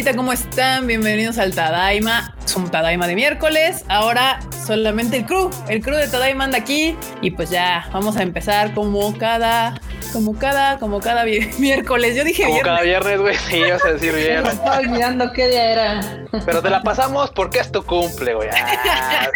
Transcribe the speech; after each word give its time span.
bandita? 0.00 0.16
¿Cómo 0.16 0.32
están? 0.32 0.86
Bienvenidos 0.86 1.36
al 1.36 1.54
Tadaima. 1.54 2.34
Es 2.42 2.56
un 2.56 2.70
Tadaima 2.70 3.06
de 3.06 3.14
miércoles. 3.14 3.84
Ahora 3.88 4.40
solamente 4.66 5.18
el 5.18 5.26
crew. 5.26 5.50
El 5.68 5.82
crew 5.82 5.96
de 5.96 6.08
Tadaima 6.08 6.44
anda 6.44 6.56
aquí. 6.56 6.96
Y 7.20 7.32
pues 7.32 7.50
ya, 7.50 7.86
vamos 7.92 8.16
a 8.16 8.22
empezar 8.22 8.72
como 8.72 9.16
cada. 9.18 9.74
Como 10.14 10.38
cada, 10.38 10.78
como 10.78 11.00
cada 11.00 11.24
miércoles. 11.58 12.16
Yo 12.16 12.24
dije 12.24 12.44
como 12.44 12.60
cada 12.60 12.80
viernes, 12.80 13.20
güey. 13.20 13.36
Sí, 13.50 13.56
ibas 13.56 13.84
a 13.84 13.92
decir 13.92 14.14
viernes. 14.14 14.54
Estaba 14.54 14.78
olvidando 14.78 15.32
qué 15.34 15.48
día 15.48 15.70
era. 15.70 16.24
Pero 16.46 16.62
te 16.62 16.70
la 16.70 16.82
pasamos 16.82 17.30
porque 17.32 17.58
es 17.58 17.70
tu 17.70 17.84
cumple, 17.84 18.34
güey. 18.34 18.48
Ah. 18.88 19.28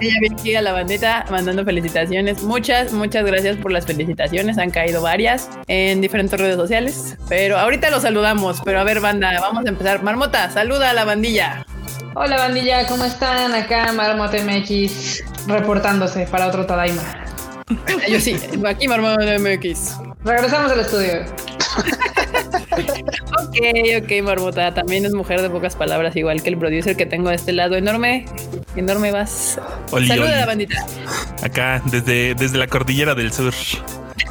Ella 0.00 0.14
viene 0.20 0.36
aquí 0.38 0.54
a 0.54 0.62
la 0.62 0.72
bandita 0.72 1.24
mandando 1.30 1.64
felicitaciones. 1.64 2.42
Muchas, 2.42 2.92
muchas 2.92 3.24
gracias 3.24 3.56
por 3.56 3.72
las 3.72 3.86
felicitaciones. 3.86 4.58
Han 4.58 4.70
caído 4.70 5.00
varias 5.00 5.48
en 5.68 6.00
diferentes 6.00 6.38
redes 6.38 6.56
sociales. 6.56 7.16
Pero 7.28 7.58
ahorita 7.58 7.90
los 7.90 8.02
saludamos. 8.02 8.60
Pero 8.64 8.80
a 8.80 8.84
ver, 8.84 9.00
banda, 9.00 9.38
vamos 9.40 9.64
a 9.64 9.68
empezar. 9.68 10.02
Marmota, 10.02 10.50
saluda 10.50 10.90
a 10.90 10.92
la 10.92 11.04
bandilla. 11.04 11.64
Hola 12.14 12.36
bandilla, 12.38 12.86
¿cómo 12.86 13.04
están? 13.04 13.54
Acá 13.54 13.92
Marmota 13.92 14.38
MX 14.42 15.22
reportándose 15.46 16.26
para 16.26 16.46
otro 16.48 16.64
Tadaima. 16.64 17.02
Yo 18.08 18.20
sí, 18.20 18.36
aquí 18.66 18.88
Marmota 18.88 19.38
MX. 19.38 20.05
Regresamos 20.26 20.72
al 20.72 20.80
estudio. 20.80 21.20
ok, 22.72 24.02
ok, 24.02 24.24
Marmota. 24.24 24.74
También 24.74 25.04
es 25.04 25.12
mujer 25.12 25.40
de 25.40 25.48
pocas 25.48 25.76
palabras, 25.76 26.16
igual 26.16 26.42
que 26.42 26.48
el 26.48 26.58
producer 26.58 26.96
que 26.96 27.06
tengo 27.06 27.28
de 27.28 27.36
este 27.36 27.52
lado. 27.52 27.76
Enorme, 27.76 28.26
enorme 28.74 29.12
vas. 29.12 29.60
Saluda 29.88 30.34
a 30.34 30.40
la 30.40 30.46
bandita. 30.46 30.84
Acá, 31.44 31.80
desde, 31.84 32.34
desde 32.34 32.58
la 32.58 32.66
cordillera 32.66 33.14
del 33.14 33.32
sur. 33.32 33.54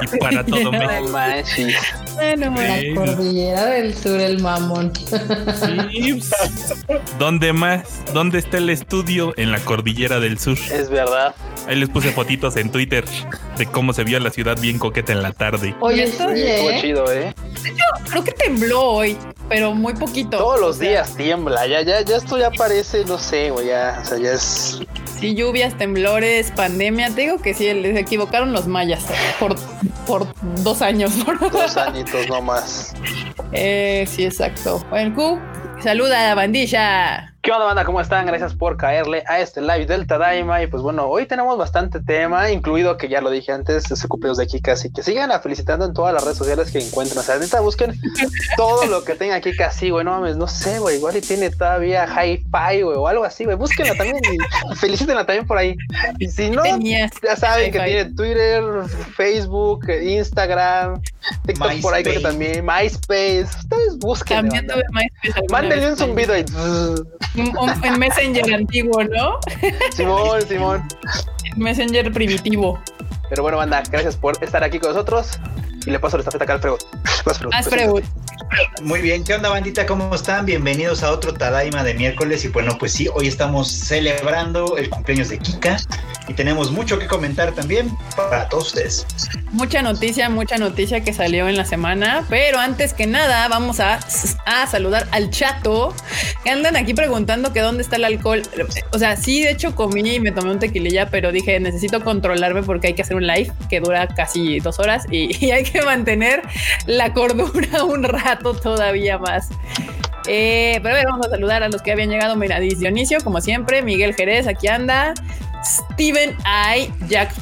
Y 0.02 0.18
para 0.18 0.46
todo 0.46 0.72
México. 0.72 1.80
Bueno, 2.16 2.52
la 2.56 2.96
cordillera 2.96 3.66
del 3.66 3.96
sur, 3.96 4.20
el 4.20 4.42
mamón. 4.42 4.94
¿Dónde 7.20 7.54
más? 7.54 8.04
¿Dónde 8.14 8.40
está 8.40 8.58
el 8.58 8.70
estudio? 8.70 9.34
En 9.38 9.52
la 9.52 9.60
cordillera 9.60 10.20
del 10.20 10.40
sur. 10.40 10.58
Es 10.72 10.90
verdad. 10.90 11.36
Ahí 11.68 11.76
les 11.76 11.90
puse 11.90 12.12
fotitos 12.12 12.56
en 12.58 12.72
Twitter 12.72 13.06
de 13.58 13.66
cómo 13.66 13.94
se 13.94 14.04
vio 14.04 14.20
la 14.20 14.30
ciudad 14.30 14.60
bien 14.60 14.80
coqueta 14.80 15.12
en 15.14 15.22
la 15.22 15.32
tarde. 15.32 15.76
Oye, 15.80 16.04
esto 16.04 16.28
sí, 16.34 16.82
chido, 16.82 17.12
¿eh? 17.12 17.34
creo 18.10 18.24
que 18.24 18.32
tembló 18.32 18.82
hoy, 18.82 19.18
pero 19.50 19.74
muy 19.74 19.94
poquito. 19.94 20.38
Todos 20.38 20.60
los 20.60 20.80
días 20.80 21.16
tiembla. 21.16 21.66
Ya, 21.68 21.82
ya, 21.82 22.02
ya 22.02 22.18
esto 22.18 22.38
ya 22.38 22.52
parece, 22.52 23.04
no 23.06 23.18
sé, 23.18 23.50
güey, 23.50 23.68
ya, 23.68 24.00
o 24.02 24.06
sea, 24.06 24.18
ya 24.18 24.34
es 24.34 24.80
Sí, 25.20 25.34
lluvias, 25.34 25.78
temblores, 25.78 26.52
pandemia. 26.52 27.10
Te 27.10 27.22
digo 27.22 27.38
que 27.38 27.54
sí, 27.54 27.74
les 27.74 27.98
equivocaron 27.98 28.52
los 28.52 28.68
mayas 28.68 29.06
por, 29.40 29.56
por 30.08 30.28
dos 30.64 30.82
años. 30.82 31.12
Dos 31.52 31.78
añitos 31.78 32.28
nomás. 32.28 32.94
Eh, 33.52 34.06
sí, 34.08 34.26
exacto. 34.26 34.84
Bueno, 34.90 35.16
Q, 35.16 35.40
saluda 35.82 36.20
a 36.20 36.28
la 36.30 36.36
bandilla. 36.36 37.35
¿Qué 37.46 37.52
onda, 37.52 37.66
banda? 37.66 37.86
¿Cómo 37.86 38.02
están? 38.02 38.26
Gracias 38.26 38.56
por 38.56 38.76
caerle 38.76 39.24
a 39.28 39.40
este 39.40 39.62
live 39.62 39.86
del 39.86 40.08
Tadaima. 40.08 40.64
Y 40.64 40.66
pues 40.66 40.82
bueno, 40.82 41.06
hoy 41.06 41.28
tenemos 41.28 41.56
bastante 41.60 42.00
tema, 42.00 42.50
incluido 42.50 42.98
que 42.98 43.08
ya 43.08 43.22
lo 43.22 43.30
dije 43.30 43.52
antes, 43.52 43.92
ese 43.92 44.08
cumpleaños 44.08 44.40
de 44.40 44.48
Kika. 44.48 44.72
Así 44.72 44.92
que 44.92 45.04
sigan 45.04 45.32
a 45.32 45.40
felicitando 45.40 45.86
en 45.86 45.94
todas 45.94 46.12
las 46.12 46.24
redes 46.24 46.40
sociales 46.40 46.72
que 46.72 46.80
encuentren. 46.80 47.20
O 47.20 47.22
sea, 47.22 47.36
ahorita 47.36 47.60
busquen 47.60 48.02
todo 48.58 48.88
lo 48.88 49.04
que 49.04 49.14
tenga 49.14 49.40
Kika 49.42 49.68
así, 49.68 49.92
güey. 49.92 50.04
No 50.04 50.14
mames, 50.14 50.38
no 50.38 50.48
sé, 50.48 50.80
güey. 50.80 50.98
Igual 50.98 51.18
y 51.18 51.22
tiene 51.22 51.52
todavía 51.52 52.08
hi-fi, 52.08 52.82
güey, 52.82 52.98
o 52.98 53.08
algo 53.08 53.24
así, 53.24 53.46
güey. 53.46 53.56
Búsquenla 53.56 53.94
también 53.94 54.18
y 54.26 54.76
felicítenla 54.78 55.28
también 55.28 55.46
por 55.46 55.60
ahí. 55.60 55.76
Y 56.18 56.28
si 56.28 56.50
no, 56.50 56.64
ya 56.66 57.36
saben 57.36 57.72
que 57.72 57.80
tiene 57.80 58.06
Twitter, 58.06 58.64
Facebook, 59.16 59.88
Instagram, 59.88 61.00
TikTok 61.46 61.82
por 61.82 61.94
ahí 61.94 62.02
creo 62.02 62.16
que 62.16 62.22
también, 62.22 62.66
MySpace. 62.66 63.44
Ustedes 63.44 64.00
busquen. 64.00 64.50
Mándenle 65.52 65.92
un 65.92 65.96
zumbido 65.96 66.36
y 66.36 67.35
en 67.38 68.00
Messenger 68.00 68.54
antiguo, 68.54 69.04
¿no? 69.04 69.40
Simón, 69.92 70.42
Simón. 70.48 70.84
Messenger 71.56 72.12
primitivo. 72.12 72.80
Pero 73.30 73.42
bueno, 73.42 73.58
banda, 73.58 73.84
gracias 73.90 74.16
por 74.16 74.42
estar 74.44 74.64
aquí 74.64 74.80
con 74.80 74.90
nosotros. 74.90 75.40
Y 75.86 75.92
le 75.92 76.00
paso 76.00 76.18
la 76.18 76.22
estafeta 76.22 76.44
acá 76.44 76.54
al 76.54 76.60
Freud. 77.64 78.04
Muy 78.82 79.02
bien, 79.02 79.24
¿qué 79.24 79.34
onda 79.34 79.50
bandita? 79.50 79.86
¿Cómo 79.86 80.14
están? 80.14 80.46
Bienvenidos 80.46 81.04
a 81.04 81.12
otro 81.12 81.34
Tadaima 81.34 81.84
de 81.84 81.94
miércoles 81.94 82.46
y 82.46 82.50
bueno, 82.50 82.78
pues 82.78 82.94
sí, 82.94 83.08
hoy 83.14 83.28
estamos 83.28 83.70
celebrando 83.70 84.78
el 84.78 84.90
cumpleaños 84.90 85.30
de 85.30 85.40
Kika 85.40 85.78
y 86.28 86.34
tenemos 86.34 86.72
mucho 86.72 86.98
que 87.00 87.08
comentar 87.08 87.52
también 87.54 87.92
para 88.16 88.48
todos 88.50 88.68
ustedes. 88.68 89.08
Mucha 89.52 89.82
noticia, 89.82 90.30
mucha 90.30 90.58
noticia 90.58 91.02
que 91.02 91.14
salió 91.14 91.48
en 91.48 91.58
la 91.58 91.66
semana, 91.66 92.26
pero 92.30 92.60
antes 92.60 92.94
que 92.94 93.08
nada 93.08 93.48
vamos 93.48 93.80
a, 93.80 94.00
a 94.46 94.68
saludar 94.68 95.08
al 95.12 95.30
chato 95.30 95.94
que 96.44 96.50
andan 96.50 96.76
aquí 96.76 96.94
preguntando 96.94 97.54
que 97.54 97.62
dónde 97.62 97.84
está 97.84 97.96
el 97.96 98.06
alcohol. 98.06 98.44
O 98.92 99.00
sea, 99.00 99.18
sí, 99.18 99.44
de 99.44 99.52
hecho 99.52 99.76
comí 99.76 100.02
y 100.02 100.20
me 100.20 100.32
tomé 100.32 100.52
un 100.52 100.60
tequililla, 100.60 101.10
pero 101.10 101.32
dije 101.32 101.60
necesito 101.60 102.04
controlarme 102.04 102.64
porque 102.64 102.88
hay 102.88 102.94
que 102.94 103.02
hacer 103.02 103.15
un 103.16 103.26
live 103.26 103.52
que 103.70 103.80
dura 103.80 104.08
casi 104.08 104.60
dos 104.60 104.80
horas 104.80 105.06
y, 105.10 105.36
y 105.46 105.52
hay 105.52 105.64
que 105.64 105.82
mantener 105.82 106.42
la 106.86 107.14
cordura 107.14 107.84
un 107.86 108.04
rato 108.04 108.54
todavía 108.54 109.18
más. 109.18 109.50
Eh, 110.28 110.80
pero 110.82 110.96
a 110.96 110.98
ver, 110.98 111.06
vamos 111.08 111.28
a 111.28 111.30
saludar 111.30 111.64
a 111.64 111.70
los 111.70 111.82
que 111.82 111.92
habían 111.92 112.10
llegado. 112.10 112.36
Mira, 112.36 112.60
Dionisio, 112.60 113.20
como 113.24 113.42
siempre, 113.42 113.82
Miguel 113.82 114.16
Jerez, 114.16 114.48
aquí 114.48 114.68
anda. 114.68 115.14
Steven 115.64 116.36
I, 116.46 116.92
Jack, 117.08 117.34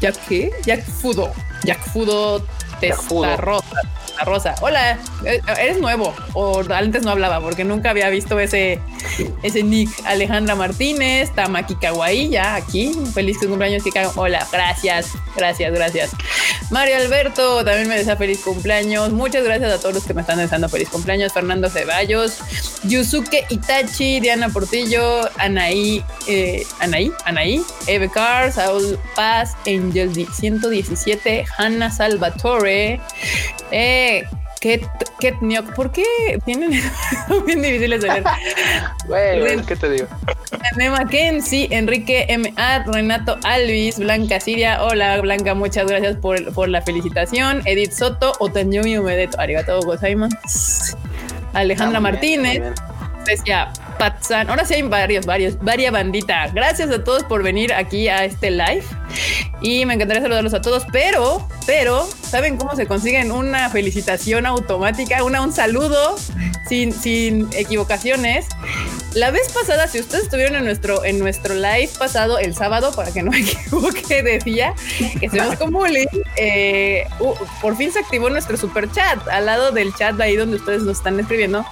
Jack 0.00 0.16
qué? 0.28 0.50
Jack 0.64 0.82
Fudo, 0.84 1.32
Jack 1.64 1.80
Fudo 1.90 2.42
Testarrosa. 2.80 3.82
Rosa. 4.24 4.54
Hola, 4.60 4.98
eh, 5.24 5.40
eres 5.58 5.80
nuevo 5.80 6.14
o 6.34 6.62
antes 6.72 7.02
no 7.02 7.10
hablaba 7.10 7.40
porque 7.40 7.64
nunca 7.64 7.90
había 7.90 8.08
visto 8.08 8.38
ese, 8.38 8.80
ese 9.42 9.62
nick. 9.62 9.90
Alejandra 10.04 10.54
Martínez, 10.54 11.30
Tamaki 11.34 11.74
Kawaii, 11.76 12.28
ya 12.30 12.54
aquí. 12.54 12.92
Feliz 13.14 13.38
cumpleaños. 13.38 13.82
Hola, 14.16 14.46
gracias, 14.50 15.12
gracias, 15.36 15.72
gracias. 15.72 16.10
Mario 16.70 16.96
Alberto 16.96 17.64
también 17.64 17.88
me 17.88 17.96
desea 17.96 18.16
feliz 18.16 18.40
cumpleaños. 18.40 19.10
Muchas 19.10 19.42
gracias 19.42 19.72
a 19.72 19.78
todos 19.78 19.94
los 19.94 20.04
que 20.04 20.12
me 20.12 20.20
están 20.20 20.38
deseando 20.38 20.68
feliz 20.68 20.90
cumpleaños. 20.90 21.32
Fernando 21.32 21.70
Ceballos, 21.70 22.38
Yusuke 22.84 23.46
Itachi, 23.48 24.20
Diana 24.20 24.50
Portillo, 24.50 25.30
Anaí, 25.38 26.04
eh, 26.26 26.66
Anaí, 26.80 27.10
Anaí, 27.24 27.62
Eve 27.86 28.10
Carr, 28.10 28.52
Saúl 28.52 28.98
Paz, 29.14 29.56
Angel 29.66 30.12
117, 30.30 31.46
Hanna 31.56 31.90
Salvatore, 31.90 33.00
eh, 33.70 34.28
Ketniok, 34.60 35.74
¿por 35.74 35.92
qué 35.92 36.04
tienen 36.44 36.70
bien 37.46 37.62
difíciles 37.62 38.02
de 38.02 38.08
leer? 38.08 38.24
bueno, 39.06 39.62
¿qué 39.66 39.76
te 39.76 39.90
digo? 39.90 40.06
Nema 40.76 41.06
Kensi, 41.08 41.68
Enrique 41.70 42.26
M. 42.28 42.52
A, 42.56 42.84
Renato 42.84 43.38
Alvis, 43.44 43.98
Blanca 43.98 44.40
Siria. 44.40 44.82
Hola, 44.82 45.20
Blanca, 45.20 45.54
muchas 45.54 45.86
gracias 45.86 46.16
por, 46.16 46.52
por 46.52 46.68
la 46.68 46.82
felicitación. 46.82 47.62
Edith 47.64 47.92
Soto, 47.92 48.32
Otanyumi 48.40 48.98
Umedeto, 48.98 49.40
arigato 49.40 49.80
gozaimasu. 49.82 50.96
Alejandra 51.54 52.00
Martínez, 52.00 52.62
decía 53.26 53.72
Patsan. 53.98 54.48
Ahora 54.48 54.64
sí 54.64 54.74
hay 54.74 54.82
varios, 54.82 55.26
varios, 55.26 55.58
varia 55.62 55.90
bandita. 55.90 56.48
Gracias 56.48 56.90
a 56.90 57.02
todos 57.02 57.24
por 57.24 57.42
venir 57.42 57.72
aquí 57.72 58.08
a 58.08 58.24
este 58.24 58.50
live. 58.50 58.84
Y 59.60 59.84
me 59.86 59.94
encantaría 59.94 60.22
saludarlos 60.22 60.54
a 60.54 60.62
todos, 60.62 60.86
pero, 60.92 61.46
pero, 61.66 62.08
¿saben 62.22 62.56
cómo 62.56 62.76
se 62.76 62.86
consiguen 62.86 63.32
una 63.32 63.70
felicitación 63.70 64.46
automática? 64.46 65.24
Una, 65.24 65.42
un 65.42 65.52
saludo 65.52 66.16
sin, 66.68 66.92
sin 66.92 67.48
equivocaciones. 67.52 68.46
La 69.14 69.30
vez 69.30 69.50
pasada, 69.52 69.88
si 69.88 69.98
ustedes 69.98 70.24
estuvieron 70.24 70.54
en 70.56 70.64
nuestro, 70.64 71.04
en 71.04 71.18
nuestro 71.18 71.54
live 71.54 71.90
pasado 71.98 72.38
el 72.38 72.54
sábado, 72.54 72.92
para 72.94 73.10
que 73.10 73.22
no 73.22 73.30
me 73.30 73.40
equivoque, 73.40 74.22
decía 74.22 74.74
que 75.18 75.28
se 75.28 75.36
nos 75.36 75.52
acumule. 75.52 76.06
Eh, 76.36 77.06
por 77.60 77.76
fin 77.76 77.92
se 77.92 77.98
activó 77.98 78.30
nuestro 78.30 78.56
super 78.56 78.90
chat 78.90 79.26
al 79.28 79.46
lado 79.46 79.72
del 79.72 79.94
chat 79.94 80.14
de 80.14 80.24
ahí 80.24 80.36
donde 80.36 80.56
ustedes 80.56 80.82
nos 80.82 80.98
están 80.98 81.18
escribiendo 81.18 81.64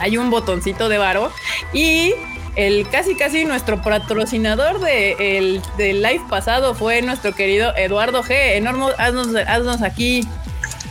hay 0.00 0.16
un 0.16 0.30
botoncito 0.30 0.88
de 0.88 0.98
varo 0.98 1.30
y 1.72 2.14
el 2.56 2.88
casi 2.88 3.14
casi 3.14 3.44
nuestro 3.44 3.80
patrocinador 3.82 4.80
de 4.80 5.38
el, 5.38 5.62
del 5.76 6.02
live 6.02 6.22
pasado 6.28 6.74
fue 6.74 7.02
nuestro 7.02 7.34
querido 7.34 7.74
Eduardo 7.76 8.22
G. 8.22 8.56
Enorme, 8.56 8.86
haznos, 8.98 9.34
haznos 9.46 9.82
aquí 9.82 10.26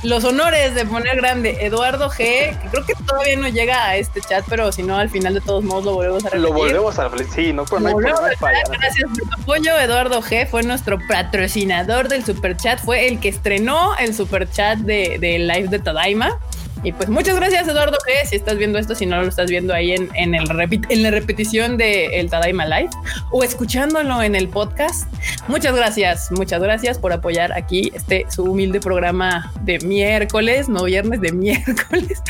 los 0.04 0.24
honores 0.24 0.76
de 0.76 0.86
poner 0.86 1.18
grande 1.18 1.58
Eduardo 1.62 2.10
G, 2.10 2.18
que 2.18 2.68
creo 2.72 2.86
que 2.86 2.94
todavía 3.06 3.36
no 3.36 3.50
llega 3.50 3.86
a 3.86 3.98
este 3.98 4.22
chat, 4.22 4.46
pero 4.48 4.72
si 4.72 4.84
no, 4.84 4.98
al 4.98 5.10
final 5.10 5.34
de 5.34 5.42
todos 5.42 5.64
modos 5.64 5.86
lo 5.86 5.94
volvemos 5.96 6.26
a 6.26 6.30
repetir. 6.30 6.42
Lo 6.42 6.54
volvemos 6.54 7.00
a 7.00 7.10
repetir, 7.10 7.28
sí, 7.34 7.54
no, 7.54 7.66
por, 7.66 7.82
no, 7.82 7.92
no, 7.92 7.98
Gracias 7.98 9.10
por 9.10 9.30
tu 9.30 9.42
apoyo, 9.42 9.78
Eduardo 9.78 10.22
G 10.22 10.48
fue 10.48 10.64
nuestro 10.64 11.00
patrocinador 11.08 12.08
del 12.08 12.24
super 12.24 12.56
chat, 12.56 12.80
fue 12.80 13.08
el 13.08 13.20
que 13.20 13.30
estrenó 13.30 13.98
el 13.98 14.14
super 14.14 14.50
chat 14.50 14.80
de, 14.80 15.18
de 15.20 15.40
live 15.40 15.68
de 15.68 15.80
Tadaima. 15.80 16.40
Y 16.84 16.94
pues 16.94 17.10
muchas 17.10 17.36
gracias, 17.36 17.68
Eduardo 17.68 17.98
G. 17.98 18.28
Si 18.28 18.36
estás 18.36 18.58
viendo 18.58 18.80
esto, 18.80 18.96
si 18.96 19.06
no 19.06 19.22
lo 19.22 19.28
estás 19.28 19.50
viendo 19.50 19.74
ahí 19.74 19.92
en, 19.92 20.10
en, 20.16 20.36
el 20.36 20.48
en 20.90 21.04
la 21.04 21.12
repetición 21.12 21.78
de 21.78 22.20
el 22.20 22.30
Tadaima 22.30 22.66
Live 22.66 22.92
o 23.32 23.44
escuchándolo 23.44 24.22
en 24.24 24.36
el 24.36 24.48
podcast. 24.48 25.12
Muchas 25.48 25.76
gracias, 25.76 26.32
muchas 26.32 26.62
gracias 26.62 26.98
por 26.98 27.12
apoyar 27.12 27.52
aquí 27.54 27.92
este 27.94 28.26
su 28.30 28.44
humilde 28.44 28.80
programa 28.80 29.52
de 29.62 29.80
miércoles, 29.80 30.70
no 30.70 30.84
viernes, 30.84 31.22
de 31.22 31.32
miércoles. 31.34 32.22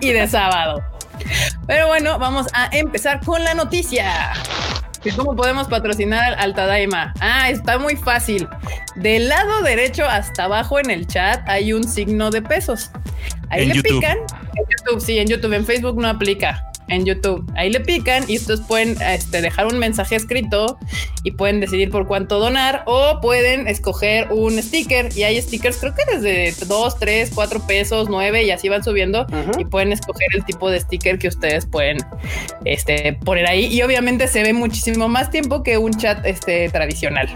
y 0.00 0.12
de 0.12 0.26
sábado. 0.28 0.82
Pero 1.66 1.88
bueno, 1.88 2.18
vamos 2.18 2.46
a 2.52 2.68
empezar 2.72 3.20
con 3.24 3.42
la 3.42 3.54
noticia. 3.54 4.32
¿Cómo 5.14 5.36
podemos 5.36 5.68
patrocinar 5.68 6.34
al 6.38 6.54
Tadaima? 6.54 7.14
Ah, 7.20 7.48
está 7.48 7.78
muy 7.78 7.94
fácil. 7.96 8.48
Del 8.96 9.28
lado 9.28 9.62
derecho 9.62 10.04
hasta 10.04 10.44
abajo 10.44 10.80
en 10.80 10.90
el 10.90 11.06
chat 11.06 11.48
hay 11.48 11.72
un 11.72 11.84
signo 11.84 12.30
de 12.30 12.42
pesos. 12.42 12.90
Ahí 13.50 13.62
En 13.62 13.68
le 13.70 13.74
YouTube. 13.76 14.00
pican. 14.00 14.18
En 14.18 14.64
YouTube, 14.78 15.00
sí, 15.00 15.18
en 15.18 15.28
YouTube. 15.28 15.52
En 15.52 15.64
Facebook 15.64 16.00
no 16.00 16.08
aplica. 16.08 16.62
En 16.88 17.04
YouTube. 17.04 17.44
Ahí 17.56 17.70
le 17.70 17.80
pican 17.80 18.24
y 18.28 18.36
ustedes 18.36 18.60
pueden 18.60 18.96
este, 19.02 19.42
dejar 19.42 19.66
un 19.66 19.78
mensaje 19.78 20.14
escrito 20.14 20.78
y 21.24 21.32
pueden 21.32 21.58
decidir 21.58 21.90
por 21.90 22.06
cuánto 22.06 22.38
donar 22.38 22.84
o 22.86 23.20
pueden 23.20 23.66
escoger 23.66 24.30
un 24.30 24.62
sticker. 24.62 25.08
Y 25.16 25.24
hay 25.24 25.42
stickers, 25.42 25.78
creo 25.78 25.94
que 25.94 26.16
desde 26.16 26.64
2, 26.66 26.98
3, 27.00 27.32
4 27.34 27.66
pesos, 27.66 28.08
9 28.08 28.44
y 28.44 28.52
así 28.52 28.68
van 28.68 28.84
subiendo 28.84 29.26
y 29.58 29.64
pueden 29.64 29.92
escoger 29.92 30.28
el 30.34 30.44
tipo 30.44 30.70
de 30.70 30.78
sticker 30.78 31.18
que 31.18 31.26
ustedes 31.26 31.66
pueden 31.66 31.98
este, 32.64 33.14
poner 33.24 33.46
ahí. 33.46 33.66
Y 33.66 33.82
obviamente 33.82 34.28
se 34.28 34.44
ve 34.44 34.52
muchísimo 34.52 35.08
más 35.08 35.30
tiempo 35.30 35.64
que 35.64 35.78
un 35.78 35.92
chat 35.92 36.24
este, 36.24 36.68
tradicional. 36.68 37.28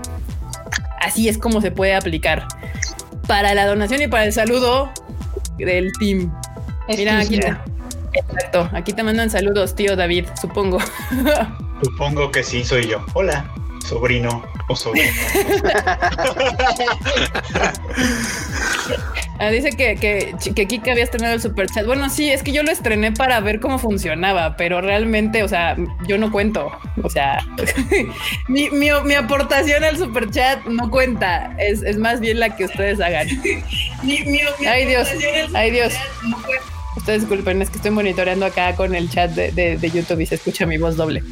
Así 1.00 1.28
es 1.28 1.38
como 1.38 1.60
se 1.60 1.72
puede 1.72 1.94
aplicar 1.94 2.46
para 3.26 3.54
la 3.54 3.66
donación 3.66 4.00
y 4.02 4.06
para 4.06 4.26
el 4.26 4.32
saludo 4.32 4.92
del 5.64 5.92
team. 5.98 6.32
Mira, 6.88 7.20
aquí 7.20 7.40
exacto, 8.12 8.68
aquí 8.72 8.92
te 8.92 9.02
mandan 9.02 9.30
saludos, 9.30 9.74
tío 9.74 9.96
David, 9.96 10.26
supongo. 10.40 10.78
Supongo 11.82 12.30
que 12.30 12.42
sí, 12.42 12.62
soy 12.62 12.88
yo. 12.88 13.02
Hola, 13.14 13.50
sobrino 13.86 14.42
o 14.68 14.76
sobrino. 14.76 15.10
Ah, 19.40 19.48
dice 19.48 19.70
que, 19.70 19.96
que, 19.96 20.34
que 20.54 20.66
Kika 20.66 20.92
había 20.92 21.04
estrenado 21.04 21.34
el 21.34 21.40
super 21.40 21.66
chat. 21.66 21.86
Bueno, 21.86 22.10
sí, 22.10 22.30
es 22.30 22.42
que 22.42 22.52
yo 22.52 22.62
lo 22.62 22.70
estrené 22.70 23.10
para 23.10 23.40
ver 23.40 23.58
cómo 23.58 23.78
funcionaba, 23.78 24.54
pero 24.54 24.82
realmente, 24.82 25.42
o 25.42 25.48
sea, 25.48 25.76
yo 26.06 26.18
no 26.18 26.30
cuento. 26.30 26.70
O 27.02 27.08
sea, 27.08 27.38
mi, 28.48 28.68
mi, 28.68 28.90
mi 29.06 29.14
aportación 29.14 29.82
al 29.82 29.96
super 29.96 30.30
chat 30.30 30.62
no 30.66 30.90
cuenta. 30.90 31.56
Es, 31.58 31.82
es 31.82 31.96
más 31.96 32.20
bien 32.20 32.38
la 32.38 32.54
que 32.54 32.66
ustedes 32.66 33.00
hagan. 33.00 33.28
ay 34.02 34.84
Dios, 34.84 35.08
ay 35.54 35.70
Dios. 35.70 35.94
Ustedes 36.98 37.22
disculpen, 37.22 37.62
es 37.62 37.70
que 37.70 37.76
estoy 37.76 37.92
monitoreando 37.92 38.44
acá 38.44 38.76
con 38.76 38.94
el 38.94 39.08
chat 39.08 39.30
de, 39.30 39.52
de, 39.52 39.78
de 39.78 39.90
YouTube 39.90 40.20
y 40.20 40.26
se 40.26 40.34
escucha 40.34 40.66
mi 40.66 40.76
voz 40.76 40.96
doble. 40.96 41.22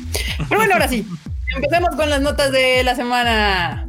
Pero 0.49 0.61
bueno, 0.61 0.73
ahora 0.73 0.89
sí, 0.89 1.07
empecemos 1.55 1.95
con 1.95 2.09
las 2.09 2.23
notas 2.23 2.53
de 2.53 2.83
la 2.85 2.95
semana. 2.95 3.87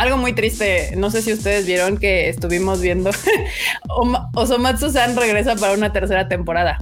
Algo 0.00 0.16
muy 0.16 0.32
triste, 0.32 0.94
no 0.96 1.10
sé 1.10 1.20
si 1.20 1.30
ustedes 1.30 1.66
vieron 1.66 1.98
que 1.98 2.30
estuvimos 2.30 2.80
viendo 2.80 3.10
Oma- 3.90 4.30
Osomatsu-san 4.34 5.14
regresa 5.14 5.56
para 5.56 5.74
una 5.74 5.92
tercera 5.92 6.26
temporada. 6.26 6.78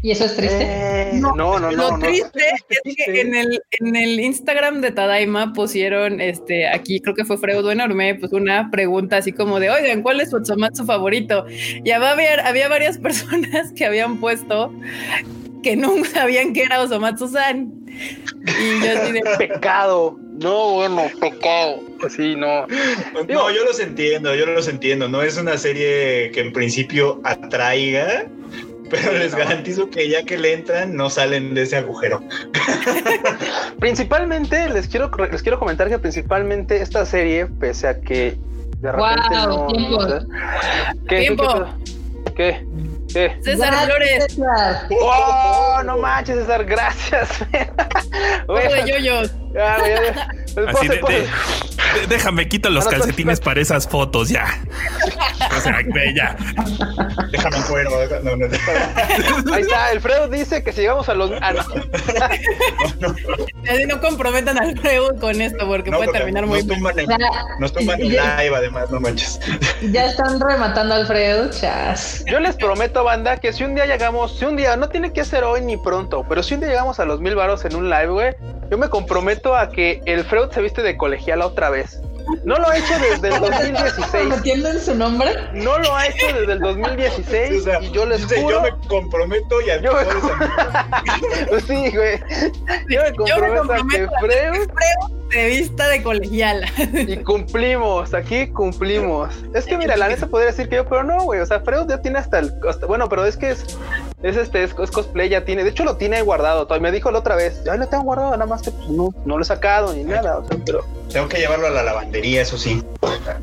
¿Y 0.00 0.12
eso 0.12 0.26
es 0.26 0.36
triste? 0.36 0.58
Eh, 0.62 1.10
no, 1.14 1.34
no, 1.34 1.58
no. 1.58 1.72
Lo 1.72 1.90
no. 1.90 1.98
triste 1.98 2.40
es 2.84 2.94
que 2.96 3.20
en 3.20 3.34
el, 3.34 3.60
en 3.80 3.96
el 3.96 4.20
Instagram 4.20 4.80
de 4.80 4.92
Tadaima 4.92 5.52
pusieron 5.52 6.20
este 6.20 6.68
aquí, 6.68 7.00
creo 7.00 7.16
que 7.16 7.24
fue 7.24 7.36
Freudo 7.36 7.72
enorme, 7.72 8.14
pues 8.14 8.32
una 8.32 8.70
pregunta 8.70 9.16
así 9.16 9.32
como 9.32 9.58
de 9.58 9.68
oigan, 9.70 10.02
¿cuál 10.02 10.20
es 10.20 10.30
su 10.30 10.36
Osomatsu 10.36 10.84
favorito? 10.84 11.44
Y 11.84 11.90
había, 11.90 12.46
había 12.46 12.68
varias 12.68 12.96
personas 13.06 13.72
que 13.72 13.84
habían 13.86 14.18
puesto 14.18 14.72
que 15.64 15.74
nunca 15.76 16.08
sabían 16.10 16.52
que 16.52 16.62
era 16.62 16.80
Osomatsu-san. 16.80 17.72
Y 17.88 18.84
yo 18.84 19.00
así 19.00 19.12
de 19.12 19.22
Pecado. 19.38 20.16
No, 20.42 20.74
bueno, 20.74 21.10
pecado. 21.20 21.80
Sí, 22.08 22.34
no. 22.36 22.66
No, 23.28 23.50
yo 23.50 23.64
los 23.64 23.78
entiendo, 23.78 24.34
yo 24.34 24.46
los 24.46 24.68
entiendo. 24.68 25.08
No 25.08 25.22
es 25.22 25.36
una 25.36 25.56
serie 25.56 26.30
que 26.32 26.40
en 26.40 26.52
principio 26.52 27.20
atraiga, 27.24 28.26
pero 28.90 29.12
les 29.12 29.32
no. 29.32 29.38
garantizo 29.38 29.88
que 29.88 30.08
ya 30.08 30.24
que 30.24 30.36
le 30.36 30.52
entran, 30.54 30.96
no 30.96 31.10
salen 31.10 31.54
de 31.54 31.62
ese 31.62 31.76
agujero. 31.76 32.22
Principalmente 33.78 34.68
les 34.68 34.88
quiero 34.88 35.10
les 35.30 35.42
quiero 35.42 35.58
comentar 35.58 35.88
que 35.88 35.98
principalmente 35.98 36.82
esta 36.82 37.06
serie, 37.06 37.46
pese 37.46 37.88
a 37.88 38.00
que 38.00 38.36
de 38.78 38.92
repente 38.92 39.34
no. 39.46 39.66
tiempo. 39.68 39.96
o 39.96 40.08
sea, 40.08 40.20
¿qué, 41.08 41.18
Tiempo. 41.20 41.66
¿Qué? 42.24 42.32
¿Qué? 42.34 42.66
¿Qué? 43.12 43.36
César 43.42 43.68
Gracias, 43.68 43.84
Flores, 43.84 44.24
César. 44.24 44.88
¡Oh! 45.00 45.82
No 45.84 45.98
manches, 45.98 46.36
César, 46.36 46.64
gracias. 46.64 47.44
juego 48.46 48.74
de 48.74 48.90
yoyos. 48.90 49.32
Ya, 49.54 49.78
güey, 49.78 49.90
ya, 49.90 50.14
ya. 50.14 50.28
Así 50.32 50.54
de, 50.54 50.72
Pose, 50.72 50.88
de- 50.88 50.96
pose. 50.98 51.12
de- 51.20 51.28
déjame 52.08 52.48
quito 52.48 52.70
los 52.70 52.84
no, 52.84 52.90
calcetines 52.90 53.40
para 53.40 53.60
esas 53.60 53.86
fotos 53.88 54.28
ya. 54.30 54.46
O 55.56 55.60
sea, 55.60 55.78
ve, 55.92 56.14
ya. 56.16 56.36
Déjame 57.30 57.56
en 57.58 57.62
cuero. 57.64 57.90
No, 58.22 58.36
no, 58.36 58.46
no. 58.46 59.54
Ahí 59.54 59.62
está, 59.62 59.86
Alfredo 59.86 60.28
dice 60.28 60.62
que 60.62 60.72
si 60.72 60.82
llegamos 60.82 61.08
a 61.08 61.14
los. 61.14 61.32
ah, 61.42 61.52
no. 61.52 61.64
Comprometan 64.00 64.58
al 64.58 64.78
Freud 64.78 65.18
con 65.20 65.40
esto 65.40 65.66
porque 65.66 65.90
No, 65.90 65.98
puede 65.98 66.08
porque 66.08 66.18
terminar 66.20 66.46
muy 66.46 66.62
nos 66.64 66.66
mal. 66.66 66.76
tumban 66.94 66.98
en, 66.98 67.08
Ya, 67.08 67.18
nos 67.58 67.72
tumban 67.72 68.00
en 68.00 68.10
ya- 68.10 68.42
live, 68.42 68.56
además, 68.56 68.90
no 68.90 69.00
manches. 69.00 69.40
ya 69.90 70.06
están 70.06 70.40
rematando 70.40 70.94
a 70.94 70.98
Alfredo, 70.98 71.50
chas. 71.50 72.24
Yo 72.26 72.40
les 72.40 72.56
prometo, 72.56 73.04
banda, 73.04 73.36
que 73.38 73.52
si 73.52 73.64
un 73.64 73.74
día 73.74 73.86
llegamos, 73.86 74.38
si 74.38 74.44
un 74.44 74.56
día, 74.56 74.76
no 74.76 74.88
tiene 74.88 75.12
que 75.12 75.24
ser 75.24 75.44
hoy 75.44 75.60
ni 75.62 75.76
pronto, 75.76 76.24
pero 76.28 76.42
si 76.42 76.54
un 76.54 76.60
día 76.60 76.68
llegamos 76.70 77.00
a 77.00 77.04
los 77.04 77.20
mil 77.20 77.34
varos 77.34 77.64
en 77.64 77.76
un 77.76 77.88
live, 77.90 78.06
güey, 78.08 78.34
yo 78.70 78.78
me 78.78 78.88
comprometo 78.88 79.41
a 79.56 79.68
que 79.70 80.00
el 80.06 80.24
Freud 80.24 80.50
se 80.50 80.62
viste 80.62 80.82
de 80.82 80.96
colegiala 80.96 81.46
otra 81.46 81.70
vez. 81.70 82.00
No 82.44 82.54
lo 82.56 82.68
ha 82.68 82.76
hecho 82.78 82.94
desde 83.00 83.28
el 83.34 83.40
2016. 83.40 84.28
¿Metiendo 84.28 84.68
en 84.70 84.80
su 84.80 84.94
nombre? 84.94 85.32
No 85.54 85.76
lo 85.78 85.94
ha 85.96 86.06
hecho 86.06 86.26
desde 86.28 86.52
el 86.52 86.58
Sí, 86.62 86.64
2016 86.64 87.60
o 87.60 87.64
sea, 87.64 87.82
y 87.82 87.90
yo 87.90 88.06
les 88.06 88.22
dice, 88.28 88.40
juro. 88.40 88.56
yo 88.56 88.62
me 88.62 88.86
comprometo 88.88 89.60
y 89.60 89.70
al 89.70 89.82
Yo 89.82 89.92
me- 89.92 91.46
Pues 91.48 91.64
sí, 91.66 91.90
güey. 91.94 92.18
Yo 92.88 93.00
me 93.02 93.12
Yo 93.28 93.38
me 93.40 93.56
comprometo 93.56 93.72
a 93.72 93.76
que 93.76 94.06
comprometo 94.06 94.14
a 94.14 94.20
Freud 94.20 94.68
de 95.34 95.46
vista 95.48 95.88
de 95.88 96.02
colegiala. 96.02 96.66
y 96.92 97.16
cumplimos, 97.18 98.14
aquí 98.14 98.48
cumplimos. 98.48 99.34
Es 99.54 99.64
que 99.66 99.76
mira, 99.78 99.96
la 99.96 100.08
neta 100.08 100.26
podría 100.26 100.50
decir 100.50 100.68
que 100.68 100.76
yo, 100.76 100.88
pero 100.88 101.02
no, 101.04 101.22
güey. 101.24 101.40
O 101.40 101.46
sea, 101.46 101.60
Freud 101.60 101.88
ya 101.88 102.00
tiene 102.02 102.18
hasta 102.18 102.38
el. 102.38 102.52
hasta- 102.68 102.86
bueno, 102.86 103.08
pero 103.08 103.24
es 103.24 103.36
que 103.36 103.50
es. 103.50 103.64
Es 104.22 104.36
este, 104.36 104.62
es, 104.62 104.74
es 104.78 104.90
cosplay, 104.90 105.28
ya 105.28 105.44
tiene. 105.44 105.64
De 105.64 105.70
hecho, 105.70 105.84
lo 105.84 105.96
tiene 105.96 106.22
guardado. 106.22 106.66
Todavía 106.66 106.90
me 106.90 106.92
dijo 106.92 107.10
la 107.10 107.18
otra 107.18 107.34
vez. 107.34 107.62
Ya 107.64 107.74
lo 107.76 107.88
tengo 107.88 108.04
guardado, 108.04 108.30
nada 108.32 108.46
más 108.46 108.62
que 108.62 108.70
pues, 108.70 108.88
no, 108.88 109.12
no 109.24 109.36
lo 109.36 109.42
he 109.42 109.46
sacado 109.46 109.92
ni 109.92 110.04
nada. 110.04 110.38
O 110.38 110.46
sea, 110.46 110.56
pero. 110.64 110.84
Tengo 111.12 111.28
que 111.28 111.38
llevarlo 111.38 111.66
a 111.66 111.70
la 111.70 111.82
lavandería, 111.82 112.40
eso 112.42 112.56
sí. 112.56 112.82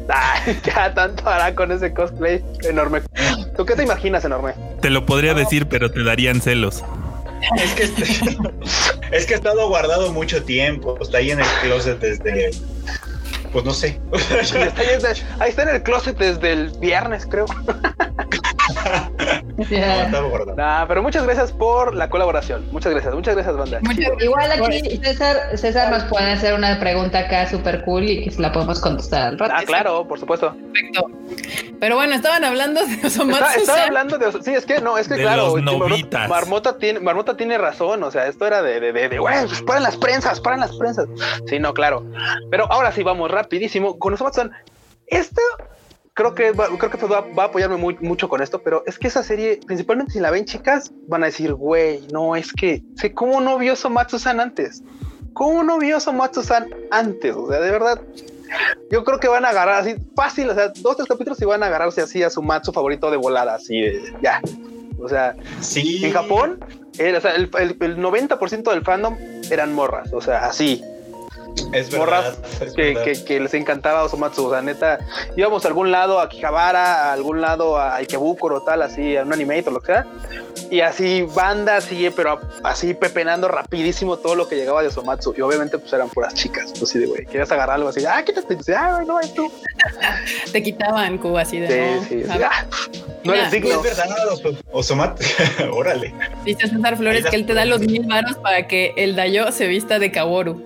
Ay, 0.08 0.60
ya 0.66 0.94
tanto 0.94 1.30
hará 1.30 1.54
con 1.54 1.72
ese 1.72 1.94
cosplay 1.94 2.44
enorme. 2.64 3.02
¿Tú 3.56 3.66
qué 3.66 3.76
te 3.76 3.84
imaginas, 3.84 4.26
enorme? 4.26 4.54
Te 4.82 4.90
lo 4.90 5.06
podría 5.06 5.34
decir, 5.36 5.68
pero 5.68 5.92
te 5.92 6.04
darían 6.04 6.42
celos. 6.42 6.84
Es 7.58 7.74
que, 7.74 7.84
este- 7.84 8.38
es 9.12 9.26
que 9.26 9.34
ha 9.34 9.38
estado 9.38 9.68
guardado 9.68 10.12
mucho 10.12 10.44
tiempo. 10.44 10.98
Está 11.02 11.20
ahí 11.20 11.32
en 11.32 11.40
el 11.40 11.46
closet 11.62 12.00
desde. 12.00 12.52
Pues 13.52 13.66
no 13.66 13.74
sé. 13.74 14.00
Está 14.14 14.82
ahí, 15.40 15.50
está 15.50 15.64
en 15.64 15.70
el 15.70 15.84
closet 15.84 16.18
desde 16.18 16.52
el 16.54 16.70
viernes, 16.80 17.26
creo. 17.26 17.46
No, 19.58 19.66
estaba 19.66 20.28
guardado. 20.30 20.56
Nah, 20.56 20.86
pero 20.88 21.04
muchas 21.04 21.24
gracias 21.26 21.52
por 21.52 21.94
la 21.94 22.10
colaboración. 22.10 22.66
Muchas 22.72 22.94
gracias, 22.94 23.14
muchas 23.14 23.36
gracias, 23.36 23.58
banda. 23.58 23.80
Muchas- 23.82 24.12
Igual 24.22 24.52
aquí 24.52 24.98
César, 25.04 25.38
César 25.58 25.92
nos 25.92 26.04
puede 26.06 26.32
hacer 26.32 26.54
una 26.54 26.80
pregunta 26.80 27.20
acá 27.20 27.46
súper 27.50 27.84
cool 27.84 28.04
y 28.04 28.24
que 28.24 28.32
se 28.32 28.42
la 28.42 28.52
podemos 28.54 28.80
contestar 28.80 29.24
al 29.24 29.40
rato. 29.40 29.54
Ah, 29.58 29.64
claro, 29.66 30.08
por 30.08 30.18
supuesto. 30.20 30.56
Perfecto. 30.72 31.10
Pero 31.80 31.96
bueno, 31.96 32.14
estaban 32.16 32.44
hablando 32.46 32.86
de 32.86 32.94
Está, 32.94 33.08
Osomatsu. 33.08 33.60
estaba 33.60 33.84
hablando 33.84 34.18
de. 34.18 34.32
Sí, 34.44 34.54
es 34.54 34.66
que 34.66 34.80
no, 34.82 34.98
es 34.98 35.08
que 35.08 35.16
De 35.16 35.22
claro. 35.24 35.48
los 35.48 35.56
Marmota- 35.62 35.90
novitas. 35.90 36.30
Marmota 36.30 36.78
tiene, 36.78 37.00
Marmota 37.00 37.36
tiene 37.36 37.58
razón. 37.58 38.04
O 38.04 38.12
sea, 38.12 38.28
esto 38.28 38.46
era 38.48 38.62
de, 38.62 38.80
de, 38.80 38.94
de, 38.94 39.10
de, 39.10 39.20
güey, 39.20 39.46
pues 39.46 39.62
paren 39.64 39.84
las 39.84 39.98
prensas, 39.98 40.40
paren 40.40 40.62
las 40.62 40.76
prensas. 40.78 41.08
Sí, 41.48 41.60
no, 41.60 41.74
claro. 41.74 42.06
Pero 42.50 42.72
ahora 42.72 42.92
sí, 42.92 43.04
vamos 43.04 43.30
rapidísimo. 43.44 43.98
Con 44.00 44.14
Osomatsu, 44.14 44.50
esto 45.08 45.42
creo 46.14 46.36
que 46.36 46.52
va, 46.52 46.68
creo 46.78 46.92
que 46.92 47.06
va, 47.06 47.22
va 47.22 47.44
a 47.44 47.46
apoyarme 47.48 47.78
muy, 47.78 47.98
mucho 48.02 48.28
con 48.28 48.42
esto, 48.42 48.62
pero 48.62 48.84
es 48.86 49.00
que 49.00 49.08
esa 49.08 49.24
serie, 49.24 49.60
principalmente 49.66 50.14
si 50.14 50.20
la 50.20 50.32
ven 50.32 50.46
chicas, 50.46 50.92
van 51.08 51.24
a 51.24 51.28
decir, 51.28 51.54
güey, 51.54 52.02
no, 52.12 52.36
es 52.36 52.52
que, 52.52 52.84
sé 52.96 53.14
¿cómo 53.14 53.40
no 53.42 53.58
vio 53.58 53.76
Somatsu-san 53.76 54.40
antes? 54.40 54.84
¿Cómo 55.34 55.64
no 55.64 55.78
vio 55.80 56.00
Somatsu-san 56.00 56.68
antes? 56.92 57.36
O 57.36 57.48
sea, 57.50 57.60
de 57.62 57.72
verdad, 57.72 58.02
yo 58.92 59.04
creo 59.06 59.20
que 59.20 59.30
van 59.30 59.46
a 59.46 59.50
agarrar 59.50 59.76
así 59.82 59.96
fácil, 60.16 60.50
o 60.50 60.56
sea, 60.56 60.74
dos, 60.82 60.98
tres 60.98 61.08
capítulos 61.08 61.42
y 61.42 61.46
van 61.46 61.64
a 61.64 61.68
agarrarse 61.68 62.02
así 62.02 62.22
a 62.24 62.30
su 62.30 62.42
Matsu 62.42 62.74
favorito 62.74 63.10
de 63.12 63.18
volada, 63.18 63.56
así 63.56 63.80
de, 63.80 64.14
ya. 64.22 64.42
O 65.02 65.08
sea, 65.08 65.36
Sí. 65.62 66.04
en 66.04 66.12
Japón, 66.12 66.60
el, 66.98 67.16
o 67.16 67.22
sea, 67.22 67.34
el, 67.36 67.50
el- 67.58 67.78
el 67.80 67.98
90% 67.98 68.72
del 68.72 68.84
fandom 68.84 69.16
eran 69.50 69.74
morras, 69.74 70.12
o 70.12 70.20
sea, 70.20 70.46
así, 70.48 70.84
es 71.74 71.94
morras 71.96 72.40
verdad. 72.42 72.64
es 72.68 72.74
que, 72.74 72.82
verdad. 72.94 73.04
que- 73.04 73.24
que 73.26 73.40
les 73.40 73.54
encantaba 73.54 74.04
Osomatsu, 74.04 74.46
o 74.48 74.52
sea, 74.52 74.62
neta, 74.62 75.00
íbamos 75.36 75.64
a 75.66 75.68
algún 75.68 75.92
lado, 75.92 76.20
a 76.20 76.30
Kihabara, 76.30 77.06
a 77.10 77.14
algún 77.14 77.42
lado, 77.42 77.78
a 77.78 77.96
Ikebukuro, 77.98 78.62
tal, 78.62 78.82
así, 78.82 79.16
a 79.18 79.24
un 79.24 79.34
anime 79.34 79.64
o 79.68 79.72
lo 79.72 79.80
que 79.82 79.88
sea, 79.94 80.06
y 80.70 80.82
así, 80.82 81.24
banda, 81.34 81.78
así, 81.78 82.10
pero 82.16 82.40
así 82.64 82.94
pepenando 82.94 83.48
rapidísimo 83.48 84.18
todo 84.18 84.36
lo 84.36 84.48
que 84.48 84.56
llegaba 84.56 84.82
de 84.82 84.88
Osomatsu, 84.90 85.34
y 85.38 85.42
obviamente 85.42 85.78
pues 85.80 85.92
eran 85.94 86.10
puras 86.10 86.34
chicas, 86.34 86.72
pues 86.72 86.84
así 86.84 87.00
de, 87.00 87.06
güey, 87.08 87.26
querías 87.26 87.52
agarrar 87.52 87.76
algo 87.78 87.90
así, 87.90 88.06
ah, 88.06 88.24
quítate, 88.24 88.54
y 88.54 88.58
dice, 88.58 88.76
ah, 88.76 88.94
güey, 88.96 89.06
no, 89.08 89.20
es 89.20 89.34
tú. 89.34 89.52
Te 90.52 90.62
quitaban 90.64 91.18
Q 91.18 91.38
así 91.38 91.60
de 91.60 91.68
Sí, 91.68 91.96
no. 91.96 92.04
sí, 92.08 92.24
sí, 92.32 92.44
ah, 92.44 92.66
No 93.24 93.34
eres 93.34 93.52
digno. 93.52 93.72
Es 93.76 93.82
verdad, 93.98 94.08
Oso- 94.32 94.58
Osomat. 94.72 95.20
Órale. 95.72 96.14
Dice 96.46 96.68
César 96.68 96.98
Flores 96.98 97.26
que 97.26 97.36
él 97.36 97.46
te 97.46 97.54
da 97.54 97.66
los 97.66 97.82
mil 97.82 98.04
varos 98.08 98.38
para 98.38 98.68
que 98.68 98.94
el 98.96 99.16
Dayo 99.16 99.52
se 99.52 99.68
vista 99.68 100.00
de 100.00 100.12
Kaworu. 100.12 100.66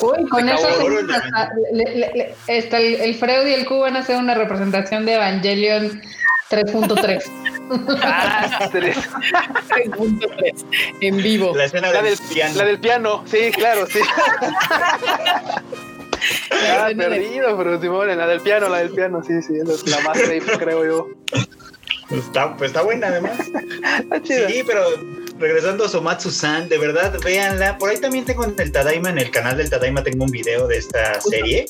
Uy, 0.00 0.28
con 0.28 0.48
eso 0.48 0.66
hasta- 0.68 1.50
le- 1.72 1.96
le- 1.96 2.34
el, 2.48 2.94
el 3.00 3.14
Freud 3.16 3.46
y 3.46 3.52
el 3.54 3.66
Q 3.66 3.80
van 3.80 3.96
a 3.96 4.00
hacer 4.00 4.16
una 4.16 4.34
representación 4.34 5.04
de 5.04 5.14
Evangelion 5.14 6.00
3.3. 6.50 7.22
Ah, 8.02 8.68
tres. 8.72 8.96
3.3 9.68 10.64
en 11.00 11.16
vivo. 11.18 11.54
La 11.54 11.64
escena 11.66 11.92
La 11.92 12.02
del 12.02 12.16
del, 12.16 12.28
piano. 12.28 12.54
la 12.56 12.64
del 12.64 12.78
piano, 12.80 13.24
sí, 13.30 13.50
claro, 13.52 13.86
sí. 13.86 14.00
La 16.50 16.86
Ah, 16.86 16.90
perdido, 16.96 17.56
pero 17.56 17.80
Simón, 17.80 18.08
la 18.16 18.26
del 18.26 18.40
piano, 18.40 18.68
la 18.68 18.78
del 18.78 18.90
piano, 18.90 19.22
sí, 19.24 19.40
sí, 19.42 19.54
esa 19.62 19.72
es 19.72 19.86
la 19.86 20.00
más 20.00 20.18
safe, 20.18 20.40
creo 20.58 20.84
yo. 20.84 21.06
Está, 22.10 22.56
pues 22.56 22.70
está 22.70 22.82
buena 22.82 23.08
además. 23.08 23.38
Sí, 24.24 24.62
pero 24.66 24.82
regresando 25.38 25.84
a 25.84 25.88
Somatsu-san, 25.88 26.68
de 26.68 26.78
verdad, 26.78 27.14
véanla. 27.24 27.78
Por 27.78 27.90
ahí 27.90 27.98
también 27.98 28.24
tengo 28.24 28.44
en 28.44 28.54
el 28.58 28.72
Tadaima, 28.72 29.10
en 29.10 29.18
el 29.18 29.30
canal 29.30 29.56
del 29.56 29.70
Tadaima, 29.70 30.02
tengo 30.02 30.24
un 30.24 30.30
video 30.30 30.66
de 30.66 30.78
esta 30.78 31.20
serie. 31.20 31.66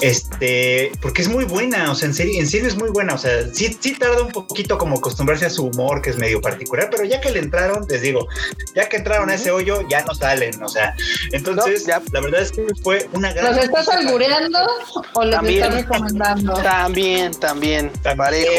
Este, 0.00 0.90
porque 1.00 1.22
es 1.22 1.28
muy 1.28 1.44
buena, 1.44 1.90
o 1.90 1.94
sea, 1.94 2.08
en 2.08 2.14
serio, 2.14 2.40
en 2.40 2.48
serio 2.48 2.68
es 2.68 2.76
muy 2.76 2.88
buena. 2.90 3.14
O 3.14 3.18
sea, 3.18 3.46
sí, 3.52 3.76
sí 3.78 3.94
tarda 3.94 4.22
un 4.22 4.32
poquito 4.32 4.78
como 4.78 4.96
acostumbrarse 4.96 5.46
a 5.46 5.50
su 5.50 5.66
humor, 5.66 6.02
que 6.02 6.10
es 6.10 6.16
medio 6.16 6.40
particular, 6.40 6.88
pero 6.90 7.04
ya 7.04 7.20
que 7.20 7.30
le 7.30 7.40
entraron, 7.40 7.86
les 7.88 8.02
digo, 8.02 8.26
ya 8.74 8.88
que 8.88 8.96
entraron 8.96 9.30
a 9.30 9.34
ese 9.34 9.50
hoyo, 9.50 9.86
ya 9.88 10.02
no 10.04 10.14
salen, 10.14 10.60
o 10.62 10.68
sea. 10.68 10.94
Entonces, 11.32 11.82
No, 11.82 11.88
ya. 11.88 12.02
la 12.12 12.20
verdad 12.20 12.42
es 12.42 12.52
que 12.52 12.66
fue 12.82 13.08
una 13.12 13.32
gran. 13.32 13.54
¿Los 13.54 13.64
estás 13.64 13.88
albureando 13.88 14.58
o 15.14 15.24
los 15.24 15.34
También. 15.36 15.62
estás 15.64 15.74
recomendando? 15.82 16.54
También, 16.54 17.32
también, 17.34 17.90
parejo. 18.16 18.50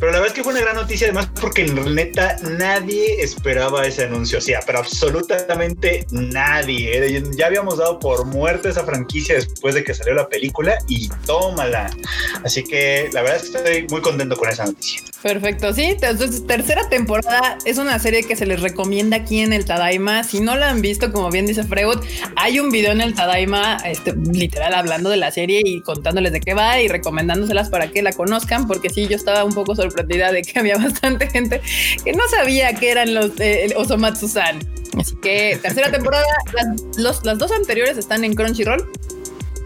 Pero 0.00 0.12
la 0.12 0.20
verdad 0.20 0.28
es 0.28 0.32
que 0.32 0.42
fue 0.42 0.54
una 0.54 0.62
gran 0.62 0.76
noticia, 0.76 1.08
además, 1.08 1.28
porque 1.38 1.64
neta 1.64 2.38
nadie 2.58 3.22
esperaba 3.22 3.86
ese 3.86 4.04
anuncio. 4.04 4.38
O 4.38 4.40
sea, 4.40 4.60
pero 4.64 4.78
absolutamente 4.78 6.06
nadie. 6.10 6.96
¿eh? 6.96 7.22
Ya 7.36 7.46
habíamos 7.46 7.76
dado 7.76 7.98
por 7.98 8.24
muerta 8.24 8.70
esa 8.70 8.82
franquicia 8.84 9.34
después 9.34 9.74
de 9.74 9.84
que 9.84 9.92
salió 9.92 10.14
la 10.14 10.26
película 10.26 10.78
y 10.88 11.10
tómala. 11.26 11.94
Así 12.42 12.64
que 12.64 13.10
la 13.12 13.20
verdad 13.20 13.44
es 13.44 13.50
que 13.50 13.58
estoy 13.58 13.86
muy 13.90 14.00
contento 14.00 14.36
con 14.36 14.48
esa 14.48 14.64
noticia. 14.64 15.02
Perfecto, 15.22 15.74
sí. 15.74 15.82
Entonces, 15.82 16.46
tercera 16.46 16.88
temporada 16.88 17.58
es 17.66 17.76
una 17.76 17.98
serie 17.98 18.22
que 18.22 18.36
se 18.36 18.46
les 18.46 18.62
recomienda 18.62 19.18
aquí 19.18 19.40
en 19.40 19.52
el 19.52 19.66
Tadaima. 19.66 20.24
Si 20.24 20.40
no 20.40 20.56
la 20.56 20.70
han 20.70 20.80
visto, 20.80 21.12
como 21.12 21.28
bien 21.30 21.44
dice 21.44 21.64
Freud, 21.64 21.98
hay 22.36 22.58
un 22.58 22.70
video 22.70 22.92
en 22.92 23.02
el 23.02 23.14
Tadaima, 23.14 23.76
este, 23.84 24.14
literal, 24.14 24.72
hablando 24.72 25.10
de 25.10 25.18
la 25.18 25.30
serie 25.30 25.60
y 25.62 25.82
contándoles 25.82 26.32
de 26.32 26.40
qué 26.40 26.54
va 26.54 26.80
y 26.80 26.88
recomendándoselas 26.88 27.68
para 27.68 27.88
que 27.88 28.00
la 28.00 28.12
conozcan, 28.12 28.66
porque 28.66 28.88
sí, 28.88 29.06
yo 29.06 29.16
estaba 29.16 29.44
un 29.44 29.52
poco 29.52 29.74
sorprendida 29.74 29.89
de 29.94 30.42
que 30.42 30.58
había 30.58 30.76
bastante 30.78 31.28
gente 31.28 31.60
que 32.04 32.12
no 32.12 32.26
sabía 32.28 32.74
que 32.74 32.90
eran 32.90 33.14
los 33.14 33.32
eh, 33.38 33.72
Osomatsu-san. 33.76 34.58
Así 34.98 35.16
que 35.22 35.58
tercera 35.62 35.90
temporada, 35.92 36.24
las, 36.52 36.96
los- 36.98 37.24
las 37.24 37.38
dos 37.38 37.52
anteriores 37.52 37.96
están 37.96 38.24
en 38.24 38.34
Crunchyroll. 38.34 38.90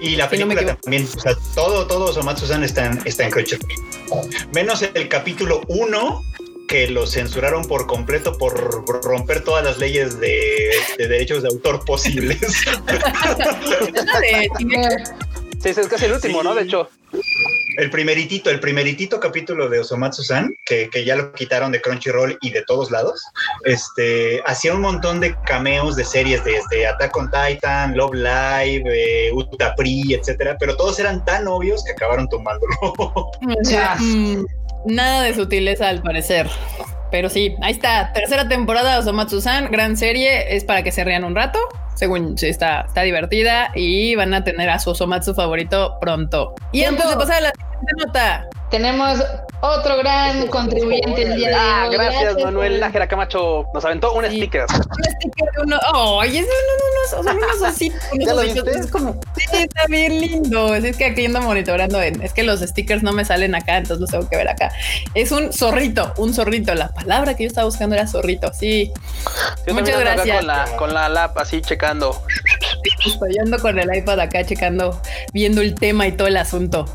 Y 0.01 0.17
la 0.17 0.25
no 0.25 0.31
película 0.31 0.77
también, 0.77 1.07
o 1.17 1.21
sea, 1.21 1.33
todo, 1.55 1.87
todo 1.87 2.13
Somatsu-san 2.13 2.63
está 2.65 2.87
en, 2.87 3.01
está 3.07 3.25
en 3.25 3.31
Crunchyroll. 3.31 3.67
Menos 4.53 4.83
el 4.83 5.09
capítulo 5.09 5.63
1 5.69 6.23
que 6.69 6.89
lo 6.89 7.07
censuraron 7.07 7.65
por 7.67 7.87
completo 7.87 8.37
por 8.39 8.55
romper 9.05 9.45
todas 9.45 9.65
las 9.65 9.79
leyes 9.79 10.19
de, 10.19 10.71
de 10.99 11.09
derechos 11.09 11.43
de 11.43 11.49
autor 11.49 11.85
posibles. 11.85 12.39
Es 15.63 15.73
Sí, 15.75 15.81
es 15.81 15.89
casi 15.89 16.05
el 16.07 16.13
último, 16.13 16.41
Sí. 16.41 16.45
¿no? 16.47 16.55
De 16.55 16.63
hecho. 16.63 16.91
El 17.77 17.91
primeritito, 17.91 18.51
el 18.51 18.61
primeritito 18.61 19.21
capítulo 19.21 19.69
de 19.69 19.81
Osomatsu-san, 19.81 20.55
que, 20.65 20.89
que 20.91 21.05
ya 21.05 21.17
lo 21.17 21.33
quitaron 21.33 21.73
de 21.73 21.81
Crunchyroll 21.81 22.39
y 22.41 22.51
de 22.51 22.63
todos 22.63 22.91
lados, 22.91 23.23
este, 23.65 24.43
hacía 24.47 24.75
un 24.75 24.81
montón 24.81 25.21
de 25.21 25.35
cameos 25.43 25.97
de 25.97 26.05
series 26.05 26.45
desde 26.45 26.87
Attack 26.87 27.17
on 27.17 27.31
Titan, 27.31 27.97
Love 27.97 28.15
Live, 28.15 28.85
eh, 28.87 29.33
Utapri, 29.33 30.15
etcétera, 30.15 30.57
pero 30.59 30.77
todos 30.77 30.99
eran 30.99 31.25
tan 31.25 31.47
obvios 31.49 31.85
que 31.85 31.93
acabaron 31.93 32.29
tomándolo. 32.29 32.75
Ya. 33.65 33.97
Mm, 33.97 34.45
Nada 34.87 35.23
de 35.23 35.35
sutileza 35.35 35.89
al 35.89 36.03
parecer. 36.03 36.49
Pero 37.15 37.31
sí, 37.31 37.55
ahí 37.63 37.71
está. 37.71 38.13
Tercera 38.13 38.49
temporada 38.49 38.95
de 38.95 38.99
Osomatsu-san, 38.99 39.71
gran 39.71 39.97
serie. 39.97 40.57
Es 40.57 40.65
para 40.65 40.83
que 40.83 40.91
se 40.91 41.05
rían 41.05 41.23
un 41.23 41.37
rato. 41.37 41.61
Según 41.95 42.37
sí, 42.37 42.49
está, 42.49 42.81
está 42.89 43.03
divertida 43.03 43.71
y 43.77 44.17
van 44.17 44.35
a 44.35 44.43
tener 44.43 44.69
a 44.69 44.81
su 44.81 44.91
Osomatsu 44.91 45.33
favorito 45.33 45.97
pronto. 46.01 46.57
Y 46.73 46.83
antes 46.83 47.09
de 47.09 47.15
pasar 47.15 47.37
a 47.37 47.41
la 47.43 47.53
siguiente 47.53 48.05
nota, 48.05 48.49
Tenemos 48.79 49.23
otro 49.61 49.97
gran 49.99 50.49
contribuyente 50.49 51.23
el 51.23 51.37
día 51.37 51.49
de 51.51 51.55
Ah, 51.55 51.87
hoy. 51.89 51.95
gracias, 51.95 52.35
Manuel 52.43 52.81
Nájera 52.81 53.07
Camacho. 53.07 53.67
Nos 53.73 53.85
aventó 53.85 54.13
un 54.15 54.25
Sí. 54.25 54.37
sticker. 54.39 54.63
un 54.69 55.05
sticker 55.05 55.49
de 55.57 55.63
uno. 55.63 55.79
¡Ay! 56.21 56.39
eso 56.39 56.49
no, 56.49 57.23
no, 57.23 57.23
no, 57.23 57.25
son 57.25 57.37
unos 57.39 57.81
unos 58.13 58.27
¿Ya 58.27 58.35
lo 58.35 58.41
ositos? 58.41 58.67
Es 58.67 58.91
como, 58.91 59.13
sí, 59.37 59.47
está 59.63 59.87
bien 59.87 60.21
lindo. 60.21 60.75
Es 60.75 60.97
que 60.97 61.05
aquí 61.05 61.25
ando 61.25 61.41
monitoreando. 61.43 62.03
En, 62.03 62.21
es 62.21 62.33
que 62.33 62.43
los 62.43 62.59
stickers 62.63 63.05
no 63.05 63.13
me 63.13 63.25
salen 63.25 63.55
acá, 63.55 63.77
entonces 63.77 64.01
los 64.01 64.11
tengo 64.11 64.29
que 64.29 64.37
ver 64.39 64.49
acá. 64.49 64.73
Es 65.15 65.31
un 65.31 65.53
zorrito, 65.53 66.13
un 66.17 66.35
zorrito. 66.35 66.75
La 66.75 66.89
palabra 66.89 67.37
que 67.37 67.45
yo 67.45 67.47
estaba 67.47 67.67
buscando 67.67 67.95
era 67.95 68.09
zorrito. 68.09 68.53
Sí, 68.53 68.93
Yo 69.69 69.75
Muchas 69.75 70.01
gracias. 70.01 70.37
Con 70.39 70.47
la, 70.49 70.65
con 70.77 70.95
la 70.95 71.09
lap 71.09 71.39
así 71.39 71.61
checando. 71.63 72.21
Estoy 73.07 73.39
ando 73.39 73.59
con 73.61 73.79
el 73.79 73.95
iPad 73.97 74.19
acá 74.19 74.45
checando, 74.45 75.01
viendo 75.33 75.61
el 75.61 75.77
tema 75.77 76.09
y 76.09 76.13
todo 76.13 76.27
el 76.27 76.37
asunto. 76.37 76.87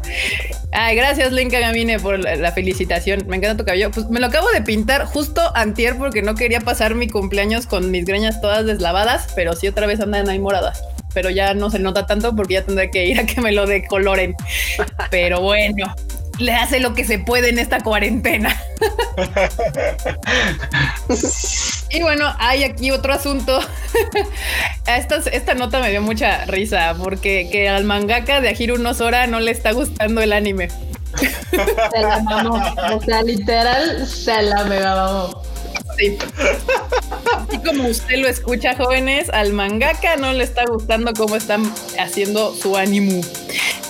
Ay, 0.72 0.96
gracias, 0.96 1.32
Lenka 1.32 1.60
Gamine, 1.60 2.00
por 2.00 2.20
la, 2.20 2.36
la 2.36 2.52
felicitación. 2.52 3.26
Me 3.28 3.38
encanta 3.38 3.58
tu 3.58 3.66
cabello. 3.66 3.90
Pues 3.92 4.08
me 4.10 4.20
lo 4.20 4.28
acabo 4.28 4.50
de 4.50 4.62
pintar 4.62 5.06
justo 5.06 5.42
antier 5.56 5.98
porque 5.98 6.22
no 6.22 6.36
quería 6.36 6.62
pasar 6.62 6.94
mi 6.96 7.08
cumpleaños 7.08 7.66
con 7.66 7.90
mis 7.90 8.06
greñas 8.06 8.40
todas 8.40 8.66
deslavadas, 8.66 9.30
pero 9.36 9.56
sí 9.56 9.68
otra 9.68 9.88
vez 9.88 10.00
andan 10.00 10.30
ahí 10.30 10.40
moradas. 10.40 10.84
Pero 11.14 11.32
ya 11.32 11.56
no 11.56 11.72
se 11.72 11.80
nota 11.80 12.06
tanto 12.06 12.36
porque 12.36 12.56
ya 12.56 12.66
tendré 12.66 12.92
que 12.92 13.06
ir 13.06 13.20
a 13.20 13.26
que 13.26 13.42
me 13.42 13.52
lo 13.52 13.66
decoloren. 13.66 14.36
Pero 15.10 15.42
bueno, 15.42 15.96
le 16.38 16.54
hace 16.54 16.80
lo 16.80 16.94
que 16.94 17.04
se 17.04 17.18
puede 17.18 17.50
en 17.50 17.58
esta 17.58 17.80
cuarentena. 17.80 18.56
Y 21.92 22.04
bueno, 22.04 22.32
hay 22.38 22.64
aquí 22.64 22.92
otro 22.92 23.14
asunto. 23.14 23.60
esta, 24.86 25.18
esta 25.32 25.56
nota 25.56 25.80
me 25.80 25.90
dio 25.90 26.04
mucha 26.04 26.46
risa 26.46 26.96
porque 27.02 27.50
que 27.52 27.68
al 27.68 27.84
mangaka 27.84 28.42
de 28.42 28.50
Ahiru 28.50 28.78
no 28.78 28.94
Sora 28.94 29.26
no 29.26 29.40
le 29.40 29.50
está 29.50 29.72
gustando 29.72 30.22
el 30.22 30.34
anime. 30.34 30.68
Se 31.16 32.00
la 32.00 32.22
mamó. 32.22 32.62
O 32.94 33.02
sea, 33.02 33.24
literal, 33.24 34.08
se 34.08 34.40
la 34.44 34.66
mega 34.66 34.96
mamó. 34.96 35.42
Sí. 36.00 36.18
Así 37.36 37.58
como 37.60 37.88
usted 37.90 38.18
lo 38.18 38.28
escucha, 38.28 38.76
jóvenes, 38.76 39.30
al 39.30 39.54
mangaka 39.54 40.16
no 40.18 40.32
le 40.34 40.44
está 40.44 40.66
gustando 40.66 41.14
cómo 41.14 41.36
están 41.36 41.72
haciendo 42.00 42.56
su 42.56 42.78
ánimo 42.78 43.22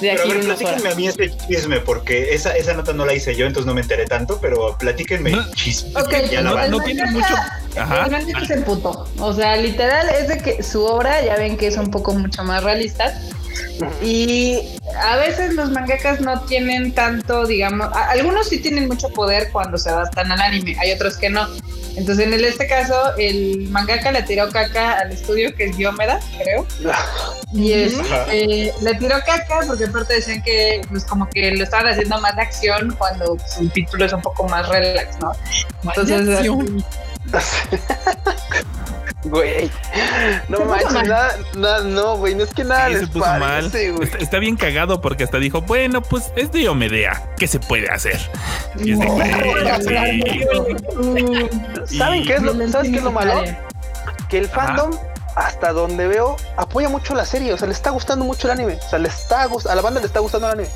de 0.01 0.11
Pero 0.11 0.23
a 0.23 0.25
ver, 0.27 0.37
no 0.45 0.55
platíquenme 0.55 0.89
a 0.89 0.95
mí 0.95 1.07
este 1.07 1.31
chisme, 1.47 1.79
porque 1.81 2.33
esa, 2.33 2.55
esa 2.55 2.73
nota 2.73 2.93
no 2.93 3.05
la 3.05 3.13
hice 3.13 3.35
yo, 3.35 3.45
entonces 3.45 3.65
no 3.67 3.73
me 3.73 3.81
enteré 3.81 4.05
tanto, 4.05 4.39
pero 4.41 4.77
platíquenme 4.77 5.31
No, 5.31 5.41
el 5.41 5.51
chisme. 5.53 5.91
Ok, 5.99 6.13
ya 6.31 6.41
la 6.41 6.67
no- 6.67 6.77
no 6.79 6.83
tiene 6.83 7.05
mucho. 7.11 7.35
Ajá. 7.77 8.05
Realmente 8.05 8.43
es 8.43 8.49
el 8.49 8.63
puto. 8.63 9.07
O 9.19 9.33
sea, 9.33 9.57
literal 9.57 10.07
es 10.09 10.27
de 10.29 10.37
que 10.39 10.63
su 10.63 10.85
obra, 10.85 11.23
ya 11.23 11.35
ven 11.35 11.57
que 11.57 11.67
es 11.67 11.77
un 11.77 11.91
poco 11.91 12.13
mucho 12.13 12.43
más 12.43 12.63
realista. 12.63 13.13
Y 14.01 14.57
a 15.01 15.17
veces 15.17 15.53
los 15.53 15.69
mangakas 15.71 16.21
no 16.21 16.41
tienen 16.41 16.93
tanto, 16.93 17.45
digamos, 17.45 17.87
a- 17.93 18.09
algunos 18.11 18.47
sí 18.47 18.59
tienen 18.59 18.87
mucho 18.87 19.09
poder 19.09 19.49
cuando 19.51 19.77
se 19.77 19.89
adaptan 19.89 20.31
al 20.31 20.39
anime, 20.41 20.75
hay 20.79 20.91
otros 20.93 21.17
que 21.17 21.29
no. 21.29 21.47
Entonces, 21.95 22.27
en 22.27 22.33
este 22.33 22.67
caso, 22.67 22.95
el 23.17 23.67
mangaka 23.69 24.11
le 24.11 24.23
tiró 24.23 24.49
caca 24.49 24.99
al 24.99 25.11
estudio 25.11 25.53
que 25.55 25.65
es 25.65 25.77
Diomeda, 25.77 26.19
creo. 26.37 26.65
Y 27.53 27.73
es, 27.73 27.99
Ajá. 27.99 28.25
eh, 28.31 28.73
le 28.81 28.95
tiró 28.95 29.15
caca 29.25 29.61
porque 29.67 29.85
aparte 29.85 30.15
decían 30.15 30.41
que 30.43 30.81
pues 30.89 31.03
como 31.03 31.27
que 31.29 31.51
lo 31.51 31.63
estaban 31.63 31.87
haciendo 31.87 32.19
más 32.21 32.35
de 32.35 32.41
acción 32.43 32.95
cuando 32.97 33.35
pues, 33.35 33.57
el 33.57 33.71
título 33.71 34.05
es 34.05 34.13
un 34.13 34.21
poco 34.21 34.47
más 34.47 34.67
relax, 34.69 35.17
¿no? 35.19 35.31
Entonces. 35.83 36.47
Güey. 39.25 39.69
No 40.47 40.63
manches, 40.63 40.93
mal. 40.93 41.07
nada, 41.09 41.35
nada, 41.57 41.83
no, 41.83 42.15
güey, 42.15 42.35
no 42.35 42.45
es 42.45 42.53
que 42.53 42.63
nada 42.63 42.87
Sí, 42.87 42.93
les 42.93 43.01
se 43.01 43.07
puso 43.07 43.25
mal. 43.25 43.39
parece. 43.69 43.93
Está, 44.01 44.17
está 44.17 44.39
bien 44.39 44.55
cagado 44.55 45.01
porque 45.01 45.25
hasta 45.25 45.39
dijo, 45.39 45.61
bueno, 45.61 46.01
pues 46.01 46.31
es 46.37 46.53
Diomedea. 46.53 47.29
¿Qué 47.37 47.45
se 47.45 47.59
puede 47.59 47.89
hacer? 47.89 48.17
Y 48.77 48.93
es 48.93 48.99
de, 48.99 49.05
"Güey, 49.05 49.25
sí". 51.87 51.97
¿Saben 51.97 52.23
qué 52.25 52.35
es 52.35 52.41
lo, 52.41 52.53
¿sabes 52.69 52.91
qué 52.91 52.97
es 52.97 53.03
lo 53.03 53.11
malo? 53.11 53.43
Que 54.29 54.37
el 54.37 54.45
Ajá. 54.45 54.55
Hasta 55.39 55.71
donde 55.71 56.07
veo, 56.07 56.35
apoya 56.57 56.89
mucho 56.89 57.15
la 57.15 57.25
serie. 57.25 57.53
O 57.53 57.57
sea, 57.57 57.67
le 57.67 57.73
está 57.73 57.91
gustando 57.91 58.25
mucho 58.25 58.47
el 58.47 58.51
anime. 58.51 58.77
O 58.85 58.89
sea, 58.89 58.99
le 58.99 59.07
está 59.07 59.43
a 59.43 59.75
la 59.75 59.81
banda 59.81 60.01
le 60.01 60.05
está 60.05 60.19
gustando 60.19 60.47
el 60.47 60.53
anime. 60.53 60.69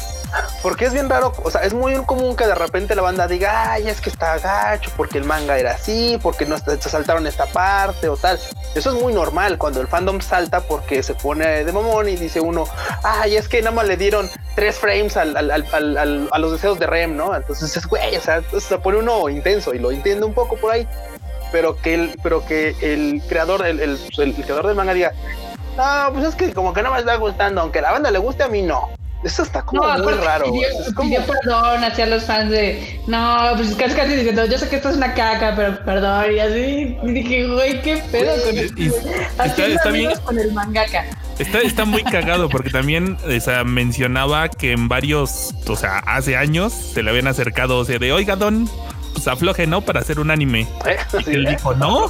Porque 0.61 0.85
es 0.85 0.93
bien 0.93 1.09
raro. 1.09 1.33
O 1.43 1.51
sea, 1.51 1.61
es 1.61 1.73
muy 1.73 1.93
común 2.05 2.37
que 2.37 2.47
de 2.47 2.55
repente 2.55 2.95
la 2.95 3.01
banda 3.01 3.27
diga, 3.27 3.73
ay, 3.73 3.89
es 3.89 3.99
que 3.99 4.09
está 4.09 4.37
gacho, 4.39 4.89
porque 4.95 5.17
el 5.17 5.25
manga 5.25 5.57
era 5.57 5.73
así, 5.73 6.17
porque 6.23 6.45
no 6.45 6.57
se 6.57 6.77
saltaron 6.81 7.27
esta 7.27 7.45
parte 7.47 8.07
o 8.07 8.15
tal. 8.15 8.39
Eso 8.73 8.95
es 8.95 9.01
muy 9.01 9.13
normal 9.13 9.57
cuando 9.57 9.81
el 9.81 9.87
fandom 9.87 10.21
salta 10.21 10.61
porque 10.61 11.03
se 11.03 11.13
pone 11.13 11.65
de 11.65 11.73
mamón 11.73 12.07
y 12.07 12.15
dice 12.15 12.39
uno, 12.39 12.63
ay, 13.03 13.35
es 13.35 13.49
que 13.49 13.61
nada 13.61 13.75
más 13.75 13.85
le 13.85 13.97
dieron 13.97 14.29
tres 14.55 14.79
frames 14.79 15.17
al, 15.17 15.35
a 15.35 16.39
los 16.39 16.51
deseos 16.53 16.79
de 16.79 16.87
Rem, 16.87 17.17
¿no? 17.17 17.35
Entonces 17.35 17.75
es 17.75 17.85
güey, 17.85 18.15
o 18.15 18.21
sea, 18.21 18.41
se 18.57 18.77
pone 18.77 18.99
uno 18.99 19.27
intenso 19.27 19.73
y 19.73 19.79
lo 19.79 19.91
entiende 19.91 20.25
un 20.25 20.33
poco 20.33 20.55
por 20.55 20.71
ahí 20.71 20.87
pero 21.53 21.77
que 21.77 21.93
el, 21.93 22.19
pero 22.23 22.43
que 22.45 22.75
el 22.81 23.21
creador, 23.29 23.65
el, 23.65 23.79
el, 23.79 23.97
el 24.17 24.33
creador 24.33 24.65
del 24.65 24.75
manga 24.75 24.93
diga, 24.95 25.13
no, 25.77 26.11
pues 26.11 26.25
es 26.25 26.35
que 26.35 26.51
como 26.51 26.73
que 26.73 26.81
no 26.81 26.91
me 26.91 26.99
está 26.99 27.15
gustando, 27.15 27.61
aunque 27.61 27.79
la 27.79 27.91
banda 27.91 28.09
le 28.09 28.17
guste, 28.17 28.43
a 28.43 28.47
mí 28.47 28.63
no. 28.63 28.89
Eso 29.23 29.43
está 29.43 29.61
como 29.61 29.87
muy 29.99 30.13
raro. 30.13 30.51
Pidió, 30.51 30.67
es 30.67 30.93
como... 30.93 31.15
perdón 31.15 31.83
hacia 31.83 32.07
los 32.07 32.23
fans 32.23 32.49
de, 32.49 32.99
no, 33.07 33.51
pues 33.55 33.73
casi 33.75 33.95
casi 33.95 34.15
diciendo, 34.15 34.45
yo 34.45 34.57
sé 34.57 34.67
que 34.67 34.77
esto 34.77 34.89
es 34.89 34.97
una 34.97 35.13
caca, 35.13 35.53
pero 35.55 35.77
perdón. 35.85 36.35
Y 36.35 36.39
así 36.39 36.97
dije, 37.03 37.47
güey, 37.47 37.81
qué 37.83 38.03
pedo 38.11 38.33
con 38.43 38.57
esto. 38.57 38.81
está, 39.43 39.89
bien. 39.91 40.11
con 40.25 40.37
el 40.39 40.51
mangaka. 40.51 41.05
Está, 41.39 41.59
está 41.59 41.85
muy 41.85 42.03
cagado 42.03 42.49
porque 42.49 42.69
también 42.69 43.17
o 43.25 43.39
sea, 43.39 43.63
mencionaba 43.63 44.49
que 44.49 44.71
en 44.71 44.89
varios, 44.89 45.53
o 45.67 45.75
sea, 45.75 45.99
hace 45.99 46.35
años 46.35 46.73
se 46.73 47.01
le 47.01 47.11
habían 47.11 47.27
acercado, 47.27 47.77
o 47.77 47.85
sea, 47.85 47.99
de, 47.99 48.11
oiga, 48.11 48.35
don, 48.35 48.69
pues 49.13 49.27
afloje, 49.27 49.67
¿no? 49.67 49.81
Para 49.81 50.01
hacer 50.01 50.19
un 50.19 50.31
anime. 50.31 50.67
¿Eh? 50.85 50.97
Y 51.27 51.29
él 51.31 51.45
dijo, 51.45 51.73
no. 51.75 52.09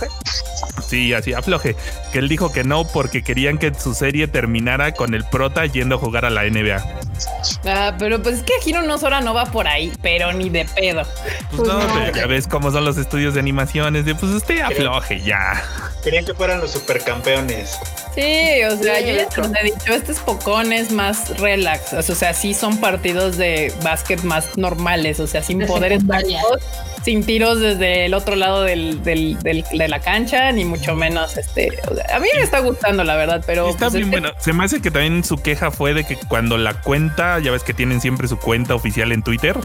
Sí, 0.88 1.14
así, 1.14 1.34
afloje. 1.34 1.76
Que 2.12 2.20
él 2.20 2.30
dijo 2.30 2.52
que 2.52 2.64
no 2.64 2.86
porque 2.86 3.24
querían 3.24 3.58
que 3.58 3.74
su 3.74 3.94
serie 3.94 4.28
terminara 4.28 4.94
con 4.94 5.14
el 5.14 5.24
prota 5.26 5.66
yendo 5.66 5.96
a 5.96 5.98
jugar 5.98 6.26
a 6.26 6.30
la 6.30 6.44
NBA. 6.44 6.84
Ah, 7.66 7.96
pero 7.98 8.22
pues 8.22 8.38
es 8.38 8.44
que 8.44 8.54
Hiro 8.66 8.82
no 8.82 8.98
Sora 8.98 9.22
no 9.22 9.34
va 9.34 9.46
por 9.46 9.68
ahí, 9.68 9.92
pero 10.02 10.34
ni 10.34 10.50
de 10.50 10.66
pedo. 10.66 11.04
Pues, 11.56 11.68
no, 11.68 11.80
pues 11.80 12.16
ya 12.16 12.28
ves 12.28 12.48
cómo 12.48 12.72
son 12.72 12.86
los 12.86 12.98
estudios 12.98 13.34
de 13.34 13.40
animaciones. 13.40 14.06
De, 14.06 14.16
pues 14.16 14.32
usted 14.32 14.62
afloje 14.62 15.22
ya. 15.22 15.64
Querían 16.04 16.26
que 16.26 16.34
fueran 16.34 16.60
los 16.60 16.72
supercampeones. 16.72 17.78
Sí, 18.16 18.64
o 18.70 18.78
sea, 18.78 19.00
yo 19.02 19.16
ya 19.16 19.28
te 19.28 19.42
he 19.42 19.64
dicho, 19.64 19.94
estos 19.94 20.20
pocones 20.20 20.92
más 20.92 21.40
relax. 21.40 21.94
O 21.94 22.16
sea, 22.16 22.34
sí 22.34 22.54
son 22.54 22.80
partidos 22.80 23.38
de 23.38 23.74
básquet 23.84 24.22
más 24.24 24.58
normales, 24.58 25.20
o 25.20 25.28
sea, 25.28 25.42
sin 25.42 25.66
poderes 25.66 26.06
sin 27.04 27.24
tiros 27.26 27.60
desde 27.60 28.06
el 28.06 28.14
otro 28.14 28.36
lado 28.36 28.64
del, 28.64 29.04
del, 29.04 29.38
de 29.42 29.88
la 29.88 30.00
cancha, 30.00 30.52
ni 30.52 30.66
mucho 30.66 30.96
menos. 30.96 31.38
Este, 31.38 31.70
a 32.14 32.20
mí 32.20 32.28
me 32.36 32.42
está 32.42 32.60
gustando, 32.60 33.04
la 33.04 33.16
verdad, 33.16 33.44
pero. 33.46 33.70
Está 33.70 33.90
pues, 33.90 33.96
bien 33.96 34.12
bueno. 34.12 34.30
Se 34.40 34.54
me 34.54 34.64
hace 34.64 34.82
que 34.82 34.92
también 34.92 35.24
su 35.24 35.38
queja 35.38 35.72
fue 35.72 35.94
de 35.94 36.06
que 36.06 36.16
cuando 36.16 36.58
la 36.58 36.82
cuenta, 36.82 37.40
ya 37.40 37.52
ves 37.52 37.64
que 37.64 37.74
tienen 37.74 38.02
siempre 38.02 38.28
su 38.28 38.38
cuenta 38.38 38.76
oficial 38.76 39.12
en 39.12 39.24
Twitter, 39.24 39.58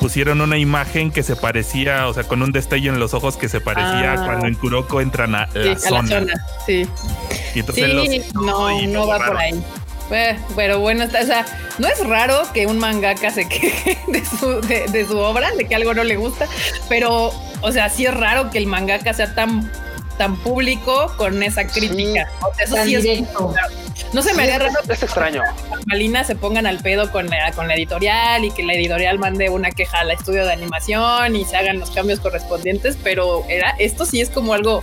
pusieron 0.00 0.40
una 0.40 0.58
imagen 0.58 1.10
que 1.10 1.22
se 1.22 1.36
parecía, 1.36 2.06
o 2.08 2.14
sea, 2.14 2.24
con 2.24 2.42
un 2.42 2.52
destello 2.52 2.92
en 2.92 3.00
los 3.00 3.14
ojos 3.14 3.36
que 3.36 3.48
se 3.48 3.60
parecía 3.60 4.12
ah. 4.14 4.24
cuando 4.24 4.46
en 4.46 4.54
Kuroko 4.54 5.00
entran 5.00 5.34
a 5.34 5.48
la, 5.54 5.78
zona. 5.78 6.26
Sí. 6.64 6.86
Y 7.54 7.60
entonces 7.60 7.88
los, 7.88 8.34
no, 8.34 8.86
no 8.86 9.06
va 9.06 9.18
por 9.18 9.36
ahí. 9.36 9.62
Eh, 10.10 10.38
pero 10.54 10.80
bueno, 10.80 11.04
o 11.04 11.26
sea, 11.26 11.44
no 11.78 11.88
es 11.88 12.06
raro 12.06 12.42
que 12.52 12.66
un 12.66 12.78
mangaka 12.78 13.30
se 13.30 13.48
queje 13.48 13.98
de 14.06 14.24
su, 14.24 14.60
de, 14.60 15.06
su 15.06 15.18
obra, 15.18 15.50
de 15.52 15.64
que 15.64 15.74
algo 15.74 15.94
no 15.94 16.04
le 16.04 16.16
gusta, 16.16 16.46
pero, 16.88 17.32
o 17.60 17.72
sea, 17.72 17.88
sí 17.88 18.06
es 18.06 18.14
raro 18.14 18.50
que 18.50 18.58
el 18.58 18.66
mangaka 18.66 19.12
sea 19.12 19.34
tan 19.34 19.70
tan 20.16 20.36
público 20.38 21.12
con 21.18 21.42
esa 21.42 21.66
crítica. 21.66 22.26
eso 22.58 22.76
sí 22.84 22.94
es 22.94 23.28
No 24.14 24.22
se 24.22 24.32
me 24.32 24.44
haría 24.44 24.58
raro. 24.58 24.74
Es 24.88 25.02
extraño. 25.02 25.42
Malina 25.86 26.24
se 26.24 26.34
pongan 26.34 26.66
al 26.66 26.78
pedo 26.78 27.10
con 27.12 27.28
la, 27.28 27.52
con 27.52 27.68
la 27.68 27.74
editorial 27.74 28.44
y 28.44 28.50
que 28.50 28.62
la 28.62 28.74
editorial 28.74 29.18
mande 29.18 29.50
una 29.50 29.70
queja 29.70 30.00
al 30.00 30.10
estudio 30.10 30.44
de 30.44 30.52
animación 30.52 31.36
y 31.36 31.44
se 31.44 31.56
hagan 31.56 31.80
los 31.80 31.90
cambios 31.90 32.20
correspondientes, 32.20 32.96
pero 33.02 33.44
era 33.48 33.74
esto 33.78 34.06
sí 34.06 34.20
es 34.20 34.30
como 34.30 34.54
algo 34.54 34.82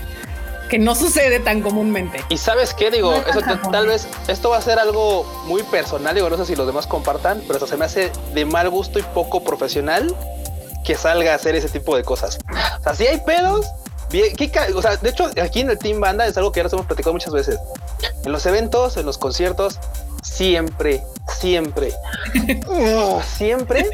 que 0.74 0.80
no 0.80 0.96
sucede 0.96 1.40
tan 1.40 1.62
comúnmente. 1.62 2.26
Y 2.30 2.38
sabes 2.40 2.74
qué, 2.74 2.90
digo, 2.90 3.14
eso 3.14 3.42
tal 3.72 3.86
vez 3.86 4.08
esto 4.28 4.50
va 4.50 4.58
a 4.58 4.62
ser 4.62 4.80
algo 4.80 5.24
muy 5.46 5.62
personal, 5.62 6.16
digo, 6.16 6.32
no 6.32 6.38
sé 6.38 6.48
si 6.48 6.56
los 6.56 6.66
demás 6.66 6.88
compartan, 6.88 7.44
pero 7.46 7.58
eso 7.58 7.68
se 7.68 7.78
me 7.78 7.86
hace 7.86 8.12
de 8.34 8.44
mal 8.46 8.72
gusto 8.72 8.98
y 8.98 9.04
poco 9.04 9.44
profesional 9.44 10.16
que 10.84 10.96
salga 10.96 11.34
a 11.34 11.36
hacer 11.36 11.56
ese 11.56 11.70
tipo 11.70 11.96
de 11.96 12.04
cosas. 12.04 12.40
O 12.80 12.84
sea, 12.86 12.96
si 12.96 13.06
hay 13.06 13.20
pedos, 13.20 13.68
bien, 14.10 14.34
o 14.76 14.82
sea, 14.82 14.98
de 14.98 15.10
hecho, 15.12 15.30
aquí 15.40 15.60
en 15.60 15.70
el 15.70 15.78
Team 15.78 16.00
Banda 16.00 16.26
es 16.26 16.36
algo 16.38 16.52
que 16.52 16.62
ya 16.62 16.64
nos 16.64 16.74
hemos 16.74 16.88
platicado 16.88 17.14
muchas 17.14 17.34
veces. 17.34 17.60
En 18.26 18.32
los 18.32 18.44
eventos, 18.48 18.98
en 18.98 19.06
los 19.06 19.20
conciertos, 19.20 19.78
siempre, 20.24 21.04
siempre, 21.40 21.94
siempre 23.36 23.86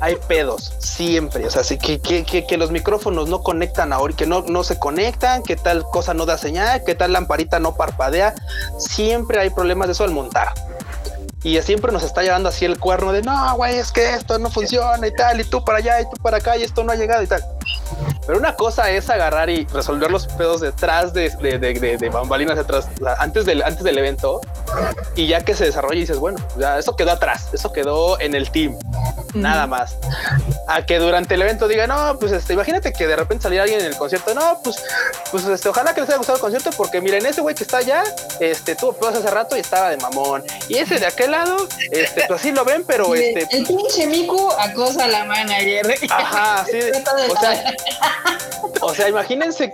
hay 0.00 0.16
pedos, 0.28 0.74
siempre. 0.78 1.46
O 1.46 1.50
sea, 1.50 1.62
sí, 1.64 1.78
que, 1.78 2.00
que, 2.00 2.24
que, 2.24 2.56
los 2.56 2.70
micrófonos 2.70 3.28
no 3.28 3.42
conectan 3.42 3.92
ahora, 3.92 4.14
que 4.16 4.26
no, 4.26 4.42
no 4.42 4.64
se 4.64 4.78
conectan, 4.78 5.42
que 5.42 5.56
tal 5.56 5.84
cosa 5.84 6.14
no 6.14 6.26
da 6.26 6.38
señal, 6.38 6.82
que 6.84 6.94
tal 6.94 7.12
lamparita 7.12 7.60
no 7.60 7.76
parpadea. 7.76 8.34
Siempre 8.78 9.38
hay 9.38 9.50
problemas 9.50 9.88
de 9.88 9.92
eso 9.92 10.04
al 10.04 10.10
montar. 10.10 10.48
Y 11.42 11.60
siempre 11.62 11.92
nos 11.92 12.02
está 12.02 12.22
llevando 12.22 12.48
así 12.48 12.64
el 12.64 12.76
cuerno 12.78 13.12
de 13.12 13.22
no, 13.22 13.54
güey, 13.54 13.76
es 13.76 13.92
que 13.92 14.14
esto 14.14 14.36
no 14.38 14.50
funciona 14.50 15.06
y 15.06 15.14
tal, 15.14 15.40
y 15.40 15.44
tú 15.44 15.64
para 15.64 15.78
allá 15.78 16.00
y 16.00 16.04
tú 16.04 16.20
para 16.20 16.38
acá 16.38 16.56
y 16.56 16.64
esto 16.64 16.82
no 16.82 16.90
ha 16.90 16.96
llegado 16.96 17.22
y 17.22 17.28
tal. 17.28 17.40
Pero 18.26 18.38
una 18.38 18.54
cosa 18.54 18.90
es 18.90 19.08
agarrar 19.10 19.50
y 19.50 19.66
resolver 19.66 20.10
los 20.10 20.26
pedos 20.26 20.60
detrás 20.60 21.12
de, 21.12 21.30
de, 21.30 21.58
de, 21.58 21.96
de 21.96 22.08
bambalinas 22.08 22.56
detrás, 22.56 22.88
antes 23.18 23.44
del, 23.44 23.62
antes 23.62 23.84
del 23.84 23.98
evento. 23.98 24.40
Y 25.14 25.28
ya 25.28 25.40
que 25.40 25.54
se 25.54 25.64
desarrolla 25.64 25.96
y 25.96 26.00
dices, 26.00 26.18
bueno, 26.18 26.38
ya 26.58 26.78
eso 26.78 26.96
quedó 26.96 27.12
atrás, 27.12 27.48
eso 27.52 27.72
quedó 27.72 28.20
en 28.20 28.34
el 28.34 28.50
team, 28.50 28.76
nada 29.34 29.66
más. 29.66 29.96
A 30.68 30.84
que 30.84 30.98
durante 30.98 31.34
el 31.34 31.42
evento 31.42 31.68
diga, 31.68 31.86
no, 31.86 32.18
pues 32.18 32.32
este, 32.32 32.52
imagínate 32.52 32.92
que 32.92 33.06
de 33.06 33.16
repente 33.16 33.44
saliera 33.44 33.64
alguien 33.64 33.80
en 33.80 33.86
el 33.86 33.96
concierto, 33.96 34.34
no, 34.34 34.60
pues, 34.62 34.76
pues 35.30 35.44
este, 35.46 35.68
ojalá 35.68 35.94
que 35.94 36.00
les 36.00 36.10
haya 36.10 36.18
gustado 36.18 36.36
el 36.36 36.42
concierto, 36.42 36.70
porque 36.76 37.00
miren, 37.00 37.24
ese 37.26 37.40
güey 37.40 37.54
que 37.54 37.64
está 37.64 37.78
allá, 37.78 38.02
este, 38.40 38.74
tuvo 38.74 38.92
pedos 38.92 39.16
hace 39.16 39.30
rato 39.30 39.56
y 39.56 39.60
estaba 39.60 39.90
de 39.90 39.96
mamón. 39.98 40.44
Y 40.68 40.78
ese 40.78 40.98
de 40.98 41.06
aquel 41.06 41.30
lado, 41.30 41.56
este, 41.90 42.24
pues 42.26 42.40
así 42.40 42.52
lo 42.52 42.64
ven, 42.64 42.84
pero 42.86 43.14
este. 43.14 43.46
El 43.56 43.66
pinche 43.66 44.06
Miku 44.06 44.50
acosa 44.58 45.04
a 45.04 45.08
la 45.08 45.24
manager. 45.24 45.94
Ajá, 46.10 46.64
sí. 46.70 46.78
O 47.28 47.40
sea, 47.40 47.74
o 48.80 48.94
sea, 48.94 49.08
imagínense 49.08 49.72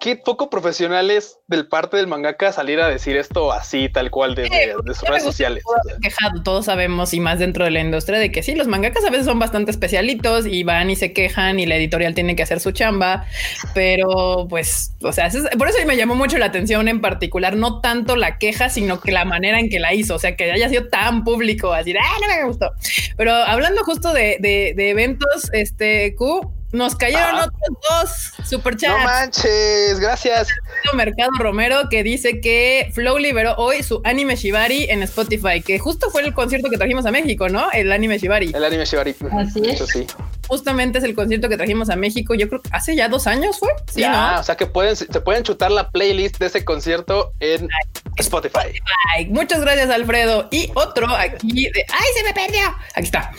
qué, 0.00 0.16
poco 0.16 0.50
profesionales 0.50 1.38
del 1.46 1.66
parte 1.68 1.96
del 1.96 2.06
mangaka 2.06 2.52
salir 2.52 2.80
a 2.80 2.88
decir 2.88 3.16
esto 3.16 3.52
así, 3.52 3.88
tal 3.88 4.10
cual, 4.10 4.34
de, 4.34 4.48
sus 4.86 5.08
redes 5.08 5.22
sociales. 5.22 5.64
Quejado, 6.00 6.42
todos 6.42 6.66
sabemos, 6.66 7.12
y 7.14 7.20
más 7.20 7.38
dentro 7.38 7.64
de 7.64 7.70
la 7.70 7.80
industria, 7.80 8.18
de 8.18 8.30
que 8.30 8.42
sí, 8.42 8.54
los 8.54 8.66
mangakas 8.66 9.04
a 9.04 9.10
veces 9.10 9.26
son 9.26 9.38
bastante 9.38 9.70
especialitos 9.70 10.46
y 10.46 10.62
van 10.64 10.90
y 10.90 10.96
se 10.96 11.12
quejan 11.12 11.60
y 11.60 11.66
la 11.66 11.76
editorial 11.76 12.14
tiene 12.14 12.36
que 12.36 12.42
hacer 12.42 12.60
su 12.60 12.72
chamba, 12.72 13.26
pero 13.74 14.46
pues, 14.48 14.94
o 15.02 15.12
sea, 15.12 15.30
por 15.58 15.68
eso 15.68 15.78
me 15.86 15.96
llamó 15.96 16.14
mucho 16.14 16.38
la 16.38 16.46
atención 16.46 16.88
en 16.88 17.00
particular, 17.00 17.56
no 17.56 17.80
tanto 17.80 18.16
la 18.16 18.38
queja, 18.38 18.70
sino 18.70 19.00
que 19.00 19.12
la 19.12 19.24
manera 19.24 19.58
en 19.58 19.68
que 19.68 19.78
la 19.78 19.94
hizo, 19.94 20.14
o 20.14 20.18
sea, 20.18 20.36
que 20.36 20.50
haya 20.50 20.68
sido 20.68 20.88
tan 20.88 21.24
público, 21.24 21.72
así, 21.72 21.94
ah, 21.96 22.18
no 22.20 22.28
me 22.28 22.44
gustó. 22.44 22.70
Pero 23.16 23.32
hablando 23.34 23.82
justo 23.84 24.12
de, 24.12 24.36
de 24.40 24.90
eventos, 24.90 25.50
este, 25.52 26.14
Q, 26.16 26.61
nos 26.72 26.96
cayeron 26.96 27.36
ah. 27.36 27.46
otros 27.46 28.32
dos 28.40 28.48
superchats. 28.48 28.98
No 28.98 29.04
manches, 29.04 30.00
gracias. 30.00 30.48
Mercado 30.94 31.30
Romero 31.38 31.88
que 31.90 32.02
dice 32.02 32.40
que 32.40 32.90
Flow 32.94 33.18
liberó 33.18 33.54
hoy 33.56 33.82
su 33.82 34.00
anime 34.04 34.36
Shibari 34.36 34.84
en 34.84 35.02
Spotify, 35.02 35.62
que 35.62 35.78
justo 35.78 36.10
fue 36.10 36.22
el 36.22 36.34
concierto 36.34 36.70
que 36.70 36.78
trajimos 36.78 37.06
a 37.06 37.10
México, 37.10 37.48
¿no? 37.48 37.70
El 37.72 37.92
anime 37.92 38.18
Shibari. 38.18 38.52
El 38.54 38.64
anime 38.64 38.84
Shibari. 38.84 39.14
Así 39.38 39.60
es. 39.64 39.86
sí. 39.86 40.06
Justamente 40.48 40.98
es 40.98 41.04
el 41.04 41.14
concierto 41.14 41.48
que 41.48 41.56
trajimos 41.56 41.88
a 41.88 41.96
México. 41.96 42.34
Yo 42.34 42.48
creo 42.48 42.60
que 42.60 42.68
hace 42.72 42.96
ya 42.96 43.08
dos 43.08 43.26
años 43.26 43.58
fue. 43.58 43.70
Sí, 43.90 44.00
ya, 44.00 44.38
o 44.40 44.42
sea 44.42 44.56
que 44.56 44.66
pueden, 44.66 44.96
se 44.96 45.06
pueden 45.06 45.44
chutar 45.44 45.70
la 45.70 45.90
playlist 45.90 46.38
de 46.38 46.46
ese 46.46 46.64
concierto 46.64 47.32
en 47.40 47.68
Spotify. 48.16 48.80
Muchas 49.28 49.60
gracias, 49.60 49.90
Alfredo. 49.90 50.48
Y 50.50 50.70
otro 50.74 51.06
aquí 51.14 51.70
de. 51.70 51.84
¡Ay, 51.88 52.06
se 52.14 52.24
me 52.24 52.34
perdió! 52.34 52.66
Aquí 52.94 53.06
está. 53.06 53.30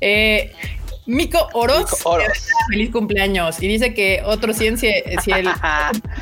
Eh, 0.00 0.52
Mico 1.10 1.48
Oros, 1.54 1.90
feliz 2.68 2.90
cumpleaños. 2.92 3.60
Y 3.60 3.66
dice 3.66 3.92
que 3.94 4.22
otro 4.24 4.54
ciencia, 4.54 4.92
si 5.20 5.32
el 5.32 5.48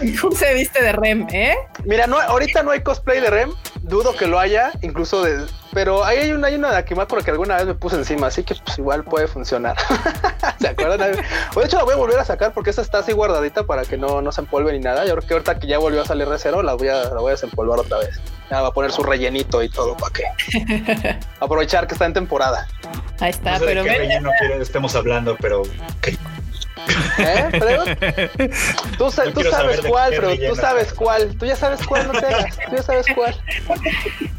se 0.35 0.55
viste 0.55 0.83
de 0.83 0.93
Rem, 0.93 1.27
¿eh? 1.31 1.57
Mira, 1.85 2.07
no, 2.07 2.19
ahorita 2.19 2.63
no 2.63 2.71
hay 2.71 2.81
cosplay 2.81 3.21
de 3.21 3.29
Rem, 3.29 3.51
dudo 3.83 4.17
que 4.17 4.27
lo 4.27 4.41
haya, 4.41 4.73
incluso 4.81 5.23
de, 5.23 5.45
pero 5.79 6.05
ahí 6.05 6.19
hay 6.19 6.33
una, 6.33 6.49
hay 6.49 6.57
una 6.57 6.73
de 6.73 6.77
Akimakura 6.77 7.23
que 7.23 7.31
alguna 7.31 7.55
vez 7.55 7.65
me 7.67 7.75
puse 7.75 7.95
encima, 7.95 8.27
así 8.27 8.43
que 8.43 8.57
pues 8.57 8.77
igual 8.79 9.05
puede 9.05 9.29
funcionar. 9.29 9.77
¿Se 10.61 10.67
acuerdan? 10.67 11.13
de 11.13 11.65
hecho 11.65 11.77
la 11.77 11.85
voy 11.85 11.95
a 11.95 11.97
volver 11.97 12.19
a 12.19 12.25
sacar 12.25 12.53
porque 12.53 12.71
esa 12.71 12.83
está 12.83 12.99
así 12.99 13.13
guardadita 13.13 13.63
para 13.63 13.85
que 13.85 13.97
no, 13.97 14.21
no 14.21 14.33
se 14.33 14.41
empolve 14.41 14.73
ni 14.73 14.81
nada. 14.81 15.05
Yo 15.05 15.15
creo 15.15 15.29
que 15.29 15.35
ahorita 15.35 15.61
que 15.61 15.69
ya 15.69 15.79
volvió 15.79 16.03
a 16.03 16.05
salir 16.05 16.29
de 16.29 16.37
cero, 16.37 16.65
la 16.65 16.75
voy 16.75 16.89
a, 16.89 17.05
la 17.05 17.21
voy 17.21 17.29
a 17.29 17.35
desempolvar 17.35 17.79
otra 17.79 17.99
vez. 17.99 18.21
Ya 18.51 18.61
va 18.61 18.67
a 18.69 18.73
poner 18.73 18.91
su 18.91 19.05
rellenito 19.05 19.63
y 19.63 19.69
todo 19.69 19.97
para 19.97 20.13
que 20.13 20.25
aprovechar 21.41 21.87
que 21.87 21.95
está 21.95 22.07
en 22.07 22.13
temporada. 22.15 22.67
Ahí 23.21 23.31
está, 23.31 23.57
pero 23.61 23.85
de 23.85 23.89
qué 23.89 23.99
relleno 23.99 24.31
estemos 24.61 24.97
hablando, 24.97 25.37
pero 25.41 25.63
¿Eh, 27.19 27.51
Freud? 27.51 28.51
Tú, 28.97 29.11
sa- 29.13 29.31
tú 29.31 29.43
sabes 29.45 29.81
cuál, 29.83 30.11
pero 30.11 30.31
tú 30.37 30.57
sabes 30.57 30.93
cuál. 30.93 31.37
Tú 31.39 31.47
ya 31.47 31.55
sabes 31.55 31.87
cuál, 31.87 32.09
no 32.11 32.19
te 32.19 32.27
hagas. 32.27 32.57
Tú 32.69 32.75
ya 32.77 32.83
sabes 32.83 33.07
cuál. 33.15 33.37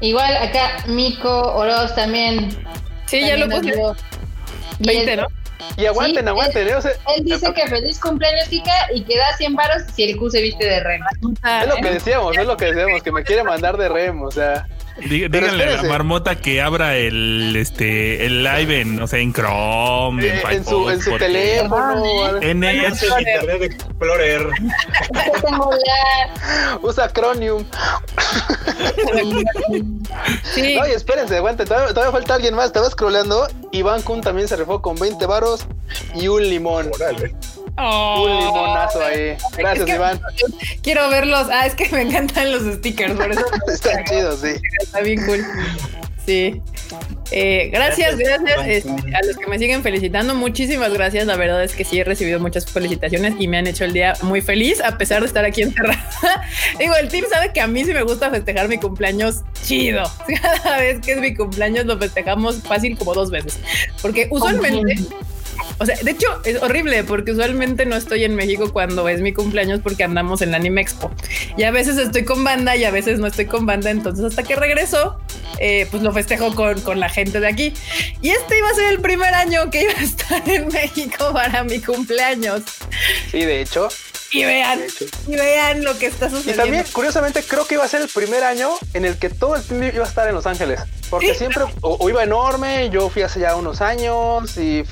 Igual 0.00 0.36
acá 0.36 0.84
Mico 0.86 1.30
Oroz 1.54 1.94
también. 1.94 2.48
Sí, 3.06 3.20
ya 3.26 3.36
lo 3.36 3.48
también 3.48 3.62
puse. 3.62 3.74
dio. 3.74 3.96
Y 4.80 4.86
20, 4.86 5.12
él- 5.12 5.20
¿no? 5.20 5.26
Y 5.76 5.86
aguanten, 5.86 6.24
Sí, 6.24 6.28
aguanten. 6.28 6.68
¿eh? 6.68 6.74
O 6.74 6.82
sea, 6.82 6.92
Él 7.16 7.24
dice 7.24 7.52
que 7.54 7.66
feliz 7.68 7.98
cumpleaños, 7.98 8.48
Kika, 8.48 8.72
y 8.94 9.02
que 9.02 9.16
da 9.16 9.36
100 9.36 9.54
varos 9.54 9.82
si 9.94 10.04
el 10.04 10.16
Q 10.16 10.30
se 10.30 10.42
viste 10.42 10.66
de 10.66 10.80
rema. 10.80 11.06
es 11.62 11.68
lo 11.68 11.76
que 11.76 11.90
decíamos, 11.90 12.36
es 12.36 12.46
lo 12.46 12.56
que 12.56 12.66
decíamos, 12.72 13.02
que 13.02 13.10
me 13.12 13.24
quiere 13.24 13.42
mandar 13.44 13.76
de 13.76 13.88
rem, 13.88 14.22
o 14.22 14.30
sea. 14.30 14.66
Dí- 14.96 15.28
Díganle 15.28 15.64
a 15.64 15.82
la 15.82 15.88
marmota 15.88 16.36
que 16.36 16.62
abra 16.62 16.96
el 16.96 17.54
este 17.56 18.24
el 18.26 18.44
live 18.44 18.80
en, 18.80 19.02
o 19.02 19.06
sea, 19.08 19.18
en 19.18 19.32
Chrome, 19.32 20.24
en, 20.26 20.36
eh, 20.38 20.42
en 20.50 20.64
su, 20.64 20.88
en 20.88 21.02
su 21.02 21.16
teléfono. 21.18 22.40
En 22.40 22.62
el, 22.62 22.76
Internet 22.84 23.62
Explorer. 23.62 24.48
Usa 26.82 27.08
Chromium. 27.12 27.64
Sí, 30.54 30.76
No, 30.76 30.86
y 30.86 30.90
espérense, 30.92 31.36
aguanten. 31.36 31.66
Todavía, 31.66 31.88
todavía 31.94 32.12
falta 32.12 32.34
alguien 32.34 32.54
más. 32.54 32.66
Estaba 32.66 32.88
scrolleando. 32.90 33.46
Iván 33.72 34.02
Kun 34.02 34.20
también 34.20 34.48
se 34.48 34.56
rifó 34.56 34.80
con 34.80 34.96
20 34.96 35.26
varos 35.26 35.66
y 36.14 36.28
un 36.28 36.42
limón. 36.48 36.90
Órale. 36.94 37.34
Oh. 37.76 38.24
Un 38.24 38.38
limonazo 38.38 39.04
ahí. 39.04 39.36
Gracias, 39.56 39.80
Es 39.80 39.84
que- 39.86 39.94
Iván. 39.96 40.20
quiero 40.82 41.08
verlos. 41.10 41.48
Ah, 41.50 41.66
es 41.66 41.74
que 41.74 41.88
me 41.90 42.02
encantan 42.02 42.52
los 42.52 42.62
stickers, 42.76 43.14
por 43.14 43.32
eso 43.32 43.44
Están 43.72 44.04
chidos, 44.04 44.40
sí. 44.40 44.54
está 44.82 45.00
bien 45.00 45.24
cool. 45.26 45.44
Sí. 46.24 46.60
Eh, 47.30 47.70
gracias, 47.72 48.16
Gracias, 48.16 48.60
este, 48.66 48.90
a 48.90 49.20
los 49.26 49.36
que 49.36 49.46
me 49.48 49.58
siguen 49.58 49.82
felicitando. 49.82 50.34
Muchísimas 50.34 50.92
gracias. 50.94 51.26
La 51.26 51.36
verdad 51.36 51.64
es 51.64 51.74
que 51.74 51.84
sí 51.84 51.98
he 51.98 52.04
recibido 52.04 52.38
muchas 52.38 52.64
felicitaciones 52.66 53.34
y 53.38 53.48
me 53.48 53.58
han 53.58 53.66
hecho 53.66 53.84
el 53.84 53.92
día 53.92 54.14
muy 54.22 54.40
feliz 54.40 54.80
a 54.80 54.96
pesar 54.96 55.20
de 55.20 55.26
estar 55.26 55.44
aquí 55.44 55.62
encerrada. 55.62 56.02
Digo, 56.78 56.94
el 56.94 57.08
team 57.08 57.24
sabe 57.30 57.52
que 57.52 57.60
a 57.60 57.66
mí 57.66 57.84
sí 57.84 57.92
me 57.92 58.02
gusta 58.04 58.30
festejar 58.30 58.68
mi 58.68 58.78
cumpleaños 58.78 59.40
chido. 59.64 60.04
Cada 60.62 60.78
vez 60.78 61.00
que 61.00 61.12
es 61.12 61.18
mi 61.18 61.34
cumpleaños 61.34 61.86
lo 61.86 61.98
festejamos 61.98 62.62
fácil 62.62 62.96
como 62.96 63.14
dos 63.14 63.30
veces. 63.30 63.58
Porque 64.00 64.28
usualmente, 64.30 64.94
o 65.78 65.86
sea, 65.86 65.96
de 65.96 66.10
hecho 66.10 66.26
es 66.44 66.62
horrible 66.62 67.04
porque 67.04 67.32
usualmente 67.32 67.86
no 67.86 67.96
estoy 67.96 68.24
en 68.24 68.34
México 68.34 68.72
cuando 68.72 69.08
es 69.08 69.20
mi 69.20 69.32
cumpleaños 69.32 69.80
porque 69.82 70.04
andamos 70.04 70.42
en 70.42 70.50
la 70.50 70.58
Anime 70.58 70.80
Expo. 70.80 71.10
Y 71.56 71.64
a 71.64 71.70
veces 71.70 71.98
estoy 71.98 72.24
con 72.24 72.44
banda 72.44 72.76
y 72.76 72.84
a 72.84 72.90
veces 72.90 73.18
no 73.18 73.26
estoy 73.26 73.46
con 73.46 73.66
banda. 73.66 73.90
Entonces 73.90 74.24
hasta 74.24 74.42
que 74.42 74.56
regreso, 74.56 75.18
eh, 75.58 75.86
pues 75.90 76.02
lo 76.02 76.12
festejo 76.12 76.54
con, 76.54 76.80
con 76.80 77.00
la 77.00 77.08
gente 77.08 77.40
de 77.40 77.48
aquí. 77.48 77.74
Y 78.20 78.30
este 78.30 78.58
iba 78.58 78.68
a 78.68 78.74
ser 78.74 78.92
el 78.92 79.00
primer 79.00 79.34
año 79.34 79.70
que 79.70 79.82
iba 79.82 79.92
a 79.92 80.02
estar 80.02 80.48
en 80.48 80.68
México 80.68 81.32
para 81.32 81.64
mi 81.64 81.80
cumpleaños. 81.80 82.62
Sí, 83.30 83.44
de 83.44 83.60
hecho. 83.60 83.88
Y 84.34 84.44
vean, 84.44 84.80
y 85.28 85.36
vean 85.36 85.84
lo 85.84 85.96
que 85.96 86.06
está 86.06 86.26
Y 86.26 86.30
sucediendo. 86.30 86.62
también, 86.64 86.84
curiosamente, 86.92 87.42
creo 87.42 87.66
que 87.66 87.74
iba 87.74 87.84
a 87.84 87.88
ser 87.88 88.02
el 88.02 88.08
primer 88.08 88.42
año 88.44 88.70
en 88.92 89.04
el 89.04 89.16
que 89.16 89.30
todo 89.30 89.54
el 89.56 89.62
team 89.62 89.82
iba 89.84 90.04
a 90.04 90.08
estar 90.08 90.26
en 90.28 90.34
Los 90.34 90.46
Ángeles. 90.46 90.80
Porque 91.08 91.32
Sí. 91.32 91.38
siempre, 91.38 91.64
o, 91.82 91.96
o 92.00 92.08
iba 92.10 92.22
enorme, 92.24 92.90
yo 92.90 93.08
fui 93.10 93.22
hace 93.22 93.38
ya 93.40 93.54
unos 93.54 93.80
años 93.80 94.56
y 94.56 94.82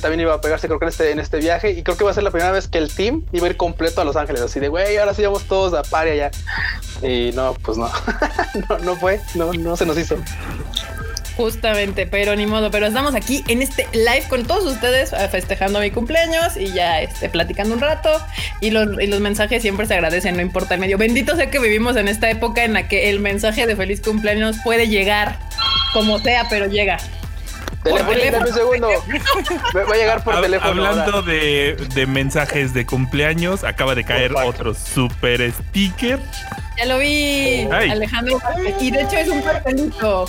también 0.00 0.20
iba 0.20 0.34
a 0.34 0.40
pegarse, 0.40 0.66
creo 0.66 0.78
que 0.80 0.86
en 0.86 0.88
este, 0.88 1.10
en 1.12 1.20
este 1.20 1.36
viaje. 1.38 1.70
Y 1.70 1.82
creo 1.84 1.96
que 1.96 2.02
iba 2.02 2.10
a 2.10 2.14
ser 2.14 2.24
la 2.24 2.30
primera 2.32 2.50
vez 2.50 2.66
que 2.66 2.78
el 2.78 2.92
team 2.92 3.24
iba 3.32 3.46
a 3.46 3.50
ir 3.50 3.56
completo 3.56 4.00
a 4.00 4.04
Los 4.04 4.16
Ángeles. 4.16 4.42
Así 4.42 4.58
de, 4.58 4.68
güey, 4.68 4.96
ahora 4.96 5.14
sí 5.14 5.22
vamos 5.22 5.44
todos 5.44 5.72
a 5.74 5.82
par 5.88 6.08
allá. 6.08 6.30
Y 7.02 7.30
no, 7.34 7.54
pues 7.62 7.78
no. 7.78 7.88
no, 8.68 8.78
no 8.78 8.96
fue, 8.96 9.20
no, 9.34 9.52
no 9.52 9.76
se 9.76 9.86
nos 9.86 9.96
hizo. 9.96 10.16
Justamente, 11.36 12.06
pero 12.06 12.36
ni 12.36 12.46
modo, 12.46 12.70
pero 12.70 12.86
estamos 12.86 13.14
aquí 13.14 13.42
en 13.48 13.62
este 13.62 13.86
live 13.92 14.24
con 14.28 14.44
todos 14.44 14.64
ustedes 14.70 15.12
eh, 15.12 15.28
festejando 15.30 15.80
mi 15.80 15.90
cumpleaños 15.90 16.56
y 16.58 16.72
ya 16.72 17.00
este, 17.00 17.28
platicando 17.30 17.74
un 17.74 17.80
rato 17.80 18.10
y 18.60 18.70
los, 18.70 19.00
y 19.00 19.06
los 19.06 19.20
mensajes 19.20 19.62
siempre 19.62 19.86
se 19.86 19.94
agradecen, 19.94 20.36
no 20.36 20.42
importa 20.42 20.74
el 20.74 20.80
medio. 20.80 20.98
Bendito 20.98 21.34
sea 21.36 21.50
que 21.50 21.58
vivimos 21.58 21.96
en 21.96 22.08
esta 22.08 22.28
época 22.30 22.64
en 22.64 22.74
la 22.74 22.86
que 22.88 23.08
el 23.10 23.18
mensaje 23.20 23.66
de 23.66 23.76
feliz 23.76 24.02
cumpleaños 24.02 24.56
puede 24.62 24.88
llegar 24.88 25.38
como 25.94 26.18
sea, 26.18 26.46
pero 26.50 26.66
llega. 26.66 26.98
Dame 27.84 28.38
un 28.38 28.54
segundo. 28.54 28.88
Me 29.74 29.82
va 29.82 29.94
a 29.94 29.96
llegar 29.96 30.22
por 30.22 30.34
Hab- 30.36 30.42
teléfono. 30.42 30.86
Hablando 30.86 31.22
de, 31.22 31.74
de 31.94 32.06
mensajes 32.06 32.72
de 32.74 32.86
cumpleaños, 32.86 33.64
acaba 33.64 33.94
de 33.96 34.04
caer 34.04 34.32
otro 34.36 34.72
super 34.74 35.50
sticker. 35.50 36.20
Ya 36.78 36.84
lo 36.86 36.98
vi, 36.98 37.66
Ay. 37.72 37.90
Alejandro. 37.90 38.38
Y 38.80 38.90
de 38.92 39.02
hecho 39.02 39.16
es 39.16 39.28
un 39.28 39.42
pastelito. 39.42 40.26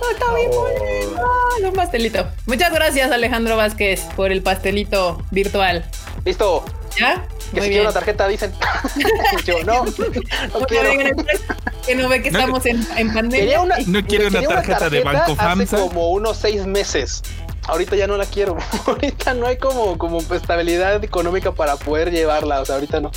Oh, 0.00 0.10
está 0.10 0.34
bien 0.34 0.50
bonito, 0.50 1.22
es 1.58 1.64
un 1.64 1.72
pastelito. 1.72 2.26
Muchas 2.46 2.72
gracias, 2.72 3.10
Alejandro 3.10 3.56
Vázquez, 3.56 4.02
por 4.16 4.32
el 4.32 4.42
pastelito 4.42 5.22
virtual. 5.30 5.84
Listo. 6.24 6.64
¿Ya? 6.98 7.24
Que 7.52 7.56
Muy 7.56 7.62
si 7.62 7.68
quiero 7.70 7.84
una 7.84 7.92
tarjeta, 7.92 8.28
dicen. 8.28 8.52
yo 9.44 9.62
no, 9.64 9.84
no 9.84 9.92
quiero. 10.68 10.90
que 11.86 11.94
no 11.94 12.08
ve 12.08 12.22
que 12.22 12.30
No, 12.30 12.38
estamos 12.38 12.66
en, 12.66 12.86
en 12.96 13.12
pandemia. 13.12 13.38
Quería 13.40 13.60
una, 13.60 13.76
No 13.86 14.04
quiero 14.06 14.28
una 14.28 14.42
tarjeta 14.42 14.88
de 14.90 15.02
Banco 15.02 15.32
hace 15.32 15.34
FAMSA. 15.36 15.76
como 15.78 16.10
unos 16.10 16.36
seis 16.36 16.66
meses. 16.66 17.22
Ahorita 17.68 17.94
ya 17.96 18.06
no 18.06 18.16
la 18.16 18.24
quiero. 18.26 18.56
ahorita 18.86 19.34
no 19.34 19.46
hay 19.46 19.56
como, 19.58 19.98
como 19.98 20.18
estabilidad 20.20 21.02
económica 21.04 21.52
para 21.52 21.76
poder 21.76 22.10
llevarla. 22.10 22.60
O 22.60 22.64
sea, 22.64 22.76
ahorita 22.76 23.00
no. 23.00 23.10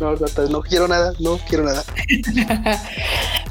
No, 0.00 0.14
no 0.48 0.62
quiero 0.62 0.88
nada, 0.88 1.12
no 1.18 1.38
quiero 1.48 1.64
nada. 1.64 1.82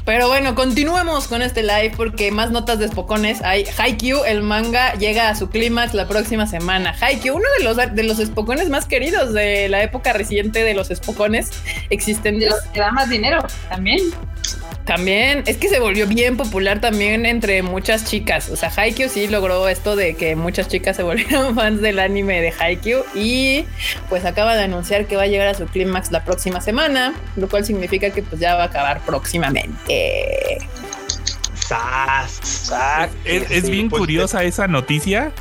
Pero 0.04 0.28
bueno, 0.28 0.54
continuemos 0.54 1.28
con 1.28 1.40
este 1.40 1.62
live 1.62 1.92
porque 1.96 2.30
más 2.30 2.50
notas 2.50 2.78
de 2.78 2.88
Spocones. 2.88 3.40
Hay 3.42 3.64
Haikyuu, 3.78 4.24
el 4.24 4.42
manga 4.42 4.92
llega 4.94 5.30
a 5.30 5.34
su 5.34 5.48
clímax 5.48 5.94
la 5.94 6.06
próxima 6.06 6.46
semana. 6.46 6.94
Haikyuu, 7.00 7.36
uno 7.36 7.46
de 7.58 7.64
los 7.64 7.76
de 7.76 8.02
los 8.02 8.18
Spocones 8.18 8.68
más 8.68 8.84
queridos 8.84 9.32
de 9.32 9.68
la 9.70 9.82
época 9.82 10.12
reciente 10.12 10.62
de 10.62 10.74
los 10.74 10.88
Spocones 10.88 11.50
De 11.50 11.94
existentes. 11.94 12.50
los 12.50 12.60
que 12.72 12.80
da 12.80 12.92
más 12.92 13.08
dinero 13.08 13.38
también. 13.70 14.00
También 14.84 15.44
es 15.46 15.56
que 15.56 15.68
se 15.68 15.80
volvió 15.80 16.06
bien 16.06 16.36
popular 16.36 16.80
también 16.80 17.24
entre 17.24 17.62
muchas 17.62 18.04
chicas. 18.04 18.50
O 18.50 18.56
sea, 18.56 18.70
Haikyuu 18.74 19.08
sí 19.08 19.28
logró 19.28 19.66
esto 19.68 19.96
de 19.96 20.14
que 20.14 20.36
muchas 20.36 20.68
chicas 20.68 20.96
se 20.96 21.02
volvieron 21.02 21.54
fans 21.56 21.80
del 21.80 21.98
anime 21.98 22.42
de 22.42 22.52
Haikyuu 22.58 23.02
y 23.14 23.64
pues 24.10 24.26
acaba 24.26 24.54
de 24.54 24.64
anunciar 24.64 25.06
que 25.06 25.16
va 25.16 25.22
a 25.22 25.26
llegar 25.26 25.48
a 25.48 25.54
su 25.54 25.66
clímax 25.66 26.10
la 26.10 26.24
próxima 26.24 26.60
semana, 26.60 27.14
lo 27.36 27.48
cual 27.48 27.64
significa 27.64 28.10
que 28.10 28.22
pues 28.22 28.40
ya 28.40 28.56
va 28.56 28.64
a 28.64 28.66
acabar 28.66 29.00
próximamente. 29.06 30.58
¡Sas! 31.54 32.38
Exacto. 32.40 33.16
Es, 33.24 33.50
es 33.50 33.70
bien 33.70 33.88
pues, 33.88 34.00
curiosa 34.00 34.44
esa 34.44 34.68
noticia 34.68 35.32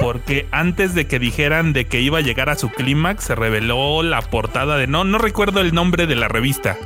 porque 0.00 0.46
antes 0.50 0.94
de 0.94 1.06
que 1.06 1.18
dijeran 1.18 1.72
de 1.72 1.86
que 1.86 2.00
iba 2.00 2.18
a 2.18 2.20
llegar 2.20 2.50
a 2.50 2.56
su 2.56 2.68
clímax 2.68 3.24
se 3.24 3.34
reveló 3.34 4.02
la 4.02 4.20
portada 4.20 4.76
de 4.76 4.86
no 4.86 5.04
no 5.04 5.16
recuerdo 5.16 5.60
el 5.60 5.74
nombre 5.74 6.06
de 6.06 6.14
la 6.14 6.28
revista 6.28 6.76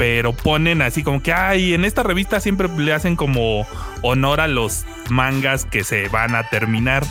pero 0.00 0.32
ponen 0.32 0.80
así 0.80 1.02
como 1.02 1.22
que 1.22 1.30
ay 1.34 1.74
en 1.74 1.84
esta 1.84 2.02
revista 2.02 2.40
siempre 2.40 2.68
le 2.78 2.94
hacen 2.94 3.16
como 3.16 3.66
honor 4.00 4.40
a 4.40 4.48
los 4.48 4.86
mangas 5.10 5.66
que 5.66 5.84
se 5.84 6.08
van 6.08 6.34
a 6.34 6.48
terminar 6.48 7.04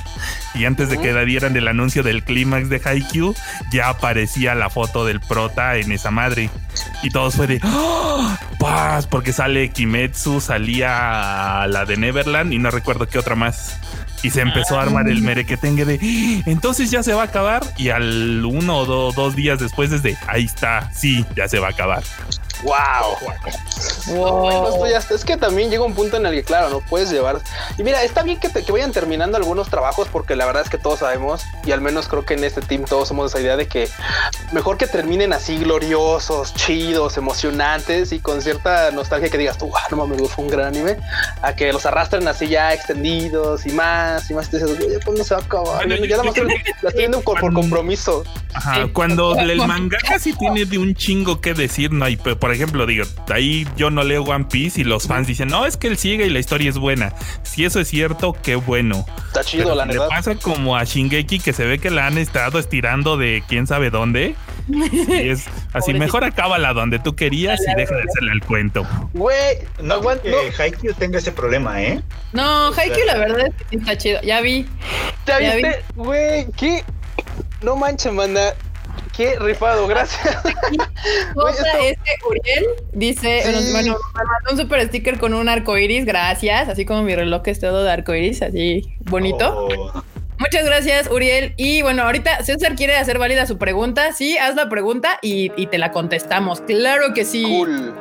y 0.56 0.66
antes 0.66 0.90
de 0.90 0.98
que 0.98 1.14
dieran 1.24 1.56
el 1.56 1.68
anuncio 1.68 2.02
del 2.02 2.24
clímax 2.24 2.68
de 2.70 2.82
Haikyuu 2.84 3.36
ya 3.72 3.90
aparecía 3.90 4.56
la 4.56 4.72
foto 4.72 5.06
del 5.06 5.20
prota 5.20 5.76
en 5.76 5.92
esa 5.92 6.10
madre. 6.10 6.50
Y 7.04 7.12
todos 7.12 7.36
fue 7.36 7.46
de 7.46 7.60
¡Ah! 7.62 8.40
paz 8.60 9.06
porque 9.06 9.34
sale 9.34 9.70
Kimetsu 9.70 10.42
salía 10.42 11.68
la 11.68 11.86
de 11.86 11.96
Neverland 11.98 12.52
y 12.54 12.58
no 12.58 12.72
recuerdo 12.72 13.08
qué 13.08 13.20
otra 13.20 13.36
más. 13.36 13.78
Y 14.24 14.32
se 14.32 14.42
empezó 14.42 14.80
a 14.80 14.82
armar 14.82 15.08
el 15.08 15.22
merequetengue 15.22 15.86
de 15.86 16.00
"¡Ah! 16.02 16.44
entonces 16.50 16.90
ya 16.90 17.04
se 17.04 17.14
va 17.14 17.22
a 17.22 17.26
acabar 17.26 17.62
y 17.78 17.90
al 17.90 18.44
uno 18.44 18.78
o 18.80 18.86
do- 18.88 19.12
dos 19.12 19.36
días 19.36 19.60
después 19.60 19.92
desde 19.92 20.18
ahí 20.28 20.46
está 20.46 20.92
sí 20.94 21.24
ya 21.36 21.48
se 21.48 21.60
va 21.60 21.68
a 21.68 21.72
acabar 21.72 22.02
Wow. 22.64 23.18
Wow. 24.08 24.40
Bueno, 24.40 24.70
esto 24.70 24.88
ya 24.88 24.98
está. 24.98 25.14
Es 25.16 25.24
que 25.24 25.38
también 25.38 25.70
llega 25.70 25.84
un 25.84 25.94
punto 25.94 26.18
en 26.18 26.26
el 26.26 26.34
que, 26.34 26.44
claro, 26.44 26.70
no 26.70 26.82
puedes 26.82 27.10
llevar. 27.12 27.40
Y 27.78 27.84
mira, 27.84 28.04
está 28.04 28.24
bien 28.24 28.40
que, 28.40 28.50
te- 28.50 28.64
que 28.64 28.72
vayan 28.72 28.92
terminando 28.92 29.38
algunos 29.38 29.70
trabajos, 29.70 30.08
porque 30.12 30.36
la 30.36 30.46
verdad 30.46 30.64
es 30.64 30.70
que 30.70 30.78
todos 30.78 31.00
sabemos, 31.00 31.44
y 31.66 31.72
al 31.72 31.82
menos 31.82 32.08
creo 32.08 32.26
que 32.26 32.34
en 32.34 32.44
este 32.44 32.62
team 32.62 32.86
todos 32.86 33.08
somos 33.08 33.32
de 33.32 33.38
esa 33.40 33.44
idea 33.46 33.56
de 33.58 33.68
que 33.68 33.88
mejor 34.52 34.78
que 34.78 34.88
terminen 34.88 35.32
así 35.34 35.58
gloriosos, 35.58 36.54
chidos, 36.56 37.18
emocionantes 37.18 38.12
y 38.12 38.20
con 38.20 38.42
cierta 38.42 38.92
nostalgia 38.92 39.30
que 39.30 39.38
digas 39.38 39.58
tú, 39.58 39.72
"Ah, 39.76 39.84
no 39.92 39.98
mames, 39.98 40.20
fue 40.32 40.46
un 40.46 40.52
gran 40.52 40.68
anime, 40.68 40.98
a 41.42 41.54
que 41.56 41.72
los 41.72 41.86
arrastren 41.86 42.28
así 42.28 42.48
ya 42.48 42.74
extendidos 42.74 43.66
y 43.66 43.70
más 43.72 44.30
y 44.30 44.34
más. 44.34 44.48
Y 44.48 44.52
tú 44.52 44.58
dices, 44.58 44.86
oye, 44.88 45.00
pues 45.06 45.18
no 45.18 45.24
se 45.24 45.36
va 45.36 45.42
a 45.42 45.44
acabar. 45.44 45.88
Bueno, 45.88 46.06
ya 46.06 46.18
la 46.18 46.32
creo 46.34 46.46
la 46.48 46.54
estoy 46.90 46.94
viendo 46.98 47.22
por, 47.22 47.40
por 47.40 47.54
compromiso. 47.54 48.24
Ajá, 48.54 48.88
cuando 48.94 49.36
el 49.40 49.58
mangaka 49.58 50.18
sí 50.20 50.34
tiene 50.34 50.66
de 50.66 50.78
un 50.78 50.96
chingo 50.96 51.40
que 51.40 51.54
decir, 51.54 51.92
no 51.92 52.06
hay, 52.06 52.18
pe- 52.18 52.36
por 52.50 52.56
ejemplo, 52.56 52.88
digo, 52.88 53.06
ahí 53.32 53.68
yo 53.78 53.92
no 53.92 54.02
leo 54.02 54.24
One 54.24 54.46
Piece 54.46 54.82
y 54.82 54.84
los 54.84 55.06
fans 55.06 55.28
dicen, 55.28 55.50
no, 55.50 55.68
es 55.68 55.78
que 55.78 55.86
él 55.86 55.98
sigue 56.00 56.26
y 56.26 56.32
la 56.32 56.40
historia 56.40 56.68
es 56.72 56.80
buena. 56.80 57.14
Si 57.44 57.64
eso 57.64 57.80
es 57.80 57.88
cierto, 57.90 58.36
qué 58.42 58.56
bueno. 58.56 59.06
Está 59.28 59.44
chido, 59.44 59.66
Pero 59.66 59.76
la 59.76 59.86
le 59.86 59.94
verdad. 59.94 60.08
pasa 60.10 60.34
como 60.34 60.76
a 60.76 60.84
Shingeki 60.84 61.38
que 61.42 61.54
se 61.54 61.64
ve 61.66 61.78
que 61.78 61.92
la 61.92 62.08
han 62.08 62.18
estado 62.18 62.58
estirando 62.58 63.18
de 63.18 63.44
quién 63.48 63.68
sabe 63.68 63.92
dónde. 63.92 64.34
Y 64.68 65.12
es 65.30 65.46
así, 65.74 65.94
mejor 65.94 66.24
acábala 66.24 66.74
donde 66.74 66.98
tú 66.98 67.16
querías 67.16 67.60
y 67.62 67.76
deja 67.76 67.94
de 67.96 68.02
hacerle 68.02 68.32
el 68.34 68.42
cuento. 68.44 68.84
Güey, 69.14 69.60
No 69.84 69.94
aguanta. 69.94 70.24
que 70.24 70.32
no. 70.32 70.38
Haikyuu 70.58 70.94
tenga 70.96 71.20
ese 71.20 71.32
problema, 71.32 71.80
¿eh? 71.84 72.02
No, 72.34 72.74
Haikyuu 72.74 73.06
la 73.06 73.18
verdad 73.20 73.46
es 73.46 73.54
que 73.70 73.76
está 73.76 73.96
chido. 73.96 74.22
Ya 74.24 74.42
vi. 74.42 74.66
¿Ya 75.28 75.38
viste? 75.38 75.84
Güey, 75.96 76.48
¿qué? 76.58 76.84
No 77.62 77.76
manches, 77.76 78.12
manda. 78.12 78.56
Qué 79.20 79.38
rifado, 79.38 79.86
gracias. 79.86 80.34
este 80.46 82.00
Uriel 82.26 82.66
dice, 82.94 83.42
bueno, 83.44 83.98
me 84.16 84.24
mandó 84.24 84.52
un 84.52 84.58
super 84.58 84.88
sticker 84.88 85.20
con 85.20 85.34
un 85.34 85.50
arco 85.50 85.78
iris, 85.78 86.06
gracias, 86.06 86.70
así 86.70 86.86
como 86.86 87.04
mi 87.04 87.14
reloj 87.14 87.42
es 87.48 87.60
todo 87.60 87.84
de 87.84 87.92
arco 87.92 88.16
iris, 88.16 88.42
así 88.42 88.96
bonito. 89.02 89.68
Oh. 89.68 90.04
Muchas 90.38 90.64
gracias, 90.64 91.12
Uriel. 91.12 91.54
Y 91.58 91.82
bueno, 91.82 92.04
ahorita 92.04 92.46
César 92.46 92.78
quiere 92.78 92.96
hacer 92.96 93.20
válida 93.20 93.46
su 93.46 93.58
pregunta. 93.58 94.14
Sí, 94.14 94.38
haz 94.38 94.56
la 94.56 94.70
pregunta 94.70 95.20
y, 95.22 95.50
te 95.68 95.78
la 95.78 95.92
contestamos. 95.92 96.62
Claro 96.62 97.14
que 97.14 97.26
sí. 97.26 97.44
Cool. 97.44 97.94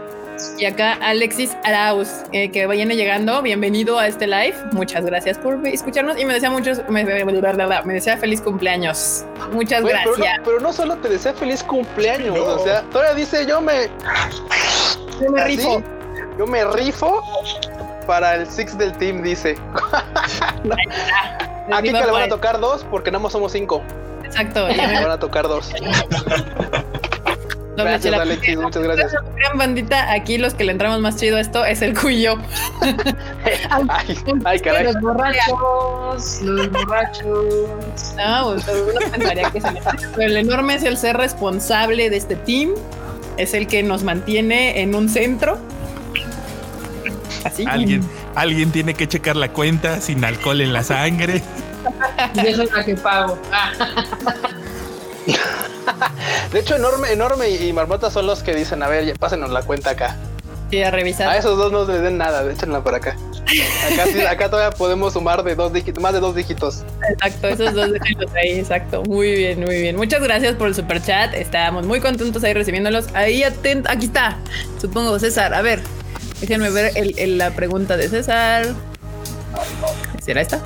Y 0.56 0.64
acá 0.64 0.98
Alexis 1.02 1.56
Arauz, 1.64 2.08
eh, 2.32 2.50
que 2.50 2.66
viene 2.66 2.96
llegando, 2.96 3.42
bienvenido 3.42 3.98
a 3.98 4.06
este 4.06 4.26
live. 4.26 4.54
Muchas 4.72 5.04
gracias 5.04 5.38
por 5.38 5.66
escucharnos 5.66 6.18
y 6.18 6.24
me 6.24 6.34
desea 6.34 6.50
muchos, 6.50 6.80
me, 6.88 7.04
me 7.04 7.94
desea 7.94 8.16
feliz 8.16 8.40
cumpleaños. 8.40 9.24
Muchas 9.52 9.84
gracias. 9.84 10.40
Pero 10.44 10.60
no, 10.60 10.72
solo 10.72 10.96
te 10.96 11.08
desea 11.08 11.34
feliz 11.34 11.62
cumpleaños, 11.62 12.38
o 12.38 12.64
sea, 12.64 12.82
todavía 12.82 13.14
dice 13.14 13.46
yo 13.46 13.60
me. 13.60 13.88
Yo 15.20 15.30
me 15.30 15.44
rifo. 15.44 15.82
Yo 16.38 16.46
me 16.46 16.64
rifo 16.64 17.22
para 18.06 18.36
el 18.36 18.46
six 18.48 18.78
del 18.78 18.92
team, 18.96 19.22
dice. 19.22 19.56
Aquí 21.72 21.92
que 21.92 22.00
le 22.00 22.10
van 22.10 22.22
a 22.22 22.28
tocar 22.28 22.60
dos 22.60 22.86
porque 22.90 23.10
no 23.10 23.28
somos 23.28 23.52
cinco. 23.52 23.82
Exacto. 24.24 24.68
Le 24.68 24.76
van 24.76 25.10
a 25.10 25.18
tocar 25.18 25.48
dos. 25.48 25.72
gracias, 27.84 28.14
Alexis, 28.14 28.56
muchas 28.56 28.82
gracias. 28.82 29.12
Gran 29.36 29.58
bandita, 29.58 30.12
aquí 30.12 30.38
los 30.38 30.54
que 30.54 30.64
le 30.64 30.72
entramos 30.72 31.00
más 31.00 31.16
chido 31.16 31.36
a 31.36 31.40
esto 31.40 31.64
es 31.64 31.82
el 31.82 31.98
cuyo. 31.98 32.36
ay, 34.44 34.60
caray. 34.64 34.84
Los 34.84 35.00
borrachos, 35.00 36.42
los 36.42 36.70
borrachos. 36.70 37.54
No, 38.16 38.52
pues, 38.52 38.66
uno 38.68 39.10
pensaría 39.10 39.50
que 39.50 39.58
es 39.58 39.64
el, 39.64 40.22
el 40.22 40.36
enorme 40.36 40.74
es 40.74 40.82
el 40.82 40.96
ser 40.96 41.16
responsable 41.16 42.10
de 42.10 42.16
este 42.16 42.36
team, 42.36 42.70
es 43.36 43.54
el 43.54 43.66
que 43.66 43.82
nos 43.82 44.02
mantiene 44.02 44.80
en 44.80 44.94
un 44.94 45.08
centro. 45.08 45.58
Así. 47.44 47.64
Alguien, 47.66 48.02
alguien 48.34 48.72
tiene 48.72 48.94
que 48.94 49.06
checar 49.06 49.36
la 49.36 49.52
cuenta 49.52 50.00
sin 50.00 50.24
alcohol 50.24 50.60
en 50.60 50.72
la 50.72 50.82
sangre. 50.82 51.42
y 52.34 52.46
eso 52.46 52.62
es 52.62 52.72
la 52.72 52.84
que 52.84 52.96
pago. 52.96 53.38
De 56.52 56.60
hecho, 56.60 56.76
enorme, 56.76 57.12
enorme 57.12 57.50
y 57.50 57.72
marmota 57.72 58.10
son 58.10 58.26
los 58.26 58.42
que 58.42 58.54
dicen, 58.54 58.82
a 58.82 58.88
ver, 58.88 59.04
ya 59.04 59.14
pásenos 59.14 59.50
la 59.50 59.62
cuenta 59.62 59.90
acá. 59.90 60.16
Sí, 60.70 60.82
a 60.82 60.90
revisar. 60.90 61.28
A 61.28 61.38
esos 61.38 61.56
dos 61.56 61.72
no 61.72 61.90
les 61.90 62.02
den 62.02 62.18
nada, 62.18 62.50
échenla 62.50 62.82
por 62.82 62.94
acá. 62.94 63.16
Acá, 63.90 64.06
sí, 64.12 64.20
acá 64.20 64.50
todavía 64.50 64.76
podemos 64.76 65.14
sumar 65.14 65.42
de 65.42 65.54
dos 65.54 65.72
dígitos, 65.72 66.02
más 66.02 66.12
de 66.12 66.20
dos 66.20 66.34
dígitos. 66.34 66.84
Exacto, 67.10 67.48
esos 67.48 67.72
dos 67.72 67.92
dígitos 67.94 68.30
ahí, 68.34 68.58
exacto. 68.58 69.02
Muy 69.04 69.32
bien, 69.32 69.60
muy 69.60 69.80
bien. 69.80 69.96
Muchas 69.96 70.20
gracias 70.20 70.56
por 70.56 70.68
el 70.68 70.74
super 70.74 71.02
chat. 71.02 71.32
Estábamos 71.32 71.86
muy 71.86 72.00
contentos 72.00 72.44
ahí 72.44 72.52
recibiéndolos. 72.52 73.06
Ahí 73.14 73.42
atento, 73.42 73.90
aquí 73.90 74.06
está. 74.06 74.36
Supongo, 74.78 75.18
César. 75.18 75.54
A 75.54 75.62
ver, 75.62 75.80
déjenme 76.40 76.68
ver 76.68 76.92
la 77.28 77.50
pregunta 77.52 77.96
de 77.96 78.08
César. 78.08 78.66
¿Será 80.22 80.42
esta? 80.42 80.60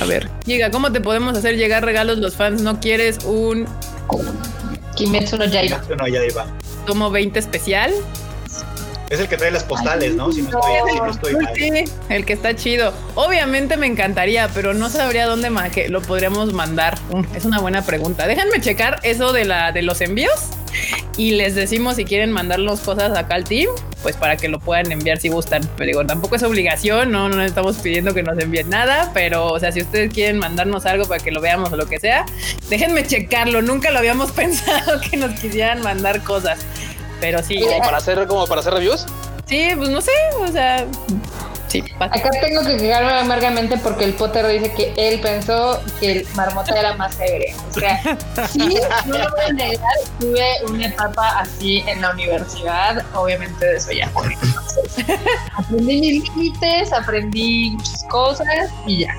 A 0.00 0.04
ver, 0.04 0.28
llega, 0.44 0.70
¿cómo 0.70 0.92
te 0.92 1.00
podemos 1.00 1.36
hacer 1.36 1.56
llegar 1.56 1.84
regalos 1.84 2.18
los 2.18 2.34
fans? 2.36 2.60
¿No 2.62 2.80
quieres 2.80 3.18
un 3.24 3.66
Kimetsu 4.94 5.36
no 5.36 5.46
Yaiba? 5.46 5.80
Kimetsu 5.80 5.96
no 5.96 6.06
Yaiba. 6.08 6.46
Tomo 6.86 7.10
20 7.10 7.38
especial. 7.38 7.92
Es 9.10 9.20
el 9.20 9.28
que 9.28 9.36
trae 9.36 9.50
las 9.50 9.64
postales, 9.64 10.14
¿no? 10.14 10.32
Si 10.32 10.42
no 10.42 10.48
estoy, 11.08 11.34
mal. 11.36 11.52
Sí, 11.54 11.84
el 12.08 12.24
que 12.24 12.32
está 12.32 12.56
chido. 12.56 12.92
Obviamente 13.14 13.76
me 13.76 13.86
encantaría, 13.86 14.48
pero 14.52 14.74
no 14.74 14.90
sabría 14.90 15.26
dónde 15.26 15.50
más 15.50 15.70
que 15.70 15.88
lo 15.88 16.02
podríamos 16.02 16.52
mandar. 16.52 16.98
Mm, 17.12 17.36
es 17.36 17.44
una 17.44 17.60
buena 17.60 17.82
pregunta. 17.82 18.26
Déjenme 18.26 18.60
checar 18.60 18.98
eso 19.04 19.32
de 19.32 19.44
la 19.44 19.70
de 19.70 19.82
los 19.82 20.00
envíos 20.00 20.50
y 21.16 21.30
les 21.32 21.54
decimos 21.54 21.96
si 21.96 22.04
quieren 22.04 22.30
mandarnos 22.30 22.80
cosas 22.80 23.16
acá 23.16 23.36
al 23.36 23.44
team, 23.44 23.70
pues 24.02 24.16
para 24.16 24.36
que 24.36 24.48
lo 24.48 24.58
puedan 24.58 24.92
enviar 24.92 25.18
si 25.18 25.28
gustan. 25.28 25.62
Pero 25.76 25.86
digo, 25.86 26.06
tampoco 26.06 26.36
es 26.36 26.42
obligación, 26.42 27.10
no, 27.10 27.28
no 27.28 27.42
estamos 27.42 27.76
pidiendo 27.78 28.12
que 28.12 28.22
nos 28.22 28.38
envíen 28.38 28.68
nada, 28.68 29.10
pero 29.14 29.46
o 29.46 29.58
sea, 29.58 29.72
si 29.72 29.80
ustedes 29.80 30.12
quieren 30.12 30.38
mandarnos 30.38 30.84
algo 30.84 31.06
para 31.06 31.22
que 31.22 31.30
lo 31.30 31.40
veamos 31.40 31.72
o 31.72 31.76
lo 31.76 31.86
que 31.86 31.98
sea, 31.98 32.26
déjenme 32.68 33.06
checarlo. 33.06 33.62
Nunca 33.62 33.90
lo 33.90 33.98
habíamos 33.98 34.32
pensado 34.32 35.00
que 35.00 35.16
nos 35.16 35.38
quisieran 35.40 35.80
mandar 35.82 36.22
cosas. 36.22 36.58
Pero 37.20 37.42
sí. 37.42 37.60
¿Como 37.60 37.78
para 37.78 37.96
hacer, 37.98 38.26
como 38.26 38.46
para 38.46 38.60
hacer 38.60 38.74
reviews? 38.74 39.06
Sí, 39.46 39.68
pues 39.76 39.88
no 39.90 40.00
sé, 40.00 40.12
o 40.40 40.48
sea. 40.48 40.86
Sí, 41.68 41.82
Acá 41.98 42.30
tengo 42.40 42.62
que 42.64 42.76
quejarme 42.76 43.12
amargamente 43.12 43.76
porque 43.78 44.04
el 44.04 44.14
Potter 44.14 44.46
dice 44.46 44.72
que 44.72 44.94
él 44.96 45.20
pensó 45.20 45.82
que 45.98 46.12
el 46.12 46.28
marmota 46.34 46.78
era 46.78 46.94
más 46.94 47.18
alegre. 47.18 47.54
O 47.70 47.74
sea, 47.74 48.00
sí, 48.48 48.78
no 49.06 49.18
lo 49.18 49.30
voy 49.30 49.40
a 49.48 49.52
negar, 49.52 49.94
tuve 50.20 50.46
una 50.68 50.86
etapa 50.86 51.40
así 51.40 51.82
en 51.86 52.02
la 52.02 52.12
universidad, 52.12 53.04
obviamente 53.14 53.66
de 53.66 53.76
eso 53.76 53.90
ya. 53.90 54.10
aprendí 55.56 56.00
mis 56.00 56.36
límites, 56.36 56.92
aprendí 56.92 57.70
muchas 57.70 58.04
cosas 58.04 58.70
y 58.86 59.00
ya. 59.00 59.16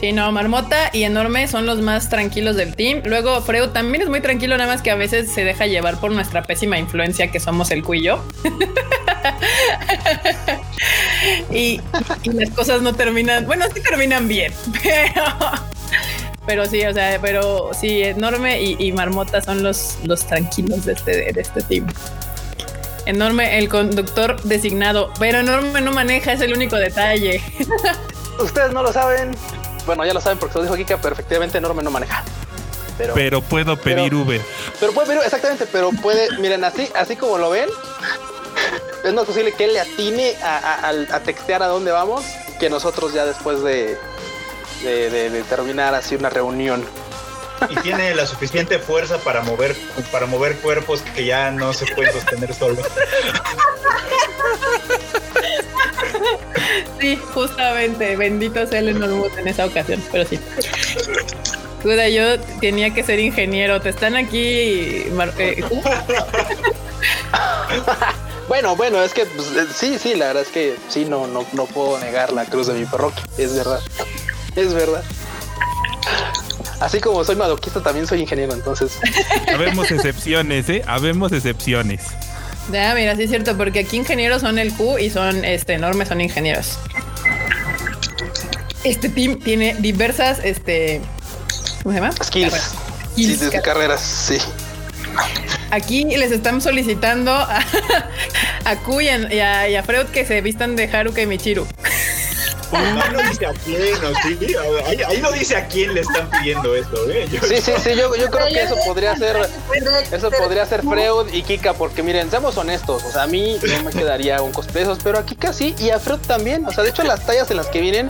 Sí, 0.00 0.12
no, 0.12 0.32
Marmota 0.32 0.88
y 0.94 1.02
Enorme 1.02 1.46
son 1.46 1.66
los 1.66 1.82
más 1.82 2.08
tranquilos 2.08 2.56
del 2.56 2.74
team. 2.74 3.02
Luego 3.04 3.42
Freud 3.42 3.68
también 3.68 4.02
es 4.02 4.08
muy 4.08 4.22
tranquilo, 4.22 4.56
nada 4.56 4.72
más 4.72 4.80
que 4.80 4.90
a 4.90 4.94
veces 4.94 5.30
se 5.30 5.44
deja 5.44 5.66
llevar 5.66 6.00
por 6.00 6.10
nuestra 6.10 6.42
pésima 6.42 6.78
influencia 6.78 7.30
que 7.30 7.38
somos 7.38 7.70
el 7.70 7.84
cuyo. 7.84 8.24
y, 11.50 11.82
las 12.24 12.48
cosas 12.48 12.80
no 12.80 12.94
terminan, 12.94 13.44
bueno, 13.44 13.66
sí 13.74 13.82
terminan 13.82 14.26
bien, 14.26 14.54
pero... 14.82 15.22
Pero 16.46 16.64
sí, 16.64 16.82
o 16.86 16.94
sea, 16.94 17.18
pero 17.20 17.72
sí, 17.78 18.02
Enorme 18.02 18.62
y, 18.62 18.92
Marmota 18.92 19.42
son 19.42 19.62
los, 19.62 19.98
los 20.04 20.24
tranquilos 20.24 20.86
de 20.86 20.94
este, 20.94 21.30
de 21.30 21.40
este 21.40 21.60
team. 21.60 21.86
Enorme, 23.04 23.58
el 23.58 23.68
conductor 23.68 24.40
designado, 24.44 25.12
pero 25.18 25.40
Enorme 25.40 25.82
no 25.82 25.92
maneja, 25.92 26.32
es 26.32 26.40
el 26.40 26.54
único 26.54 26.76
detalle. 26.76 27.42
Ustedes 28.42 28.72
no 28.72 28.82
lo 28.82 28.94
saben, 28.94 29.36
bueno, 29.86 30.04
ya 30.04 30.14
lo 30.14 30.20
saben 30.20 30.38
porque 30.38 30.52
se 30.52 30.58
lo 30.58 30.64
dijo 30.64 30.76
Kika, 30.76 30.98
pero 30.98 31.14
efectivamente 31.14 31.58
enorme 31.58 31.82
no 31.82 31.90
maneja. 31.90 32.22
Pero, 33.14 33.40
puedo 33.40 33.76
pedir 33.76 34.14
Uber. 34.14 34.40
Pero 34.78 34.92
puede 34.92 35.08
pedir, 35.08 35.22
exactamente, 35.22 35.66
pero 35.66 35.90
puede, 35.90 36.28
miren, 36.38 36.64
así, 36.64 36.88
así 36.94 37.16
como 37.16 37.38
lo 37.38 37.50
ven, 37.50 37.68
es 39.04 39.12
más 39.12 39.24
posible 39.24 39.52
que 39.52 39.64
él 39.64 39.72
le 39.72 39.80
atine 39.80 40.34
a, 40.42 41.20
textear 41.24 41.62
a 41.62 41.66
dónde 41.66 41.92
vamos 41.92 42.24
que 42.58 42.68
nosotros 42.68 43.14
ya 43.14 43.24
después 43.24 43.62
de, 43.62 43.96
de, 44.82 45.44
terminar 45.48 45.94
así 45.94 46.14
una 46.14 46.28
reunión. 46.28 46.84
Y 47.68 47.76
tiene 47.76 48.14
la 48.14 48.26
suficiente 48.26 48.78
fuerza 48.78 49.18
para 49.18 49.42
mover, 49.42 49.76
para 50.10 50.26
mover 50.26 50.56
cuerpos 50.56 51.02
que 51.14 51.26
ya 51.26 51.50
no 51.50 51.72
se 51.72 51.86
pueden 51.94 52.12
sostener 52.12 52.54
solo. 52.54 52.82
Sí, 57.00 57.18
justamente, 57.34 58.16
bendito 58.16 58.66
sea 58.66 58.80
el 58.80 58.90
enorme 58.90 59.26
en 59.38 59.48
esa 59.48 59.66
ocasión, 59.66 60.02
pero 60.12 60.26
sí. 60.26 60.38
Duda, 61.82 62.08
yo 62.08 62.38
tenía 62.60 62.92
que 62.92 63.02
ser 63.02 63.18
ingeniero, 63.18 63.80
te 63.80 63.88
están 63.88 64.16
aquí. 64.16 64.38
Eh, 64.38 65.64
bueno, 68.48 68.76
bueno, 68.76 69.02
es 69.02 69.14
que 69.14 69.24
pues, 69.24 69.48
eh, 69.56 69.66
sí, 69.74 69.98
sí, 69.98 70.14
la 70.14 70.26
verdad 70.26 70.42
es 70.42 70.48
que 70.50 70.76
sí, 70.88 71.06
no, 71.06 71.26
no, 71.26 71.46
no 71.52 71.64
puedo 71.66 71.98
negar 71.98 72.32
la 72.32 72.44
cruz 72.44 72.66
de 72.66 72.74
mi 72.74 72.84
parroquia, 72.84 73.24
es 73.38 73.56
verdad, 73.56 73.80
es 74.56 74.74
verdad. 74.74 75.02
Así 76.80 77.00
como 77.00 77.24
soy 77.24 77.36
madoquista, 77.36 77.82
también 77.82 78.06
soy 78.06 78.20
ingeniero, 78.20 78.52
entonces. 78.52 78.98
Habemos 79.52 79.90
excepciones, 79.90 80.68
¿eh? 80.68 80.82
Habemos 80.86 81.32
excepciones. 81.32 82.02
Ya, 82.72 82.94
mira, 82.94 83.16
sí 83.16 83.24
es 83.24 83.30
cierto, 83.30 83.56
porque 83.56 83.80
aquí 83.80 83.96
ingenieros 83.96 84.42
son 84.42 84.58
el 84.58 84.72
Q 84.72 84.98
y 84.98 85.10
son 85.10 85.44
este 85.44 85.74
enormes, 85.74 86.08
son 86.08 86.20
ingenieros. 86.20 86.78
Este 88.84 89.08
team 89.08 89.38
tiene 89.38 89.74
diversas, 89.78 90.40
este, 90.42 91.00
¿cómo 91.82 91.94
se 91.94 92.00
llama? 92.00 92.14
Skills. 92.22 92.72
Sí, 93.16 93.26
desde 93.26 93.60
carreras, 93.60 94.00
sí. 94.00 94.38
Aquí 95.70 96.04
les 96.04 96.32
están 96.32 96.60
solicitando 96.60 97.32
a, 97.32 97.60
Q 98.84 99.00
y 99.00 99.08
a, 99.08 99.82
Freud 99.84 100.06
que 100.06 100.24
se 100.24 100.40
vistan 100.40 100.76
de 100.76 100.84
Haruka 100.84 101.20
y 101.22 101.26
Michiru. 101.26 101.66
No, 102.72 103.10
no 103.10 103.28
dice 103.28 103.46
a 103.46 103.52
quién, 103.52 103.82
¿sí? 104.22 104.54
ahí, 105.06 105.18
no 105.20 105.32
dice 105.32 105.56
a 105.56 105.66
quién 105.66 105.94
le 105.94 106.00
están 106.00 106.30
pidiendo 106.30 106.74
esto, 106.74 107.10
¿eh? 107.10 107.28
sí, 107.30 107.60
sí, 107.60 107.72
sí, 107.82 107.90
yo, 107.96 108.14
yo 108.14 108.30
creo 108.30 108.46
que 108.48 108.62
eso 108.62 108.76
podría 108.86 109.16
ser, 109.16 109.48
eso 110.12 110.30
podría 110.30 110.66
ser 110.66 110.82
Freud 110.82 111.32
y 111.32 111.42
Kika, 111.42 111.74
porque 111.74 112.02
miren, 112.02 112.30
seamos 112.30 112.56
honestos, 112.56 113.02
o 113.04 113.10
sea, 113.10 113.24
a 113.24 113.26
mí 113.26 113.58
no 113.62 113.82
me 113.82 113.90
quedaría 113.90 114.40
un 114.42 114.52
cosplay 114.52 114.86
pero 115.02 115.18
a 115.18 115.26
Kika 115.26 115.52
sí, 115.52 115.74
y 115.78 115.90
a 115.90 115.98
Freud 115.98 116.20
también, 116.20 116.64
o 116.66 116.72
sea, 116.72 116.84
de 116.84 116.90
hecho 116.90 117.02
las 117.02 117.26
tallas 117.26 117.50
en 117.50 117.56
las 117.56 117.66
que 117.66 117.80
vienen 117.80 118.08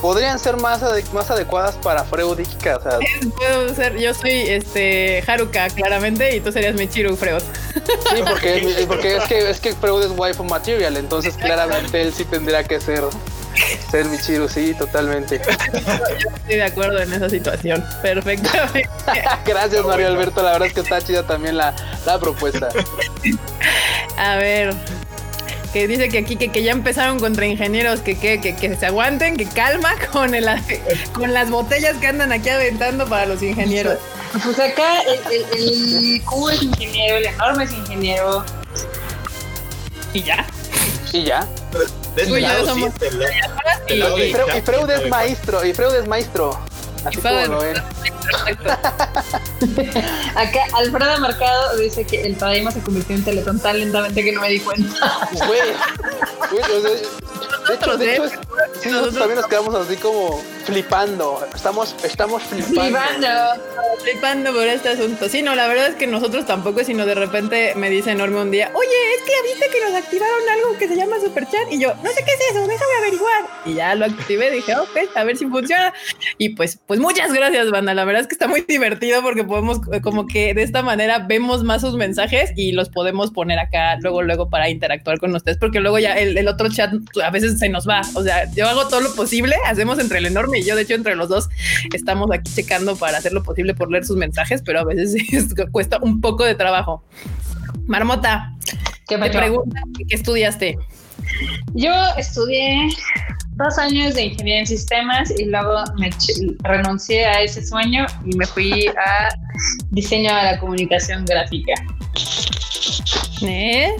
podrían 0.00 0.38
ser 0.38 0.56
más, 0.56 0.82
más 1.12 1.30
adecuadas 1.30 1.76
para 1.76 2.04
Freud 2.04 2.38
y 2.38 2.44
Kika, 2.44 2.76
o 2.76 2.82
sea. 2.82 2.98
Puedo 3.36 3.74
ser, 3.74 3.96
yo 3.96 4.14
soy 4.14 4.32
este 4.32 5.24
Haruka, 5.26 5.68
claramente, 5.70 6.36
y 6.36 6.40
tú 6.40 6.52
serías 6.52 6.74
Michiru 6.74 7.16
Freud. 7.16 7.42
Sí, 7.74 8.22
porque, 8.26 8.84
porque 8.88 9.16
es 9.16 9.24
que 9.24 9.50
es 9.50 9.60
que 9.60 9.72
Freud 9.74 10.04
es 10.04 10.10
waifu 10.16 10.44
material, 10.44 10.96
entonces 10.96 11.34
claramente 11.36 12.02
él 12.02 12.12
sí 12.12 12.24
tendría 12.24 12.64
que 12.64 12.80
ser 12.80 13.04
Ser 13.90 14.04
Michiru, 14.06 14.48
sí, 14.48 14.74
totalmente. 14.74 15.40
Yo 16.18 16.30
estoy 16.34 16.56
de 16.56 16.64
acuerdo 16.64 17.00
en 17.00 17.12
esa 17.12 17.28
situación. 17.28 17.84
Perfectamente. 18.02 18.88
Gracias, 19.46 19.84
Mario 19.84 20.08
Alberto. 20.08 20.42
La 20.42 20.52
verdad 20.52 20.68
es 20.68 20.74
que 20.74 20.80
está 20.80 21.02
chida 21.02 21.26
también 21.26 21.56
la, 21.56 21.74
la 22.04 22.18
propuesta. 22.18 22.68
A 24.18 24.36
ver. 24.36 24.74
Que 25.72 25.86
dice 25.86 26.08
que 26.08 26.18
aquí 26.18 26.36
que, 26.36 26.48
que 26.48 26.62
ya 26.62 26.72
empezaron 26.72 27.18
contra 27.20 27.44
ingenieros, 27.44 28.00
que, 28.00 28.18
que, 28.18 28.40
que, 28.40 28.56
que 28.56 28.76
se 28.76 28.86
aguanten, 28.86 29.36
que 29.36 29.46
calma 29.46 29.94
con, 30.10 30.34
el, 30.34 30.48
con 31.12 31.34
las 31.34 31.50
botellas 31.50 31.96
que 31.98 32.06
andan 32.06 32.32
aquí 32.32 32.48
aventando 32.48 33.06
para 33.06 33.26
los 33.26 33.42
ingenieros. 33.42 33.98
Pues 34.42 34.58
acá 34.58 35.02
el, 35.02 35.20
el, 35.32 36.14
el 36.14 36.22
Q 36.24 36.48
es 36.48 36.62
ingeniero, 36.62 37.16
el 37.18 37.26
enorme 37.26 37.64
es 37.64 37.72
ingeniero. 37.72 38.44
Y 40.14 40.22
ya. 40.22 40.46
Y 41.12 41.24
ya. 41.24 41.46
Ya 42.40 42.64
somos- 42.64 42.92
Y- 43.88 44.00
Freud, 44.32 44.46
chat, 44.46 44.56
y 44.56 44.60
Freud 44.62 44.90
es 44.90 45.08
maestro, 45.08 45.64
y 45.64 45.74
Freud 45.74 45.94
es 45.94 46.08
maestro. 46.08 46.58
Así 47.06 47.18
como 47.18 47.46
lo 47.46 47.60
ven. 47.60 47.76
Acá 50.34 50.60
Alfredo 50.74 51.20
Mercado 51.20 51.76
dice 51.78 52.04
que 52.04 52.22
el 52.22 52.36
Tadaima 52.36 52.70
se 52.70 52.80
convirtió 52.80 53.16
en 53.16 53.24
Teletón 53.24 53.58
tan 53.60 53.78
lentamente 53.78 54.22
que 54.24 54.32
no 54.32 54.40
me 54.40 54.48
di 54.50 54.60
cuenta. 54.60 55.28
Güey. 55.32 55.60
Güey, 56.50 56.62
o 56.62 56.80
sea, 56.80 56.90
de 57.68 57.74
hecho, 57.74 57.96
de 57.96 58.12
hecho, 58.12 58.24
es- 58.24 58.32
sí, 58.80 58.88
nosotros 58.90 59.14
también 59.14 59.36
nos 59.40 59.46
quedamos 59.46 59.74
así 59.74 59.96
como 59.96 60.40
flipando. 60.64 61.44
Estamos, 61.54 61.96
estamos 62.04 62.42
flipando. 62.44 62.80
Flipando. 62.82 63.28
flipando 64.04 64.52
por 64.52 64.62
este 64.62 64.88
asunto. 64.90 65.28
Sí, 65.28 65.42
no, 65.42 65.54
la 65.56 65.66
verdad 65.66 65.88
es 65.88 65.94
que 65.96 66.06
nosotros 66.06 66.46
tampoco, 66.46 66.84
sino 66.84 67.04
de 67.06 67.14
repente 67.16 67.72
me 67.74 67.90
dice 67.90 68.12
enorme 68.12 68.40
un 68.40 68.50
día, 68.52 68.70
oye, 68.74 69.14
es 69.16 69.22
que 69.22 69.32
viste 69.42 69.68
que 69.70 69.84
nos 69.84 69.94
activaron 70.00 70.48
algo 70.48 70.78
que 70.78 70.86
se 70.86 70.94
llama 70.96 71.16
Superchat. 71.20 71.72
Y 71.72 71.80
yo, 71.80 71.92
no 72.02 72.10
sé 72.10 72.24
qué 72.24 72.32
es 72.32 72.40
eso, 72.52 72.66
déjame 72.66 72.92
averiguar. 72.98 73.46
Y 73.64 73.74
ya 73.74 73.94
lo 73.96 74.04
activé, 74.06 74.50
dije, 74.52 74.76
ok, 74.76 74.96
a 75.16 75.24
ver 75.24 75.36
si 75.36 75.46
funciona. 75.46 75.92
Y 76.38 76.50
pues, 76.50 76.78
pues 76.86 76.95
muchas 76.98 77.32
gracias, 77.32 77.70
banda. 77.70 77.94
La 77.94 78.04
verdad 78.04 78.22
es 78.22 78.28
que 78.28 78.34
está 78.34 78.48
muy 78.48 78.62
divertido 78.66 79.22
porque 79.22 79.44
podemos, 79.44 79.80
eh, 79.92 80.00
como 80.00 80.26
que 80.26 80.54
de 80.54 80.62
esta 80.62 80.82
manera 80.82 81.20
vemos 81.20 81.64
más 81.64 81.80
sus 81.82 81.94
mensajes 81.96 82.52
y 82.56 82.72
los 82.72 82.88
podemos 82.88 83.30
poner 83.30 83.58
acá 83.58 83.96
luego, 84.00 84.22
luego 84.22 84.48
para 84.48 84.68
interactuar 84.68 85.18
con 85.18 85.34
ustedes, 85.34 85.58
porque 85.58 85.80
luego 85.80 85.98
ya 85.98 86.14
el, 86.14 86.36
el 86.36 86.48
otro 86.48 86.68
chat 86.68 86.92
a 87.24 87.30
veces 87.30 87.58
se 87.58 87.68
nos 87.68 87.88
va. 87.88 88.02
O 88.14 88.22
sea, 88.22 88.50
yo 88.54 88.68
hago 88.68 88.88
todo 88.88 89.00
lo 89.00 89.14
posible, 89.14 89.56
hacemos 89.66 89.98
entre 89.98 90.18
el 90.18 90.26
enorme 90.26 90.58
y 90.60 90.64
yo, 90.64 90.76
de 90.76 90.82
hecho, 90.82 90.94
entre 90.94 91.16
los 91.16 91.28
dos 91.28 91.48
estamos 91.94 92.30
aquí 92.32 92.50
checando 92.54 92.96
para 92.96 93.18
hacer 93.18 93.32
lo 93.32 93.42
posible 93.42 93.74
por 93.74 93.90
leer 93.90 94.04
sus 94.04 94.16
mensajes, 94.16 94.62
pero 94.62 94.80
a 94.80 94.84
veces 94.84 95.14
es- 95.32 95.54
cuesta 95.72 95.98
un 96.02 96.20
poco 96.20 96.44
de 96.44 96.54
trabajo. 96.54 97.02
Marmota, 97.86 98.52
¿Qué 99.08 99.16
te 99.18 99.30
pregunta 99.30 99.80
qué 100.08 100.14
estudiaste. 100.16 100.78
Yo 101.74 101.92
estudié 102.16 102.88
dos 103.56 103.78
años 103.78 104.14
de 104.14 104.24
ingeniería 104.24 104.60
en 104.60 104.66
sistemas 104.66 105.30
y 105.38 105.46
luego 105.46 105.84
me 105.98 106.10
renuncié 106.62 107.24
a 107.26 107.42
ese 107.42 107.64
sueño 107.64 108.06
y 108.24 108.36
me 108.36 108.46
fui 108.46 108.86
a 108.88 109.28
diseño 109.90 110.34
de 110.34 110.42
la 110.42 110.58
comunicación 110.58 111.24
gráfica. 111.24 111.72
¿Eh? 113.42 113.90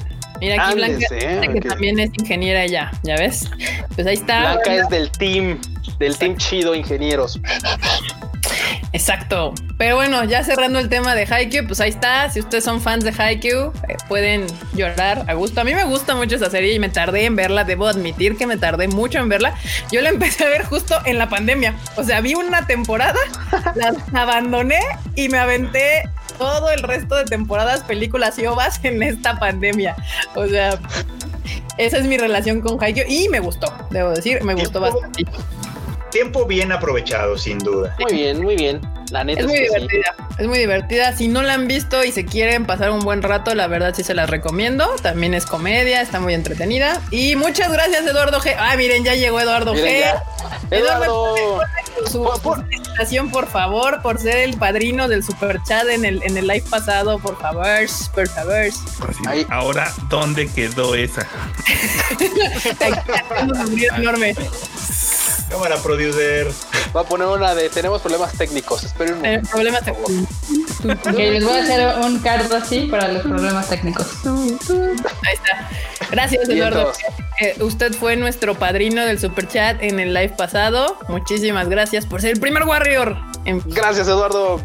Mira 0.41 0.63
aquí 0.63 0.83
Andes, 0.83 1.09
Blanca, 1.09 1.17
eh, 1.17 1.49
que 1.53 1.61
también 1.61 1.99
es 1.99 2.11
ingeniera 2.19 2.65
ella, 2.65 2.91
¿ya 3.03 3.17
ves? 3.17 3.51
Pues 3.95 4.07
ahí 4.07 4.15
está. 4.15 4.53
Blanca 4.53 4.75
es 4.75 4.89
del 4.91 5.11
team, 5.13 5.59
del 5.99 6.17
team 6.19 6.37
chido 6.37 6.75
ingenieros. 6.75 7.41
Exacto. 8.93 9.53
Pero 9.77 9.97
bueno, 9.97 10.25
ya 10.25 10.43
cerrando 10.43 10.79
el 10.79 10.89
tema 10.89 11.15
de 11.15 11.27
Haikyuu, 11.27 11.67
pues 11.67 11.81
ahí 11.81 11.91
está. 11.91 12.31
Si 12.31 12.41
ustedes 12.41 12.65
son 12.65 12.81
fans 12.81 13.05
de 13.05 13.13
Haikyuu, 13.17 13.73
eh, 13.89 13.97
pueden 14.09 14.47
llorar 14.75 15.25
a 15.29 15.35
gusto. 15.35 15.61
A 15.61 15.65
mí 15.65 15.75
me 15.75 15.85
gusta 15.85 16.15
mucho 16.15 16.37
esa 16.37 16.51
serie 16.51 16.73
y 16.73 16.79
me 16.79 16.89
tardé 16.89 17.25
en 17.25 17.37
verla. 17.37 17.65
Debo 17.65 17.87
admitir 17.87 18.37
que 18.37 18.47
me 18.47 18.57
tardé 18.57 18.89
mucho 18.89 19.19
en 19.19 19.29
verla. 19.29 19.55
Yo 19.93 20.01
la 20.01 20.09
empecé 20.09 20.45
a 20.45 20.49
ver 20.49 20.65
justo 20.65 20.97
en 21.05 21.19
la 21.19 21.29
pandemia. 21.29 21.75
O 21.97 22.05
sea, 22.05 22.21
vi 22.21 22.35
una 22.35 22.67
temporada, 22.67 23.19
la 23.75 24.23
abandoné 24.23 24.81
y 25.15 25.29
me 25.29 25.39
aventé 25.39 26.09
todo 26.39 26.71
el 26.71 26.83
resto 26.83 27.17
de 27.17 27.25
temporadas, 27.25 27.83
películas 27.83 28.39
y 28.39 28.47
ovas 28.47 28.81
en 28.83 29.03
esta 29.03 29.39
pandemia. 29.39 29.97
O 30.35 30.47
sea, 30.47 30.79
esa 31.79 31.99
es 31.99 32.05
mi 32.05 32.17
relación 32.17 32.61
con 32.61 32.83
Haikyuu 32.83 33.07
y 33.09 33.29
me 33.29 33.41
gustó, 33.41 33.73
debo 33.91 34.11
decir, 34.11 34.43
me 34.43 34.55
gustó 34.55 34.81
bastante. 34.81 35.25
Tiempo 36.11 36.47
bien 36.47 36.73
aprovechado, 36.73 37.37
sin 37.37 37.59
duda. 37.59 37.95
Muy 38.01 38.13
bien, 38.13 38.43
muy 38.43 38.57
bien. 38.57 38.81
La 39.11 39.23
neta 39.23 39.41
Es 39.41 39.47
es, 39.47 39.51
muy 39.51 39.59
sí. 39.59 39.65
divertida, 39.65 40.15
es 40.39 40.47
muy 40.49 40.59
divertida. 40.59 41.17
Si 41.17 41.29
no 41.29 41.43
la 41.43 41.55
han 41.55 41.69
visto 41.69 42.03
y 42.05 42.11
se 42.11 42.25
quieren 42.25 42.65
pasar 42.67 42.91
un 42.91 43.01
buen 43.01 43.23
rato, 43.23 43.55
la 43.55 43.67
verdad 43.69 43.95
sí 43.95 44.03
se 44.03 44.15
las 44.15 44.29
recomiendo. 44.29 44.89
También 45.03 45.35
es 45.35 45.47
comedia, 45.47 46.01
está 46.01 46.19
muy 46.19 46.35
entretenida. 46.35 47.01
Y 47.13 47.37
muchas 47.37 47.71
gracias, 47.71 48.05
Eduardo 48.07 48.41
G. 48.41 48.55
Ah, 48.59 48.75
miren, 48.77 49.05
ya 49.05 49.15
llegó 49.15 49.41
Eduardo 49.41 49.75
Miren 49.75 49.95
G. 49.95 50.01
ya. 50.01 50.23
Eduardo, 50.77 51.37
Su, 52.11 52.23
por- 52.25 52.37
su 52.37 52.43
por- 52.43 52.65
felicitación, 52.69 53.31
por 53.31 53.47
favor, 53.49 54.03
por 54.03 54.19
ser 54.19 54.39
el 54.39 54.57
padrino 54.57 55.07
del 55.07 55.23
super 55.23 55.61
chat 55.69 55.87
en 55.89 56.05
el, 56.05 56.23
en 56.25 56.37
el 56.37 56.47
live 56.49 56.65
pasado, 56.69 57.19
por 57.21 57.39
favor, 57.41 57.67
por 58.15 58.29
favor. 58.29 58.55
Así, 58.55 59.23
Ahí. 59.29 59.47
Ahora, 59.51 59.93
¿dónde 60.09 60.49
quedó 60.49 60.95
esa? 60.97 61.27
enorme. 63.97 64.35
Cámara 65.49 65.77
producer. 65.77 66.49
va 66.95 67.03
a 67.03 67.05
poner 67.05 67.27
una 67.29 67.55
de 67.55 67.69
tenemos 67.71 68.01
problemas 68.03 68.33
técnicos. 68.33 68.83
Esperen 68.85 69.15
un 69.19 69.25
Eh, 69.25 69.29
momento. 69.29 69.51
problemas 69.51 69.85
favor. 69.85 70.11
Ok, 71.09 71.19
les 71.19 71.45
voy 71.45 71.57
a 71.59 71.63
hacer 71.63 71.99
un 72.05 72.19
card 72.21 72.53
así 72.53 72.81
para 72.91 73.09
los 73.09 73.23
problemas 73.23 73.69
técnicos. 73.69 74.07
Ahí 74.27 75.35
está. 75.35 75.69
Gracias, 76.11 76.49
Eduardo. 76.49 76.93
Eh, 77.41 77.57
usted 77.61 77.93
fue 77.95 78.17
nuestro 78.17 78.55
padrino 78.59 79.05
del 79.05 79.19
super 79.21 79.47
chat 79.49 79.83
en 79.83 80.01
el 80.01 80.15
live 80.15 80.31
pasado. 80.37 80.99
Muchísimas 81.09 81.69
gracias 81.69 82.07
por 82.07 82.21
ser 82.21 82.33
el 82.33 82.41
primer 82.41 82.65
Warrior. 82.65 83.17
En- 83.45 83.63
Gracias, 83.67 84.09
Eduardo. 84.09 84.65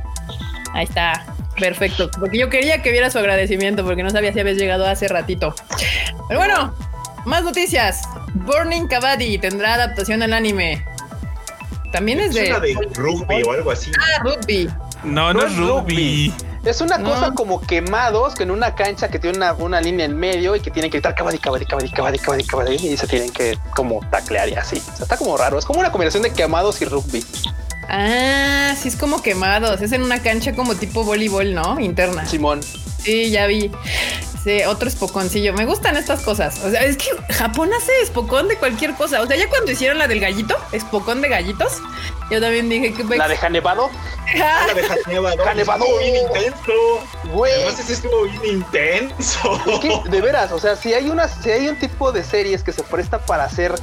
Ahí 0.73 0.85
está. 0.85 1.25
Perfecto. 1.59 2.09
Porque 2.19 2.37
yo 2.39 2.49
quería 2.49 2.81
que 2.81 2.91
viera 2.91 3.11
su 3.11 3.19
agradecimiento 3.19 3.83
porque 3.83 4.03
no 4.03 4.09
sabía 4.09 4.33
si 4.33 4.39
habías 4.39 4.57
llegado 4.57 4.87
hace 4.87 5.07
ratito. 5.07 5.53
Pero 6.27 6.39
bueno, 6.39 6.73
más 7.25 7.43
noticias. 7.43 8.01
Burning 8.33 8.87
Kabaddi 8.87 9.37
tendrá 9.37 9.75
adaptación 9.75 10.23
al 10.23 10.33
anime. 10.33 10.83
También 11.91 12.19
es 12.21 12.29
Es 12.29 12.35
de, 12.35 12.49
una 12.49 12.59
de 12.59 12.73
rugby 12.95 13.43
o 13.43 13.51
algo 13.51 13.71
así. 13.71 13.91
Ah, 13.99 14.23
rugby. 14.23 14.69
No, 15.03 15.33
no, 15.33 15.41
No 15.41 15.45
es 15.45 15.51
es 15.51 15.57
rugby. 15.57 16.33
Es 16.63 16.79
una 16.79 16.97
No. 16.99 17.09
cosa 17.09 17.31
como 17.31 17.59
quemados 17.59 18.35
que 18.35 18.43
en 18.43 18.51
una 18.51 18.75
cancha 18.75 19.09
que 19.09 19.17
tiene 19.17 19.35
una, 19.37 19.53
una 19.53 19.81
línea 19.81 20.05
en 20.05 20.15
medio 20.15 20.55
y 20.55 20.59
que 20.59 20.69
tienen 20.69 20.91
que 20.91 20.97
gritar 20.97 21.15
cabadi, 21.15 21.39
cabadi, 21.39 21.65
cabadi, 21.65 21.89
cabadi, 21.89 22.19
cabadi, 22.19 22.43
cabadi 22.45 22.75
y 22.75 22.95
se 22.97 23.07
tienen 23.07 23.31
que 23.31 23.57
como 23.75 23.99
taclear 24.11 24.47
y 24.47 24.53
así. 24.53 24.77
O 24.77 24.95
sea, 24.95 25.03
está 25.03 25.17
como 25.17 25.35
raro. 25.37 25.57
Es 25.57 25.65
como 25.65 25.79
una 25.79 25.91
combinación 25.91 26.21
de 26.23 26.31
quemados 26.31 26.79
y 26.81 26.85
rugby. 26.85 27.25
Ah, 27.89 28.75
sí 28.79 28.87
es 28.89 28.95
como 28.95 29.21
quemados. 29.23 29.81
Es 29.81 29.91
en 29.91 30.03
una 30.03 30.21
cancha 30.21 30.53
como 30.53 30.75
tipo 30.75 31.03
voleibol, 31.03 31.53
¿no? 31.53 31.79
Interna. 31.79 32.25
Simón. 32.27 32.61
Sí, 33.03 33.31
ya 33.31 33.47
vi. 33.47 33.71
Sí, 34.43 34.63
otro 34.63 34.87
espoconcillo. 34.87 35.53
Me 35.53 35.65
gustan 35.65 35.95
estas 35.97 36.21
cosas. 36.21 36.63
O 36.63 36.71
sea, 36.71 36.83
es 36.83 36.97
que 36.97 37.09
Japón 37.33 37.69
hace 37.73 37.91
espocón 38.01 38.47
de 38.47 38.57
cualquier 38.57 38.95
cosa. 38.95 39.21
O 39.21 39.27
sea, 39.27 39.37
ya 39.37 39.47
cuando 39.49 39.71
hicieron 39.71 39.99
la 39.99 40.07
del 40.07 40.19
gallito, 40.19 40.57
espocón 40.71 41.21
de 41.21 41.29
gallitos, 41.29 41.77
yo 42.31 42.41
también 42.41 42.67
dije 42.67 42.93
que 42.93 43.03
La 43.03 43.27
de 43.27 43.37
Hanevado. 43.37 43.91
Ah, 44.41 44.65
La 44.67 44.73
de 44.73 45.41
Hanevado. 45.47 45.85
Bien 45.99 46.15
intenso. 46.25 46.73
Güey. 47.33 47.53
Además, 47.53 47.79
ese 47.79 47.93
estuvo 47.93 48.23
bien 48.23 48.45
intenso. 48.45 49.61
Es 49.67 49.79
que, 49.79 50.09
de 50.09 50.21
veras, 50.21 50.51
o 50.51 50.59
sea, 50.59 50.75
si 50.75 50.93
hay 50.93 51.09
una, 51.09 51.27
si 51.27 51.51
hay 51.51 51.67
un 51.67 51.75
tipo 51.75 52.11
de 52.11 52.23
series 52.23 52.63
que 52.63 52.71
se 52.71 52.81
presta 52.81 53.19
para 53.19 53.47
ser 53.49 53.75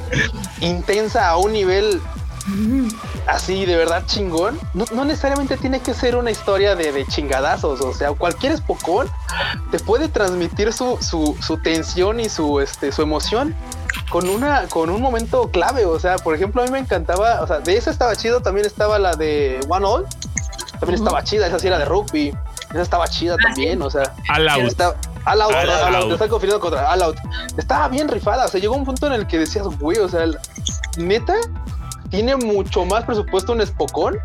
intensa 0.59 1.29
a 1.29 1.37
un 1.37 1.53
nivel 1.53 2.01
así 3.27 3.65
de 3.65 3.75
verdad 3.75 4.03
chingón, 4.05 4.59
no, 4.73 4.85
no 4.93 5.05
necesariamente 5.05 5.57
tiene 5.57 5.79
que 5.81 5.93
ser 5.93 6.15
una 6.15 6.31
historia 6.31 6.75
de, 6.75 6.91
de 6.91 7.05
chingadazos. 7.05 7.81
O 7.81 7.93
sea, 7.93 8.11
cualquier 8.13 8.53
espocón 8.53 9.09
te 9.71 9.79
puede 9.79 10.07
transmitir 10.07 10.73
su, 10.73 10.97
su, 11.01 11.37
su 11.41 11.57
tensión 11.57 12.19
y 12.19 12.29
su, 12.29 12.59
este, 12.59 12.91
su 12.91 13.01
emoción 13.01 13.55
con 14.09 14.29
una, 14.29 14.67
con 14.67 14.89
un 14.89 15.01
momento 15.01 15.49
clave. 15.51 15.85
O 15.85 15.99
sea, 15.99 16.17
por 16.17 16.35
ejemplo, 16.35 16.61
a 16.61 16.65
mí 16.65 16.71
me 16.71 16.79
encantaba, 16.79 17.41
o 17.41 17.47
sea, 17.47 17.59
de 17.59 17.77
esa 17.77 17.91
estaba 17.91 18.15
chido, 18.15 18.41
también 18.41 18.65
estaba 18.65 18.99
la 18.99 19.15
de 19.15 19.59
One 19.69 19.85
All, 19.85 20.05
también 20.79 20.95
estaba 20.95 21.23
chida, 21.23 21.47
esa 21.47 21.59
sí 21.59 21.67
era 21.67 21.77
de 21.79 21.85
rugby. 21.85 22.33
Esa 22.71 22.81
estaba 22.83 23.07
chida 23.07 23.35
también, 23.37 23.81
o 23.81 23.89
sea. 23.89 24.13
All 24.31 24.47
out. 24.47 24.61
Está, 24.61 24.95
all 25.25 25.41
out, 25.41 25.51
All 25.55 25.69
all 25.69 25.95
out, 25.95 26.11
out. 26.11 26.29
confundiendo 26.29 26.59
contra 26.59 26.87
all 26.91 27.01
out. 27.01 27.17
Estaba 27.57 27.87
bien 27.87 28.07
rifada, 28.07 28.45
o 28.45 28.47
sea, 28.47 28.61
llegó 28.61 28.75
un 28.75 28.85
punto 28.85 29.07
en 29.07 29.13
el 29.13 29.25
que 29.25 29.39
decías, 29.39 29.65
güey, 29.79 29.97
o 29.97 30.07
sea, 30.07 30.21
el- 30.23 30.37
neta, 30.95 31.33
tiene 32.09 32.35
mucho 32.35 32.85
más 32.85 33.05
presupuesto 33.05 33.53
un 33.53 33.61
espocón 33.61 34.19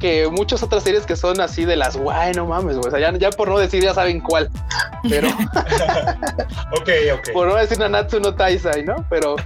que 0.00 0.28
muchas 0.28 0.62
otras 0.62 0.82
series 0.82 1.04
que 1.04 1.14
son 1.14 1.40
así 1.40 1.66
de 1.66 1.76
las, 1.76 1.96
guay, 1.96 2.32
no 2.32 2.46
mames, 2.46 2.76
güey, 2.78 2.88
o 2.88 2.90
sea, 2.90 2.98
ya, 2.98 3.16
ya 3.18 3.30
por 3.30 3.48
no 3.48 3.58
decir, 3.58 3.82
ya 3.82 3.92
saben 3.92 4.20
cuál, 4.20 4.50
pero 5.08 5.28
ok, 6.72 6.88
ok. 7.14 7.32
por 7.34 7.46
no 7.46 7.54
decir 7.54 7.78
Nanatsu 7.78 8.18
no 8.18 8.34
Taisai, 8.34 8.82
¿no? 8.82 9.04
Pero 9.10 9.36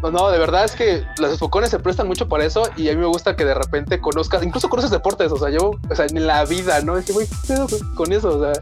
no, 0.00 0.12
no, 0.12 0.30
de 0.30 0.38
verdad 0.38 0.64
es 0.64 0.72
que 0.72 1.04
los 1.18 1.32
espocones 1.32 1.70
se 1.70 1.80
prestan 1.80 2.06
mucho 2.06 2.28
para 2.28 2.44
eso 2.44 2.70
y 2.76 2.88
a 2.88 2.92
mí 2.92 2.98
me 3.00 3.06
gusta 3.06 3.34
que 3.34 3.44
de 3.44 3.54
repente 3.54 4.00
conozcas, 4.00 4.44
incluso 4.44 4.68
conoces 4.68 4.92
deportes, 4.92 5.32
o 5.32 5.36
sea, 5.36 5.50
yo, 5.50 5.72
o 5.90 5.94
sea, 5.94 6.06
en 6.06 6.26
la 6.26 6.44
vida, 6.44 6.80
¿no? 6.82 6.96
Es 6.96 7.04
que, 7.04 7.12
güey, 7.12 7.26
¿qué 7.26 7.54
pedo 7.54 7.66
con 7.96 8.12
eso, 8.12 8.38
o 8.38 8.40
sea, 8.40 8.52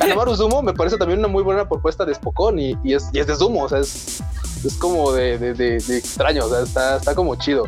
Kanamaru 0.00 0.34
Sumo 0.34 0.62
me 0.62 0.72
parece 0.72 0.96
también 0.96 1.18
una 1.18 1.28
muy 1.28 1.42
buena 1.42 1.68
propuesta 1.68 2.06
de 2.06 2.12
espocón 2.12 2.58
y, 2.58 2.78
y 2.82 2.94
es, 2.94 3.10
y 3.12 3.18
es 3.18 3.26
de 3.26 3.36
Sumo, 3.36 3.64
o 3.64 3.68
sea, 3.68 3.80
es 3.80 4.22
es, 4.64 4.74
como 4.74 5.12
de, 5.12 5.38
de, 5.38 5.76
extraño, 5.76 6.44
o 6.46 6.48
sea, 6.48 6.60
está, 6.60 6.96
está 6.96 7.14
como 7.14 7.36
chido. 7.36 7.64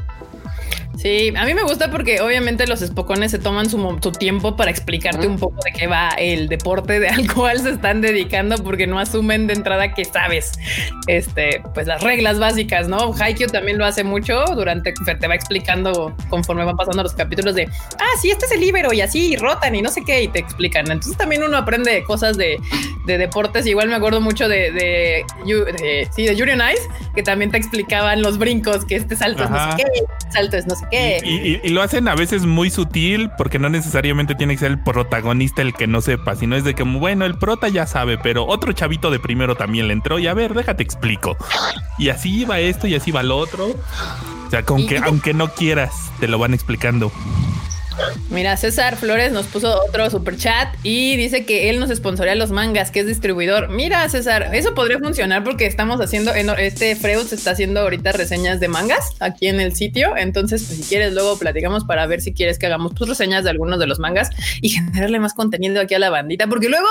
Sí, 0.99 1.33
a 1.37 1.45
mí 1.45 1.55
me 1.55 1.63
gusta 1.63 1.93
porque 1.93 2.21
obviamente 2.21 2.67
los 2.67 2.83
espocones 2.83 3.31
se 3.31 3.39
toman 3.39 3.71
su, 3.71 3.79
tiempo 4.19 4.57
para 4.57 4.73
explicarte 4.73 5.29
un 5.29 5.39
poco 5.39 5.55
de 5.65 5.71
qué 5.71 5.87
va 5.87 6.09
el 6.19 6.49
deporte 6.49 6.99
de 6.99 7.09
al 7.09 7.33
cual 7.33 7.61
se 7.61 7.71
están 7.71 8.01
dedicando 8.01 8.57
porque 8.65 8.89
no 8.89 8.99
asumen 8.99 9.47
de 9.47 9.55
entrada 9.55 9.95
que 9.95 10.05
sabes 10.05 10.59
este, 11.07 11.63
pues 11.73 11.87
las 11.87 12.03
reglas 12.03 12.41
básicas, 12.41 12.89
¿no? 12.89 13.15
Haikyuu 13.15 13.49
también 13.49 13.79
lo 13.79 13.87
hace 13.87 14.03
mucho 14.03 14.45
durante 14.57 14.93
te 14.93 15.29
va 15.29 15.37
explicando 15.37 16.17
conforme 16.31 16.65
van 16.65 16.77
pasando 16.77 17.05
los 17.05 17.15
capítulos 17.15 17.55
de 17.55 17.69
ah, 17.99 18.19
sí, 18.21 18.31
este 18.33 18.47
es 18.47 18.53
el 18.53 18.61
libero 18.61 18.93
y 18.93 19.01
así 19.01 19.37
rotan 19.37 19.77
y 19.77 19.83
no 19.83 19.91
sé 19.91 20.03
qué 20.05 20.25
y 20.25 20.29
te 20.29 20.41
explican. 20.41 20.91
Entonces 20.91 21.17
también 21.17 21.45
uno 21.45 21.59
aprende 21.59 22.03
cosas 22.03 22.37
de, 22.37 22.59
deportes. 23.07 23.67
Igual 23.67 23.89
me 23.89 23.95
acuerdo 23.95 24.21
mucho 24.21 24.49
de, 24.49 24.73
de, 24.73 25.25
de 25.47 26.09
sí, 26.15 26.27
de 26.27 26.35
Yuri 26.35 26.53
que 27.15 27.23
también 27.23 27.51
te 27.51 27.57
explicaban 27.57 28.21
los 28.21 28.37
brincos, 28.39 28.85
que 28.85 28.97
este 28.97 29.15
salto 29.17 29.45
es 29.45 29.51
no 29.51 29.71
sé 29.71 29.77
qué, 29.77 30.31
salto 30.31 30.57
es 30.57 30.67
no 30.67 30.75
sé 30.75 30.88
y, 30.91 31.69
lo 31.69 31.83
hacen 31.83 32.09
a 32.09 32.15
veces 32.15 32.47
muy 32.47 32.71
sutil 32.71 33.31
porque 33.37 33.59
no 33.59 33.69
necesariamente 33.69 34.35
tiene 34.35 34.55
que 34.55 34.61
ser 34.61 34.71
el 34.73 34.83
protagonista 34.83 35.63
el 35.63 35.75
que 35.75 35.87
no 35.87 36.01
sepa, 36.01 36.35
sino 36.37 36.57
es 36.57 36.65
de 36.65 36.75
que, 36.75 36.83
bueno, 36.83 37.25
el 37.25 37.37
prota 37.37 37.69
ya 37.69 37.87
sabe, 37.87 38.19
pero 38.19 38.47
otro 38.47 38.73
chavito 38.73 39.11
de 39.11 39.19
primero 39.19 39.55
también 39.57 39.89
le 39.89 39.93
entró 39.93 40.19
y 40.19 40.27
a 40.27 40.35
ver, 40.35 40.55
déjate 40.55 40.83
explico. 40.83 41.37
Y 41.99 42.09
así 42.11 42.45
va 42.45 42.61
esto 42.61 42.87
y 42.87 42.95
así 42.95 43.11
va 43.11 43.23
lo 43.23 43.37
otro. 43.37 43.67
O 43.67 44.51
sea, 44.51 44.63
con 44.63 44.87
que, 44.87 44.99
aunque 44.99 45.35
no 45.35 45.49
quieras, 45.49 46.11
te 46.21 46.29
lo 46.29 46.39
van 46.39 46.55
explicando. 46.55 47.13
Mira, 48.31 48.57
César 48.57 48.97
Flores 48.97 49.33
nos 49.33 49.47
puso 49.47 49.81
otro 49.89 50.11
super 50.11 50.37
chat 50.37 50.69
y 50.83 51.17
dice 51.17 51.47
que 51.47 51.71
él 51.71 51.81
nos 51.81 51.91
sponsorea 51.91 52.35
los 52.35 52.51
mangas, 52.51 52.91
que 52.91 53.01
es 53.01 53.07
distribuidor. 53.07 53.71
Mira, 53.71 54.09
César, 54.09 54.51
eso 54.55 54.75
podría 54.75 54.99
funcionar 54.99 55.45
porque 55.45 55.67
estamos 55.67 56.01
haciendo, 56.01 56.33
este 56.33 56.95
Freud 56.95 57.27
se 57.27 57.35
está 57.35 57.53
haciendo 57.53 57.81
ahorita 57.81 58.13
reseñas 58.13 58.61
de 58.61 58.69
mangas 58.69 59.17
aquí 59.21 59.49
en 59.49 59.61
el 59.61 59.75
sitio. 59.75 60.17
Entonces, 60.17 60.65
pues, 60.65 60.79
si 60.79 60.89
quieres, 60.89 61.15
luego 61.15 61.39
platicamos 61.39 61.85
para 61.85 62.07
ver 62.07 62.21
si 62.21 62.33
quieres 62.33 62.59
que 62.59 62.67
hagamos 62.67 62.95
tus 62.95 63.09
reseñas 63.09 63.45
de 63.45 63.51
algunos 63.51 63.79
de 63.79 63.87
los 63.87 63.99
mangas 63.99 64.31
y 64.61 64.69
generarle 64.69 65.19
más 65.21 65.35
contenido 65.35 65.81
aquí 65.81 65.95
a 65.95 65.99
la 65.99 66.11
bandita, 66.11 66.47
porque 66.47 66.69
luego, 66.69 66.87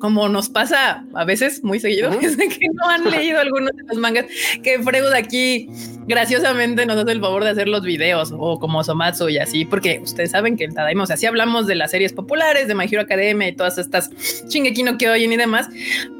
como 0.00 0.28
nos 0.28 0.48
pasa 0.48 1.04
a 1.14 1.24
veces 1.24 1.62
muy 1.62 1.80
seguido, 1.80 2.10
es 2.20 2.36
que 2.36 2.66
no 2.72 2.88
han 2.88 3.10
leído 3.10 3.40
algunos 3.40 3.70
de 3.76 3.82
los 3.84 3.96
mangas 3.98 4.26
que 4.62 4.82
Freud 4.82 5.12
aquí 5.12 5.68
graciosamente 6.06 6.84
nos 6.86 6.98
hace 6.98 7.12
el 7.12 7.20
favor 7.20 7.44
de 7.44 7.50
hacer 7.50 7.68
los 7.68 7.82
videos 7.82 8.32
o 8.36 8.58
como 8.58 8.84
Somatsu 8.84 9.28
y 9.28 9.38
así, 9.38 9.64
porque 9.64 10.00
ustedes 10.02 10.33
saben 10.34 10.56
que 10.56 10.64
el 10.64 10.74
Tadaima, 10.74 11.04
o 11.04 11.06
sea, 11.06 11.16
sí 11.16 11.26
hablamos 11.26 11.68
de 11.68 11.76
las 11.76 11.92
series 11.92 12.12
populares, 12.12 12.66
de 12.66 12.74
My 12.74 12.86
Hero 12.90 13.02
Academia 13.02 13.46
y 13.46 13.52
todas 13.54 13.78
estas 13.78 14.10
Shingeki 14.48 14.82
no 14.82 14.98
Kyojin 14.98 15.32
y 15.32 15.36
demás, 15.36 15.68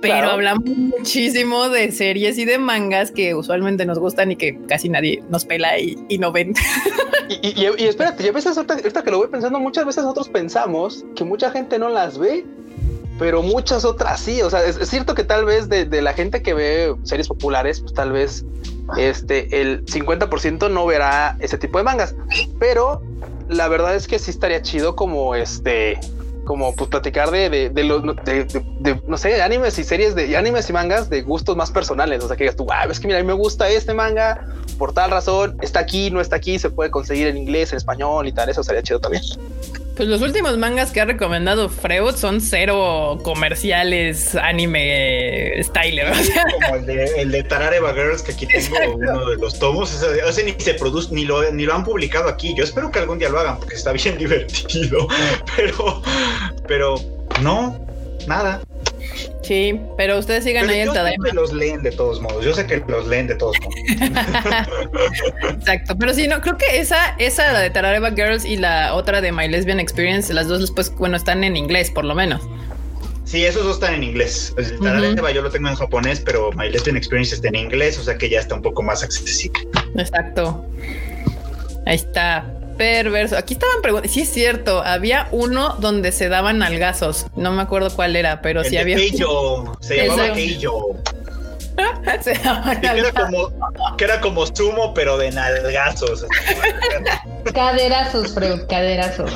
pero 0.00 0.30
hablamos 0.30 0.64
muchísimo 0.66 1.68
de 1.68 1.90
series 1.90 2.38
y 2.38 2.44
de 2.44 2.58
mangas 2.58 3.10
que 3.10 3.34
usualmente 3.34 3.84
nos 3.84 3.98
gustan 3.98 4.30
y 4.30 4.36
que 4.36 4.56
casi 4.68 4.88
nadie 4.88 5.20
nos 5.30 5.44
pela 5.44 5.80
y, 5.80 5.96
no 6.18 6.30
ven. 6.30 6.54
Y, 7.42 7.64
espérate, 7.86 8.22
ya 8.22 8.30
ves, 8.30 8.46
ahorita 8.46 9.02
que 9.02 9.10
lo 9.10 9.18
voy 9.18 9.26
pensando, 9.26 9.58
muchas 9.58 9.84
veces 9.84 10.04
nosotros 10.04 10.28
pensamos 10.28 11.04
que 11.16 11.24
mucha 11.24 11.50
gente 11.50 11.76
no 11.78 11.88
las 11.88 12.16
ve 12.16 12.44
pero 13.18 13.42
muchas 13.42 13.84
otras 13.84 14.20
sí. 14.20 14.42
O 14.42 14.50
sea, 14.50 14.64
es, 14.64 14.76
cierto 14.88 15.14
que 15.14 15.24
tal 15.24 15.44
vez 15.44 15.68
de, 15.68 15.86
la 16.02 16.12
gente 16.12 16.42
que 16.42 16.54
ve 16.54 16.94
series 17.02 17.28
populares, 17.28 17.80
pues 17.80 17.94
tal 17.94 18.12
vez 18.12 18.44
este 18.96 19.60
el 19.62 19.84
50% 19.86 20.70
no 20.70 20.86
verá 20.86 21.36
ese 21.40 21.56
tipo 21.56 21.78
de 21.78 21.84
mangas, 21.84 22.14
pero 22.58 23.02
la 23.48 23.68
verdad 23.68 23.94
es 23.94 24.06
que 24.06 24.18
sí 24.18 24.30
estaría 24.30 24.62
chido 24.62 24.96
como 24.96 25.34
este 25.34 25.98
como 26.44 26.74
pues 26.76 26.90
platicar 26.90 27.30
de, 27.30 27.48
de, 27.48 27.70
de 27.70 27.84
los 27.84 28.02
de, 28.02 29.00
no 29.06 29.16
sé 29.16 29.40
animes 29.40 29.78
y 29.78 29.84
series 29.84 30.14
de 30.14 30.36
animes 30.36 30.68
y 30.68 30.74
mangas 30.74 31.08
de 31.08 31.22
gustos 31.22 31.56
más 31.56 31.70
personales. 31.70 32.22
O 32.22 32.28
sea 32.28 32.36
que 32.36 32.44
digas 32.44 32.56
tú 32.56 32.66
ah, 32.70 32.84
es 32.88 33.00
que 33.00 33.06
mira 33.06 33.18
a 33.18 33.22
mí 33.22 33.26
me 33.26 33.32
gusta 33.32 33.68
este 33.68 33.94
manga 33.94 34.46
por 34.78 34.92
tal 34.92 35.10
razón 35.10 35.56
está 35.62 35.80
aquí 35.80 36.10
no 36.10 36.20
está 36.20 36.36
aquí 36.36 36.58
se 36.58 36.70
puede 36.70 36.90
conseguir 36.90 37.28
en 37.28 37.36
inglés 37.36 37.72
en 37.72 37.78
español 37.78 38.28
y 38.28 38.32
tal 38.32 38.48
eso 38.48 38.62
sería 38.62 38.82
chido 38.82 39.00
también 39.00 39.22
pues 39.96 40.08
los 40.08 40.22
últimos 40.22 40.58
mangas 40.58 40.90
que 40.90 41.00
ha 41.00 41.04
recomendado 41.04 41.68
Freud 41.68 42.16
son 42.16 42.40
cero 42.40 43.18
comerciales 43.22 44.34
anime 44.34 45.62
style. 45.62 46.02
Como 46.66 46.76
el 46.76 46.86
de, 46.86 47.04
el 47.16 47.30
de 47.30 47.42
Tarareva 47.44 47.94
Girls, 47.94 48.22
que 48.22 48.32
aquí 48.32 48.46
tengo 48.46 48.96
uno 48.96 49.30
de 49.30 49.36
los 49.36 49.58
tomos. 49.58 49.92
Ese, 49.94 50.44
ni 50.44 50.52
se 50.58 50.74
produce, 50.74 51.14
ni 51.14 51.24
lo, 51.24 51.50
ni 51.52 51.64
lo 51.64 51.74
han 51.74 51.84
publicado 51.84 52.28
aquí. 52.28 52.54
Yo 52.56 52.64
espero 52.64 52.90
que 52.90 52.98
algún 52.98 53.18
día 53.18 53.28
lo 53.28 53.38
hagan 53.38 53.58
porque 53.58 53.76
está 53.76 53.92
bien 53.92 54.18
divertido. 54.18 55.06
Pero, 55.56 56.02
pero 56.66 56.96
no, 57.40 57.86
nada. 58.26 58.62
Sí, 59.44 59.78
pero 59.96 60.18
ustedes 60.18 60.44
sigan 60.44 60.68
ahí 60.70 60.80
en 60.80 60.92
Tadaima. 60.92 61.28
los 61.34 61.52
leen 61.52 61.82
de 61.82 61.90
todos 61.90 62.20
modos. 62.20 62.44
Yo 62.44 62.54
sé 62.54 62.66
que 62.66 62.82
los 62.88 63.06
leen 63.06 63.26
de 63.26 63.34
todos 63.34 63.56
modos. 63.60 63.74
Exacto, 65.50 65.96
pero 65.98 66.14
sí, 66.14 66.26
no, 66.26 66.40
creo 66.40 66.56
que 66.56 66.78
esa, 66.78 67.14
esa, 67.18 67.52
la 67.52 67.60
de 67.60 67.70
Tarareva 67.70 68.10
Girls 68.10 68.44
y 68.44 68.56
la 68.56 68.94
otra 68.94 69.20
de 69.20 69.32
My 69.32 69.48
Lesbian 69.48 69.80
Experience, 69.80 70.32
las 70.32 70.48
dos 70.48 70.60
después, 70.60 70.94
bueno, 70.96 71.16
están 71.16 71.44
en 71.44 71.56
inglés 71.56 71.90
por 71.90 72.04
lo 72.04 72.14
menos. 72.14 72.40
Sí, 73.24 73.44
esos 73.44 73.64
dos 73.64 73.74
están 73.74 73.94
en 73.94 74.04
inglés. 74.04 74.54
Tarareva 74.82 75.30
yo 75.30 75.42
lo 75.42 75.50
tengo 75.50 75.68
en 75.68 75.74
japonés, 75.74 76.20
pero 76.20 76.50
My 76.52 76.70
Lesbian 76.70 76.96
Experience 76.96 77.34
está 77.34 77.48
en 77.48 77.56
inglés, 77.56 77.98
o 77.98 78.02
sea 78.02 78.16
que 78.16 78.30
ya 78.30 78.40
está 78.40 78.54
un 78.54 78.62
poco 78.62 78.82
más 78.82 79.02
accesible. 79.02 79.68
Exacto. 79.96 80.64
Ahí 81.86 81.96
está. 81.96 82.46
Perverso. 82.76 83.36
Aquí 83.36 83.54
estaban 83.54 83.82
preguntando. 83.82 84.12
Sí, 84.12 84.22
es 84.22 84.32
cierto. 84.32 84.82
Había 84.84 85.28
uno 85.30 85.76
donde 85.78 86.12
se 86.12 86.28
daban 86.28 86.62
algazos. 86.62 87.26
No 87.36 87.52
me 87.52 87.62
acuerdo 87.62 87.90
cuál 87.94 88.16
era, 88.16 88.42
pero 88.42 88.64
sí 88.64 88.76
había. 88.76 88.98
Se 88.98 89.96
llamaba 90.06 90.32
Keijo. 90.32 90.96
se 92.22 92.32
que, 92.34 92.86
era 92.86 93.12
como, 93.12 93.52
que 93.96 94.04
era 94.04 94.20
como 94.20 94.46
sumo, 94.46 94.94
pero 94.94 95.18
de 95.18 95.30
nalgazos. 95.32 96.24
caderazos, 97.54 98.32
pero 98.32 98.66
caderazos. 98.68 99.30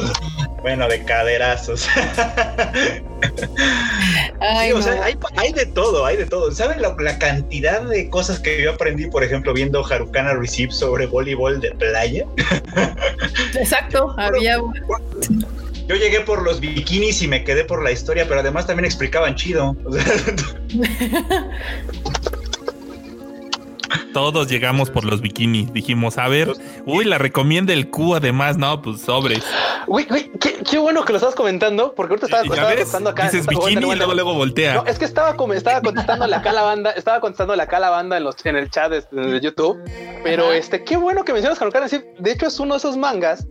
Bueno, 0.63 0.89
de 0.89 1.05
caderazos. 1.05 1.89
Ay, 4.41 4.73
o 4.73 4.83
sea, 4.83 5.05
hay, 5.05 5.53
de 5.53 5.67
todo, 5.67 6.05
hay 6.07 6.17
de 6.17 6.27
todo. 6.27 6.53
¿Saben 6.53 6.81
la, 6.83 7.19
cantidad 7.19 7.83
de 7.83 8.09
cosas 8.11 8.41
que 8.41 8.63
yo 8.63 8.73
aprendí, 8.73 9.07
por 9.09 9.25
ejemplo, 9.25 9.53
viendo 9.53 9.85
Harukana 9.85 10.35
Receive 10.35 10.73
sobre 10.73 11.07
voleibol 11.07 11.61
de 11.61 11.73
playa? 11.73 12.27
Exacto, 13.55 14.15
había. 14.17 14.59
Yo 15.89 15.97
llegué 15.97 16.21
por 16.21 16.43
los 16.43 16.61
bikinis 16.61 17.23
y 17.23 17.29
me 17.29 17.45
quedé 17.45 17.65
por 17.65 17.83
la 17.83 17.91
historia, 17.91 18.27
pero 18.29 18.41
además 18.41 18.67
también 18.67 18.85
explicaban 18.85 19.35
chido. 19.37 19.75
Todos 24.13 24.49
llegamos 24.49 24.91
por 24.91 25.05
los 25.05 25.21
bikinis. 25.21 25.73
Dijimos, 25.73 26.19
a 26.19 26.29
ver, 26.29 26.53
uy, 26.87 27.05
la 27.05 27.19
recomienda 27.19 27.73
el 27.73 27.91
Q, 27.91 28.15
además, 28.15 28.57
no, 28.57 28.81
pues 28.83 29.01
sobres. 29.03 29.45
Uy, 29.87 30.07
uy, 30.11 30.31
qué, 30.39 30.79
bueno 30.79 31.05
que 31.05 31.13
lo 31.13 31.19
estás 31.19 31.35
comentando, 31.35 31.95
porque 31.95 32.15
ahorita 32.15 32.27
estaba, 32.27 32.67
contestando 32.67 33.11
acá. 33.11 33.25
Dices 33.25 33.47
bikini 33.47 33.93
y 33.93 33.97
luego, 33.97 34.15
luego 34.15 34.35
voltea. 34.35 34.75
No, 34.75 34.87
es 34.87 34.99
que 34.99 35.05
estaba, 35.05 35.37
estaba 35.55 35.81
contestando 35.81 36.25
acá 36.25 36.53
la 36.53 36.63
banda, 36.63 36.91
estaba 36.93 37.21
contestando 37.21 37.55
acá 37.55 37.79
la 37.79 37.91
banda 37.91 38.17
en, 38.17 38.25
los, 38.25 38.35
en 38.45 38.57
el 38.57 38.71
chat 38.71 38.91
de, 38.91 39.41
YouTube. 39.41 39.79
Pero 40.23 40.53
este, 40.53 40.85
qué 40.85 40.97
bueno 40.97 41.25
que 41.25 41.33
mencionas 41.33 41.61
Haruka. 41.61 41.81
De 41.81 42.31
hecho, 42.31 42.47
es 42.47 42.61
uno 42.61 42.75
de 42.75 42.79
esos 42.79 42.97
mangas 42.97 43.47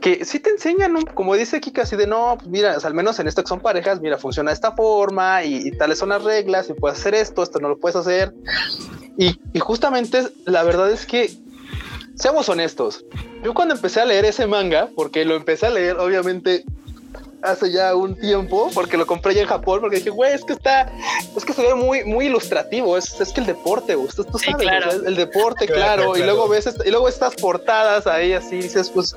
que 0.00 0.24
sí 0.24 0.38
te 0.38 0.50
enseñan, 0.50 0.94
como 1.14 1.34
dice 1.34 1.60
Kika, 1.60 1.82
así 1.82 1.96
de 1.96 2.06
no, 2.06 2.36
pues 2.38 2.48
mira, 2.48 2.76
al 2.82 2.94
menos 2.94 3.18
en 3.18 3.26
esto 3.26 3.42
que 3.42 3.48
son 3.48 3.60
parejas, 3.60 4.00
mira, 4.00 4.18
funciona 4.18 4.50
de 4.50 4.54
esta 4.54 4.72
forma 4.72 5.42
y, 5.44 5.68
y 5.68 5.70
tales 5.72 5.98
son 5.98 6.10
las 6.10 6.22
reglas 6.22 6.68
y 6.70 6.74
puedes 6.74 6.98
hacer 6.98 7.14
esto, 7.14 7.42
esto 7.42 7.58
no 7.58 7.68
lo 7.68 7.78
puedes 7.78 7.96
hacer. 7.96 8.32
Y, 9.16 9.38
justamente 9.60 10.28
la 10.44 10.62
verdad 10.62 10.90
es 10.90 11.06
que, 11.06 11.30
seamos 12.16 12.48
honestos, 12.48 13.04
yo 13.42 13.54
cuando 13.54 13.74
empecé 13.74 14.00
a 14.00 14.04
leer 14.04 14.24
ese 14.24 14.46
manga, 14.46 14.88
porque 14.94 15.24
lo 15.24 15.36
empecé 15.36 15.66
a 15.66 15.70
leer 15.70 15.98
obviamente 15.98 16.64
hace 17.42 17.70
ya 17.70 17.94
un 17.94 18.16
tiempo, 18.16 18.70
porque 18.72 18.96
lo 18.96 19.06
compré 19.06 19.34
ya 19.34 19.42
en 19.42 19.48
Japón, 19.48 19.80
porque 19.80 19.96
dije, 19.96 20.08
güey, 20.08 20.32
es 20.32 20.42
que 20.44 20.54
está, 20.54 20.90
es 21.36 21.44
que 21.44 21.52
se 21.52 21.62
ve 21.62 21.74
muy, 21.74 22.02
muy 22.04 22.26
ilustrativo, 22.26 22.96
es, 22.96 23.20
es 23.20 23.32
que 23.32 23.40
el 23.40 23.46
deporte, 23.46 23.94
tú, 23.94 24.38
sabes, 24.38 24.66
el, 25.04 25.14
deporte, 25.14 25.66
claro, 25.66 26.16
y 26.16 26.22
luego 26.22 26.48
ves, 26.48 26.74
y 26.86 26.90
luego 26.90 27.06
estas 27.06 27.34
portadas 27.34 28.06
ahí 28.06 28.32
así, 28.32 28.56
dices, 28.56 28.90
pues, 28.90 29.14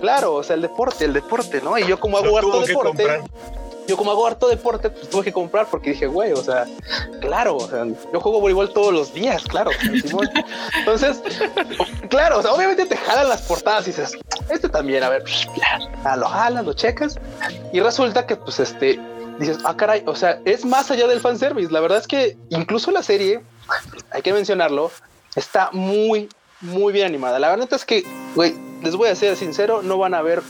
claro, 0.00 0.34
o 0.34 0.42
sea, 0.42 0.56
el 0.56 0.62
deporte, 0.62 1.04
el 1.04 1.12
deporte, 1.12 1.60
¿no? 1.60 1.78
Y 1.78 1.86
yo 1.86 2.00
como 2.00 2.16
hago 2.16 2.38
harto 2.38 2.62
deporte 2.62 3.22
yo 3.86 3.96
como 3.96 4.10
hago 4.10 4.26
harto 4.26 4.48
deporte, 4.48 4.90
pues 4.90 5.08
tuve 5.08 5.24
que 5.24 5.32
comprar 5.32 5.66
porque 5.70 5.90
dije, 5.90 6.06
güey, 6.06 6.32
o 6.32 6.42
sea, 6.42 6.66
claro, 7.20 7.56
o 7.56 7.68
sea, 7.68 7.84
yo 7.84 8.20
juego 8.20 8.40
voleibol 8.40 8.72
todos 8.72 8.92
los 8.92 9.12
días, 9.12 9.44
claro. 9.44 9.70
Entonces, 10.78 11.22
claro, 12.08 12.38
o 12.38 12.42
sea, 12.42 12.52
obviamente 12.52 12.86
te 12.86 12.96
jalan 12.96 13.28
las 13.28 13.42
portadas 13.42 13.84
y 13.84 13.90
dices, 13.90 14.16
este 14.50 14.68
también, 14.68 15.02
a 15.02 15.08
ver, 15.08 15.24
lo 16.16 16.26
jalas, 16.26 16.64
lo 16.64 16.72
checas 16.72 17.18
y 17.72 17.80
resulta 17.80 18.26
que 18.26 18.36
pues 18.36 18.60
este, 18.60 19.00
dices, 19.38 19.58
ah, 19.64 19.76
caray, 19.76 20.02
o 20.06 20.14
sea, 20.14 20.40
es 20.44 20.64
más 20.64 20.90
allá 20.90 21.06
del 21.06 21.20
fanservice. 21.20 21.72
La 21.72 21.80
verdad 21.80 21.98
es 21.98 22.06
que 22.06 22.36
incluso 22.50 22.90
la 22.90 23.02
serie, 23.02 23.42
hay 24.10 24.22
que 24.22 24.32
mencionarlo, 24.32 24.90
está 25.34 25.70
muy, 25.72 26.28
muy 26.60 26.92
bien 26.92 27.06
animada. 27.06 27.38
La 27.38 27.50
verdad 27.50 27.68
es 27.72 27.84
que, 27.84 28.04
güey, 28.34 28.54
les 28.82 28.96
voy 28.96 29.08
a 29.08 29.14
ser 29.14 29.36
sincero, 29.36 29.82
no 29.82 29.98
van 29.98 30.14
a 30.14 30.22
ver 30.22 30.42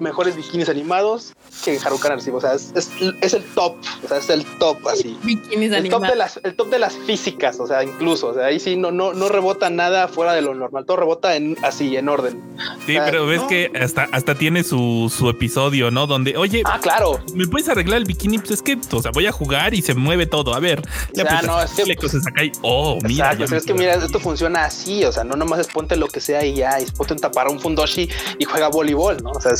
mejores 0.00 0.36
bikinis 0.36 0.68
animados 0.68 1.34
que 1.64 1.78
Haruka 1.78 2.08
Narciso. 2.08 2.36
O 2.36 2.40
sea, 2.40 2.54
es, 2.54 2.72
es, 2.74 3.34
el 3.34 3.44
top. 3.54 3.76
O 4.04 4.08
sea, 4.08 4.18
es 4.18 4.28
el 4.30 4.44
top 4.58 4.86
así. 4.88 5.18
Bikinis 5.22 5.72
el 5.72 5.88
top 5.88 6.06
de 6.06 6.16
las, 6.16 6.40
el 6.42 6.54
top 6.54 6.68
de 6.70 6.78
las 6.78 6.94
físicas. 6.94 7.60
O 7.60 7.66
sea, 7.66 7.82
incluso. 7.82 8.28
O 8.28 8.34
sea, 8.34 8.46
ahí 8.46 8.60
sí 8.60 8.76
no, 8.76 8.90
no, 8.90 9.12
no 9.12 9.28
rebota 9.28 9.70
nada 9.70 10.08
fuera 10.08 10.32
de 10.32 10.42
lo 10.42 10.54
normal. 10.54 10.84
Todo 10.86 10.98
rebota 10.98 11.36
en 11.36 11.56
así, 11.62 11.96
en 11.96 12.08
orden. 12.08 12.42
Sí, 12.86 12.96
pero 13.04 13.26
ves 13.26 13.42
que 13.42 13.70
hasta, 13.80 14.08
hasta 14.12 14.34
tiene 14.34 14.64
su, 14.64 15.12
su 15.14 15.28
episodio, 15.28 15.90
¿no? 15.90 16.06
Donde, 16.06 16.36
oye, 16.36 16.62
ah, 16.64 16.78
claro. 16.80 17.20
¿Me 17.34 17.46
puedes 17.46 17.68
arreglar 17.68 17.98
el 17.98 18.04
bikini? 18.04 18.38
Pues 18.38 18.52
es 18.52 18.62
que, 18.62 18.78
o 18.92 19.02
sea, 19.02 19.10
voy 19.12 19.26
a 19.26 19.32
jugar 19.32 19.74
y 19.74 19.82
se 19.82 19.94
mueve 19.94 20.26
todo. 20.26 20.54
A 20.54 20.60
ver, 20.60 20.82
ya 21.12 21.24
pues, 21.24 21.42
no, 21.44 21.62
es 21.62 21.70
que 21.72 21.96
cosas 21.96 22.26
acá 22.26 22.44
y, 22.44 22.52
oh, 22.62 22.98
mira. 23.02 23.32
es 23.32 23.64
que 23.64 23.74
mira, 23.74 23.94
esto 23.94 24.20
funciona 24.20 24.64
así. 24.64 25.04
O 25.04 25.12
sea, 25.12 25.24
no 25.24 25.36
nomás 25.36 25.60
es 25.60 25.68
ponte 25.68 25.96
lo 25.96 26.08
que 26.08 26.20
sea 26.20 26.44
y 26.44 26.54
ya, 26.54 26.80
y 26.80 26.86
ponte 26.86 27.14
un 27.14 27.18
tapar 27.18 27.48
un 27.48 27.60
fundoshi 27.60 28.08
y 28.38 28.44
juega 28.44 28.68
voleibol, 28.68 29.22
¿no? 29.22 29.30
O 29.30 29.40
sea, 29.40 29.52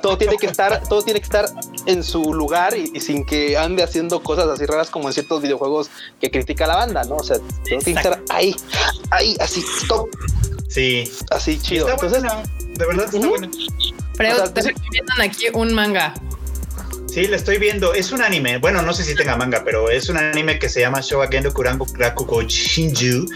todo 0.00 0.18
tiene 0.18 0.36
que 0.36 0.46
estar, 0.46 0.82
todo 0.88 1.02
tiene 1.02 1.20
que 1.20 1.24
estar 1.24 1.46
en 1.86 2.02
su 2.02 2.34
lugar 2.34 2.76
y, 2.76 3.00
sin 3.00 3.24
que 3.24 3.56
ande 3.56 3.82
haciendo 3.82 4.22
cosas 4.22 4.48
así 4.48 4.66
raras 4.66 4.90
como 4.90 5.08
en 5.08 5.14
ciertos 5.14 5.42
videojuegos 5.42 5.90
que 6.20 6.30
critica 6.30 6.66
la 6.66 6.76
banda, 6.76 7.04
¿no? 7.04 7.16
O 7.16 7.24
sea, 7.24 7.38
tiene 7.64 7.82
que 7.82 7.90
estar 7.92 8.22
ahí, 8.30 8.54
ahí, 9.10 9.36
así, 9.40 9.64
top. 9.88 10.08
Sí. 10.68 11.10
Así 11.30 11.58
chido. 11.58 11.88
Entonces, 11.88 12.22
de 12.22 12.86
verdad 12.86 13.06
está 13.12 13.26
bueno. 13.26 13.50
Pero 14.16 14.50
te 14.50 14.62
recomiendan 14.62 15.20
aquí 15.22 15.46
un 15.54 15.72
manga. 15.72 16.14
Sí, 17.08 17.26
la 17.26 17.36
estoy 17.36 17.58
viendo. 17.58 17.94
Es 17.94 18.12
un 18.12 18.22
anime. 18.22 18.58
Bueno, 18.58 18.82
no 18.82 18.92
sé 18.92 19.02
si 19.02 19.14
tenga 19.14 19.36
manga, 19.36 19.64
pero 19.64 19.90
es 19.90 20.08
un 20.08 20.18
anime 20.18 20.58
que 20.58 20.68
se 20.68 20.80
llama 20.80 21.00
Shogakendo 21.00 21.52
Kurango 21.52 21.86
Rakugo 21.94 22.42
Shinju. 22.42 23.26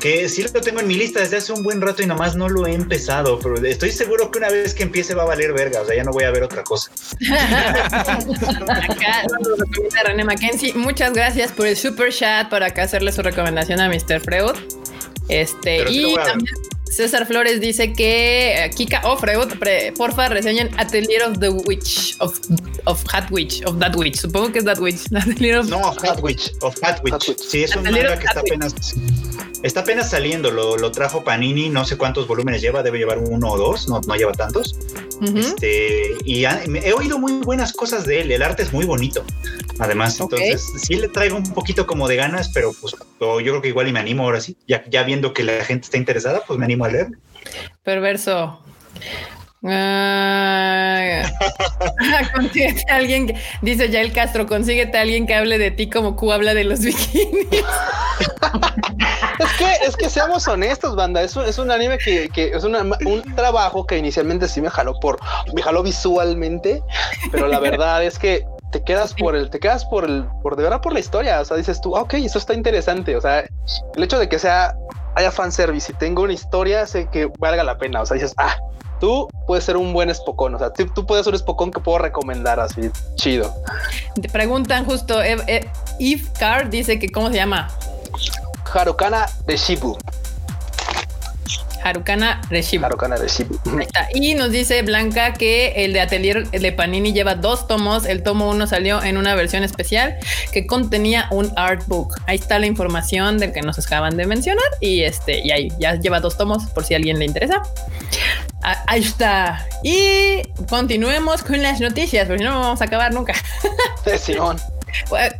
Que 0.00 0.28
sí 0.28 0.42
lo 0.42 0.50
tengo 0.60 0.80
en 0.80 0.86
mi 0.86 0.94
lista 0.94 1.20
desde 1.20 1.36
hace 1.36 1.52
un 1.52 1.62
buen 1.62 1.80
rato 1.80 2.02
y 2.02 2.06
nomás 2.06 2.34
no 2.34 2.48
lo 2.48 2.66
he 2.66 2.72
empezado. 2.72 3.38
Pero 3.38 3.56
estoy 3.64 3.92
seguro 3.92 4.30
que 4.30 4.38
una 4.38 4.48
vez 4.48 4.74
que 4.74 4.82
empiece 4.82 5.14
va 5.14 5.24
a 5.24 5.26
valer 5.26 5.52
verga. 5.52 5.82
O 5.82 5.86
sea, 5.86 5.94
ya 5.94 6.04
no 6.04 6.12
voy 6.12 6.24
a 6.24 6.30
ver 6.30 6.42
otra 6.42 6.64
cosa. 6.64 6.90
acá 8.68 9.22
René 10.04 10.24
Mackenzie. 10.24 10.72
Muchas 10.74 11.12
gracias 11.12 11.52
por 11.52 11.66
el 11.66 11.76
super 11.76 12.12
chat 12.12 12.48
para 12.48 12.66
acá 12.66 12.84
hacerle 12.84 13.12
su 13.12 13.22
recomendación 13.22 13.80
a 13.80 13.88
Mr. 13.88 14.20
Freud. 14.20 14.56
Este, 15.28 15.84
y 15.90 16.14
también 16.16 16.54
César 16.90 17.24
Flores 17.26 17.60
dice 17.60 17.92
que 17.92 18.64
eh, 18.64 18.70
Kika 18.70 19.00
o 19.04 19.16
Freud, 19.16 19.52
porfa, 19.96 20.28
reseñen 20.28 20.70
Atelier 20.76 21.22
of 21.22 21.38
the 21.38 21.48
Witch, 21.48 22.16
of, 22.18 22.38
of 22.84 23.02
Hat 23.12 23.30
Witch, 23.30 23.62
of 23.64 23.78
That 23.78 23.94
Witch. 23.94 24.16
Supongo 24.16 24.50
que 24.52 24.58
es 24.58 24.64
That 24.64 24.80
Witch. 24.80 25.06
Atelier 25.14 25.58
of... 25.58 25.68
No, 25.68 25.78
of 25.78 26.04
Hat 26.04 26.20
Witch, 26.20 26.52
of 26.62 26.74
Hat 26.82 27.00
Witch. 27.04 27.36
Sí, 27.38 27.62
es 27.62 27.76
un 27.76 27.84
manga 27.84 28.18
que 28.18 28.26
está 28.26 28.40
apenas, 28.40 28.74
está 29.62 29.80
apenas 29.80 30.10
saliendo. 30.10 30.50
Lo, 30.50 30.76
lo, 30.76 30.90
trajo 30.90 31.22
Panini, 31.22 31.68
no 31.68 31.84
sé 31.84 31.96
cuántos 31.96 32.26
volúmenes 32.26 32.60
lleva, 32.60 32.82
debe 32.82 32.98
llevar 32.98 33.18
uno 33.18 33.52
o 33.52 33.56
dos, 33.56 33.88
no, 33.88 34.00
no 34.00 34.16
lleva 34.16 34.32
tantos. 34.32 34.74
este, 35.22 36.16
y 36.24 36.44
he 36.44 36.92
oído 36.92 37.20
muy 37.20 37.34
buenas 37.34 37.72
cosas 37.72 38.04
de 38.04 38.22
él. 38.22 38.32
El 38.32 38.42
arte 38.42 38.64
es 38.64 38.72
muy 38.72 38.84
bonito. 38.84 39.24
Además, 39.78 40.18
entonces 40.18 40.66
sí 40.76 40.96
le 40.96 41.08
traigo 41.08 41.36
un 41.36 41.54
poquito 41.54 41.86
como 41.86 42.08
de 42.08 42.16
ganas, 42.16 42.48
pero 42.48 42.72
pues 42.80 42.94
yo 43.20 43.38
creo 43.38 43.62
que 43.62 43.68
igual 43.68 43.88
y 43.88 43.92
me 43.92 44.00
animo 44.00 44.24
ahora 44.24 44.40
sí. 44.40 44.56
Ya, 44.66 44.84
ya 44.88 45.02
viendo 45.02 45.32
que 45.34 45.44
la 45.44 45.64
gente 45.64 45.84
está 45.84 45.96
interesada, 45.96 46.42
pues 46.46 46.58
me 46.58 46.64
animo 46.64 46.84
a 46.84 46.88
leer. 46.88 47.08
Perverso. 47.82 48.60
Ah, 49.62 51.22
consíguete 52.34 52.82
a 52.90 52.96
alguien 52.96 53.26
que 53.26 53.34
dice 53.60 53.90
ya 53.90 54.00
el 54.00 54.12
Castro, 54.12 54.46
consíguete 54.46 54.96
a 54.96 55.02
alguien 55.02 55.26
que 55.26 55.34
hable 55.34 55.58
de 55.58 55.70
ti 55.70 55.90
como 55.90 56.16
Q 56.16 56.32
habla 56.32 56.54
de 56.54 56.64
los 56.64 56.80
bikinis. 56.80 57.46
es 59.38 59.52
que, 59.58 59.72
es 59.86 59.96
que 59.96 60.08
seamos 60.08 60.48
honestos, 60.48 60.96
banda. 60.96 61.22
Es 61.22 61.36
un, 61.36 61.44
es 61.44 61.58
un 61.58 61.70
anime 61.70 61.98
que, 61.98 62.30
que 62.30 62.52
es 62.52 62.64
un 62.64 63.22
trabajo 63.36 63.86
que 63.86 63.98
inicialmente 63.98 64.48
sí 64.48 64.62
me 64.62 64.70
jaló 64.70 64.98
por, 64.98 65.18
me 65.54 65.60
jaló 65.60 65.82
visualmente, 65.82 66.82
pero 67.30 67.46
la 67.46 67.60
verdad 67.60 68.02
es 68.02 68.18
que 68.18 68.46
te 68.70 68.82
quedas 68.82 69.14
por 69.14 69.34
el, 69.34 69.50
te 69.50 69.58
quedas 69.58 69.84
por 69.84 70.04
el, 70.04 70.24
por 70.42 70.56
de 70.56 70.62
verdad 70.62 70.80
por 70.80 70.92
la 70.92 71.00
historia. 71.00 71.40
O 71.40 71.44
sea, 71.44 71.56
dices 71.56 71.80
tú, 71.80 71.96
ah, 71.96 72.02
ok, 72.02 72.14
eso 72.14 72.38
está 72.38 72.54
interesante. 72.54 73.16
O 73.16 73.20
sea, 73.20 73.40
el 73.40 74.02
hecho 74.02 74.18
de 74.18 74.28
que 74.28 74.38
sea 74.38 74.76
haya 75.16 75.30
fanservice 75.30 75.92
y 75.92 75.94
tenga 75.96 76.22
una 76.22 76.32
historia, 76.32 76.86
sé 76.86 77.08
que 77.10 77.30
valga 77.38 77.64
la 77.64 77.78
pena. 77.78 78.02
O 78.02 78.06
sea, 78.06 78.14
dices, 78.14 78.32
ah, 78.36 78.56
tú 79.00 79.28
puedes 79.46 79.64
ser 79.64 79.76
un 79.76 79.92
buen 79.92 80.10
espocón. 80.10 80.54
O 80.54 80.58
sea, 80.58 80.72
tú, 80.72 81.06
puedes 81.06 81.24
ser 81.24 81.32
un 81.32 81.36
espocón 81.36 81.70
que 81.70 81.80
puedo 81.80 81.98
recomendar 81.98 82.60
así, 82.60 82.90
chido. 83.16 83.52
Te 84.20 84.28
preguntan 84.28 84.84
justo, 84.84 85.20
Eve, 85.20 85.68
Card 86.38 86.68
dice 86.68 86.98
que 86.98 87.08
cómo 87.08 87.28
se 87.28 87.36
llama. 87.36 87.68
Harukana 88.72 89.26
de 89.46 89.56
Shibu. 89.56 89.98
Harukana 91.82 92.40
Reshibu. 92.50 92.86
Harukana 92.86 93.16
Reshibu. 93.16 93.58
Ahí 93.78 93.86
está. 93.86 94.08
Y 94.14 94.34
nos 94.34 94.50
dice 94.50 94.82
Blanca 94.82 95.34
que 95.34 95.84
el 95.84 95.92
de 95.92 96.00
Atelier 96.00 96.50
de 96.50 96.72
Panini 96.72 97.12
lleva 97.12 97.34
dos 97.34 97.66
tomos. 97.66 98.06
El 98.06 98.22
tomo 98.22 98.50
uno 98.50 98.66
salió 98.66 99.02
en 99.02 99.16
una 99.16 99.34
versión 99.34 99.64
especial 99.64 100.16
que 100.52 100.66
contenía 100.66 101.28
un 101.30 101.52
artbook. 101.56 102.16
Ahí 102.26 102.36
está 102.36 102.58
la 102.58 102.66
información 102.66 103.38
del 103.38 103.52
que 103.52 103.62
nos 103.62 103.78
acaban 103.78 104.16
de 104.16 104.26
mencionar. 104.26 104.64
Y 104.80 105.02
este, 105.02 105.40
y 105.40 105.50
ahí 105.50 105.68
ya 105.78 105.94
lleva 105.94 106.20
dos 106.20 106.36
tomos 106.36 106.64
por 106.66 106.84
si 106.84 106.94
a 106.94 106.96
alguien 106.96 107.18
le 107.18 107.24
interesa. 107.24 107.62
Ah, 108.62 108.84
ahí 108.86 109.02
está. 109.02 109.66
Y 109.82 110.42
continuemos 110.68 111.42
con 111.42 111.62
las 111.62 111.80
noticias, 111.80 112.26
porque 112.26 112.44
no 112.44 112.60
vamos 112.60 112.80
a 112.80 112.84
acabar 112.84 113.12
nunca. 113.12 113.34
Simón. 114.18 114.58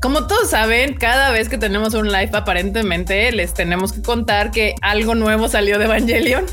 Como 0.00 0.26
todos 0.26 0.50
saben, 0.50 0.94
cada 0.94 1.30
vez 1.30 1.48
que 1.48 1.58
tenemos 1.58 1.94
un 1.94 2.10
live, 2.10 2.30
aparentemente 2.32 3.32
les 3.32 3.54
tenemos 3.54 3.92
que 3.92 4.02
contar 4.02 4.50
que 4.50 4.74
algo 4.82 5.14
nuevo 5.14 5.48
salió 5.48 5.78
de 5.78 5.84
Evangelion. 5.86 6.46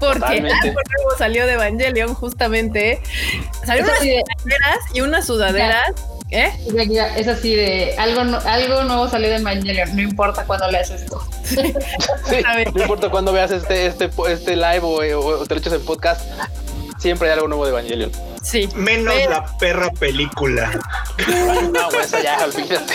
Porque 0.00 0.26
algo 0.26 0.46
nuevo 0.46 1.18
salió 1.18 1.46
de 1.46 1.54
Evangelion, 1.54 2.14
justamente. 2.14 3.00
Salieron 3.64 3.90
unas 3.90 3.98
sudaderas 3.98 4.78
y 4.94 5.00
unas 5.00 5.26
sudaderas. 5.26 5.92
¿Eh? 6.30 6.52
Es 7.16 7.26
así 7.26 7.54
de 7.54 7.94
algo, 7.96 8.20
algo 8.44 8.84
nuevo 8.84 9.08
salió 9.08 9.30
de 9.30 9.36
Evangelion, 9.36 9.96
no 9.96 10.02
importa 10.02 10.44
cuándo 10.44 10.70
leas 10.70 10.90
esto. 10.90 11.26
no 12.74 12.82
importa 12.82 13.08
cuándo 13.08 13.32
veas 13.32 13.50
este, 13.50 13.86
este, 13.86 14.10
este 14.28 14.54
live 14.54 14.80
o, 14.82 14.96
o, 15.20 15.46
te 15.46 15.54
lo 15.54 15.60
eches 15.60 15.72
en 15.72 15.84
podcast, 15.86 16.20
siempre 16.98 17.28
hay 17.28 17.34
algo 17.34 17.48
nuevo 17.48 17.64
de 17.64 17.70
Evangelion. 17.70 18.12
Sí. 18.42 18.68
Menos 18.76 19.14
la 19.28 19.44
perra 19.58 19.90
película. 19.90 20.70
no, 21.72 21.88
pues 21.90 22.10
ya, 22.22 22.44
olvídate. 22.44 22.94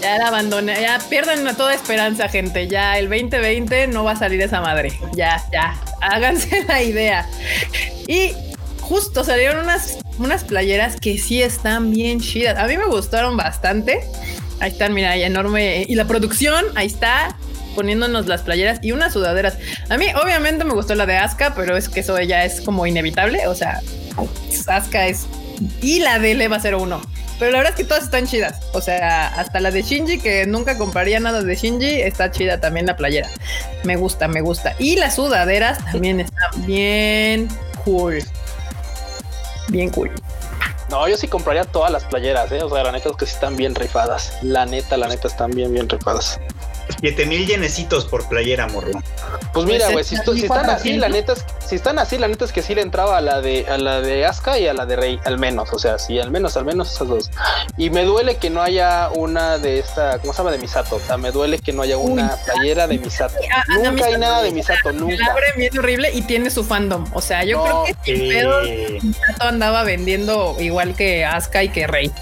Ya 0.00 0.18
la 0.18 0.28
abandoné. 0.28 0.80
Ya 0.80 0.98
pierden 1.08 1.44
toda 1.56 1.74
esperanza, 1.74 2.28
gente. 2.28 2.68
Ya 2.68 2.98
el 2.98 3.08
2020 3.08 3.88
no 3.88 4.04
va 4.04 4.12
a 4.12 4.16
salir 4.16 4.40
esa 4.40 4.60
madre. 4.60 4.98
Ya, 5.14 5.42
ya. 5.52 5.80
Háganse 6.00 6.64
la 6.64 6.82
idea. 6.82 7.28
Y 8.06 8.32
justo 8.80 9.24
salieron 9.24 9.64
unas, 9.64 9.98
unas 10.18 10.44
playeras 10.44 10.96
que 11.00 11.18
sí 11.18 11.42
están 11.42 11.90
bien 11.90 12.20
chidas. 12.20 12.58
A 12.58 12.66
mí 12.66 12.76
me 12.76 12.86
gustaron 12.86 13.36
bastante. 13.36 14.00
Ahí 14.60 14.70
están, 14.70 14.94
mira, 14.94 15.10
ahí 15.10 15.22
enorme. 15.22 15.84
Y 15.88 15.94
la 15.94 16.04
producción, 16.04 16.64
ahí 16.74 16.86
está 16.86 17.36
poniéndonos 17.74 18.26
las 18.26 18.42
playeras 18.42 18.78
y 18.82 18.92
unas 18.92 19.12
sudaderas. 19.12 19.58
A 19.88 19.96
mí, 19.96 20.06
obviamente, 20.22 20.64
me 20.64 20.74
gustó 20.74 20.94
la 20.94 21.06
de 21.06 21.16
Aska, 21.16 21.54
pero 21.54 21.76
es 21.76 21.88
que 21.88 22.00
eso 22.00 22.20
ya 22.20 22.44
es 22.44 22.60
como 22.60 22.86
inevitable. 22.86 23.46
O 23.46 23.54
sea, 23.54 23.80
Asuka 24.66 25.06
es. 25.06 25.26
Y 25.80 26.00
la 26.00 26.18
de 26.18 26.34
Leva 26.34 26.58
01. 26.58 27.00
Pero 27.38 27.50
la 27.50 27.58
verdad 27.58 27.72
es 27.72 27.76
que 27.76 27.84
todas 27.84 28.04
están 28.04 28.26
chidas. 28.26 28.60
O 28.72 28.80
sea, 28.80 29.26
hasta 29.28 29.58
la 29.60 29.70
de 29.70 29.82
Shinji, 29.82 30.20
que 30.20 30.46
nunca 30.46 30.78
compraría 30.78 31.18
nada 31.18 31.42
de 31.42 31.56
Shinji, 31.56 32.00
está 32.00 32.30
chida 32.30 32.60
también 32.60 32.86
la 32.86 32.96
playera. 32.96 33.28
Me 33.84 33.96
gusta, 33.96 34.28
me 34.28 34.40
gusta. 34.40 34.76
Y 34.78 34.96
las 34.96 35.16
sudaderas 35.16 35.84
también 35.84 36.20
están 36.20 36.66
bien 36.66 37.48
cool. 37.84 38.22
Bien 39.68 39.90
cool. 39.90 40.10
No, 40.88 41.08
yo 41.08 41.16
sí 41.16 41.26
compraría 41.26 41.64
todas 41.64 41.90
las 41.90 42.04
playeras, 42.04 42.52
¿eh? 42.52 42.62
O 42.62 42.68
sea, 42.68 42.84
la 42.84 42.92
neta 42.92 43.08
es 43.08 43.16
que 43.16 43.26
sí 43.26 43.32
están 43.32 43.56
bien 43.56 43.74
rifadas. 43.74 44.34
La 44.42 44.66
neta, 44.66 44.96
la 44.96 45.08
neta 45.08 45.26
están 45.26 45.50
bien, 45.50 45.72
bien 45.72 45.88
rifadas. 45.88 46.38
7 47.00 47.26
mil 47.26 47.46
yenecitos 47.46 48.04
por 48.04 48.28
playera, 48.28 48.66
morro. 48.68 48.90
Pues 49.52 49.66
mira, 49.66 49.90
güey, 49.90 50.04
si, 50.04 50.14
están 50.14 50.70
así, 50.70 50.96
la 50.96 51.08
neta 51.08 51.32
es, 51.32 51.44
si 51.66 51.76
están 51.76 51.98
así, 51.98 52.18
la 52.18 52.28
neta 52.28 52.44
es 52.44 52.52
que 52.52 52.62
sí 52.62 52.74
le 52.74 52.82
entraba 52.82 53.18
a 53.18 53.20
la 53.20 53.40
de 53.40 53.66
a 53.68 53.78
la 53.78 54.00
de 54.00 54.24
Aska 54.26 54.58
y 54.58 54.66
a 54.66 54.74
la 54.74 54.86
de 54.86 54.96
Rey, 54.96 55.20
al 55.24 55.38
menos, 55.38 55.72
o 55.72 55.78
sea, 55.78 55.98
sí, 55.98 56.18
al 56.18 56.30
menos, 56.30 56.56
al 56.56 56.64
menos 56.64 56.92
esas 56.92 57.08
dos. 57.08 57.30
Y 57.76 57.90
me 57.90 58.04
duele 58.04 58.36
que 58.36 58.50
no 58.50 58.62
haya 58.62 59.10
una 59.10 59.58
de 59.58 59.78
esta, 59.78 60.18
¿cómo 60.18 60.32
se 60.32 60.38
llama? 60.38 60.52
De 60.52 60.58
Misato. 60.58 60.96
O 60.96 61.00
sea, 61.00 61.16
me 61.16 61.30
duele 61.30 61.58
que 61.58 61.72
no 61.72 61.82
haya 61.82 61.96
una 61.96 62.36
playera 62.36 62.86
de 62.86 62.98
Misato. 62.98 63.34
nunca 63.68 64.06
hay 64.06 64.18
nada 64.18 64.42
de 64.42 64.50
Misato, 64.50 64.92
nunca. 64.92 65.34
bien 65.56 65.78
horrible 65.78 66.10
y 66.12 66.22
tiene 66.22 66.50
su 66.50 66.64
fandom. 66.64 67.04
O 67.12 67.20
sea, 67.20 67.44
yo 67.44 67.62
creo 67.62 67.84
que 68.04 68.98
Misato 69.02 69.46
andaba 69.46 69.84
vendiendo 69.84 70.56
igual 70.60 70.94
que 70.94 71.24
Aska 71.24 71.62
y 71.62 71.68
que 71.68 71.86
Rey. 71.86 72.12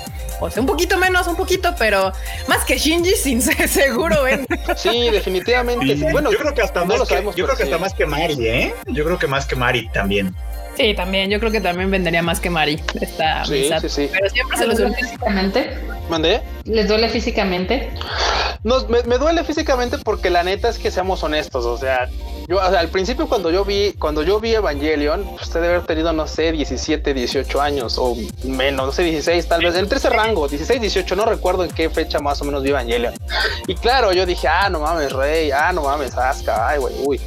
O 0.40 0.50
sea, 0.50 0.60
un 0.60 0.66
poquito 0.66 0.96
menos, 0.96 1.26
un 1.26 1.36
poquito, 1.36 1.74
pero 1.78 2.12
más 2.48 2.64
que 2.64 2.78
Shinji, 2.78 3.14
sin 3.16 3.42
ser 3.42 3.68
seguro, 3.68 4.22
¿ven? 4.22 4.46
Sí, 4.76 5.10
definitivamente. 5.10 6.10
Bueno, 6.12 6.32
yo 6.32 6.38
creo 6.38 6.54
que 6.54 6.62
hasta 6.62 6.84
más 6.84 7.08
que, 7.08 7.22
yo 7.36 7.44
creo 7.46 7.56
que 7.56 7.62
hasta 7.64 7.78
más 7.78 7.94
que 7.94 8.06
Mari, 8.06 8.46
¿eh? 8.46 8.74
Yo 8.86 9.04
creo 9.04 9.18
que 9.18 9.26
más 9.26 9.46
que 9.46 9.56
Mari 9.56 9.88
también. 9.88 10.34
Sí, 10.76 10.94
también. 10.94 11.30
Yo 11.30 11.38
creo 11.38 11.50
que 11.50 11.60
también 11.60 11.90
vendería 11.90 12.22
más 12.22 12.40
que 12.40 12.50
Mari. 12.50 12.80
Está 13.00 13.44
sí, 13.44 13.70
sí, 13.80 13.88
sí. 13.88 14.08
Pero 14.12 14.30
siempre 14.30 14.58
se 14.58 14.66
lo 14.66 14.74
duele 14.74 14.94
físicamente. 14.94 15.78
¿Mandé? 16.08 16.40
¿Les 16.64 16.88
duele 16.88 17.08
físicamente? 17.08 17.90
No, 18.62 18.86
me, 18.88 19.02
duele 19.02 19.42
físicamente 19.44 19.96
porque 19.98 20.28
la 20.28 20.42
neta 20.42 20.68
es 20.68 20.78
que 20.78 20.90
seamos 20.90 21.22
honestos. 21.22 21.64
O 21.64 21.78
sea, 21.78 22.08
Yo, 22.48 22.58
o 22.58 22.70
sea, 22.70 22.80
al 22.80 22.88
principio 22.88 23.28
cuando 23.28 23.50
yo 23.50 23.64
vi, 23.64 23.94
cuando 23.98 24.22
yo 24.22 24.40
vi 24.40 24.54
Evangelion, 24.54 25.24
pues, 25.24 25.42
usted 25.42 25.60
debe 25.60 25.74
haber 25.74 25.86
tenido, 25.86 26.12
no 26.12 26.26
sé, 26.26 26.52
17, 26.52 27.14
18 27.14 27.60
años 27.60 27.96
o 27.98 28.16
menos, 28.44 28.86
no 28.86 28.92
sé, 28.92 29.02
16, 29.04 29.48
tal 29.48 29.62
vez, 29.62 29.76
entre 29.76 29.98
ese 29.98 30.10
rango, 30.10 30.48
16, 30.48 30.80
18, 30.80 31.16
no 31.16 31.24
recuerdo 31.24 31.64
en 31.64 31.70
qué 31.70 31.88
fecha 31.88 32.18
más 32.18 32.40
o 32.42 32.44
menos 32.44 32.62
vi 32.62 32.70
Evangelion. 32.70 33.14
Y 33.66 33.74
claro, 33.76 34.12
yo 34.12 34.26
dije, 34.26 34.48
ah, 34.48 34.68
no 34.68 34.80
mames, 34.80 35.12
Rey, 35.12 35.50
ah, 35.52 35.72
no 35.72 35.82
mames, 35.82 36.16
Asuka, 36.16 36.68
ay, 36.68 36.78
güey, 36.78 36.94
uy. 37.04 37.20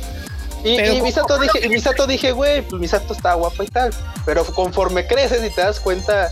Y, 0.64 0.80
y 0.80 1.02
Misato 1.02 1.38
dije, 1.40 1.66
y 1.66 1.70
Misato 1.70 2.08
dije, 2.08 2.32
güey, 2.32 2.62
pues 2.62 2.82
Misato 2.82 3.14
está 3.14 3.34
guapa 3.34 3.64
y 3.64 3.68
tal. 3.68 3.94
Pero 4.26 4.46
conforme 4.46 5.06
creces 5.06 5.44
y 5.44 5.50
te 5.50 5.62
das 5.62 5.80
cuenta 5.80 6.32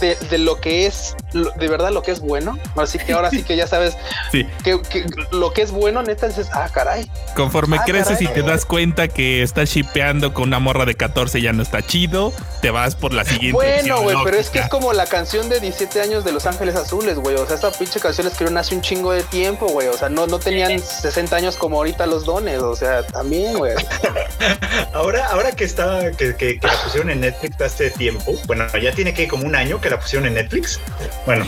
de, 0.00 0.16
de 0.30 0.38
lo 0.38 0.60
que 0.60 0.86
es, 0.86 1.16
lo- 1.32 1.50
de 1.52 1.68
verdad 1.68 1.90
lo 1.90 2.02
que 2.02 2.10
es 2.10 2.20
bueno, 2.20 2.58
así 2.76 2.98
que 2.98 3.12
ahora 3.12 3.30
sí 3.30 3.42
que 3.42 3.56
ya 3.56 3.66
sabes 3.66 3.96
Sí. 4.32 4.46
que, 4.64 4.80
que 4.82 5.06
lo 5.30 5.52
que 5.52 5.62
es 5.62 5.70
bueno, 5.70 6.02
neta, 6.02 6.28
dices, 6.28 6.48
ah, 6.52 6.68
caray. 6.72 7.10
Conforme 7.34 7.78
Ah, 7.78 7.84
creces 7.86 8.20
y 8.20 8.26
caray. 8.26 8.42
te 8.42 8.48
das 8.48 8.64
cuenta 8.64 9.08
que 9.08 9.42
estás 9.42 9.70
shipeando 9.70 10.32
con 10.34 10.44
una 10.48 10.58
morra 10.58 10.84
de 10.84 10.94
14 10.94 11.40
ya 11.40 11.52
no 11.52 11.62
está 11.62 11.82
chido, 11.86 12.32
te 12.60 12.70
vas 12.70 12.94
por 12.96 13.12
la 13.12 13.24
siguiente. 13.24 13.52
Bueno, 13.52 14.02
güey, 14.02 14.16
pero 14.24 14.36
es 14.36 14.50
que 14.50 14.58
es 14.60 14.68
como 14.68 14.92
la 14.92 15.06
canción 15.06 15.48
de 15.48 15.60
17 15.60 16.00
años 16.00 16.24
de 16.24 16.32
Los 16.32 16.46
Ángeles 16.46 16.76
Azules, 16.76 17.16
güey. 17.18 17.36
O 17.36 17.46
sea, 17.46 17.56
esta 17.56 17.70
pinche 17.70 18.00
canción 18.00 18.26
escribieron 18.26 18.58
hace 18.58 18.74
un 18.74 18.82
chingo 18.82 19.12
de 19.12 19.22
tiempo, 19.22 19.66
güey. 19.68 19.88
O 19.88 19.92
sea, 19.96 20.08
no, 20.08 20.26
no 20.26 20.38
tenían 20.38 20.78
60 20.80 21.36
años 21.36 21.56
como 21.56 21.76
ahorita 21.78 22.06
los 22.06 22.24
dones. 22.24 22.60
O 22.60 22.74
sea, 22.76 23.02
también, 23.06 23.56
güey. 23.56 23.74
Ahora, 24.94 25.26
ahora 25.28 25.52
que 25.52 25.64
está, 25.64 26.10
que, 26.12 26.34
que- 26.36 26.58
que 26.58 26.66
la 26.66 26.72
pusieron 26.84 27.10
en 27.10 27.20
Netflix 27.20 27.60
hace 27.60 27.90
tiempo, 27.90 28.34
bueno, 28.46 28.64
ya 28.82 28.92
tiene 28.92 29.12
que 29.14 29.28
como 29.28 29.44
un 29.46 29.54
año 29.54 29.80
que 29.80 29.87
la 29.90 30.00
pusieron 30.00 30.26
en 30.26 30.34
Netflix. 30.34 30.80
Bueno, 31.26 31.46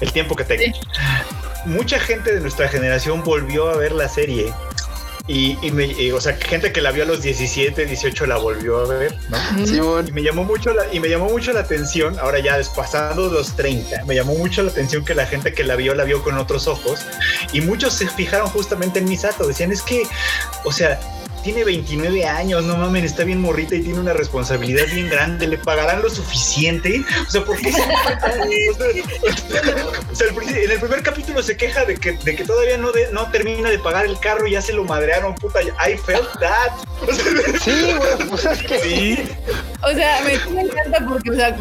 el 0.00 0.12
tiempo 0.12 0.34
que 0.36 0.44
tengo. 0.44 0.76
Mucha 1.66 1.98
gente 1.98 2.34
de 2.34 2.40
nuestra 2.40 2.68
generación 2.68 3.22
volvió 3.22 3.68
a 3.68 3.76
ver 3.76 3.92
la 3.92 4.08
serie. 4.08 4.52
Y, 5.30 5.58
y 5.60 5.70
me- 5.72 5.84
y, 5.84 6.10
o 6.12 6.20
sea, 6.22 6.34
gente 6.36 6.72
que 6.72 6.80
la 6.80 6.90
vio 6.90 7.02
a 7.02 7.06
los 7.06 7.20
17, 7.20 7.84
18 7.84 8.24
la 8.26 8.38
volvió 8.38 8.78
a 8.78 8.86
ver, 8.86 9.14
¿no? 9.28 9.66
Simón. 9.66 10.08
Y 10.08 10.12
me 10.12 10.22
llamó 10.22 10.42
mucho 10.44 10.72
la, 10.72 10.84
y 10.90 11.00
me 11.00 11.10
llamó 11.10 11.26
mucho 11.28 11.52
la 11.52 11.60
atención, 11.60 12.18
ahora 12.18 12.38
ya 12.38 12.58
pasando 12.74 13.28
los 13.28 13.54
30, 13.54 14.06
me 14.06 14.14
llamó 14.14 14.32
mucho 14.36 14.62
la 14.62 14.70
atención 14.70 15.04
que 15.04 15.14
la 15.14 15.26
gente 15.26 15.52
que 15.52 15.64
la 15.64 15.76
vio 15.76 15.94
la 15.94 16.04
vio 16.04 16.22
con 16.22 16.38
otros 16.38 16.66
ojos 16.66 17.00
y 17.52 17.60
muchos 17.60 17.92
se 17.92 18.08
fijaron 18.08 18.48
justamente 18.48 19.00
en 19.00 19.04
Misato, 19.04 19.46
decían 19.46 19.70
es 19.70 19.82
que, 19.82 20.04
o 20.64 20.72
sea, 20.72 20.98
tiene 21.42 21.64
29 21.64 22.26
años, 22.26 22.64
no 22.64 22.76
mames, 22.76 23.04
está 23.04 23.24
bien 23.24 23.40
morrita 23.40 23.74
y 23.74 23.82
tiene 23.82 23.98
una 24.00 24.12
responsabilidad 24.12 24.84
bien 24.92 25.08
grande, 25.08 25.46
le 25.46 25.58
pagarán 25.58 26.02
lo 26.02 26.10
suficiente, 26.10 27.04
o 27.26 27.30
sea, 27.30 27.44
¿por 27.44 27.56
qué 27.58 27.72
se? 27.72 27.80
O 30.10 30.14
sea, 30.14 30.26
en 30.28 30.70
el 30.70 30.80
primer 30.80 31.02
capítulo 31.02 31.42
se 31.42 31.56
queja 31.56 31.84
de 31.84 31.96
que, 31.96 32.12
de 32.12 32.34
que 32.36 32.44
todavía 32.44 32.76
no, 32.78 32.92
de- 32.92 33.10
no 33.12 33.30
termina 33.30 33.70
de 33.70 33.78
pagar 33.78 34.06
el 34.06 34.18
carro 34.18 34.46
y 34.46 34.52
ya 34.52 34.62
se 34.62 34.72
lo 34.72 34.84
madrearon, 34.84 35.34
puta, 35.34 35.60
I 35.62 35.96
felt 35.96 36.28
that. 36.40 36.72
Sí, 37.64 37.94
güey. 37.96 38.28
Pues 38.28 38.44
es 38.44 38.62
que 38.62 38.78
Sí, 38.80 39.18
O 39.82 39.90
sea, 39.90 40.20
me, 40.22 40.52
me 40.54 40.62
encanta 40.62 41.06
porque, 41.08 41.30
o 41.30 41.34
sea, 41.34 41.56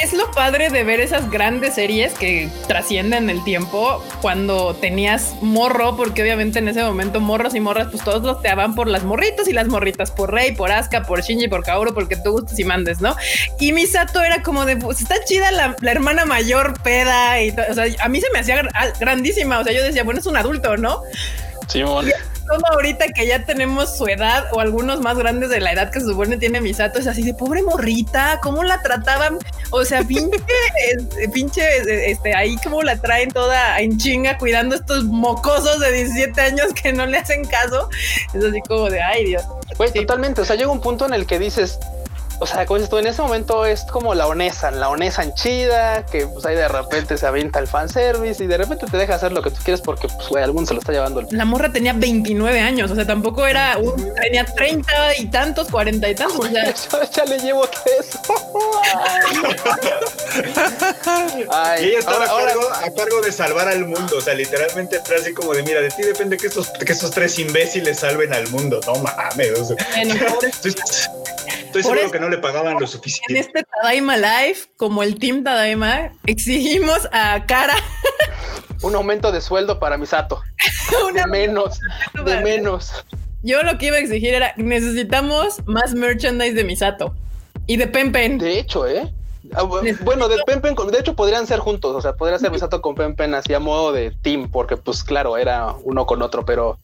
es 0.00 0.12
lo 0.12 0.30
padre 0.32 0.68
de 0.70 0.84
ver 0.84 1.00
esas 1.00 1.30
grandes 1.30 1.74
series 1.74 2.12
que 2.14 2.48
trascienden 2.68 3.30
el 3.30 3.42
tiempo 3.44 4.02
cuando 4.20 4.74
tenías 4.74 5.34
morro, 5.40 5.96
porque 5.96 6.22
obviamente 6.22 6.58
en 6.58 6.68
ese 6.68 6.82
momento 6.82 7.20
morros 7.20 7.54
y 7.54 7.60
morras, 7.60 7.88
pues 7.90 8.04
todos 8.04 8.22
los 8.22 8.42
te 8.42 8.48
aban 8.48 8.74
por 8.74 8.88
las 8.88 9.04
morritas 9.04 9.48
y 9.48 9.52
las 9.52 9.66
morritas 9.68 10.10
por 10.10 10.32
Rey, 10.32 10.52
por 10.52 10.70
Asuka, 10.70 11.02
por 11.02 11.22
Shinji, 11.22 11.48
por 11.48 11.64
Kaoru, 11.64 11.94
porque 11.94 12.16
tú 12.16 12.32
gustes 12.32 12.58
y 12.58 12.64
mandes, 12.64 13.00
¿no? 13.00 13.16
Y 13.58 13.72
Misato 13.72 14.20
era 14.22 14.42
como 14.42 14.64
de, 14.66 14.76
pues 14.76 15.00
está 15.00 15.16
chida 15.24 15.50
la, 15.52 15.74
la 15.80 15.90
hermana 15.90 16.24
mayor 16.24 16.80
peda 16.82 17.40
y 17.42 17.50
o 17.50 17.74
sea, 17.74 17.84
a 18.00 18.08
mí 18.08 18.20
se 18.20 18.30
me 18.32 18.40
hacía 18.40 18.62
gr- 18.62 18.98
grandísima, 19.00 19.58
o 19.58 19.64
sea, 19.64 19.72
yo 19.72 19.82
decía, 19.82 20.04
bueno, 20.04 20.20
es 20.20 20.26
un 20.26 20.36
adulto, 20.36 20.76
¿no? 20.76 21.00
Simón. 21.68 22.10
Como 22.48 22.66
ahorita 22.68 23.08
que 23.08 23.26
ya 23.26 23.44
tenemos 23.44 23.96
su 23.96 24.06
edad 24.06 24.46
o 24.52 24.60
algunos 24.60 25.00
más 25.00 25.16
grandes 25.16 25.50
de 25.50 25.60
la 25.60 25.72
edad 25.72 25.90
que 25.90 26.00
se 26.00 26.06
supone 26.06 26.36
tiene 26.36 26.60
Misato, 26.60 26.98
es 26.98 27.06
así 27.06 27.22
de 27.22 27.34
pobre 27.34 27.62
morrita, 27.62 28.38
¿cómo 28.42 28.62
la 28.64 28.80
trataban? 28.82 29.38
O 29.70 29.84
sea, 29.84 30.02
pinche, 30.02 30.38
pinche, 31.32 32.10
este, 32.10 32.34
ahí 32.34 32.56
como 32.62 32.82
la 32.82 32.96
traen 32.96 33.30
toda 33.30 33.80
en 33.80 33.98
chinga 33.98 34.38
cuidando 34.38 34.76
estos 34.76 35.04
mocosos 35.04 35.80
de 35.80 35.92
17 35.92 36.40
años 36.40 36.72
que 36.74 36.92
no 36.92 37.06
le 37.06 37.18
hacen 37.18 37.44
caso. 37.44 37.88
Es 38.34 38.44
así 38.44 38.60
como 38.62 38.90
de, 38.90 39.02
ay 39.02 39.26
Dios. 39.26 39.42
Sí. 39.92 40.00
totalmente. 40.00 40.40
O 40.40 40.44
sea, 40.44 40.56
llega 40.56 40.70
un 40.70 40.80
punto 40.80 41.06
en 41.06 41.14
el 41.14 41.26
que 41.26 41.38
dices, 41.38 41.78
o 42.42 42.46
sea, 42.46 42.66
como 42.66 42.78
dices 42.78 42.90
tú, 42.90 42.98
en 42.98 43.06
ese 43.06 43.22
momento 43.22 43.64
es 43.66 43.82
como 43.84 44.14
la 44.14 44.26
Onesan, 44.26 44.80
la 44.80 44.88
Onesan 44.88 45.32
chida, 45.34 46.04
que 46.06 46.26
pues 46.26 46.44
ahí 46.44 46.56
de 46.56 46.68
repente 46.68 47.16
se 47.16 47.26
avienta 47.26 47.58
el 47.58 47.66
fanservice 47.68 48.42
y 48.42 48.46
de 48.46 48.56
repente 48.58 48.86
te 48.90 48.96
deja 48.96 49.14
hacer 49.14 49.32
lo 49.32 49.42
que 49.42 49.50
tú 49.50 49.58
quieres 49.64 49.80
porque, 49.80 50.08
pues, 50.08 50.28
güey, 50.28 50.42
algún 50.42 50.66
se 50.66 50.74
lo 50.74 50.80
está 50.80 50.92
llevando 50.92 51.20
el 51.20 51.26
La 51.30 51.44
morra 51.44 51.70
tenía 51.72 51.92
29 51.92 52.60
años, 52.60 52.90
o 52.90 52.94
sea, 52.94 53.06
tampoco 53.06 53.46
era, 53.46 53.78
un- 53.78 54.12
tenía 54.20 54.44
30 54.44 55.16
y 55.18 55.26
tantos, 55.26 55.68
40 55.68 56.08
y 56.08 56.14
tantos, 56.14 56.38
o 56.40 56.48
sea, 56.48 56.74
Yo 56.92 56.98
ya 57.14 57.24
le 57.24 57.38
llevo 57.38 57.66
tres. 57.68 58.10
Ay, 61.50 61.84
Y 61.84 61.88
ella 61.90 61.98
estaba 62.00 62.24
ahora, 62.26 62.26
a, 62.26 62.30
ahora- 62.32 62.52
cargo, 62.54 62.68
a 62.86 62.94
cargo 62.94 63.20
de 63.22 63.32
salvar 63.32 63.68
al 63.68 63.84
mundo. 63.86 64.16
O 64.18 64.20
sea, 64.20 64.34
literalmente 64.34 65.00
fue 65.04 65.16
así 65.16 65.32
como 65.34 65.52
de: 65.54 65.62
Mira, 65.62 65.80
de 65.80 65.88
ti 65.90 66.02
depende 66.02 66.36
que 66.36 66.46
estos, 66.48 66.68
que 66.70 66.92
estos 66.92 67.10
tres 67.10 67.38
imbéciles 67.38 67.98
salven 68.00 68.32
al 68.32 68.48
mundo. 68.48 68.80
No 68.86 68.94
mames. 68.96 69.58
o 69.58 69.64
sea, 69.64 69.76
bueno, 69.96 70.14
estoy 70.42 70.72
seguro 71.82 72.00
eso- 72.00 72.10
que 72.10 72.20
no 72.20 72.28
le 72.32 72.38
pagaban 72.38 72.74
lo 72.74 72.80
En 72.80 72.86
suficiente. 72.88 73.38
este 73.38 73.62
Tadaima 73.64 74.16
Live, 74.16 74.56
como 74.76 75.02
el 75.02 75.18
Team 75.18 75.44
Tadaima, 75.44 76.12
exigimos 76.26 77.08
a 77.12 77.44
Cara 77.46 77.74
un 78.82 78.94
aumento 78.94 79.30
de 79.32 79.40
sueldo 79.40 79.78
para 79.78 79.96
Misato. 79.96 80.42
De 81.14 81.26
menos, 81.26 81.78
de 82.24 82.40
menos. 82.40 83.04
Yo 83.42 83.62
lo 83.62 83.76
que 83.78 83.86
iba 83.86 83.96
a 83.96 84.00
exigir 84.00 84.34
era 84.34 84.52
necesitamos 84.56 85.60
más 85.66 85.94
merchandise 85.94 86.54
de 86.54 86.64
Misato 86.64 87.14
y 87.66 87.76
de 87.76 87.86
Pempen. 87.86 88.38
De 88.38 88.58
hecho, 88.58 88.86
¿eh? 88.86 89.12
Ah, 89.54 89.62
bu- 89.64 89.98
Bueno, 90.04 90.28
de 90.28 90.36
Pempen, 90.46 90.74
de 90.90 90.98
hecho 90.98 91.14
podrían 91.16 91.46
ser 91.46 91.58
juntos, 91.58 91.94
o 91.96 92.00
sea, 92.00 92.12
podría 92.14 92.38
ser 92.38 92.50
Misato 92.50 92.80
con 92.82 92.94
Pempen 92.94 93.34
así 93.34 93.52
a 93.54 93.58
modo 93.60 93.92
de 93.92 94.12
team, 94.22 94.48
porque 94.50 94.76
pues 94.76 95.02
claro, 95.02 95.36
era 95.36 95.74
uno 95.82 96.06
con 96.06 96.22
otro, 96.22 96.44
pero 96.44 96.78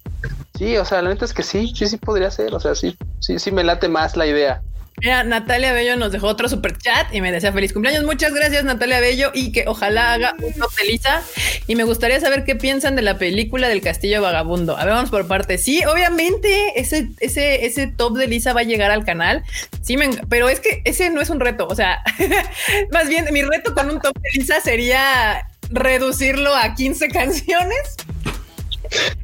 sí, 0.57 0.77
o 0.77 0.85
sea, 0.85 1.01
la 1.03 1.11
neta 1.11 1.25
es 1.25 1.33
que 1.33 1.43
sí, 1.43 1.73
sí, 1.75 1.87
sí 1.87 1.97
podría 1.97 2.31
ser, 2.31 2.55
o 2.55 2.61
sea, 2.61 2.75
sí, 2.75 2.97
sí, 3.21 3.39
sí 3.39 3.53
me 3.53 3.63
late 3.65 3.89
más 3.89 4.17
la 4.17 4.27
idea. 4.27 4.63
Mira, 5.01 5.23
Natalia 5.23 5.73
Bello 5.73 5.97
nos 5.97 6.13
dejó 6.13 6.27
otro 6.27 6.49
super 6.49 6.77
chat 6.77 7.15
y 7.15 7.21
me 7.21 7.31
desea 7.31 7.53
feliz 7.53 7.73
cumpleaños. 7.73 8.05
Muchas 8.05 8.33
gracias, 8.33 8.65
Natalia 8.65 9.01
Bello, 9.01 9.31
y 9.33 9.53
que 9.53 9.65
ojalá 9.67 10.13
haga 10.15 10.35
un 10.43 10.53
top 10.55 10.75
de 10.75 10.85
Lisa. 10.85 11.23
Y 11.67 11.77
me 11.77 11.85
gustaría 11.85 12.19
saber 12.21 12.45
qué 12.45 12.57
piensan 12.57 12.97
de 12.97 13.03
la 13.03 13.19
película 13.19 13.69
del 13.69 13.81
Castillo 13.81 14.23
Vagabundo. 14.23 14.77
A 14.77 14.85
ver, 14.85 14.95
vamos 14.95 15.11
por 15.11 15.27
partes. 15.27 15.63
Sí, 15.63 15.85
obviamente, 15.85 16.81
ese, 16.81 17.11
ese, 17.21 17.67
ese 17.67 17.87
top 17.87 18.17
de 18.17 18.27
Lisa 18.27 18.53
va 18.53 18.61
a 18.61 18.65
llegar 18.65 18.91
al 18.91 19.05
canal. 19.05 19.45
Sí, 19.83 19.97
pero 20.29 20.49
es 20.49 20.61
que 20.61 20.83
ese 20.85 21.11
no 21.11 21.21
es 21.21 21.31
un 21.31 21.41
reto. 21.41 21.67
O 21.69 21.75
sea, 21.75 22.01
más 22.93 23.09
bien, 23.09 23.27
mi 23.33 23.43
reto 23.43 23.75
con 23.75 23.91
un 23.91 24.01
top 24.01 24.19
de 24.19 24.41
Lisa 24.41 24.61
sería 24.61 25.47
reducirlo 25.71 26.55
a 26.55 26.75
15 26.75 27.09
canciones. 27.09 27.97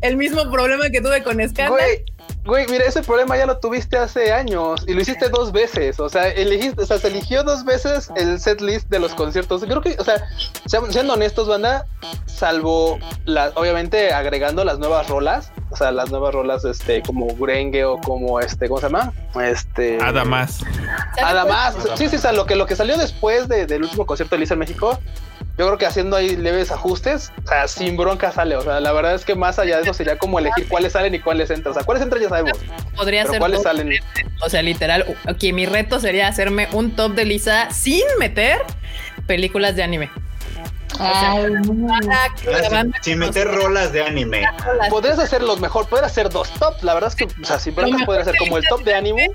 El 0.02 0.16
mismo 0.16 0.50
problema 0.50 0.90
que 0.90 1.00
tuve 1.00 1.22
con 1.22 1.36
Scandal. 1.48 1.80
Güey, 2.44 2.66
mira, 2.68 2.84
ese 2.84 3.02
problema 3.02 3.36
ya 3.38 3.46
lo 3.46 3.56
tuviste 3.58 3.96
hace 3.96 4.32
años 4.32 4.84
y 4.86 4.92
lo 4.92 5.00
hiciste 5.00 5.30
dos 5.30 5.50
veces. 5.50 5.98
O 5.98 6.08
sea, 6.10 6.28
elegiste, 6.28 6.82
o 6.82 6.86
sea, 6.86 6.98
se 6.98 7.08
eligió 7.08 7.42
dos 7.42 7.64
veces 7.64 8.10
el 8.16 8.38
set 8.38 8.60
list 8.60 8.88
de 8.90 8.98
los 8.98 9.14
conciertos. 9.14 9.64
Creo 9.64 9.80
que, 9.80 9.96
o 9.98 10.04
sea, 10.04 10.28
sean- 10.66 10.92
siendo 10.92 11.14
honestos, 11.14 11.48
banda, 11.48 11.86
salvo 12.26 12.98
la, 13.24 13.50
obviamente 13.54 14.12
agregando 14.12 14.62
las 14.64 14.78
nuevas 14.78 15.08
rolas, 15.08 15.52
o 15.74 15.76
sea, 15.76 15.90
las 15.92 16.10
nuevas 16.10 16.32
rolas, 16.32 16.64
este, 16.64 17.02
como 17.02 17.26
Gurenge 17.26 17.84
o 17.84 17.98
como 18.00 18.40
este, 18.40 18.68
¿cómo 18.68 18.80
se 18.80 18.86
llama? 18.86 19.12
Este. 19.42 19.98
Además. 20.00 20.60
Además, 21.22 21.76
sí, 21.96 22.08
sí, 22.08 22.16
o 22.16 22.18
sea, 22.18 22.32
lo 22.32 22.46
que, 22.46 22.54
lo 22.56 22.66
que 22.66 22.76
salió 22.76 22.96
después 22.96 23.48
de- 23.48 23.66
del 23.66 23.82
último 23.82 24.06
concierto 24.06 24.34
de 24.36 24.40
Lisa 24.40 24.54
en 24.54 24.60
México, 24.60 24.98
yo 25.56 25.66
creo 25.66 25.78
que 25.78 25.86
haciendo 25.86 26.16
ahí 26.16 26.36
leves 26.36 26.72
ajustes, 26.72 27.30
o 27.44 27.48
sea, 27.48 27.68
sin 27.68 27.96
bronca 27.96 28.32
sale. 28.32 28.56
O 28.56 28.62
sea, 28.62 28.80
la 28.80 28.90
verdad 28.92 29.14
es 29.14 29.24
que 29.24 29.34
más 29.36 29.58
allá 29.60 29.76
de 29.76 29.82
eso 29.84 29.94
sería 29.94 30.18
como 30.18 30.38
elegir 30.40 30.66
cuáles 30.68 30.92
salen 30.92 31.14
y 31.14 31.20
cuáles 31.20 31.50
entran. 31.50 31.70
O 31.72 31.74
sea, 31.74 31.84
cuáles 31.84 32.02
entran 32.02 32.22
ya 32.22 32.28
sabemos, 32.28 32.58
Podría 32.96 33.22
pero 33.22 33.32
ser 33.32 33.38
cuáles 33.40 33.62
todo. 33.62 33.72
salen. 33.72 33.90
O 34.44 34.48
sea, 34.48 34.62
literal, 34.62 35.04
aquí 35.26 35.52
mi 35.52 35.66
reto 35.66 36.00
sería 36.00 36.26
hacerme 36.28 36.66
un 36.72 36.96
top 36.96 37.12
de 37.14 37.24
Lisa 37.24 37.70
sin 37.70 38.02
meter 38.18 38.58
películas 39.26 39.76
de 39.76 39.82
anime. 39.84 40.10
Ay, 40.98 41.52
sin, 43.02 43.18
meter 43.18 43.48
rolas 43.48 43.92
de 43.92 44.04
anime. 44.04 44.44
Podrías 44.90 45.18
hacerlos 45.18 45.60
mejor, 45.60 45.88
podrías 45.88 46.10
hacer 46.10 46.30
dos 46.30 46.50
tops. 46.54 46.82
La 46.82 46.94
verdad 46.94 47.08
es 47.10 47.16
que, 47.16 47.24
o 47.24 47.44
sea, 47.44 47.58
sin 47.58 47.74
broncas 47.74 48.00
mejor 48.00 48.06
podría 48.06 48.24
ser 48.24 48.36
como 48.36 48.58
el 48.58 48.64
top 48.68 48.84
de 48.84 48.94
anime. 48.94 49.28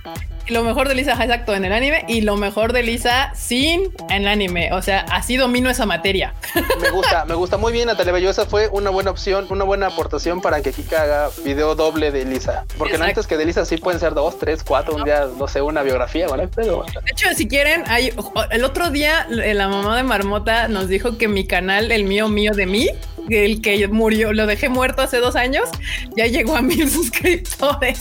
Lo 0.51 0.63
mejor 0.63 0.87
de 0.87 0.95
Lisa, 0.95 1.11
exacto, 1.11 1.55
en 1.55 1.65
el 1.65 1.73
anime 1.73 2.05
y 2.07 2.21
lo 2.21 2.37
mejor 2.37 2.73
de 2.73 2.83
Lisa 2.83 3.31
sin 3.35 3.91
el 4.09 4.27
anime. 4.27 4.71
O 4.73 4.81
sea, 4.81 5.05
así 5.11 5.37
domino 5.37 5.69
esa 5.69 5.85
materia. 5.85 6.33
Me 6.81 6.89
gusta, 6.89 7.25
me 7.25 7.35
gusta 7.35 7.57
muy 7.57 7.71
bien, 7.71 7.87
Natalia 7.87 8.13
Bello. 8.13 8.29
Esa 8.29 8.45
fue 8.45 8.69
una 8.71 8.89
buena 8.89 9.11
opción, 9.11 9.47
una 9.49 9.63
buena 9.63 9.87
aportación 9.87 10.41
para 10.41 10.61
que 10.61 10.71
Kika 10.71 11.01
haga 11.01 11.29
video 11.43 11.75
doble 11.75 12.11
de 12.11 12.25
Lisa. 12.25 12.65
Porque 12.77 12.97
no 12.97 13.05
antes 13.05 13.27
que 13.27 13.37
de 13.37 13.45
Lisa 13.45 13.65
sí 13.65 13.77
pueden 13.77 13.99
ser 13.99 14.13
dos, 14.13 14.37
tres, 14.39 14.63
cuatro, 14.63 14.95
un 14.95 15.03
día, 15.03 15.27
no 15.37 15.47
sé, 15.47 15.61
una 15.61 15.83
biografía, 15.83 16.27
¿vale? 16.27 16.47
Pero... 16.47 16.83
De 16.83 17.11
hecho, 17.11 17.27
si 17.35 17.47
quieren, 17.47 17.83
hay 17.87 18.13
el 18.51 18.63
otro 18.63 18.89
día 18.89 19.27
eh, 19.29 19.53
la 19.53 19.67
mamá 19.67 19.97
de 19.97 20.03
Marmota 20.03 20.67
nos 20.67 20.87
dijo 20.87 21.17
que 21.17 21.27
mi 21.27 21.45
canal, 21.45 21.91
el 21.91 22.03
mío 22.03 22.27
mío 22.27 22.53
de 22.53 22.65
mí, 22.65 22.89
el 23.29 23.61
que 23.61 23.87
murió, 23.87 24.33
lo 24.33 24.45
dejé 24.45 24.69
muerto 24.69 25.01
hace 25.01 25.17
dos 25.17 25.35
años, 25.35 25.69
ya 26.15 26.27
llegó 26.27 26.55
a 26.55 26.61
mil 26.61 26.89
suscriptores. 26.91 27.99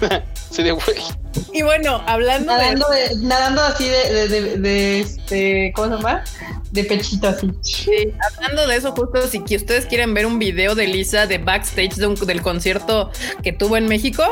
sí, 0.50 0.62
de 0.62 0.72
güey. 0.72 1.21
Y 1.52 1.62
bueno, 1.62 2.02
hablando 2.06 2.52
nadando 2.52 2.86
de, 2.88 3.16
nadando 3.16 3.62
así 3.62 3.88
de, 3.88 4.28
de, 4.28 4.56
de, 4.58 5.00
este, 5.00 5.72
¿cómo 5.74 5.88
se 5.88 6.02
llama? 6.02 6.24
De 6.72 6.84
pechito 6.84 7.28
así. 7.28 7.50
Sí, 7.60 8.14
hablando 8.34 8.66
de 8.66 8.76
eso, 8.76 8.92
justo 8.92 9.26
si 9.28 9.38
ustedes 9.54 9.84
quieren 9.84 10.14
ver 10.14 10.24
un 10.24 10.38
video 10.38 10.74
de 10.74 10.86
Lisa 10.86 11.26
de 11.26 11.36
backstage 11.36 11.96
del 11.96 12.40
concierto 12.40 13.10
que 13.42 13.52
tuvo 13.52 13.76
en 13.76 13.88
México, 13.88 14.24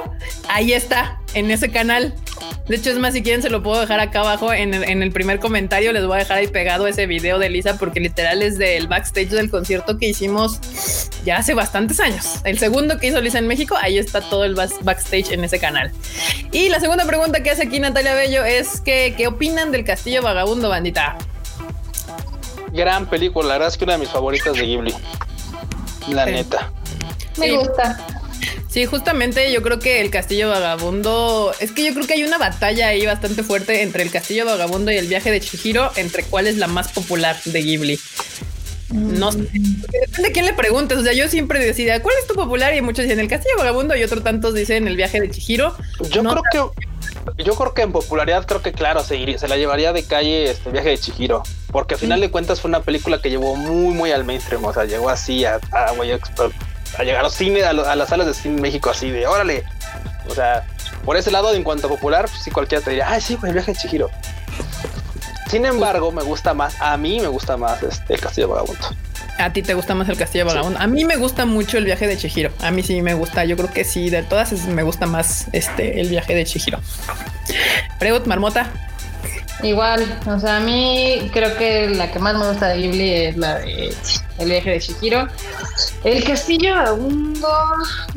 ahí 0.49 0.72
está, 0.72 1.20
en 1.34 1.51
ese 1.51 1.70
canal. 1.70 2.14
De 2.66 2.76
hecho, 2.76 2.91
es 2.91 2.99
más, 2.99 3.12
si 3.12 3.22
quieren, 3.22 3.43
se 3.43 3.51
lo 3.51 3.62
puedo 3.62 3.78
dejar 3.80 4.01
acá 4.01 4.20
abajo 4.20 4.55
en 4.55 4.72
el, 4.72 4.84
en 4.84 5.03
el 5.03 5.12
primer 5.12 5.38
comentario. 5.38 5.93
Les 5.93 6.07
voy 6.07 6.16
a 6.16 6.18
dejar 6.20 6.38
ahí 6.38 6.47
pegado 6.47 6.86
ese 6.86 7.07
video 7.07 7.38
de 7.38 7.51
Lisa, 7.51 7.76
porque 7.76 8.01
literal 8.01 8.41
es 8.41 8.57
del 8.57 8.86
backstage 8.86 9.28
del 9.28 9.51
concierto 9.51 9.99
que 9.99 10.09
hicimos 10.09 10.61
ya 11.24 11.36
hace 11.36 11.53
bastantes 11.53 12.01
años. 12.01 12.41
El 12.45 12.59
segundo 12.59 12.99
que 12.99 13.09
hizo 13.09 13.20
Lisa 13.20 13.38
en 13.38 13.49
México, 13.49 13.76
ahí 13.78 13.99
está 13.99 14.22
todo 14.22 14.45
el 14.45 14.55
backstage 14.55 15.32
en 15.32 15.45
ese 15.45 15.59
canal. 15.59 15.93
Y 16.53 16.70
la 16.70 16.80
segunda 16.80 17.05
pregunta 17.05 17.43
que 17.43 17.51
hace 17.51 17.64
aquí 17.64 17.80
Natalia 17.80 18.14
Bello 18.14 18.45
es 18.45 18.80
que, 18.80 19.14
¿qué 19.14 19.26
opinan 19.26 19.72
del 19.72 19.84
Castillo 19.84 20.22
Vagabundo, 20.22 20.70
bandita? 20.70 21.18
Gran 22.72 23.06
película, 23.06 23.48
la 23.48 23.54
verdad 23.54 23.68
es 23.68 23.76
que 23.76 23.84
una 23.84 23.94
de 23.94 23.98
mis 23.98 24.08
favoritas 24.08 24.54
de 24.54 24.62
Ghibli. 24.62 24.94
La 26.08 26.26
neta. 26.26 26.72
Me 27.38 27.56
gusta. 27.56 28.06
Sí, 28.68 28.86
justamente 28.86 29.52
yo 29.52 29.62
creo 29.62 29.80
que 29.80 30.00
el 30.00 30.10
Castillo 30.10 30.48
Vagabundo, 30.48 31.52
es 31.58 31.72
que 31.72 31.84
yo 31.84 31.92
creo 31.92 32.06
que 32.06 32.14
hay 32.14 32.22
una 32.22 32.38
batalla 32.38 32.88
ahí 32.88 33.04
bastante 33.04 33.42
fuerte 33.42 33.82
entre 33.82 34.04
el 34.04 34.10
Castillo 34.10 34.46
Vagabundo 34.46 34.92
y 34.92 34.96
el 34.96 35.08
viaje 35.08 35.32
de 35.32 35.40
Chihiro, 35.40 35.90
entre 35.96 36.22
cuál 36.22 36.46
es 36.46 36.56
la 36.56 36.68
más 36.68 36.92
popular 36.92 37.36
de 37.44 37.62
Ghibli. 37.62 37.98
No 38.90 39.32
sé, 39.32 39.38
depende 39.38 40.22
de 40.22 40.32
quién 40.32 40.46
le 40.46 40.52
preguntes. 40.52 40.98
O 40.98 41.02
sea, 41.02 41.12
yo 41.12 41.28
siempre 41.28 41.64
decía, 41.64 42.00
¿cuál 42.02 42.14
es 42.20 42.26
tu 42.26 42.34
popular? 42.34 42.74
Y 42.74 42.80
muchos 42.80 43.04
dicen 43.04 43.20
el 43.20 43.28
Castillo 43.28 43.56
Vagabundo 43.58 43.96
y 43.96 44.04
otros 44.04 44.22
tantos 44.22 44.54
dicen 44.54 44.86
el 44.86 44.96
viaje 44.96 45.20
de 45.20 45.30
Chihiro. 45.30 45.76
Yo 46.10 46.22
creo 46.22 46.42
que 46.52 46.90
yo 47.44 47.54
creo 47.54 47.74
que 47.74 47.82
en 47.82 47.92
popularidad 47.92 48.46
creo 48.46 48.62
que 48.62 48.72
claro, 48.72 49.02
se, 49.02 49.38
se 49.38 49.48
la 49.48 49.56
llevaría 49.56 49.92
de 49.92 50.04
calle 50.04 50.50
este 50.50 50.70
viaje 50.70 50.90
de 50.90 50.98
Chihiro, 50.98 51.42
porque 51.72 51.94
al 51.94 52.00
final 52.00 52.20
de 52.20 52.30
cuentas 52.30 52.60
fue 52.60 52.68
una 52.68 52.80
película 52.80 53.20
que 53.20 53.30
llevó 53.30 53.56
muy 53.56 53.94
muy 53.94 54.12
al 54.12 54.24
mainstream, 54.24 54.64
o 54.64 54.72
sea, 54.72 54.84
llegó 54.84 55.08
así 55.08 55.44
a, 55.44 55.60
a, 55.72 55.92
llegar 55.94 57.20
a 57.20 57.22
los 57.22 57.34
cines, 57.34 57.64
a, 57.64 57.72
las 57.72 58.08
salas 58.08 58.26
de 58.26 58.34
cine 58.34 58.56
en 58.56 58.62
México 58.62 58.90
así 58.90 59.10
de 59.10 59.26
órale. 59.26 59.64
O 60.28 60.34
sea, 60.34 60.66
por 61.04 61.16
ese 61.16 61.30
lado 61.30 61.52
en 61.54 61.64
cuanto 61.64 61.86
a 61.86 61.90
popular, 61.90 62.26
pues 62.28 62.42
sí 62.42 62.50
cualquiera 62.50 62.84
te 62.84 62.90
diría, 62.90 63.10
ay 63.10 63.20
sí, 63.20 63.38
el 63.42 63.52
viaje 63.52 63.72
de 63.72 63.78
Chihiro. 63.78 64.10
Sin 65.48 65.64
embargo, 65.64 66.12
me 66.12 66.22
gusta 66.22 66.54
más, 66.54 66.80
a 66.80 66.96
mí 66.96 67.18
me 67.20 67.28
gusta 67.28 67.56
más 67.56 67.82
este 67.82 68.14
el 68.14 68.20
Castillo 68.20 68.48
Vagabundo. 68.48 68.86
A 69.38 69.52
ti 69.52 69.62
te 69.62 69.74
gusta 69.74 69.94
más 69.94 70.08
el 70.08 70.16
Castillo 70.16 70.44
Vagabundo. 70.44 70.78
A 70.78 70.86
mí 70.86 71.04
me 71.04 71.16
gusta 71.16 71.46
mucho 71.46 71.78
el 71.78 71.84
viaje 71.84 72.06
de 72.06 72.16
Chihiro. 72.16 72.52
A 72.60 72.70
mí 72.70 72.82
sí 72.82 73.00
me 73.00 73.14
gusta. 73.14 73.44
Yo 73.44 73.56
creo 73.56 73.70
que 73.70 73.84
sí, 73.84 74.10
de 74.10 74.22
todas 74.22 74.52
me 74.66 74.82
gusta 74.82 75.06
más 75.06 75.46
este 75.52 76.00
el 76.00 76.08
viaje 76.08 76.34
de 76.34 76.44
Chihiro. 76.44 76.78
Pregut 77.98 78.26
Marmota. 78.26 78.89
Igual, 79.62 80.20
o 80.26 80.40
sea, 80.40 80.56
a 80.56 80.61
mí 80.61 81.30
creo 81.32 81.56
que 81.56 81.88
la 81.90 82.11
que 82.11 82.18
más 82.18 82.36
me 82.36 82.48
gusta 82.48 82.68
de 82.68 82.78
Ghibli 82.78 83.11
es 83.11 83.36
la 83.36 83.58
de 83.58 83.94
El 84.38 84.48
viaje 84.48 84.70
de 84.70 84.80
Chihiro. 84.80 85.28
El 86.04 86.24
castillo 86.24 86.74
vagabundo, 86.74 87.48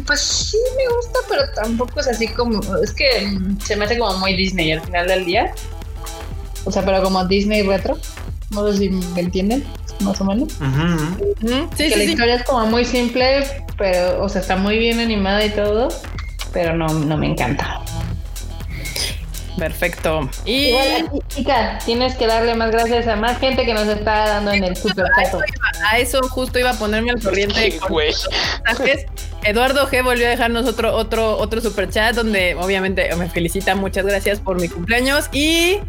pues 0.06 0.20
sí 0.22 0.58
me 0.78 0.96
gusta, 0.96 1.20
pero 1.30 1.44
tampoco 1.56 2.00
es 2.00 2.08
así 2.08 2.28
como, 2.28 2.62
es 2.78 2.94
que 2.94 3.38
se 3.64 3.76
me 3.76 3.86
hace 3.86 3.98
como 3.98 4.18
muy 4.20 4.36
Disney 4.36 4.72
al 4.72 4.82
final 4.82 5.08
del 5.08 5.26
día. 5.26 5.54
O 6.66 6.72
sea, 6.72 6.84
pero 6.86 7.04
como 7.04 7.26
Disney 7.26 7.62
retro. 7.62 7.98
No 8.52 8.72
sé 8.72 8.78
si 8.78 8.89
me 8.89 9.22
entienden, 9.22 9.66
más 10.02 10.22
o 10.22 10.26
menos. 10.26 10.54
Sí, 11.76 11.89
que 11.89 11.98
la 11.98 12.04
historia 12.04 12.36
es 12.36 12.44
como 12.44 12.68
muy 12.68 12.86
simple, 12.86 13.48
pero, 13.78 14.24
o 14.24 14.30
sea, 14.30 14.41
está 14.41 14.56
muy 14.56 14.78
bien 14.78 15.00
animada 15.00 15.44
y 15.44 15.50
todo, 15.50 15.89
pero 16.52 16.76
no, 16.76 16.88
no 16.88 17.18
me 17.18 17.32
encanta. 17.32 17.82
Perfecto. 19.58 20.30
Y 20.45 20.70
Igual, 20.70 21.10
chica, 21.28 21.80
tienes 21.86 22.16
que 22.16 22.28
darle 22.28 22.56
más 22.56 22.72
gracias 22.72 23.08
a 23.08 23.16
más 23.16 23.39
gente 23.39 23.66
que 23.66 23.74
nos 23.74 23.88
está 23.88 24.28
dando 24.28 24.51
en 24.51 24.64
el 24.64 24.76
super 24.76 25.06
A 25.91 25.97
eso 25.97 26.20
justo 26.30 26.60
iba 26.60 26.72
a 26.72 26.74
ponerme 26.74 27.12
al 27.12 27.22
corriente. 27.22 27.80
Eduardo 29.46 29.89
G 29.89 30.02
volvió 30.02 30.28
a 30.28 30.30
dejarnos 30.30 30.66
otro, 30.66 30.96
otro, 30.96 31.38
otro 31.38 31.60
super 31.60 31.89
chat 31.89 32.16
donde 32.16 32.56
obviamente 32.56 33.14
me 33.18 33.30
felicita, 33.30 33.76
muchas 33.76 34.06
gracias 34.06 34.39
por 34.39 34.60
mi 34.60 34.70
cumpleaños 34.70 35.30
y 35.34 35.80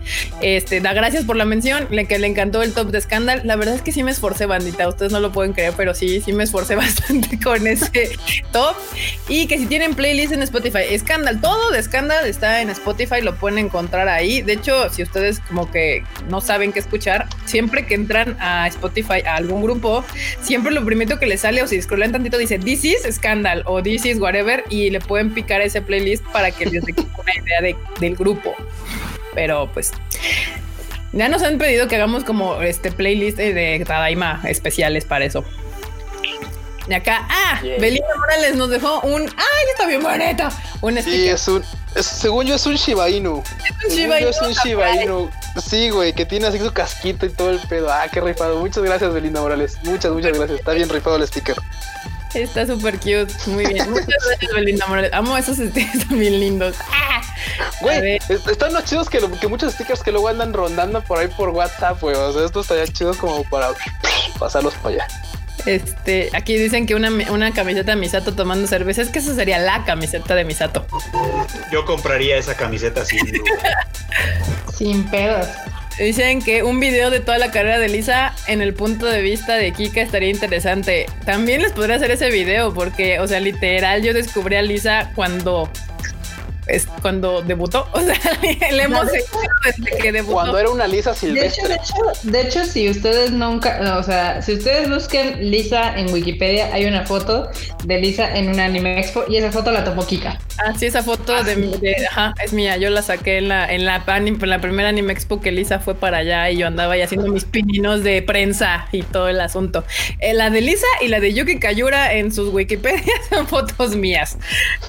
este 0.40 0.80
da 0.80 0.92
gracias 0.92 1.24
por 1.24 1.36
la 1.36 1.44
mención, 1.44 1.86
le, 1.90 2.06
que 2.06 2.18
le 2.18 2.26
encantó 2.26 2.62
el 2.62 2.72
top 2.72 2.88
de 2.88 3.00
Scandal. 3.00 3.42
La 3.44 3.54
verdad 3.54 3.76
es 3.76 3.82
que 3.82 3.92
sí 3.92 4.02
me 4.02 4.10
esforcé, 4.10 4.46
bandita, 4.46 4.88
ustedes 4.88 5.12
no 5.12 5.20
lo 5.20 5.30
pueden 5.30 5.52
creer, 5.52 5.72
pero 5.76 5.94
sí, 5.94 6.20
sí 6.20 6.32
me 6.32 6.42
esforcé 6.42 6.74
bastante 6.74 7.38
con 7.38 7.64
ese 7.66 8.10
top. 8.50 8.74
Y 9.28 9.46
que 9.46 9.58
si 9.58 9.66
tienen 9.66 9.94
playlist 9.94 10.32
en 10.32 10.42
Spotify, 10.42 10.98
Scandal, 10.98 11.40
todo 11.40 11.70
de 11.70 11.80
Scandal 11.80 12.26
está 12.26 12.60
en 12.60 12.70
Spotify, 12.70 13.20
lo 13.22 13.36
pueden 13.36 13.58
encontrar 13.58 14.08
ahí. 14.08 14.42
De 14.42 14.54
hecho, 14.54 14.90
si 14.90 15.04
ustedes 15.04 15.38
como 15.38 15.70
que 15.70 16.02
no 16.28 16.40
saben 16.40 16.72
qué 16.72 16.80
escuchar, 16.80 17.28
siempre 17.44 17.86
que 17.86 17.94
entran 17.94 18.36
a 18.40 18.66
Spotify 18.66 19.20
a 19.24 19.36
algún 19.36 19.62
grupo, 19.62 20.04
siempre 20.42 20.72
lo 20.72 20.84
primero 20.84 21.20
que 21.20 21.26
les 21.26 21.42
sale 21.42 21.62
o 21.62 21.68
si 21.68 21.80
scrollan 21.80 22.10
tantito 22.10 22.36
dice 22.36 22.58
This 22.58 22.84
is 22.84 23.14
Scandal 23.14 23.43
o 23.66 23.82
This 23.82 24.04
is 24.06 24.18
Whatever 24.18 24.64
y 24.70 24.90
le 24.90 25.00
pueden 25.00 25.32
picar 25.32 25.60
ese 25.60 25.82
playlist 25.82 26.24
para 26.32 26.50
que 26.50 26.66
les 26.66 26.84
dé 26.84 26.94
una 26.96 27.34
idea 27.34 27.76
del 28.00 28.16
grupo. 28.16 28.54
Pero 29.34 29.70
pues 29.72 29.92
ya 31.12 31.28
nos 31.28 31.42
han 31.42 31.58
pedido 31.58 31.88
que 31.88 31.96
hagamos 31.96 32.24
como 32.24 32.60
este 32.60 32.90
playlist 32.90 33.38
de 33.38 33.84
Tadaima 33.86 34.40
especiales 34.44 35.04
para 35.04 35.24
eso. 35.24 35.44
Y 36.86 36.92
acá, 36.92 37.26
ah, 37.30 37.60
Belinda 37.80 38.14
Morales 38.18 38.56
nos 38.56 38.68
dejó 38.68 39.00
un, 39.00 39.22
ay, 39.22 39.66
está 39.72 39.86
bien 39.86 40.02
bonita. 40.02 40.50
Un 40.82 41.00
sí, 41.02 41.28
es 41.28 41.48
un, 41.48 41.64
según 41.98 42.44
yo 42.44 42.56
es 42.56 42.66
un 42.66 42.74
Shiba 42.74 43.08
Inu. 43.08 43.42
Es 43.42 43.84
un 43.84 43.96
Shiba 43.96 44.20
Inu. 44.20 44.28
Es 44.28 44.42
un 44.42 44.52
Shiba 44.52 45.02
Inu. 45.02 45.30
Sí, 45.66 45.88
güey, 45.88 46.12
que 46.12 46.26
tiene 46.26 46.46
así 46.46 46.58
su 46.58 46.72
casquito 46.72 47.24
y 47.24 47.30
todo 47.30 47.50
el 47.50 47.60
pedo. 47.60 47.90
Ah, 47.90 48.06
qué 48.12 48.20
rifado. 48.20 48.58
Muchas 48.58 48.82
gracias, 48.82 49.14
Belinda 49.14 49.40
Morales. 49.40 49.78
Muchas, 49.84 50.12
muchas 50.12 50.36
gracias. 50.36 50.58
Está 50.58 50.72
bien 50.72 50.90
rifado 50.90 51.16
el 51.16 51.26
sticker. 51.26 51.56
Está 52.34 52.66
súper 52.66 52.98
cute. 52.98 53.32
Muy 53.46 53.66
bien. 53.66 53.90
Muchas 53.90 54.06
gracias, 54.06 54.52
Belinda 54.54 54.86
Morales. 54.86 55.12
Amo 55.12 55.36
esos 55.36 55.56
stickers 55.56 56.08
también 56.08 56.40
lindos. 56.40 56.76
¡Ah! 56.90 57.22
Güey, 57.80 58.18
están 58.50 58.72
más 58.72 58.84
chidos 58.84 59.08
que, 59.08 59.20
que, 59.40 59.48
muchos 59.48 59.74
stickers 59.74 60.02
que 60.02 60.10
luego 60.10 60.28
andan 60.28 60.52
rondando 60.52 61.02
por 61.02 61.18
ahí 61.18 61.28
por 61.28 61.50
WhatsApp, 61.50 62.00
güey. 62.00 62.14
O 62.16 62.32
sea, 62.32 62.44
esto 62.44 62.60
estaría 62.60 62.86
chido 62.86 63.14
como 63.16 63.44
para 63.44 63.68
pasarlos 64.38 64.74
para 64.74 64.96
allá. 64.96 65.08
Este, 65.66 66.30
aquí 66.34 66.56
dicen 66.56 66.86
que 66.86 66.94
una, 66.94 67.10
una 67.30 67.52
camiseta 67.52 67.92
de 67.92 67.96
Misato 67.96 68.34
tomando 68.34 68.66
cerveza. 68.66 69.02
Es 69.02 69.10
que 69.10 69.20
esa 69.20 69.34
sería 69.34 69.58
la 69.58 69.84
camiseta 69.84 70.34
de 70.34 70.44
Misato. 70.44 70.86
Yo 71.72 71.84
compraría 71.84 72.36
esa 72.36 72.56
camiseta 72.56 73.04
sin 73.04 73.20
Sin 74.76 75.04
pedos. 75.04 75.46
Dicen 75.98 76.42
que 76.42 76.64
un 76.64 76.80
video 76.80 77.10
de 77.10 77.20
toda 77.20 77.38
la 77.38 77.52
carrera 77.52 77.78
de 77.78 77.88
Lisa 77.88 78.34
en 78.48 78.60
el 78.60 78.74
punto 78.74 79.06
de 79.06 79.22
vista 79.22 79.54
de 79.54 79.72
Kika 79.72 80.02
estaría 80.02 80.28
interesante. 80.28 81.06
También 81.24 81.62
les 81.62 81.72
podría 81.72 81.96
hacer 81.96 82.10
ese 82.10 82.30
video 82.30 82.74
porque, 82.74 83.20
o 83.20 83.28
sea, 83.28 83.38
literal 83.38 84.02
yo 84.02 84.12
descubrí 84.12 84.56
a 84.56 84.62
Lisa 84.62 85.12
cuando 85.14 85.70
es 86.66 86.86
cuando 87.02 87.42
debutó. 87.42 87.88
O 87.94 88.00
sea, 88.00 88.18
le 88.72 88.82
hemos 88.82 89.06
desde 89.06 89.98
que 90.02 90.12
debutó. 90.12 90.34
Cuando 90.34 90.58
era 90.58 90.68
una 90.68 90.86
Lisa 90.86 91.14
silvestre. 91.14 91.68
De 91.68 91.74
hecho, 91.74 91.94
de 92.22 92.40
hecho, 92.40 92.64
si 92.64 92.90
ustedes 92.90 93.30
nunca, 93.30 93.96
o 93.98 94.02
sea, 94.02 94.42
si 94.42 94.54
ustedes 94.54 94.90
busquen 94.90 95.50
Lisa 95.50 95.96
en 95.96 96.12
Wikipedia, 96.12 96.74
hay 96.74 96.84
una 96.84 97.06
foto 97.06 97.48
de 97.84 97.98
Lisa 97.98 98.36
en 98.36 98.48
un 98.48 98.60
anime 98.60 98.98
expo 98.98 99.24
y 99.28 99.36
esa 99.36 99.52
foto 99.52 99.70
la 99.70 99.84
tomó 99.84 100.06
Kika. 100.06 100.38
Ah, 100.58 100.72
sí, 100.76 100.86
esa 100.86 101.02
foto 101.02 101.42
de, 101.42 102.06
ajá, 102.10 102.34
es 102.42 102.52
mía. 102.52 102.76
Yo 102.76 102.90
la 102.90 103.02
saqué 103.02 103.38
en 103.38 103.48
la, 103.48 103.72
en 103.72 103.84
la, 103.84 104.02
en 104.06 104.50
la 104.50 104.60
primera 104.60 104.88
anime 104.88 105.12
expo 105.12 105.40
que 105.40 105.52
Lisa 105.52 105.78
fue 105.78 105.94
para 105.94 106.18
allá 106.18 106.50
y 106.50 106.58
yo 106.58 106.66
andaba 106.66 106.94
ahí 106.94 107.02
haciendo 107.02 107.28
mis 107.28 107.44
pininos 107.44 108.02
de 108.02 108.22
prensa 108.22 108.86
y 108.92 109.02
todo 109.02 109.28
el 109.28 109.40
asunto. 109.40 109.84
Eh, 110.18 110.34
la 110.34 110.50
de 110.50 110.60
Lisa 110.60 110.86
y 111.00 111.08
la 111.08 111.20
de 111.20 111.32
Yuki 111.32 111.58
Kayura 111.58 112.12
en 112.14 112.32
sus 112.32 112.52
Wikipedia 112.52 113.12
son 113.30 113.46
fotos 113.46 113.96
mías. 113.96 114.38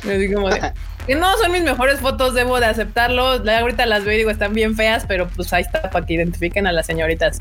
Me 0.04 0.18
digo 0.18 0.36
como 0.36 0.50
de, 0.50 0.62
Que 1.08 1.16
no 1.16 1.38
son 1.38 1.52
mis 1.52 1.64
mejores 1.64 2.00
fotos, 2.00 2.34
debo 2.34 2.60
de 2.60 2.66
aceptarlo. 2.68 3.40
Ahorita 3.50 3.86
las 3.86 4.04
veo 4.06 4.14
y 4.14 4.18
digo, 4.18 4.30
están 4.32 4.54
bien 4.54 4.76
feas, 4.76 5.06
pero 5.08 5.28
pues 5.36 5.52
ahí 5.54 5.62
está 5.64 5.90
para 5.90 6.06
que 6.06 6.14
identifiquen 6.16 6.66
a 6.68 6.72
las 6.72 6.86
señoritas. 6.86 7.40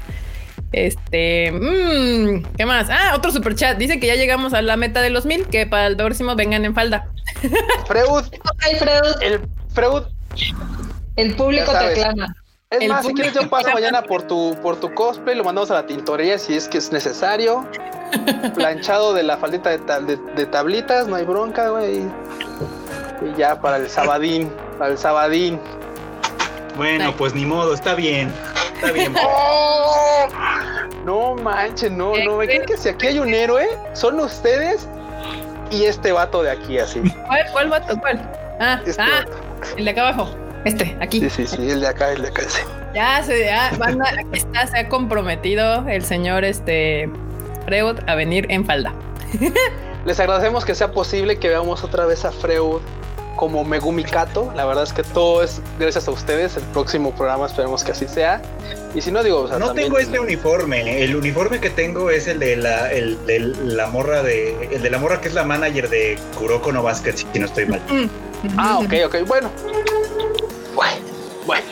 Este, 0.72 1.52
mmm, 1.52 2.42
¿qué 2.56 2.66
más? 2.66 2.88
Ah, 2.90 3.12
otro 3.14 3.30
super 3.30 3.54
chat. 3.54 3.78
Dice 3.78 4.00
que 4.00 4.06
ya 4.08 4.16
llegamos 4.16 4.54
a 4.54 4.62
la 4.62 4.76
meta 4.76 5.00
de 5.02 5.10
los 5.10 5.24
mil, 5.24 5.46
que 5.46 5.66
para 5.66 5.86
el 5.86 5.96
próximo 5.96 6.34
vengan 6.36 6.64
en 6.64 6.74
falda. 6.74 7.08
Freud. 7.86 8.24
El 9.22 9.40
Freud. 9.72 10.02
El 11.16 11.34
público 11.36 11.70
te 11.70 11.78
aclama. 11.78 12.34
Es 12.70 12.80
El 12.82 12.88
más, 12.88 13.06
si 13.06 13.14
quieres 13.14 13.34
yo 13.34 13.48
paso 13.48 13.70
mañana 13.72 14.02
por 14.02 14.22
tu, 14.22 14.56
por 14.62 14.80
tu 14.80 14.92
cosplay, 14.94 15.36
lo 15.36 15.44
mandamos 15.44 15.70
a 15.70 15.74
la 15.74 15.86
tintorería 15.86 16.38
si 16.38 16.54
es 16.56 16.68
que 16.68 16.78
es 16.78 16.90
necesario. 16.90 17.64
Planchado 18.56 19.14
de 19.14 19.22
la 19.22 19.36
faldita 19.36 19.70
de, 19.70 19.78
ta- 19.78 20.00
de- 20.00 20.18
de 20.34 20.46
tablitas, 20.46 21.06
no 21.06 21.14
hay 21.14 21.24
bronca, 21.24 21.68
güey. 21.68 22.02
Y 23.22 23.38
ya 23.38 23.60
para 23.60 23.76
el 23.78 23.88
sabadín, 23.88 24.50
para 24.78 24.92
el 24.92 24.98
sabadín. 24.98 25.60
Bueno, 26.76 27.14
pues 27.16 27.34
ni 27.34 27.44
modo, 27.44 27.74
está 27.74 27.94
bien. 27.94 28.32
Está 28.74 28.92
bien. 28.92 29.14
¡Oh! 29.22 30.28
No 31.04 31.34
manches, 31.34 31.90
no, 31.92 32.16
no, 32.16 32.38
me 32.38 32.46
creen 32.46 32.64
que 32.64 32.78
si 32.78 32.88
aquí 32.88 33.08
hay 33.08 33.18
un 33.18 33.34
héroe, 33.34 33.68
son 33.92 34.18
ustedes 34.20 34.88
y 35.70 35.84
este 35.84 36.12
vato 36.12 36.42
de 36.42 36.50
aquí, 36.50 36.78
así. 36.78 37.02
¿Cuál, 37.26 37.44
cuál 37.52 37.68
vato? 37.68 38.00
¿Cuál? 38.00 38.32
Ah, 38.58 38.80
Este 38.86 39.02
ah, 39.02 39.22
vato. 39.26 39.32
el 39.76 39.84
de 39.84 39.90
acá 39.90 40.08
abajo. 40.08 40.34
Este, 40.64 40.96
aquí. 41.02 41.20
Sí, 41.20 41.28
sí, 41.28 41.46
sí, 41.46 41.70
el 41.70 41.82
de 41.82 41.88
acá, 41.88 42.12
el 42.12 42.22
de 42.22 42.28
acá, 42.28 42.42
sí. 42.48 42.62
Ya 42.94 43.22
se, 43.22 43.44
ya, 43.44 43.70
banda, 43.76 44.06
aquí 44.18 44.38
está, 44.38 44.66
se 44.66 44.78
ha 44.78 44.88
comprometido 44.88 45.86
el 45.88 46.02
señor 46.04 46.42
este 46.42 47.10
Freud 47.66 47.98
a 48.06 48.14
venir 48.14 48.46
en 48.48 48.64
falda. 48.64 48.94
Les 50.04 50.20
agradecemos 50.20 50.64
que 50.64 50.74
sea 50.74 50.92
posible 50.92 51.38
que 51.38 51.48
veamos 51.48 51.82
otra 51.82 52.04
vez 52.06 52.24
a 52.24 52.32
Freud 52.32 52.80
como 53.36 53.64
Megumi 53.64 54.04
Kato. 54.04 54.52
La 54.54 54.64
verdad 54.64 54.84
es 54.84 54.92
que 54.92 55.02
todo 55.02 55.42
es 55.42 55.60
gracias 55.78 56.06
a 56.06 56.10
ustedes. 56.10 56.56
El 56.56 56.62
próximo 56.64 57.12
programa 57.14 57.46
esperemos 57.46 57.82
que 57.82 57.92
así 57.92 58.06
sea. 58.06 58.40
Y 58.94 59.00
si 59.00 59.10
no 59.10 59.22
digo, 59.24 59.40
o 59.40 59.48
sea, 59.48 59.58
No 59.58 59.66
también- 59.68 59.86
tengo 59.88 59.98
este 59.98 60.20
uniforme. 60.20 61.02
El 61.02 61.16
uniforme 61.16 61.58
que 61.60 61.70
tengo 61.70 62.10
es 62.10 62.28
el 62.28 62.38
de 62.38 62.56
la, 62.56 62.92
el 62.92 63.24
de 63.26 63.40
la 63.40 63.86
morra 63.88 64.22
de. 64.22 64.68
El 64.72 64.82
de 64.82 64.90
la 64.90 64.98
morra 64.98 65.20
que 65.20 65.28
es 65.28 65.34
la 65.34 65.44
manager 65.44 65.88
de 65.88 66.18
Kuroko 66.38 66.70
no 66.70 66.82
Basket, 66.82 67.16
si 67.16 67.38
no 67.38 67.46
estoy 67.46 67.66
mal. 67.66 67.80
Ah, 68.58 68.78
ok, 68.78 68.92
ok, 69.06 69.16
bueno. 69.26 69.50
Bueno, 70.74 70.96
bueno. 71.46 71.66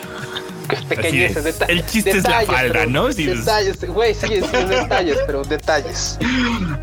Que 0.67 0.95
pequeñeces, 0.95 1.37
es. 1.37 1.43
deta- 1.59 1.65
El 1.67 1.85
chiste 1.85 2.11
es 2.11 2.23
la 2.23 2.41
falda, 2.41 2.61
pero- 2.73 2.85
¿no? 2.87 3.11
Sí, 3.11 3.29
es- 3.29 3.39
Detalles, 3.45 3.83
güey, 3.87 4.13
sí, 4.13 4.27
sí, 4.27 4.65
detalles, 4.67 5.17
pero 5.25 5.43
detalles. 5.43 6.17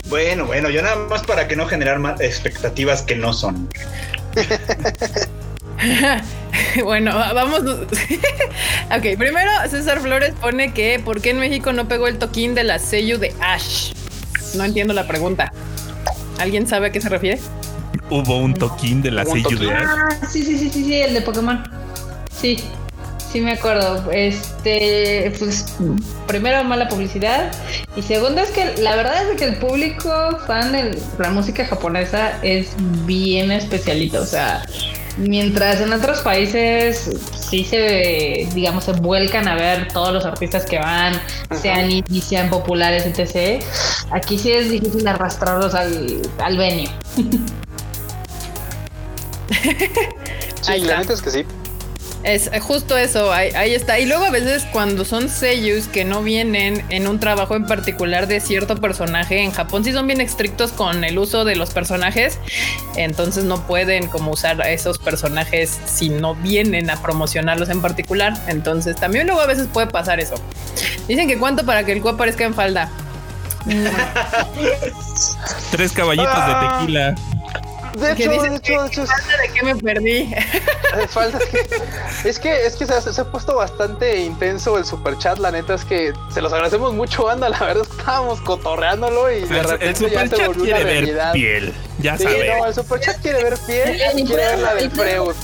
Bueno, 0.08 0.44
bueno, 0.46 0.70
yo 0.70 0.82
nada 0.82 0.96
más 0.96 1.22
para 1.22 1.46
que 1.46 1.54
no 1.54 1.66
generar 1.66 2.00
más 2.00 2.20
expectativas 2.20 3.02
que 3.02 3.14
no 3.14 3.32
son. 3.32 3.68
bueno, 6.84 7.14
va- 7.14 7.32
vamos. 7.32 7.60
ok, 7.62 9.02
primero 9.16 9.50
César 9.70 10.00
Flores 10.00 10.32
pone 10.40 10.72
que 10.72 11.00
¿por 11.02 11.20
qué 11.20 11.30
en 11.30 11.38
México 11.38 11.72
no 11.72 11.88
pegó 11.88 12.06
el 12.08 12.18
toquín 12.18 12.54
de 12.54 12.64
la 12.64 12.78
sello 12.78 13.18
de 13.18 13.34
Ash? 13.40 13.92
No 14.54 14.64
entiendo 14.64 14.92
la 14.94 15.06
pregunta. 15.06 15.52
¿Alguien 16.38 16.66
sabe 16.66 16.88
a 16.88 16.92
qué 16.92 17.00
se 17.00 17.08
refiere? 17.08 17.40
Hubo 18.10 18.38
un 18.38 18.54
toquín 18.54 19.02
de 19.02 19.10
la 19.12 19.24
sello 19.24 19.56
de. 19.58 19.70
Ash. 19.72 19.86
Ah, 19.88 20.08
sí, 20.28 20.42
sí, 20.44 20.58
sí, 20.58 20.70
sí, 20.70 20.84
sí, 20.84 20.94
el 21.00 21.14
de 21.14 21.22
Pokémon. 21.22 21.62
Sí, 22.40 22.58
sí 23.32 23.40
me 23.40 23.52
acuerdo. 23.52 24.10
Este, 24.12 25.32
pues, 25.38 25.76
primero 26.26 26.62
mala 26.64 26.88
publicidad 26.88 27.52
y 27.96 28.02
segundo 28.02 28.40
es 28.40 28.50
que 28.50 28.76
la 28.78 28.96
verdad 28.96 29.30
es 29.30 29.38
que 29.38 29.44
el 29.44 29.56
público 29.56 30.38
fan 30.46 30.72
de 30.72 30.98
la 31.18 31.30
música 31.30 31.64
japonesa 31.64 32.38
es 32.42 32.68
bien 33.06 33.52
especialito. 33.52 34.20
O 34.20 34.26
sea, 34.26 34.64
mientras 35.16 35.80
en 35.80 35.92
otros 35.92 36.20
países 36.20 37.10
sí 37.48 37.64
se, 37.64 38.48
digamos, 38.54 38.84
se 38.84 38.92
vuelcan 38.92 39.48
a 39.48 39.54
ver 39.54 39.88
todos 39.92 40.12
los 40.12 40.24
artistas 40.24 40.64
que 40.66 40.78
van, 40.78 41.20
sean 41.60 41.90
indie, 41.90 42.20
sean 42.20 42.50
populares, 42.50 43.06
etc. 43.06 43.62
Aquí 44.10 44.38
sí 44.38 44.52
es 44.52 44.70
difícil 44.70 45.06
arrastrarlos 45.06 45.74
al, 45.74 46.22
al 46.38 46.56
venio. 46.56 46.90
Sí, 50.62 50.78
la 50.80 50.98
neta 50.98 51.14
es 51.14 51.22
que 51.22 51.30
sí. 51.30 51.44
Es 52.22 52.50
justo 52.60 52.98
eso, 52.98 53.32
ahí, 53.32 53.72
está. 53.74 53.98
Y 53.98 54.04
luego 54.04 54.24
a 54.24 54.30
veces 54.30 54.66
cuando 54.72 55.06
son 55.06 55.30
sellos 55.30 55.88
que 55.88 56.04
no 56.04 56.22
vienen 56.22 56.84
en 56.90 57.08
un 57.08 57.18
trabajo 57.18 57.56
en 57.56 57.64
particular 57.66 58.26
de 58.26 58.40
cierto 58.40 58.76
personaje, 58.76 59.42
en 59.42 59.52
Japón 59.52 59.84
sí 59.84 59.92
son 59.92 60.06
bien 60.06 60.20
estrictos 60.20 60.72
con 60.72 61.02
el 61.02 61.18
uso 61.18 61.44
de 61.46 61.56
los 61.56 61.70
personajes, 61.70 62.38
entonces 62.96 63.44
no 63.44 63.66
pueden 63.66 64.06
como 64.08 64.32
usar 64.32 64.60
a 64.60 64.70
esos 64.70 64.98
personajes 64.98 65.78
si 65.86 66.10
no 66.10 66.34
vienen 66.34 66.90
a 66.90 67.00
promocionarlos 67.00 67.70
en 67.70 67.80
particular. 67.80 68.34
Entonces 68.48 68.96
también 68.96 69.26
luego 69.26 69.40
a 69.40 69.46
veces 69.46 69.66
puede 69.72 69.86
pasar 69.86 70.20
eso. 70.20 70.34
Dicen 71.08 71.26
que 71.26 71.38
cuánto 71.38 71.64
para 71.64 71.84
que 71.84 71.92
el 71.92 72.02
cu 72.02 72.10
aparezca 72.10 72.44
en 72.44 72.52
falda. 72.54 72.90
Tres 75.70 75.92
caballitos 75.92 76.46
de 76.46 76.54
tequila. 76.78 77.14
De 77.94 78.14
Que 78.14 78.22
hecho, 78.24 78.30
de 78.42 78.56
hecho, 78.56 78.80
de 78.82 78.86
hecho, 78.88 79.02
es- 79.02 79.08
¿De 79.10 79.52
qué 79.54 79.62
me 79.64 79.76
perdí? 79.76 80.32
Eh, 80.32 81.06
falta 81.08 81.38
que- 81.38 82.28
es 82.28 82.38
que 82.38 82.66
es 82.66 82.76
que 82.76 82.86
se, 82.86 82.94
ha- 82.94 83.00
se 83.00 83.20
ha 83.20 83.24
puesto 83.24 83.56
bastante 83.56 84.18
intenso 84.20 84.78
el 84.78 84.84
super 84.84 85.16
chat. 85.18 85.38
La 85.38 85.50
neta 85.50 85.74
es 85.74 85.84
que 85.84 86.12
se 86.32 86.40
los 86.40 86.52
agradecemos 86.52 86.92
mucho, 86.94 87.28
anda. 87.28 87.48
La 87.48 87.58
verdad 87.58 87.82
es 87.82 87.88
que 87.88 87.98
estábamos 87.98 88.40
cotorreándolo 88.42 89.30
y 89.30 89.40
de 89.40 89.46
El, 89.46 89.52
el 89.56 89.64
repente 89.64 89.86
ya 89.86 89.94
se 89.94 90.08
superchat 90.08 90.46
volvió 90.46 90.62
una 90.62 90.74
quiere 90.76 90.84
ver 90.84 90.94
realidad. 91.04 91.32
piel. 91.32 91.74
Ya 91.98 92.16
Sí, 92.16 92.22
sabe. 92.24 92.58
no, 92.58 92.66
el 92.66 92.74
super 92.74 93.00
chat 93.00 93.20
quiere 93.20 93.44
ver 93.44 93.58
piel 93.66 94.02
y 94.18 94.24
quiere 94.24 94.42
ver 94.46 94.58
la 94.58 94.74
de 94.74 94.90
Freud. 94.90 95.34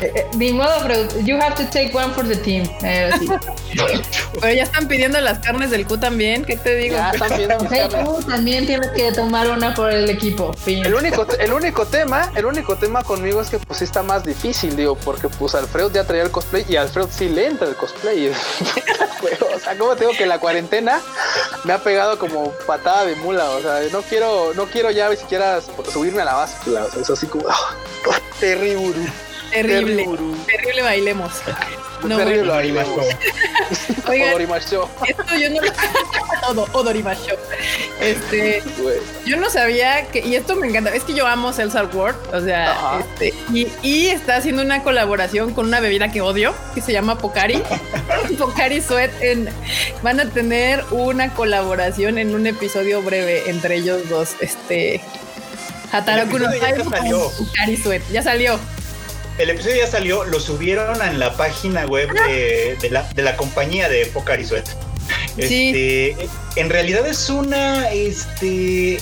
Eh, 0.00 0.12
eh, 0.14 0.26
Ni 0.36 0.52
modo, 0.52 0.72
pero 0.82 0.94
you 1.20 1.36
have 1.40 1.54
to 1.54 1.64
take 1.70 1.92
one 1.94 2.12
for 2.14 2.26
the 2.26 2.36
team. 2.36 2.68
Eh, 2.82 3.10
sí. 3.18 3.28
Pero 4.40 4.52
ya 4.52 4.64
están 4.64 4.88
pidiendo 4.88 5.20
las 5.20 5.38
carnes 5.38 5.70
del 5.70 5.86
Q 5.86 5.98
también, 5.98 6.44
¿qué 6.44 6.56
te 6.56 6.74
digo? 6.74 6.96
Ya 6.96 7.10
están 7.12 7.36
viendo 7.36 7.58
mis 7.60 7.68
Hey, 7.72 7.88
carnes. 7.90 8.08
tú 8.08 8.22
también 8.22 8.66
tienes 8.66 8.90
que 8.90 9.12
tomar 9.12 9.48
una 9.50 9.74
por 9.74 9.90
el 9.92 10.10
equipo. 10.10 10.52
Fin. 10.54 10.84
El 10.84 10.94
único, 10.94 11.26
el 11.38 11.52
único 11.52 11.86
tema, 11.86 12.30
el 12.34 12.44
único 12.44 12.76
tema 12.76 13.02
conmigo 13.04 13.40
es 13.40 13.48
que 13.50 13.58
pues 13.58 13.78
sí 13.78 13.84
está 13.84 14.02
más 14.02 14.24
difícil, 14.24 14.76
digo, 14.76 14.96
porque 14.96 15.28
pues 15.28 15.54
Alfredo 15.54 15.90
ya 15.92 16.04
traía 16.04 16.24
el 16.24 16.30
cosplay 16.30 16.64
y 16.68 16.76
Alfredo 16.76 17.08
sí 17.10 17.28
le 17.28 17.46
entra 17.46 17.68
el 17.68 17.76
cosplay. 17.76 18.28
o 19.54 19.58
sea, 19.60 19.78
como 19.78 19.94
tengo 19.96 20.12
que 20.12 20.26
la 20.26 20.38
cuarentena 20.38 21.00
me 21.62 21.72
ha 21.72 21.78
pegado 21.78 22.18
como 22.18 22.50
patada 22.66 23.04
de 23.06 23.14
mula, 23.16 23.48
o 23.50 23.62
sea, 23.62 23.80
no 23.92 24.02
quiero, 24.02 24.52
no 24.54 24.66
quiero 24.66 24.90
ya 24.90 25.08
ni 25.08 25.16
siquiera 25.16 25.60
subirme 25.92 26.22
a 26.22 26.24
la 26.26 26.34
báscula, 26.34 26.84
o 26.84 26.90
sea, 26.90 27.00
es 27.02 27.10
así 27.10 27.26
como 27.26 27.44
terrible, 28.40 29.06
Terrible, 29.50 30.06
terrible, 30.46 30.82
bailemos. 30.82 31.32
No, 32.02 32.18
terrible, 32.18 32.72
bueno. 32.72 33.02
Oigan, 34.08 34.30
Odorimacho, 34.30 34.90
esto 35.06 35.36
yo 35.40 35.50
no 35.50 35.60
lo 35.62 35.72
todo, 36.46 36.68
Odorimacho. 36.72 37.36
Este, 38.00 38.62
yo 39.24 39.36
no 39.38 39.48
sabía 39.48 40.06
que, 40.08 40.20
y 40.20 40.36
esto 40.36 40.54
me 40.56 40.68
encanta, 40.68 40.94
es 40.94 41.04
que 41.04 41.14
yo 41.14 41.26
amo 41.26 41.52
Celsar 41.52 41.88
Ward, 41.94 42.16
o 42.34 42.40
sea, 42.42 42.72
Ajá. 42.72 43.00
este, 43.00 43.32
y, 43.52 43.68
y 43.82 44.08
está 44.08 44.36
haciendo 44.36 44.60
una 44.62 44.82
colaboración 44.82 45.54
con 45.54 45.66
una 45.66 45.80
bebida 45.80 46.12
que 46.12 46.20
odio, 46.20 46.54
que 46.74 46.82
se 46.82 46.92
llama 46.92 47.16
Pocari. 47.16 47.62
Pocari 48.38 48.82
Sweat 48.82 49.10
en, 49.22 49.48
van 50.02 50.20
a 50.20 50.28
tener 50.28 50.84
una 50.90 51.32
colaboración 51.32 52.18
en 52.18 52.34
un 52.34 52.46
episodio 52.46 53.00
breve 53.00 53.48
entre 53.48 53.76
ellos 53.76 54.08
dos, 54.10 54.36
este 54.40 55.00
Hataraku 55.90 56.38
no 56.38 56.48
Pocari 57.38 57.76
Sweat, 57.76 58.02
ya 58.10 58.22
salió. 58.22 58.58
El 59.38 59.50
episodio 59.50 59.76
ya 59.76 59.86
salió, 59.86 60.24
lo 60.24 60.38
subieron 60.38 61.02
en 61.02 61.18
la 61.18 61.36
página 61.36 61.86
web 61.86 62.08
de, 62.12 62.76
de 62.80 62.90
la, 62.90 63.02
de 63.02 63.22
la 63.22 63.36
compañía 63.36 63.88
de 63.88 64.06
Pocari 64.06 64.44
Sweat. 64.44 64.68
Sí. 65.36 65.72
Este, 65.74 66.28
en 66.56 66.70
realidad 66.70 67.06
es 67.06 67.28
una 67.28 67.90
este, 67.90 68.98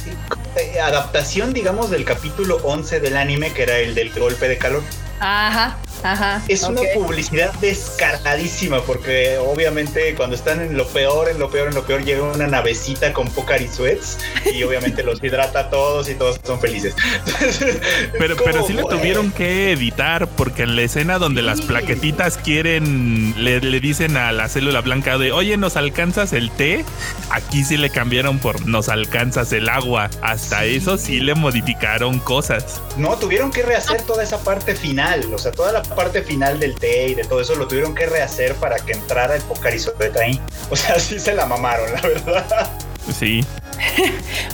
adaptación, 0.82 1.52
digamos, 1.52 1.90
del 1.90 2.04
capítulo 2.04 2.56
11 2.64 3.00
del 3.00 3.16
anime, 3.16 3.52
que 3.52 3.64
era 3.64 3.78
el 3.78 3.94
del 3.94 4.10
golpe 4.10 4.48
de 4.48 4.58
calor. 4.58 4.82
Ajá, 5.20 5.76
ajá. 6.02 6.42
Es 6.48 6.62
una 6.62 6.82
publicidad 6.94 7.52
descargadísima, 7.54 8.80
porque 8.82 9.38
obviamente 9.38 10.14
cuando 10.14 10.36
están 10.36 10.60
en 10.60 10.76
lo 10.76 10.86
peor, 10.86 11.28
en 11.28 11.38
lo 11.38 11.50
peor, 11.50 11.68
en 11.68 11.74
lo 11.74 11.84
peor, 11.84 12.04
llega 12.04 12.22
una 12.22 12.46
navecita 12.46 13.12
con 13.12 13.28
Pocari 13.28 13.68
Sweats 13.68 14.18
y 14.52 14.62
obviamente 14.64 15.02
los 15.02 15.22
hidrata 15.22 15.60
a 15.60 15.70
todos 15.70 16.08
y 16.08 16.14
todos 16.14 16.40
son 16.44 16.60
felices. 16.60 16.94
Pero, 18.18 18.36
pero 18.36 18.66
sí 18.66 18.72
le 18.72 18.82
tuvieron 18.82 19.32
que 19.32 19.72
editar 19.72 20.28
porque 20.28 20.62
en 20.62 20.76
la 20.76 20.82
escena 20.82 21.18
donde 21.18 21.42
las 21.42 21.60
plaquetitas 21.60 22.38
quieren, 22.38 23.34
le, 23.36 23.60
le 23.60 23.80
dicen 23.80 24.16
a 24.16 24.32
la 24.32 24.48
célula 24.48 24.80
blanca 24.80 25.18
de, 25.18 25.32
oye, 25.32 25.56
¿nos 25.56 25.76
alcanzas 25.76 26.32
el 26.32 26.50
té? 26.50 26.84
Aquí 27.30 27.64
sí 27.64 27.76
le 27.76 27.90
cambiaron 27.90 28.38
por 28.38 28.66
nos 28.66 28.88
alcanzas 28.88 29.52
el 29.52 29.68
agua. 29.68 30.10
Hasta 30.22 30.64
eso 30.64 30.98
sí 30.98 31.20
le 31.20 31.34
modificaron 31.34 32.18
cosas. 32.18 32.80
No, 32.96 33.16
tuvieron 33.16 33.50
que 33.50 33.62
rehacer 33.62 34.02
toda 34.02 34.22
esa 34.22 34.42
parte 34.42 34.74
final, 34.74 35.32
o 35.32 35.38
sea, 35.38 35.52
toda 35.52 35.72
la 35.72 35.82
parte 35.94 36.22
final 36.22 36.58
del 36.58 36.74
té 36.74 37.08
y 37.08 37.14
de 37.14 37.24
todo 37.24 37.40
eso 37.40 37.54
lo 37.54 37.66
tuvieron 37.68 37.94
que 37.94 38.06
rehacer 38.06 38.54
para 38.56 38.76
que 38.76 38.92
entrara 38.92 39.34
el 39.36 39.42
Pocari 39.42 39.78
Sweat 39.78 40.16
ahí. 40.16 40.40
O 40.70 40.76
sea, 40.76 40.98
sí 41.00 41.18
se 41.18 41.34
la 41.34 41.46
mamaron, 41.46 41.92
la 41.92 42.00
verdad. 42.00 42.70
Sí. 43.18 43.44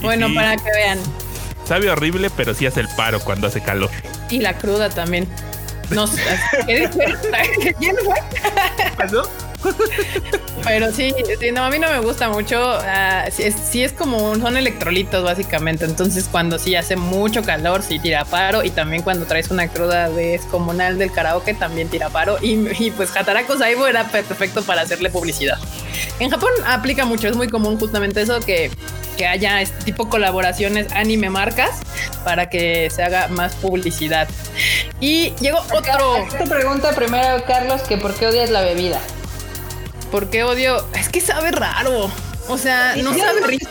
Bueno, 0.00 0.28
sí, 0.28 0.34
para 0.34 0.56
que 0.56 0.70
vean. 0.74 0.98
Sabe 1.66 1.90
horrible, 1.90 2.30
pero 2.30 2.54
sí 2.54 2.66
hace 2.66 2.80
el 2.80 2.88
paro 2.96 3.20
cuando 3.20 3.48
hace 3.48 3.60
calor. 3.60 3.90
Y 4.30 4.38
la 4.38 4.56
cruda 4.56 4.88
también. 4.88 5.28
No 5.90 6.06
sé. 6.06 6.22
¿qué 6.66 6.88
fue? 8.04 8.22
Pero 10.64 10.92
sí, 10.92 11.14
no, 11.52 11.64
a 11.64 11.70
mí 11.70 11.78
no 11.78 11.88
me 11.90 12.00
gusta 12.00 12.28
mucho. 12.28 12.78
Uh, 12.78 13.30
sí, 13.30 13.82
es, 13.82 13.92
como 13.92 14.36
son 14.36 14.56
electrolitos 14.56 15.24
básicamente. 15.24 15.84
Entonces 15.84 16.28
cuando 16.30 16.58
sí 16.58 16.74
hace 16.74 16.96
mucho 16.96 17.42
calor, 17.42 17.82
sí 17.82 17.98
tira 17.98 18.24
paro. 18.24 18.64
Y 18.64 18.70
también 18.70 19.02
cuando 19.02 19.26
traes 19.26 19.50
una 19.50 19.68
cruda 19.68 20.10
descomunal 20.10 20.98
del 20.98 21.12
karaoke, 21.12 21.54
también 21.54 21.88
tira 21.88 22.08
paro. 22.10 22.38
Y, 22.40 22.90
pues 22.92 23.14
Hataraku 23.16 23.56
Saibo 23.56 23.86
era 23.86 24.04
perfecto 24.08 24.62
para 24.62 24.82
hacerle 24.82 25.10
publicidad. 25.10 25.58
En 26.18 26.30
Japón 26.30 26.50
aplica 26.66 27.04
mucho, 27.04 27.28
es 27.28 27.36
muy 27.36 27.48
común 27.48 27.78
justamente 27.78 28.22
eso 28.22 28.40
que 28.40 28.70
que 29.18 29.26
haya 29.26 29.60
este 29.60 29.84
tipo 29.84 30.08
colaboraciones 30.08 30.92
anime 30.92 31.28
marcas 31.28 31.80
para 32.24 32.48
que 32.48 32.88
se 32.88 33.02
haga 33.02 33.26
más 33.26 33.54
publicidad. 33.56 34.28
Y 35.00 35.34
llegó 35.40 35.58
otro. 35.58 36.24
Te 36.30 36.46
pregunta 36.46 36.92
primero, 36.92 37.44
Carlos, 37.44 37.82
que 37.82 37.98
por 37.98 38.14
qué 38.14 38.28
odias 38.28 38.48
la 38.48 38.60
bebida. 38.60 39.00
¿Por 40.10 40.30
qué 40.30 40.42
odio? 40.42 40.86
Es 40.94 41.08
que 41.08 41.20
sabe 41.20 41.50
raro. 41.50 42.10
O 42.48 42.56
sea, 42.56 42.96
no 42.96 43.12
sabe 43.14 43.46
rico. 43.46 43.68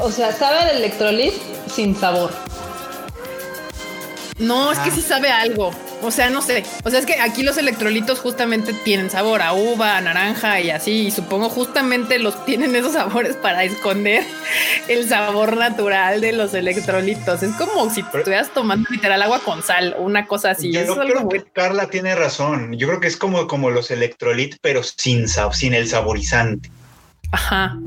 o 0.00 0.10
sea, 0.10 0.32
sabe 0.32 0.70
el 0.70 0.76
electrolit 0.78 1.32
sin 1.74 1.98
sabor. 1.98 2.30
No, 4.38 4.70
es 4.70 4.78
que 4.80 4.90
sí 4.90 5.00
sabe 5.00 5.30
algo. 5.30 5.70
O 6.02 6.10
sea, 6.10 6.30
no 6.30 6.42
sé. 6.42 6.64
O 6.84 6.90
sea, 6.90 6.98
es 7.00 7.06
que 7.06 7.20
aquí 7.20 7.42
los 7.42 7.58
electrolitos 7.58 8.20
justamente 8.20 8.72
tienen 8.72 9.10
sabor 9.10 9.42
a 9.42 9.52
uva, 9.52 9.96
a 9.96 10.00
naranja 10.00 10.60
y 10.60 10.70
así. 10.70 11.06
Y 11.06 11.10
supongo 11.10 11.48
justamente 11.48 12.18
los 12.18 12.44
tienen 12.44 12.74
esos 12.76 12.92
sabores 12.92 13.36
para 13.36 13.64
esconder 13.64 14.24
el 14.88 15.08
sabor 15.08 15.56
natural 15.56 16.20
de 16.20 16.32
los 16.32 16.54
electrolitos. 16.54 17.42
Es 17.42 17.54
como 17.56 17.90
si 17.90 18.00
estuvieras 18.00 18.52
tomando 18.52 18.88
literal 18.90 19.22
agua 19.22 19.40
con 19.40 19.62
sal, 19.62 19.96
una 19.98 20.26
cosa 20.26 20.50
así. 20.50 20.72
Yo 20.72 20.96
creo 20.96 21.28
que 21.28 21.44
Carla 21.44 21.88
tiene 21.88 22.14
razón. 22.14 22.74
Yo 22.76 22.86
creo 22.88 23.00
que 23.00 23.08
es 23.08 23.16
como, 23.16 23.46
como 23.46 23.70
los 23.70 23.90
electrolit, 23.90 24.56
pero 24.60 24.82
sin, 24.82 25.26
sin 25.28 25.74
el 25.74 25.88
saborizante. 25.88 26.70
Ajá. 27.30 27.78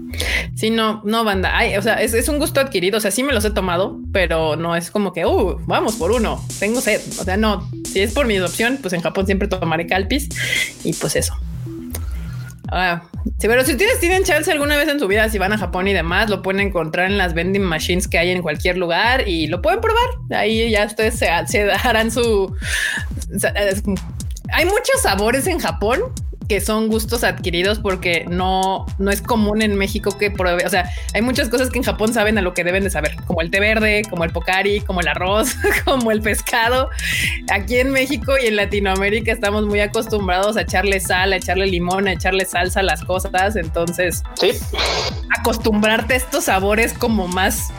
Sí, 0.55 0.69
no, 0.69 1.01
no, 1.03 1.23
banda. 1.23 1.57
Ay, 1.57 1.75
o 1.75 1.81
sea, 1.81 1.95
es, 2.01 2.27
un 2.29 2.37
gusto 2.37 2.59
adquirido. 2.59 2.97
O 2.97 3.01
sea, 3.01 3.11
sí 3.11 3.23
me 3.23 3.33
los 3.33 3.43
he 3.45 3.51
tomado, 3.51 3.99
pero 4.11 4.55
no 4.55 4.75
es 4.75 4.91
como 4.91 5.13
que, 5.13 5.25
uh, 5.25 5.59
vamos 5.65 5.95
por 5.95 6.11
uno. 6.11 6.43
Tengo 6.59 6.81
sed. 6.81 7.01
O 7.19 7.23
sea, 7.23 7.37
no. 7.37 7.67
Si 7.85 8.01
es 8.01 8.13
por 8.13 8.27
mi 8.27 8.37
adopción, 8.37 8.77
pues 8.81 8.93
en 8.93 9.01
Japón 9.01 9.25
siempre 9.25 9.47
tomaré 9.47 9.87
calpis 9.87 10.29
y 10.83 10.93
pues 10.93 11.15
eso. 11.15 11.35
Ah, 12.73 13.03
sí, 13.37 13.47
pero 13.47 13.65
si 13.65 13.71
ustedes 13.71 13.99
tienen 13.99 14.23
chance 14.23 14.49
alguna 14.49 14.77
vez 14.77 14.87
en 14.87 14.99
su 14.99 15.07
vida, 15.07 15.27
si 15.29 15.37
van 15.37 15.51
a 15.51 15.57
Japón 15.57 15.87
y 15.89 15.93
demás, 15.93 16.29
lo 16.29 16.41
pueden 16.41 16.61
encontrar 16.61 17.07
en 17.11 17.17
las 17.17 17.33
vending 17.33 17.63
machines 17.63 18.07
que 18.07 18.17
hay 18.17 18.29
en 18.29 18.41
cualquier 18.41 18.77
lugar 18.77 19.27
y 19.27 19.47
lo 19.47 19.61
pueden 19.61 19.81
probar. 19.81 20.05
Ahí 20.29 20.69
ya 20.69 20.85
ustedes 20.85 21.15
se, 21.15 21.27
se 21.47 21.65
darán 21.65 22.11
su. 22.11 22.55
Hay 24.53 24.65
muchos 24.65 25.01
sabores 25.01 25.47
en 25.47 25.59
Japón 25.59 26.01
que 26.51 26.59
son 26.59 26.89
gustos 26.89 27.23
adquiridos 27.23 27.79
porque 27.79 28.25
no, 28.27 28.85
no 28.97 29.09
es 29.09 29.21
común 29.21 29.61
en 29.61 29.75
México 29.75 30.17
que 30.17 30.29
pruebe. 30.29 30.65
O 30.65 30.69
sea, 30.69 30.91
hay 31.13 31.21
muchas 31.21 31.47
cosas 31.47 31.69
que 31.69 31.77
en 31.77 31.85
Japón 31.85 32.13
saben 32.13 32.37
a 32.37 32.41
lo 32.41 32.53
que 32.53 32.65
deben 32.65 32.83
de 32.83 32.89
saber, 32.89 33.15
como 33.25 33.39
el 33.39 33.49
té 33.49 33.61
verde, 33.61 34.01
como 34.09 34.25
el 34.25 34.31
pocari, 34.31 34.81
como 34.81 34.99
el 34.99 35.07
arroz, 35.07 35.55
como 35.85 36.11
el 36.11 36.21
pescado. 36.21 36.89
Aquí 37.49 37.77
en 37.77 37.91
México 37.91 38.33
y 38.37 38.47
en 38.47 38.57
Latinoamérica 38.57 39.31
estamos 39.31 39.65
muy 39.65 39.79
acostumbrados 39.79 40.57
a 40.57 40.63
echarle 40.63 40.99
sal, 40.99 41.31
a 41.31 41.37
echarle 41.37 41.67
limón, 41.67 42.09
a 42.09 42.11
echarle 42.11 42.43
salsa 42.43 42.81
a 42.81 42.83
las 42.83 43.01
cosas. 43.05 43.55
Entonces, 43.55 44.21
¿Sí? 44.37 44.51
acostumbrarte 45.39 46.15
a 46.15 46.17
estos 46.17 46.43
sabores 46.43 46.91
como 46.91 47.29
más 47.29 47.71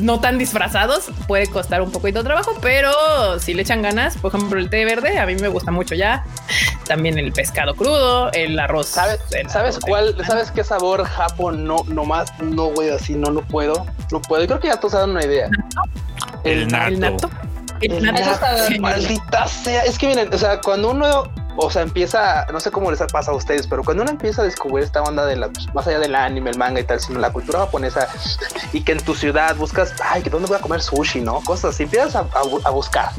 no 0.00 0.20
tan 0.20 0.38
disfrazados 0.38 1.10
puede 1.26 1.46
costar 1.46 1.82
un 1.82 1.90
poquito 1.90 2.20
de 2.20 2.24
trabajo, 2.24 2.52
pero 2.60 2.92
si 3.40 3.54
le 3.54 3.62
echan 3.62 3.82
ganas, 3.82 4.16
por 4.16 4.34
ejemplo, 4.34 4.58
el 4.58 4.70
té 4.70 4.84
verde 4.84 5.18
a 5.18 5.26
mí 5.26 5.34
me 5.36 5.48
gusta 5.48 5.70
mucho 5.70 5.94
ya. 5.94 6.24
También 6.86 7.18
el 7.18 7.32
pescado 7.32 7.74
crudo, 7.74 8.32
el 8.32 8.58
arroz. 8.58 8.86
¿Sabes, 8.88 9.20
¿sabes 9.48 9.78
cuál? 9.78 10.16
¿Sabes 10.26 10.50
qué 10.50 10.64
sabor 10.64 11.04
Japón 11.04 11.64
no, 11.64 11.84
no 11.86 12.04
más? 12.04 12.32
No, 12.40 12.66
güey, 12.66 12.90
así 12.90 13.14
no, 13.14 13.30
no 13.30 13.42
puedo. 13.42 13.86
No 14.10 14.20
puedo. 14.20 14.46
Creo 14.46 14.58
que 14.58 14.68
ya 14.68 14.76
todos 14.76 14.94
dan 14.94 15.10
una 15.10 15.24
idea. 15.24 15.48
El 16.44 16.68
nato. 16.68 16.88
El 16.88 17.00
nato. 17.00 17.30
El 17.80 18.02
nato. 18.02 18.80
Maldita 18.80 19.46
sea. 19.46 19.82
Es 19.82 19.98
que 19.98 20.08
miren, 20.08 20.34
o 20.34 20.38
sea, 20.38 20.60
cuando 20.60 20.90
uno 20.90 21.30
o 21.60 21.70
sea, 21.70 21.82
empieza, 21.82 22.46
no 22.52 22.60
sé 22.60 22.70
cómo 22.70 22.90
les 22.90 23.00
ha 23.00 23.06
pasado 23.06 23.34
a 23.34 23.38
ustedes, 23.38 23.66
pero 23.66 23.84
cuando 23.84 24.02
uno 24.02 24.12
empieza 24.12 24.42
a 24.42 24.44
descubrir 24.44 24.84
esta 24.84 25.02
onda 25.02 25.26
de 25.26 25.36
la, 25.36 25.50
más 25.74 25.86
allá 25.86 25.98
del 25.98 26.14
anime, 26.14 26.50
el 26.50 26.58
manga 26.58 26.80
y 26.80 26.84
tal, 26.84 27.00
sino 27.00 27.20
la 27.20 27.32
cultura 27.32 27.60
japonesa, 27.60 28.08
y 28.72 28.82
que 28.82 28.92
en 28.92 28.98
tu 28.98 29.14
ciudad 29.14 29.54
buscas, 29.56 29.94
ay, 30.02 30.22
dónde 30.22 30.48
voy 30.48 30.58
a 30.58 30.60
comer 30.60 30.82
sushi, 30.82 31.20
¿no? 31.20 31.40
Cosas 31.42 31.74
así, 31.74 31.84
empiezas 31.84 32.16
a 32.16 32.70
buscar. 32.70 33.10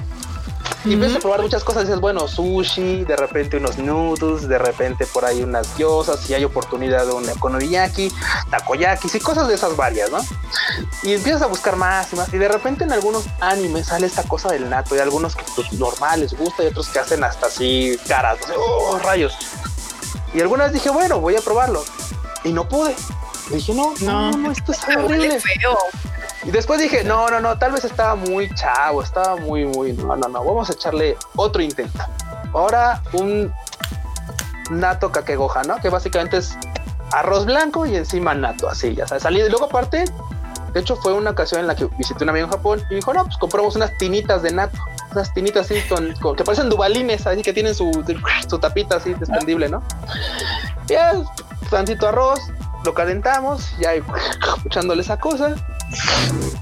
Y 0.85 0.93
empiezas 0.93 1.17
a 1.17 1.19
probar 1.19 1.41
muchas 1.41 1.63
cosas. 1.63 1.83
Dices, 1.83 1.99
bueno, 1.99 2.27
sushi, 2.27 3.03
de 3.03 3.15
repente 3.15 3.57
unos 3.57 3.77
noodles, 3.77 4.47
de 4.47 4.57
repente 4.57 5.05
por 5.05 5.25
ahí 5.25 5.43
unas 5.43 5.75
gyozas, 5.77 6.19
si 6.19 6.33
hay 6.33 6.43
oportunidad 6.43 7.05
de 7.05 7.13
un 7.13 7.29
economiyaki, 7.29 8.11
takoyaki, 8.49 9.09
y 9.13 9.19
cosas 9.19 9.47
de 9.47 9.55
esas 9.55 9.75
varias, 9.75 10.09
¿no? 10.09 10.19
Y 11.03 11.13
empiezas 11.13 11.41
a 11.43 11.47
buscar 11.47 11.75
más 11.75 12.11
y 12.13 12.15
más. 12.15 12.33
Y 12.33 12.37
de 12.37 12.47
repente 12.47 12.83
en 12.83 12.91
algunos 12.91 13.25
animes 13.39 13.87
sale 13.87 14.07
esta 14.07 14.23
cosa 14.23 14.49
del 14.51 14.69
nato. 14.69 14.95
Y 14.95 14.99
algunos 14.99 15.35
que 15.35 15.43
pues 15.55 15.71
normal 15.73 16.21
les 16.21 16.33
gusta 16.33 16.63
y 16.63 16.67
otros 16.67 16.89
que 16.89 16.99
hacen 16.99 17.23
hasta 17.23 17.47
así 17.47 17.97
caras. 18.07 18.39
Oh, 18.57 18.99
rayos. 18.99 19.33
Y 20.33 20.41
algunas 20.41 20.71
dije, 20.71 20.89
bueno, 20.89 21.19
voy 21.19 21.35
a 21.35 21.41
probarlo. 21.41 21.83
Y 22.43 22.53
no 22.53 22.67
pude. 22.67 22.95
dije, 23.49 23.73
no, 23.73 23.93
no, 24.01 24.31
no, 24.31 24.51
esto 24.51 24.71
es 24.71 24.79
horrible. 24.97 25.39
Feo. 25.39 25.77
Y 26.43 26.51
después 26.51 26.79
dije, 26.79 27.03
no, 27.03 27.29
no, 27.29 27.39
no, 27.39 27.57
tal 27.57 27.71
vez 27.71 27.85
estaba 27.85 28.15
muy 28.15 28.49
chavo, 28.55 29.03
estaba 29.03 29.35
muy, 29.35 29.65
muy, 29.65 29.93
no, 29.93 30.15
no, 30.15 30.27
no, 30.27 30.43
vamos 30.43 30.69
a 30.69 30.73
echarle 30.73 31.15
otro 31.35 31.61
intento. 31.61 31.99
Ahora 32.53 33.01
un 33.13 33.53
nato 34.71 35.11
kakegoha, 35.11 35.63
¿no? 35.63 35.77
Que 35.77 35.89
básicamente 35.89 36.37
es 36.37 36.57
arroz 37.11 37.45
blanco 37.45 37.85
y 37.85 37.95
encima 37.95 38.33
nato, 38.33 38.69
así, 38.69 38.95
ya 38.95 39.07
sabes, 39.07 39.23
salí. 39.23 39.41
Y 39.41 39.49
luego 39.49 39.65
aparte, 39.65 40.05
de 40.73 40.79
hecho 40.79 40.95
fue 40.95 41.13
una 41.13 41.31
ocasión 41.31 41.61
en 41.61 41.67
la 41.67 41.75
que 41.75 41.85
visité 41.97 42.23
un 42.23 42.31
amigo 42.31 42.45
en 42.45 42.51
Japón 42.51 42.83
y 42.89 42.95
dijo, 42.95 43.13
no, 43.13 43.23
pues 43.25 43.37
compramos 43.37 43.75
unas 43.75 43.95
tinitas 43.97 44.41
de 44.41 44.51
nato, 44.51 44.79
unas 45.11 45.33
tinitas 45.33 45.69
así 45.69 45.79
con, 45.87 46.35
que 46.35 46.43
parecen 46.43 46.69
dubalines, 46.69 47.27
así 47.27 47.41
que 47.43 47.53
tienen 47.53 47.75
su, 47.75 47.91
su 48.47 48.59
tapita 48.59 48.97
así 48.97 49.11
extendible, 49.11 49.69
¿no? 49.69 49.83
Ya, 50.87 51.13
tantito 51.69 52.07
arroz, 52.07 52.39
lo 52.83 52.93
calentamos, 52.93 53.77
ya 53.77 53.93
echándole 54.65 55.01
esa 55.01 55.19
cosa. 55.19 55.55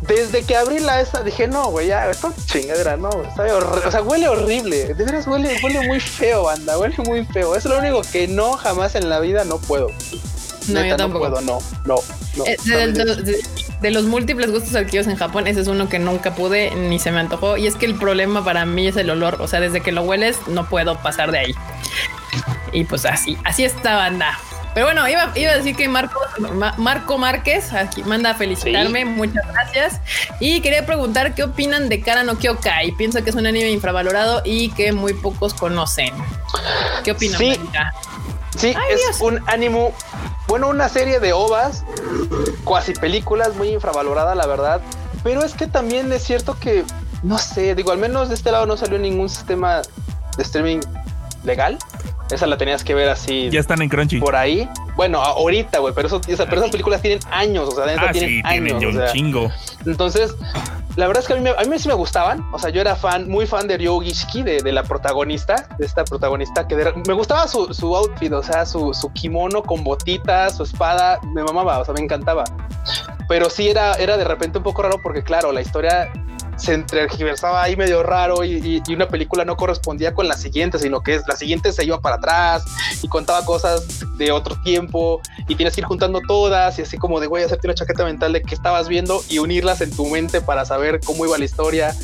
Desde 0.07 0.43
que 0.43 0.55
abrí 0.55 0.79
la 0.79 1.01
esa 1.01 1.21
dije, 1.21 1.47
no, 1.47 1.67
güey, 1.67 1.87
ya, 1.87 2.09
esto 2.09 2.33
chingadera, 2.45 2.97
no, 2.97 3.11
sabe 3.35 3.51
o 3.51 3.91
sea, 3.91 4.01
huele 4.01 4.27
horrible, 4.27 4.93
de 4.93 5.03
veras 5.05 5.27
huele, 5.27 5.59
huele 5.63 5.87
muy 5.87 5.99
feo, 5.99 6.43
banda, 6.43 6.77
huele 6.77 6.95
muy 7.05 7.25
feo. 7.25 7.55
Es 7.55 7.65
lo 7.65 7.77
único 7.77 8.01
que 8.11 8.27
no 8.27 8.53
jamás 8.53 8.95
en 8.95 9.09
la 9.09 9.19
vida 9.19 9.43
no 9.43 9.59
puedo. 9.59 9.87
No, 10.67 10.85
yo 10.85 10.95
tampoco. 10.95 11.25
No 11.25 11.35
puedo, 11.35 11.41
no, 11.41 11.59
no. 11.85 11.95
no 12.37 12.45
eh, 12.45 12.57
de, 13.81 13.91
los 13.91 14.05
múltiples 14.05 14.51
gustos 14.51 14.75
adquiridos 14.75 15.07
en 15.07 15.15
Japón, 15.15 15.47
ese 15.47 15.61
es 15.61 15.67
uno 15.67 15.89
que 15.89 15.99
nunca 15.99 16.35
pude 16.35 16.71
ni 16.75 16.99
se 16.99 17.11
me 17.11 17.19
antojó. 17.19 17.57
Y 17.57 17.67
es 17.67 17.75
que 17.75 17.85
el 17.85 17.95
problema 17.95 18.43
para 18.43 18.65
mí 18.65 18.87
es 18.87 18.97
el 18.97 19.09
olor. 19.09 19.41
O 19.41 19.47
sea, 19.47 19.59
desde 19.59 19.81
que 19.81 19.91
lo 19.91 20.03
hueles, 20.03 20.37
no 20.47 20.67
puedo 20.67 20.97
pasar 21.01 21.31
de 21.31 21.39
ahí. 21.39 21.55
Y 22.71 22.83
pues 22.83 23.05
así, 23.05 23.37
así 23.43 23.63
está 23.63 23.95
banda. 23.95 24.37
Pero 24.73 24.85
bueno, 24.85 25.07
iba, 25.07 25.23
a 25.23 25.57
decir 25.57 25.75
que 25.75 25.87
Marco, 25.87 26.19
Marco 26.77 27.17
Márquez 27.17 27.73
aquí 27.73 28.03
manda 28.03 28.31
a 28.31 28.33
felicitarme, 28.35 29.03
muchas 29.03 29.45
gracias. 29.47 30.01
Y 30.39 30.61
quería 30.61 30.85
preguntar 30.85 31.33
qué 31.33 31.43
opinan 31.43 31.89
de 31.89 32.01
Kara 32.01 32.23
no 32.23 32.37
Kyokai. 32.37 32.91
Pienso 32.93 33.23
que 33.23 33.31
es 33.31 33.35
un 33.35 33.47
anime 33.47 33.71
infravalorado 33.71 34.41
y 34.45 34.69
que 34.71 34.91
muy 34.91 35.13
pocos 35.13 35.53
conocen. 35.53 36.13
¿Qué 37.03 37.11
opinan? 37.11 37.39
Sí, 37.39 37.59
sí 38.57 38.75
es 39.09 39.21
un 39.21 39.41
anime, 39.47 39.93
bueno, 40.47 40.67
una 40.69 40.89
serie 40.89 41.19
de 41.19 41.33
ovas, 41.33 41.83
cuasi 42.63 42.93
películas 42.93 43.55
muy 43.55 43.69
infravalorada, 43.69 44.35
la 44.35 44.47
verdad. 44.47 44.81
Pero 45.23 45.43
es 45.43 45.53
que 45.53 45.67
también 45.67 46.11
es 46.11 46.23
cierto 46.23 46.57
que, 46.59 46.83
no 47.23 47.37
sé, 47.37 47.75
digo, 47.75 47.91
al 47.91 47.97
menos 47.97 48.29
de 48.29 48.35
este 48.35 48.51
lado 48.51 48.65
no 48.65 48.77
salió 48.77 48.97
ningún 48.99 49.29
sistema 49.29 49.81
de 50.37 50.43
streaming 50.43 50.79
legal. 51.43 51.77
Esa 52.31 52.45
la 52.47 52.57
tenías 52.57 52.83
que 52.83 52.93
ver 52.93 53.09
así. 53.09 53.49
Ya 53.49 53.59
están 53.59 53.81
en 53.81 53.89
Crunchy. 53.89 54.19
Por 54.19 54.35
ahí. 54.35 54.69
Bueno, 54.95 55.19
ahorita, 55.19 55.79
güey, 55.79 55.93
pero, 55.93 56.07
eso, 56.07 56.21
pero 56.21 56.57
esas 56.57 56.69
películas 56.69 57.01
tienen 57.01 57.19
años, 57.31 57.69
o 57.69 57.71
sea, 57.71 57.85
ah, 57.97 58.11
tienen 58.11 58.45
años. 58.45 58.83
un 58.83 59.01
chingo. 59.11 59.51
Entonces, 59.85 60.35
la 60.95 61.07
verdad 61.07 61.23
es 61.23 61.27
que 61.27 61.33
a 61.33 61.37
mí, 61.37 61.49
a 61.49 61.63
mí 61.63 61.79
sí 61.79 61.87
me 61.87 61.93
gustaban. 61.93 62.45
O 62.51 62.59
sea, 62.59 62.69
yo 62.69 62.81
era 62.81 62.95
fan, 62.95 63.27
muy 63.29 63.47
fan 63.47 63.67
de 63.67 63.77
Ryo 63.77 63.99
Gishiki, 63.99 64.43
de, 64.43 64.61
de 64.61 64.71
la 64.71 64.83
protagonista, 64.83 65.67
de 65.77 65.85
esta 65.85 66.03
protagonista, 66.03 66.67
que 66.67 66.75
me 67.07 67.13
gustaba 67.13 67.47
su, 67.47 67.73
su 67.73 67.95
outfit, 67.95 68.31
o 68.33 68.43
sea, 68.43 68.65
su, 68.65 68.93
su 68.93 69.11
kimono 69.13 69.63
con 69.63 69.83
botitas, 69.83 70.57
su 70.57 70.63
espada, 70.63 71.19
me 71.33 71.43
mamaba, 71.43 71.79
o 71.79 71.85
sea, 71.85 71.93
me 71.93 72.01
encantaba. 72.01 72.43
Pero 73.27 73.49
sí 73.49 73.69
era, 73.69 73.93
era 73.93 74.17
de 74.17 74.23
repente 74.23 74.57
un 74.57 74.63
poco 74.63 74.81
raro 74.81 74.99
porque, 75.01 75.23
claro, 75.23 75.51
la 75.51 75.61
historia 75.61 76.11
se 76.59 76.73
entregiversaba 76.73 77.63
ahí 77.63 77.75
medio 77.75 78.03
raro 78.03 78.43
y, 78.43 78.81
una 78.89 79.07
película 79.07 79.45
no 79.45 79.55
correspondía 79.55 80.13
con 80.13 80.27
la 80.27 80.35
siguiente, 80.35 80.77
sino 80.79 81.01
que 81.01 81.21
la 81.27 81.35
siguiente 81.35 81.71
se 81.71 81.85
iba 81.85 82.01
para 82.01 82.17
atrás 82.17 82.65
y 83.01 83.07
contaba 83.07 83.45
cosas 83.45 84.05
de 84.17 84.31
otro 84.31 84.55
tiempo 84.61 85.21
y 85.47 85.55
tienes 85.55 85.75
que 85.75 85.81
ir 85.81 85.87
juntando 85.87 86.21
todas 86.27 86.77
y 86.79 86.81
así 86.81 86.97
como 86.97 87.19
de, 87.19 87.27
güey, 87.27 87.43
hacerte 87.43 87.67
una 87.67 87.75
chaqueta 87.75 88.03
mental 88.03 88.33
de 88.33 88.41
qué 88.41 88.55
estabas 88.55 88.89
viendo 88.89 89.21
y 89.29 89.39
unirlas 89.39 89.81
en 89.81 89.95
tu 89.95 90.05
mente 90.07 90.41
para 90.41 90.65
saber 90.65 90.99
cómo 91.05 91.25
iba 91.25 91.37
la 91.37 91.45
historia. 91.45 91.95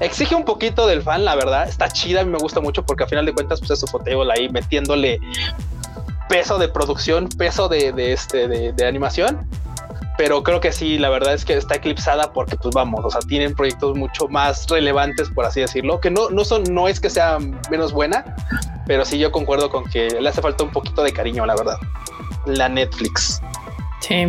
exige 0.00 0.34
un 0.34 0.44
poquito 0.44 0.86
del 0.86 1.02
fan, 1.02 1.24
la 1.24 1.34
verdad. 1.34 1.68
Está 1.68 1.88
chida, 1.88 2.20
a 2.20 2.24
mí 2.24 2.30
me 2.30 2.38
gusta 2.38 2.60
mucho 2.60 2.84
porque 2.84 3.04
a 3.04 3.06
final 3.06 3.26
de 3.26 3.32
cuentas, 3.32 3.58
pues 3.60 3.72
es 3.72 3.80
su 3.80 3.86
foteo 3.86 4.30
ahí 4.30 4.48
metiéndole 4.48 5.20
peso 6.30 6.58
de 6.58 6.68
producción, 6.68 7.28
peso 7.28 7.68
de, 7.68 8.12
este 8.12 8.46
de, 8.46 8.86
animación. 8.86 9.48
Pero 10.20 10.42
creo 10.42 10.60
que 10.60 10.70
sí, 10.70 10.98
la 10.98 11.08
verdad 11.08 11.32
es 11.32 11.46
que 11.46 11.54
está 11.54 11.76
eclipsada 11.76 12.34
porque, 12.34 12.54
pues 12.54 12.74
vamos, 12.74 13.02
o 13.02 13.10
sea, 13.10 13.22
tienen 13.22 13.54
proyectos 13.54 13.96
mucho 13.96 14.28
más 14.28 14.66
relevantes, 14.68 15.30
por 15.30 15.46
así 15.46 15.62
decirlo, 15.62 15.98
que 15.98 16.10
no, 16.10 16.28
no 16.28 16.44
son, 16.44 16.62
no 16.64 16.88
es 16.88 17.00
que 17.00 17.08
sea 17.08 17.38
menos 17.70 17.94
buena, 17.94 18.36
pero 18.86 19.06
sí 19.06 19.18
yo 19.18 19.32
concuerdo 19.32 19.70
con 19.70 19.88
que 19.88 20.10
le 20.20 20.28
hace 20.28 20.42
falta 20.42 20.62
un 20.62 20.72
poquito 20.72 21.02
de 21.02 21.14
cariño, 21.14 21.46
la 21.46 21.56
verdad. 21.56 21.78
La 22.44 22.68
Netflix. 22.68 23.40
Sí. 24.00 24.26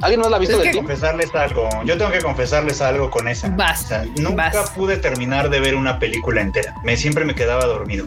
¿Alguien 0.00 0.20
más 0.20 0.30
la 0.30 0.36
ha 0.36 0.38
visto? 0.38 0.60
Tengo 0.60 0.70
que 0.70 0.78
confesarles 0.78 1.34
algo. 1.34 1.68
Yo 1.86 1.98
tengo 1.98 2.12
que 2.12 2.20
confesarles 2.20 2.80
algo 2.80 3.10
con 3.10 3.26
esa. 3.26 3.48
nunca 4.20 4.52
pude 4.76 4.96
terminar 4.96 5.50
de 5.50 5.58
ver 5.58 5.74
una 5.74 5.98
película 5.98 6.40
entera. 6.40 6.76
Me 6.84 6.96
siempre 6.96 7.24
me 7.24 7.34
quedaba 7.34 7.66
dormido. 7.66 8.06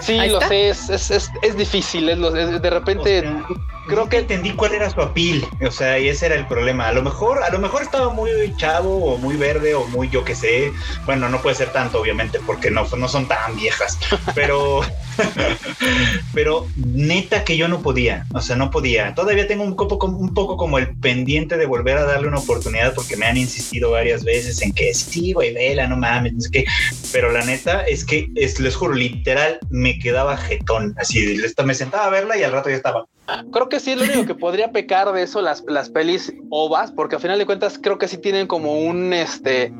sí, 0.00 0.18
lo 0.28 0.42
sé. 0.42 0.68
Es, 0.68 0.90
es, 0.90 1.10
es, 1.10 1.56
difícil. 1.56 2.10
Es, 2.10 2.60
de 2.60 2.70
repente 2.70 3.24
creo 3.90 4.08
que 4.08 4.18
entendí 4.18 4.52
cuál 4.52 4.74
era 4.74 4.88
su 4.88 5.00
apil, 5.02 5.44
o 5.66 5.70
sea, 5.70 5.98
y 5.98 6.08
ese 6.08 6.26
era 6.26 6.36
el 6.36 6.46
problema. 6.46 6.86
A 6.86 6.92
lo 6.92 7.02
mejor, 7.02 7.42
a 7.42 7.50
lo 7.50 7.58
mejor 7.58 7.82
estaba 7.82 8.10
muy 8.10 8.30
chavo 8.56 9.14
o 9.14 9.18
muy 9.18 9.36
verde 9.36 9.74
o 9.74 9.86
muy 9.88 10.08
yo 10.08 10.24
que 10.24 10.36
sé. 10.36 10.72
Bueno, 11.04 11.28
no 11.28 11.42
puede 11.42 11.56
ser 11.56 11.72
tanto, 11.72 12.00
obviamente, 12.00 12.38
porque 12.46 12.70
no, 12.70 12.86
no 12.96 13.08
son 13.08 13.26
tan 13.26 13.56
viejas, 13.56 13.98
pero, 14.34 14.80
pero 16.34 16.66
neta 16.76 17.44
que 17.44 17.56
yo 17.56 17.66
no 17.66 17.82
podía, 17.82 18.26
o 18.32 18.40
sea, 18.40 18.54
no 18.54 18.70
podía. 18.70 19.14
Todavía 19.14 19.48
tengo 19.48 19.64
un 19.64 19.74
poco, 19.74 20.06
un 20.06 20.32
poco 20.34 20.56
como 20.56 20.78
el 20.78 20.96
pendiente 20.98 21.56
de 21.56 21.66
volver 21.66 21.98
a 21.98 22.04
darle 22.04 22.28
una 22.28 22.38
oportunidad 22.38 22.94
porque 22.94 23.16
me 23.16 23.26
han 23.26 23.36
insistido 23.36 23.90
varias 23.90 24.22
veces 24.22 24.62
en 24.62 24.72
que 24.72 24.94
sí, 24.94 25.32
güey, 25.32 25.52
vela, 25.52 25.88
no 25.88 25.96
mames, 25.96 26.34
no 26.34 26.40
sé 26.40 26.50
qué. 26.50 26.64
Pero 27.12 27.32
la 27.32 27.44
neta 27.44 27.82
es 27.82 28.04
que, 28.04 28.28
es, 28.36 28.60
les 28.60 28.76
juro, 28.76 28.94
literal, 28.94 29.58
me 29.68 29.98
quedaba 29.98 30.36
jetón. 30.36 30.94
Así, 30.96 31.40
me 31.64 31.74
sentaba 31.74 32.06
a 32.06 32.10
verla 32.10 32.36
y 32.38 32.44
al 32.44 32.52
rato 32.52 32.70
ya 32.70 32.76
estaba. 32.76 33.06
Creo 33.52 33.68
que 33.68 33.80
sí 33.80 33.94
lo 33.94 34.04
único 34.04 34.26
que 34.26 34.34
podría 34.34 34.72
pecar 34.72 35.12
de 35.12 35.22
eso 35.22 35.40
las, 35.40 35.64
las 35.68 35.90
pelis 35.90 36.32
ovas, 36.50 36.92
porque 36.92 37.16
al 37.16 37.22
final 37.22 37.38
de 37.38 37.46
cuentas 37.46 37.78
creo 37.80 37.98
que 37.98 38.08
sí 38.08 38.18
tienen 38.18 38.46
como 38.46 38.72
un 38.74 39.12
este 39.12 39.72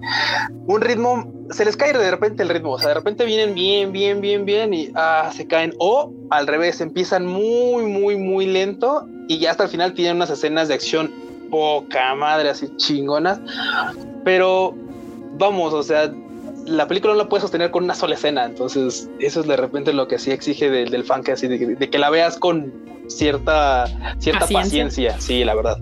un 0.66 0.80
ritmo, 0.80 1.32
se 1.50 1.64
les 1.64 1.76
cae 1.76 1.92
de 1.92 2.10
repente 2.10 2.42
el 2.42 2.48
ritmo, 2.48 2.72
o 2.72 2.78
sea, 2.78 2.88
de 2.88 2.94
repente 2.94 3.24
vienen 3.24 3.54
bien, 3.54 3.92
bien, 3.92 4.20
bien, 4.20 4.44
bien 4.44 4.74
y 4.74 4.90
ah, 4.94 5.30
se 5.34 5.46
caen, 5.46 5.74
o 5.78 6.12
al 6.30 6.46
revés, 6.46 6.80
empiezan 6.80 7.26
muy, 7.26 7.86
muy, 7.86 8.16
muy 8.16 8.46
lento 8.46 9.06
y 9.28 9.38
ya 9.38 9.52
hasta 9.52 9.64
el 9.64 9.70
final 9.70 9.94
tienen 9.94 10.16
unas 10.16 10.30
escenas 10.30 10.68
de 10.68 10.74
acción 10.74 11.12
poca 11.50 12.14
madre, 12.14 12.50
así 12.50 12.68
chingonas, 12.76 13.40
pero 14.24 14.74
vamos, 15.38 15.72
o 15.72 15.82
sea, 15.82 16.12
la 16.66 16.86
película 16.86 17.14
no 17.14 17.18
la 17.18 17.28
puedes 17.28 17.42
sostener 17.42 17.70
con 17.70 17.84
una 17.84 17.94
sola 17.94 18.14
escena, 18.14 18.44
entonces 18.44 19.08
eso 19.18 19.40
es 19.40 19.46
de 19.46 19.56
repente 19.56 19.92
lo 19.92 20.08
que 20.08 20.18
sí 20.18 20.30
exige 20.30 20.70
del, 20.70 21.04
fan 21.04 21.22
que 21.22 21.32
así, 21.32 21.48
de, 21.48 21.90
que 21.90 21.98
la 21.98 22.10
veas 22.10 22.38
con 22.38 22.72
cierta, 23.08 23.86
cierta 24.18 24.46
paciencia. 24.46 25.20
sí, 25.20 25.44
la 25.44 25.54
verdad. 25.54 25.78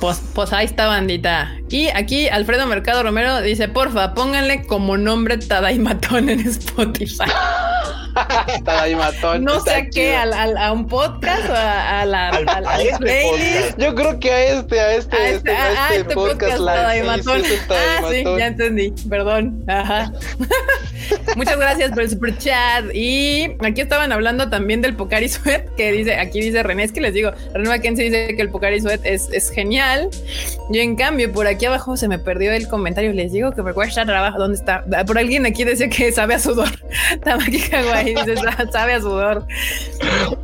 Pues, 0.00 0.22
pues 0.34 0.52
ahí 0.54 0.64
está, 0.64 0.86
bandita. 0.86 1.54
Y 1.68 1.88
aquí 1.88 2.26
Alfredo 2.28 2.66
Mercado 2.66 3.02
Romero 3.02 3.42
dice: 3.42 3.68
Porfa, 3.68 4.14
pónganle 4.14 4.64
como 4.66 4.96
nombre 4.96 5.36
Tadaimatón 5.36 6.30
en 6.30 6.40
Spotify. 6.40 7.24
No 9.44 9.60
sé 9.60 9.74
a 9.74 9.86
qué, 9.88 10.16
a, 10.16 10.72
un 10.72 10.86
podcast 10.86 11.48
o 11.48 11.54
a, 11.54 12.04
la 12.04 12.28
al, 12.28 12.46
playlist. 12.98 13.78
Yo 13.78 13.94
creo 13.94 14.18
que 14.18 14.30
a 14.30 14.58
este, 14.58 14.80
a 14.80 14.94
este, 14.94 15.16
a 15.16 15.28
este, 15.30 15.52
este, 15.52 15.52
este, 15.52 15.96
este 16.00 16.14
podcast, 16.14 16.58
Tadaimatón. 16.58 17.42
ah, 17.70 18.08
sí, 18.10 18.24
ya 18.24 18.46
entendí. 18.46 18.92
Perdón. 19.08 19.64
Ajá. 19.68 20.12
Muchas 21.36 21.58
gracias 21.58 21.90
por 21.90 22.02
el 22.02 22.10
super 22.10 22.36
chat. 22.38 22.84
Y 22.94 23.56
aquí 23.60 23.80
estaban 23.80 24.12
hablando 24.12 24.48
también 24.48 24.80
del 24.80 24.94
Pocari 24.94 25.28
Sweat, 25.28 25.74
que 25.76 25.92
dice, 25.92 26.16
aquí 26.16 26.40
dice 26.40 26.62
René, 26.62 26.84
es 26.84 26.92
que 26.92 27.00
les 27.00 27.14
digo, 27.14 27.32
René 27.54 27.68
Mackenzie 27.68 28.04
dice 28.04 28.34
que 28.34 28.42
el 28.42 28.50
Pocari 28.50 28.80
Sweat 28.80 29.00
es, 29.04 29.28
es 29.32 29.50
genial. 29.50 30.08
Y 30.72 30.80
en 30.80 30.96
cambio, 30.96 31.32
por 31.32 31.46
aquí 31.46 31.66
abajo 31.66 31.96
se 31.96 32.08
me 32.08 32.18
perdió 32.18 32.52
el 32.52 32.68
comentario. 32.68 33.12
Les 33.12 33.32
digo 33.32 33.52
que 33.52 33.62
me 33.62 33.72
cuesta 33.72 34.04
trabajo. 34.04 34.38
¿Dónde 34.38 34.58
está? 34.58 34.84
Por 35.06 35.18
alguien 35.18 35.46
aquí 35.46 35.64
decía 35.64 35.88
que 35.88 36.12
sabe 36.12 36.34
a 36.34 36.38
sudor. 36.38 36.70
Tamaki 37.24 37.60
Kawaii 37.60 38.14
dice, 38.14 38.34
sabe 38.72 38.94
a 38.94 39.00
sudor. 39.00 39.46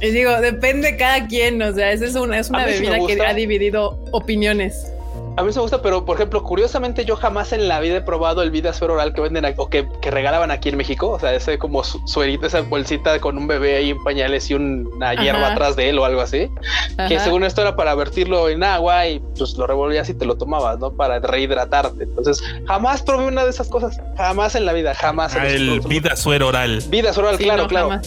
Y 0.01 0.11
digo, 0.11 0.41
depende 0.41 0.97
cada 0.97 1.27
quien. 1.27 1.61
O 1.63 1.73
sea, 1.75 1.93
esa 1.93 2.07
es 2.07 2.15
una, 2.15 2.39
es 2.39 2.51
una 2.51 2.67
bebida 2.67 2.99
que 3.07 3.21
ha 3.25 3.35
dividido 3.35 4.03
opiniones. 4.13 4.93
A 5.37 5.43
mí 5.43 5.51
me 5.55 5.61
gusta, 5.61 5.83
pero 5.83 6.07
por 6.07 6.17
ejemplo, 6.17 6.43
curiosamente 6.43 7.05
yo 7.05 7.15
jamás 7.15 7.53
en 7.53 7.69
la 7.69 7.79
vida 7.81 7.97
he 7.97 8.01
probado 8.01 8.43
el 8.43 8.51
vida 8.51 8.73
suero 8.73 8.95
oral 8.95 9.13
que 9.13 9.21
venden 9.21 9.45
o 9.59 9.69
que, 9.69 9.87
regalaban 10.03 10.51
aquí 10.51 10.71
en 10.71 10.79
México. 10.79 11.11
O 11.11 11.19
sea, 11.19 11.35
ese 11.35 11.59
como 11.59 11.85
suerito, 11.85 12.47
esa 12.47 12.63
bolsita 12.63 13.19
con 13.21 13.37
un 13.37 13.47
bebé 13.47 13.77
ahí 13.77 13.91
en 13.91 14.03
pañales 14.03 14.51
y 14.51 14.55
una 14.55 15.15
hierba 15.15 15.53
atrás 15.53 15.77
de 15.77 15.91
él 15.91 15.99
o 15.99 16.07
algo 16.07 16.23
así. 16.23 16.51
Que 17.09 17.21
según 17.21 17.45
esto 17.45 17.61
era 17.61 17.77
para 17.77 17.95
vertirlo 17.95 18.49
en 18.49 18.65
agua 18.65 19.07
y 19.09 19.21
pues 19.37 19.59
lo 19.59 19.67
revolvías 19.67 20.09
y 20.09 20.15
te 20.15 20.25
lo 20.25 20.37
tomabas, 20.39 20.79
¿no? 20.79 20.93
Para 20.93 21.19
rehidratarte. 21.19 22.05
Entonces, 22.05 22.43
jamás 22.67 23.03
probé 23.03 23.27
una 23.27 23.45
de 23.45 23.51
esas 23.51 23.69
cosas. 23.69 24.01
Jamás 24.17 24.55
en 24.55 24.65
la 24.65 24.73
vida, 24.73 24.95
jamás. 24.95 25.37
Ah, 25.37 25.47
el 25.47 25.81
vida 25.81 26.17
suero 26.17 26.49
oral. 26.49 26.83
Vida 26.89 27.13
suero 27.13 27.29
oral, 27.29 27.39
claro, 27.39 27.67
claro. 27.67 28.01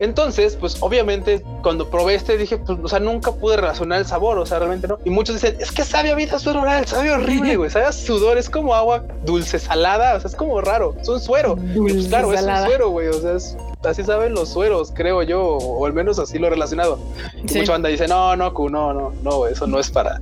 Entonces, 0.00 0.56
pues 0.56 0.76
obviamente 0.80 1.42
cuando 1.62 1.88
probé 1.88 2.16
este 2.16 2.36
dije, 2.36 2.58
pues, 2.58 2.78
o 2.82 2.88
sea, 2.88 3.00
nunca 3.00 3.32
pude 3.32 3.56
relacionar 3.56 4.00
el 4.00 4.06
sabor, 4.06 4.38
o 4.38 4.44
sea, 4.44 4.58
realmente 4.58 4.86
no. 4.86 4.98
Y 5.04 5.10
muchos 5.10 5.36
dicen, 5.36 5.56
es 5.58 5.72
que 5.72 5.82
sabe 5.82 6.10
a 6.10 6.14
vida 6.14 6.38
suero 6.38 6.60
oral 6.60 6.73
sabe 6.86 7.10
horrible, 7.10 7.56
güey. 7.56 7.70
Sabe 7.70 7.86
a 7.86 7.92
sudor, 7.92 8.38
es 8.38 8.50
como 8.50 8.74
agua 8.74 9.04
dulce 9.24 9.58
salada, 9.58 10.16
o 10.16 10.20
sea, 10.20 10.28
es 10.28 10.36
como 10.36 10.60
raro. 10.60 10.94
Es 11.00 11.08
un 11.08 11.20
suero. 11.20 11.56
Pues, 11.76 12.06
claro, 12.08 12.32
es 12.32 12.42
un 12.42 12.66
suero, 12.66 12.90
güey. 12.90 13.08
O 13.08 13.12
sea, 13.14 13.36
así 13.84 14.02
saben 14.02 14.34
los 14.34 14.48
sueros, 14.48 14.92
creo 14.94 15.22
yo, 15.22 15.42
o 15.42 15.86
al 15.86 15.92
menos 15.92 16.18
así 16.18 16.38
lo 16.38 16.46
he 16.46 16.50
relacionado. 16.50 16.98
Y 17.36 17.58
mucha 17.58 17.72
banda 17.72 17.88
dice, 17.88 18.08
no, 18.08 18.36
no, 18.36 18.50
no, 18.50 18.92
no, 18.92 19.12
no, 19.22 19.46
eso 19.46 19.66
no 19.66 19.78
es 19.78 19.90
para. 19.90 20.20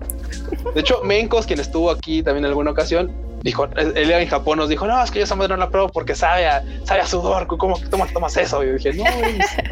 De 0.75 0.81
hecho, 0.81 1.01
Mencos, 1.03 1.47
quien 1.47 1.61
estuvo 1.61 1.91
aquí 1.91 2.23
también 2.23 2.45
en 2.45 2.51
alguna 2.51 2.71
ocasión, 2.71 3.11
dijo, 3.43 3.69
él 3.77 4.11
en 4.11 4.29
Japón 4.29 4.59
nos 4.59 4.69
dijo, 4.69 4.87
no, 4.87 5.03
es 5.03 5.11
que 5.11 5.19
yo 5.19 5.25
esa 5.25 5.35
madre 5.35 5.51
no 5.51 5.57
la 5.57 5.71
pruebo 5.71 5.89
porque 5.89 6.15
sabe 6.15 6.47
a, 6.47 6.63
sabe 6.85 7.01
a 7.01 7.07
sudor, 7.07 7.47
¿cómo 7.47 7.79
tomas, 7.91 8.13
tomas 8.13 8.37
eso? 8.37 8.63
Y 8.63 8.69
yo 8.69 8.73
dije, 8.75 8.93
no, 8.95 9.05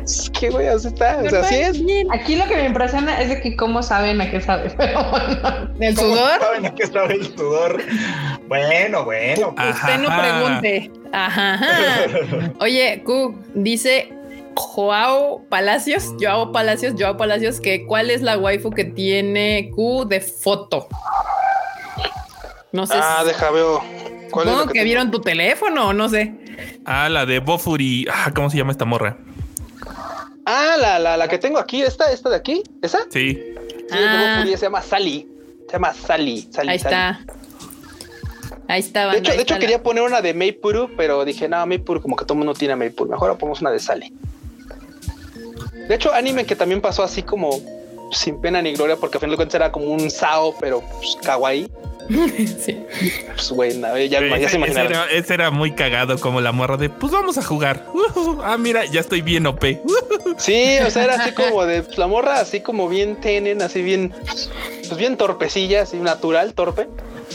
es 0.04 0.30
que 0.38 0.50
güey, 0.50 0.68
así 0.68 0.88
está, 0.88 1.18
o 1.24 1.28
sea, 1.28 1.40
así 1.40 1.54
es. 1.56 1.80
Aquí 2.10 2.36
lo 2.36 2.46
que 2.46 2.56
me 2.56 2.66
impresiona 2.66 3.20
es 3.20 3.28
de 3.28 3.40
que 3.40 3.56
cómo 3.56 3.82
saben 3.82 4.20
a 4.20 4.30
qué 4.30 4.40
sabe, 4.40 4.70
pero 4.76 5.10
bueno, 5.10 5.70
¿el 5.80 5.96
sudor? 5.96 6.40
saben 6.40 6.66
a 6.66 6.74
qué 6.74 6.86
sabe 6.86 7.14
el 7.14 7.26
sudor? 7.36 7.82
Bueno, 8.48 9.04
bueno. 9.04 9.54
Pues. 9.54 9.74
Usted 9.74 9.98
no 9.98 10.08
pregunte. 10.18 10.90
Ajá. 11.12 11.60
Oye, 12.60 13.02
Q, 13.04 13.38
dice 13.54 14.12
Joao 14.54 15.44
Palacios, 15.48 16.14
Joao 16.20 16.52
Palacios, 16.52 16.94
Joao 16.98 17.16
Palacios, 17.16 17.60
que 17.60 17.86
cuál 17.86 18.10
es 18.10 18.22
la 18.22 18.38
waifu 18.38 18.70
que 18.70 18.84
tiene 18.84 19.70
Q 19.74 20.04
de 20.06 20.20
foto. 20.20 20.88
No 22.72 22.86
sé. 22.86 22.94
Ah, 22.96 23.22
deja 23.24 23.50
veo. 23.50 23.82
¿Cuál 24.30 24.48
es 24.48 24.72
que, 24.72 24.84
vieron 24.84 25.10
tu 25.10 25.20
teléfono, 25.20 25.92
no 25.92 26.08
sé. 26.08 26.34
Ah, 26.84 27.08
la 27.08 27.26
de 27.26 27.40
Bofuri. 27.40 28.06
Ah, 28.10 28.30
¿cómo 28.34 28.48
se 28.48 28.56
llama 28.56 28.72
esta 28.72 28.84
morra? 28.84 29.16
Ah, 30.46 30.76
la, 30.78 30.98
la, 30.98 31.16
la 31.16 31.28
que 31.28 31.38
tengo 31.38 31.58
aquí, 31.58 31.82
esta, 31.82 32.12
esta 32.12 32.30
de 32.30 32.36
aquí, 32.36 32.62
¿esa? 32.82 33.00
Sí. 33.10 33.34
Sí, 33.90 33.98
ah. 33.98 34.36
Bofuri 34.36 34.56
se 34.56 34.66
llama 34.66 34.82
Sally. 34.82 35.28
Se 35.66 35.72
llama 35.72 35.92
Sally. 35.94 36.48
Sally 36.50 36.68
Ahí 36.68 36.76
está. 36.76 37.20
Ahí 38.68 38.80
está. 38.80 39.08
de 39.08 39.18
hecho, 39.18 39.32
de 39.32 39.42
hecho 39.42 39.58
quería 39.58 39.82
poner 39.82 40.04
una 40.04 40.20
de 40.20 40.32
Meipuru, 40.32 40.90
pero 40.96 41.24
dije, 41.24 41.48
no, 41.48 41.66
Meipuru 41.66 42.00
como 42.00 42.14
que 42.14 42.24
todo 42.24 42.34
el 42.34 42.38
mundo 42.38 42.54
tiene 42.54 42.76
Meipuru. 42.76 43.10
Mejor 43.10 43.36
ponemos 43.36 43.60
una 43.60 43.72
de 43.72 43.80
Sally. 43.80 44.14
De 45.88 45.94
hecho, 45.96 46.12
anime 46.14 46.46
que 46.46 46.54
también 46.54 46.80
pasó 46.80 47.02
así 47.02 47.24
como 47.24 47.50
sin 48.12 48.40
pena 48.40 48.62
ni 48.62 48.74
gloria, 48.74 48.96
porque 48.96 49.16
a 49.16 49.20
fin 49.20 49.30
de 49.30 49.34
cuentas 49.34 49.56
era 49.56 49.72
como 49.72 49.86
un 49.86 50.08
Sao, 50.08 50.54
pero 50.60 50.82
pues, 50.82 51.16
kawaii. 51.20 51.68
sí. 52.64 52.76
Pues 53.34 53.50
bueno, 53.50 53.96
ya, 53.98 54.20
ya 54.38 54.48
se 54.48 54.56
imaginaron. 54.56 55.08
Ese 55.12 55.34
era, 55.34 55.50
muy 55.50 55.72
cagado 55.72 56.18
como 56.18 56.40
la 56.40 56.52
morra 56.52 56.76
de 56.76 56.90
pues 56.90 57.12
vamos 57.12 57.38
a 57.38 57.42
jugar. 57.42 57.86
ah, 58.42 58.56
mira, 58.58 58.84
ya 58.86 59.00
estoy 59.00 59.22
bien 59.22 59.46
OP. 59.46 59.64
sí, 60.36 60.78
o 60.84 60.90
sea, 60.90 61.04
era 61.04 61.14
así 61.14 61.32
como 61.34 61.64
de 61.66 61.82
pues, 61.82 61.98
la 61.98 62.06
morra, 62.06 62.40
así 62.40 62.61
como 62.61 62.88
bien 62.88 63.16
tenen, 63.20 63.62
así 63.62 63.82
bien, 63.82 64.12
pues 64.24 64.96
bien 64.96 65.16
torpecilla, 65.16 65.82
así 65.82 65.98
natural, 65.98 66.54
torpe. 66.54 66.88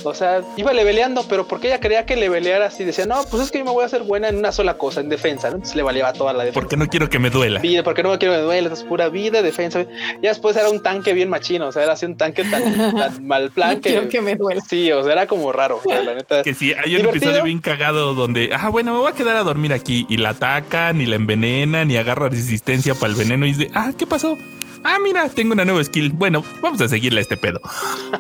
O 0.04 0.14
sea, 0.14 0.42
iba 0.58 0.74
leveleando, 0.74 1.26
pero 1.28 1.48
porque 1.48 1.68
ella 1.68 1.80
quería 1.80 2.06
que 2.06 2.16
leveleara 2.16 2.68
así, 2.68 2.84
decía, 2.84 3.06
no, 3.06 3.24
pues 3.30 3.44
es 3.44 3.52
que 3.52 3.60
yo 3.60 3.66
me 3.66 3.72
voy 3.72 3.84
a 3.84 3.86
hacer 3.86 4.04
buena 4.04 4.30
en 4.30 4.38
una 4.38 4.52
sola 4.52 4.78
cosa, 4.78 5.02
en 5.02 5.10
defensa, 5.10 5.50
¿no? 5.50 5.56
Entonces 5.56 5.76
le 5.76 5.84
valía 5.84 6.12
toda 6.14 6.34
la 6.34 6.44
defensa. 6.44 6.60
Porque 6.60 6.78
no 6.78 6.88
quiero 6.88 7.10
que 7.10 7.20
me 7.20 7.30
duela. 7.30 7.60
Vida, 7.60 7.84
porque 7.84 8.04
no 8.04 8.10
me 8.10 8.18
quiero 8.18 8.34
que 8.34 8.40
me 8.40 8.46
duela, 8.46 8.74
es 8.74 8.84
pura 8.84 9.10
vida, 9.10 9.42
defensa. 9.42 9.86
Ya 10.22 10.30
después 10.30 10.56
era 10.56 10.70
un 10.70 10.82
tanque 10.82 11.14
bien 11.14 11.30
machino, 11.30 11.68
o 11.68 11.72
sea, 11.72 11.84
era 11.84 11.94
así 11.94 12.06
un 12.06 12.18
tanque 12.18 12.44
tan, 12.44 13.22
mal 13.26 13.52
plan 13.52 13.82
que. 13.82 13.90
Quiero 13.90 14.10
que 14.10 14.22
me 14.22 14.36
duela. 14.36 14.62
Sí, 14.68 14.92
o 14.92 15.04
sea, 15.04 15.14
era 15.14 15.28
como 15.28 15.52
raro, 15.52 15.82
la 15.86 16.14
neta. 16.14 16.44
Que 16.44 16.54
sí, 16.54 16.74
hay 16.74 16.96
un 16.96 17.08
episodio 17.08 17.44
bien 17.44 17.60
cagado 17.60 18.14
donde, 18.14 18.52
ah, 18.54 18.70
bueno, 18.70 18.94
me 18.94 19.00
voy 19.00 19.12
a 19.12 19.16
quedar 19.16 19.36
a 19.36 19.44
dormir 19.44 19.74
aquí 19.74 20.06
y 20.10 20.18
la 20.18 20.30
atacan, 20.30 20.98
ni 20.98 21.06
la 21.06 21.16
envenenan, 21.16 21.88
ni 21.88 21.98
agarra 21.98 22.30
resistencia 22.30 22.96
para 22.96 23.12
el 23.12 23.18
veneno 23.18 23.46
y 23.46 23.54
dice, 23.54 23.72
ah, 23.74 23.92
¿qué 23.98 24.06
pasó? 24.06 24.38
Ah, 24.86 25.00
mira, 25.04 25.30
tengo 25.30 25.54
una 25.54 25.66
nueva 25.66 25.84
skill. 25.84 26.12
Bueno, 26.12 26.44
vamos 26.62 26.80
a 26.82 26.88
seguirle 26.88 27.20
a 27.20 27.22
este 27.24 27.38
pedo. 27.38 27.60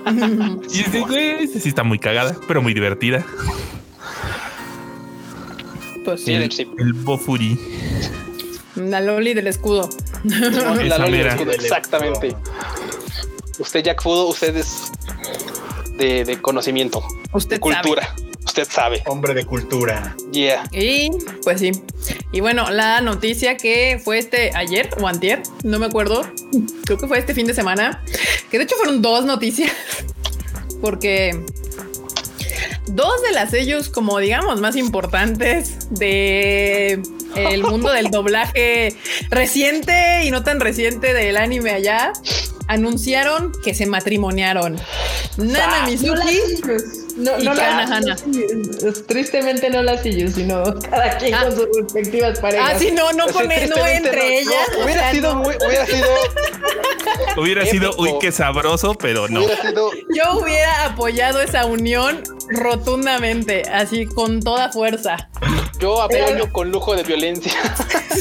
y 0.69 0.77
dice, 0.77 1.01
güey, 1.01 1.47
sí 1.47 1.69
está 1.69 1.83
muy 1.83 1.99
cagada, 1.99 2.35
pero 2.47 2.61
muy 2.61 2.73
divertida. 2.73 3.25
Pues 6.03 6.23
sí. 6.23 6.33
El, 6.33 6.51
sí. 6.51 6.69
el 6.77 6.93
Bofuri. 6.93 7.59
La 8.75 8.99
Loli 8.99 9.33
del 9.33 9.47
escudo. 9.47 9.89
La 10.23 10.97
Loli 10.97 11.11
mera. 11.11 11.33
Escudo, 11.33 11.51
exactamente. 11.51 12.35
Usted, 13.57 13.83
Jack 13.83 14.03
Fudo, 14.03 14.27
usted 14.27 14.55
es 14.57 14.91
de, 15.97 16.25
de 16.25 16.41
conocimiento, 16.41 17.01
Usted 17.31 17.55
de 17.55 17.59
cultura. 17.61 18.15
Usted 18.57 18.71
sabe. 18.71 19.03
Hombre 19.07 19.33
de 19.33 19.43
cultura. 19.43 20.15
Yeah. 20.31 20.63
Y 20.71 21.09
pues 21.43 21.59
sí. 21.59 21.73
Y 22.31 22.39
bueno, 22.39 22.71
la 22.71 23.01
noticia 23.01 23.57
que 23.57 23.99
fue 24.01 24.17
este 24.17 24.55
ayer 24.55 24.89
o 24.97 25.09
antier, 25.09 25.43
no 25.65 25.77
me 25.77 25.87
acuerdo. 25.87 26.25
Creo 26.85 26.97
que 26.97 27.05
fue 27.05 27.19
este 27.19 27.33
fin 27.33 27.47
de 27.47 27.53
semana. 27.53 28.01
Que 28.49 28.57
de 28.57 28.63
hecho 28.63 28.77
fueron 28.77 29.01
dos 29.01 29.25
noticias. 29.25 29.73
Porque 30.81 31.37
dos 32.87 33.21
de 33.23 33.33
las 33.33 33.51
sellos, 33.51 33.89
como 33.89 34.19
digamos, 34.19 34.61
más 34.61 34.77
importantes 34.77 35.89
de 35.89 37.01
el 37.35 37.61
mundo 37.61 37.91
del 37.91 38.09
doblaje 38.09 38.95
reciente 39.31 40.23
y 40.23 40.31
no 40.31 40.43
tan 40.43 40.61
reciente 40.61 41.13
del 41.13 41.35
anime 41.35 41.71
allá, 41.71 42.13
anunciaron 42.69 43.51
que 43.65 43.73
se 43.73 43.85
matrimoniaron. 43.85 44.79
Nana 45.35 45.87
No 45.87 46.15
las 46.15 46.31
Mizuki. 46.31 47.04
No, 47.15 47.39
y 47.39 47.43
no 47.45 47.55
sillos. 47.55 49.05
Tristemente 49.07 49.69
no 49.69 49.81
las 49.83 50.01
sillos, 50.03 50.33
sino 50.33 50.63
cada 50.89 51.17
quien 51.17 51.33
Ah. 51.33 51.43
con 51.45 51.55
sus 51.55 51.67
respectivas 51.77 52.39
parejas. 52.39 52.71
Ah, 52.75 52.79
sí, 52.79 52.91
no, 52.91 53.11
no, 53.13 53.27
Sí, 53.29 53.33
no 53.37 53.51
entre 53.51 53.67
no, 53.67 53.85
ellas. 54.23 54.53
no, 54.73 54.79
o 54.79 54.83
hubiera 54.85 55.01
sea, 55.01 55.11
sido 55.11 55.33
no. 55.33 55.39
muy, 55.41 55.55
hubiera 55.65 55.85
sido, 55.85 56.07
Hubiera 57.37 57.65
sido, 57.65 57.87
Épico. 57.89 58.01
uy, 58.03 58.13
qué 58.19 58.31
sabroso, 58.31 58.95
pero 58.95 59.27
no. 59.29 59.39
hubiera 59.43 59.61
sido 59.61 59.91
Yo 60.13 60.39
hubiera 60.39 60.85
apoyado 60.85 61.41
esa 61.41 61.65
unión 61.65 62.21
rotundamente, 62.49 63.63
así 63.71 64.05
con 64.05 64.41
toda 64.41 64.71
fuerza. 64.71 65.29
yo 65.79 66.01
apoyo 66.01 66.51
con 66.51 66.71
lujo 66.71 66.95
de 66.95 67.03
violencia. 67.03 67.53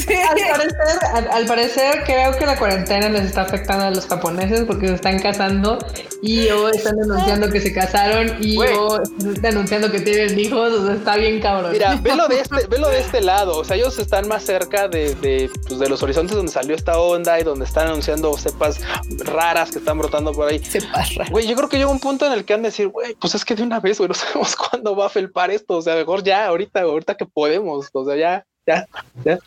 Al 0.05 0.35
parecer, 0.37 0.99
al, 1.13 1.27
al 1.31 1.45
parecer, 1.45 2.03
creo 2.05 2.37
que 2.37 2.45
la 2.45 2.57
cuarentena 2.59 3.09
les 3.09 3.23
está 3.23 3.41
afectando 3.41 3.85
a 3.85 3.91
los 3.91 4.05
japoneses 4.05 4.65
porque 4.65 4.87
se 4.87 4.93
están 4.95 5.19
casando 5.19 5.77
y 6.21 6.47
o 6.49 6.69
están 6.69 6.95
anunciando 7.01 7.49
que 7.49 7.59
se 7.61 7.73
casaron 7.73 8.35
y 8.41 8.57
o 8.57 8.84
anunciando 9.43 9.91
que 9.91 9.99
tienen 9.99 10.39
hijos. 10.39 10.73
O 10.73 10.85
sea, 10.85 10.95
está 10.95 11.17
bien 11.17 11.41
cabrón. 11.41 11.71
Mira, 11.71 11.95
velo 12.01 12.27
de 12.27 12.39
este, 12.39 12.67
velo 12.67 12.89
de 12.89 12.99
este 12.99 13.21
lado. 13.21 13.57
O 13.57 13.63
sea, 13.63 13.75
ellos 13.75 13.97
están 13.99 14.27
más 14.27 14.43
cerca 14.43 14.87
de, 14.87 15.15
de, 15.15 15.49
pues, 15.67 15.79
de 15.79 15.89
los 15.89 16.01
horizontes 16.03 16.35
donde 16.35 16.51
salió 16.51 16.75
esta 16.75 16.99
onda 16.99 17.39
y 17.39 17.43
donde 17.43 17.65
están 17.65 17.87
anunciando 17.87 18.35
cepas 18.37 18.81
raras 19.19 19.71
que 19.71 19.79
están 19.79 19.97
brotando 19.97 20.33
por 20.33 20.49
ahí. 20.49 20.59
Se 20.59 20.81
pasa. 20.81 21.25
Güey, 21.29 21.47
yo 21.47 21.55
creo 21.55 21.69
que 21.69 21.77
llega 21.77 21.89
un 21.89 21.99
punto 21.99 22.25
en 22.25 22.33
el 22.33 22.45
que 22.45 22.53
han 22.53 22.61
de 22.61 22.69
decir, 22.69 22.87
güey, 22.87 23.15
pues 23.15 23.35
es 23.35 23.45
que 23.45 23.55
de 23.55 23.63
una 23.63 23.79
vez, 23.79 23.97
güey, 23.97 24.07
no 24.07 24.13
sabemos 24.15 24.55
cuándo 24.55 24.95
va 24.95 25.07
a 25.07 25.09
felpar 25.09 25.51
esto. 25.51 25.77
O 25.77 25.81
sea, 25.81 25.95
mejor 25.95 26.23
ya, 26.23 26.47
ahorita, 26.47 26.81
ahorita 26.81 27.15
que 27.15 27.25
podemos. 27.25 27.89
O 27.93 28.05
sea, 28.05 28.15
ya, 28.15 28.45
ya, 28.65 28.87
ya. 29.23 29.39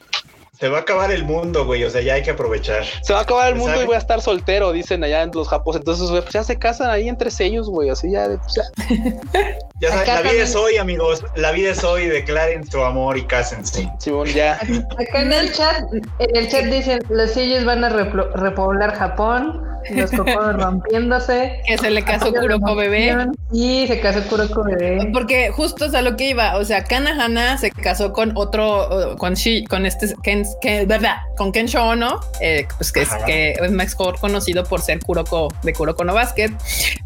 Se 0.59 0.68
va 0.68 0.78
a 0.78 0.80
acabar 0.80 1.10
el 1.12 1.24
mundo, 1.24 1.64
güey. 1.64 1.85
O 1.85 1.90
sea, 1.90 2.01
ya 2.01 2.14
hay 2.14 2.22
que 2.22 2.30
aprovechar. 2.30 2.85
Se 3.02 3.12
va 3.12 3.20
a 3.20 3.22
acabar 3.22 3.48
el 3.48 3.55
mundo 3.55 3.70
¿Sabe? 3.72 3.85
y 3.85 3.86
voy 3.86 3.94
a 3.94 3.98
estar 3.98 4.20
soltero, 4.20 4.72
dicen 4.72 5.05
allá 5.05 5.22
en 5.22 5.30
los 5.32 5.48
japos. 5.48 5.76
Entonces, 5.76 6.10
güey, 6.10 6.22
pues 6.22 6.32
ya 6.35 6.43
se 6.43 6.59
casan 6.59 6.90
ahí 6.90 7.09
entre 7.09 7.30
ellos, 7.40 7.68
güey. 7.70 7.90
Así 7.90 8.10
ya, 8.10 8.26
de- 8.28 8.39
pues 8.39 8.55
ya. 8.55 8.62
Ya 9.80 9.90
sabes, 9.90 10.09
la 10.09 10.14
vida 10.14 10.22
también- 10.24 10.43
es 10.43 10.56
hoy, 10.56 10.76
amigos. 10.76 11.24
La 11.36 11.52
vida 11.52 11.70
es 11.70 11.85
hoy. 11.85 12.06
Declaren 12.06 12.68
su 12.68 12.82
amor 12.82 13.16
y 13.16 13.22
cásense. 13.26 13.89
Simón, 14.01 14.26
ya. 14.26 14.55
Acá 14.98 15.22
en 15.22 15.32
el 15.32 15.52
chat, 15.52 15.85
en 16.18 16.36
el 16.36 16.48
chat 16.48 16.64
dicen 16.64 16.98
los 17.10 17.30
sillos 17.30 17.64
van 17.64 17.85
a 17.85 17.89
repoblar 17.90 18.94
Japón, 18.97 19.62
los 19.90 20.10
cocos 20.10 20.35
rompiéndose. 20.60 21.60
Que 21.64 21.78
se 21.78 21.90
le 21.90 22.02
casó 22.02 22.32
Kuroko 22.32 22.74
bebé. 22.74 23.16
Y 23.52 23.86
se 23.86 24.01
casó 24.01 24.20
Kuroko 24.28 24.64
bebé. 24.64 25.10
Porque 25.12 25.51
justo 25.52 25.85
es 25.85 25.94
a 25.94 26.02
lo 26.02 26.16
que 26.16 26.30
iba, 26.30 26.56
o 26.56 26.64
sea, 26.64 26.82
Kanahana 26.82 27.56
se 27.59 27.70
casó 27.70 28.12
con 28.12 28.32
otro, 28.36 29.14
con 29.16 29.35
Shi, 29.35 29.64
con 29.64 29.86
este, 29.86 30.12
Ken, 30.24 30.44
Ken- 30.61 30.87
verdad, 30.89 31.16
con 31.37 31.53
Kensho 31.53 31.83
Ono, 31.85 32.20
eh, 32.41 32.66
pues 32.77 32.93
que 32.93 33.03
es, 33.03 33.09
que 33.27 33.53
es 33.53 33.70
mejor 33.70 34.19
conocido 34.19 34.65
por 34.65 34.81
ser 34.83 35.01
Kuroko 35.01 35.49
de 35.62 35.73
Kuroko 35.73 36.05
no 36.05 36.15
Basket, 36.15 36.51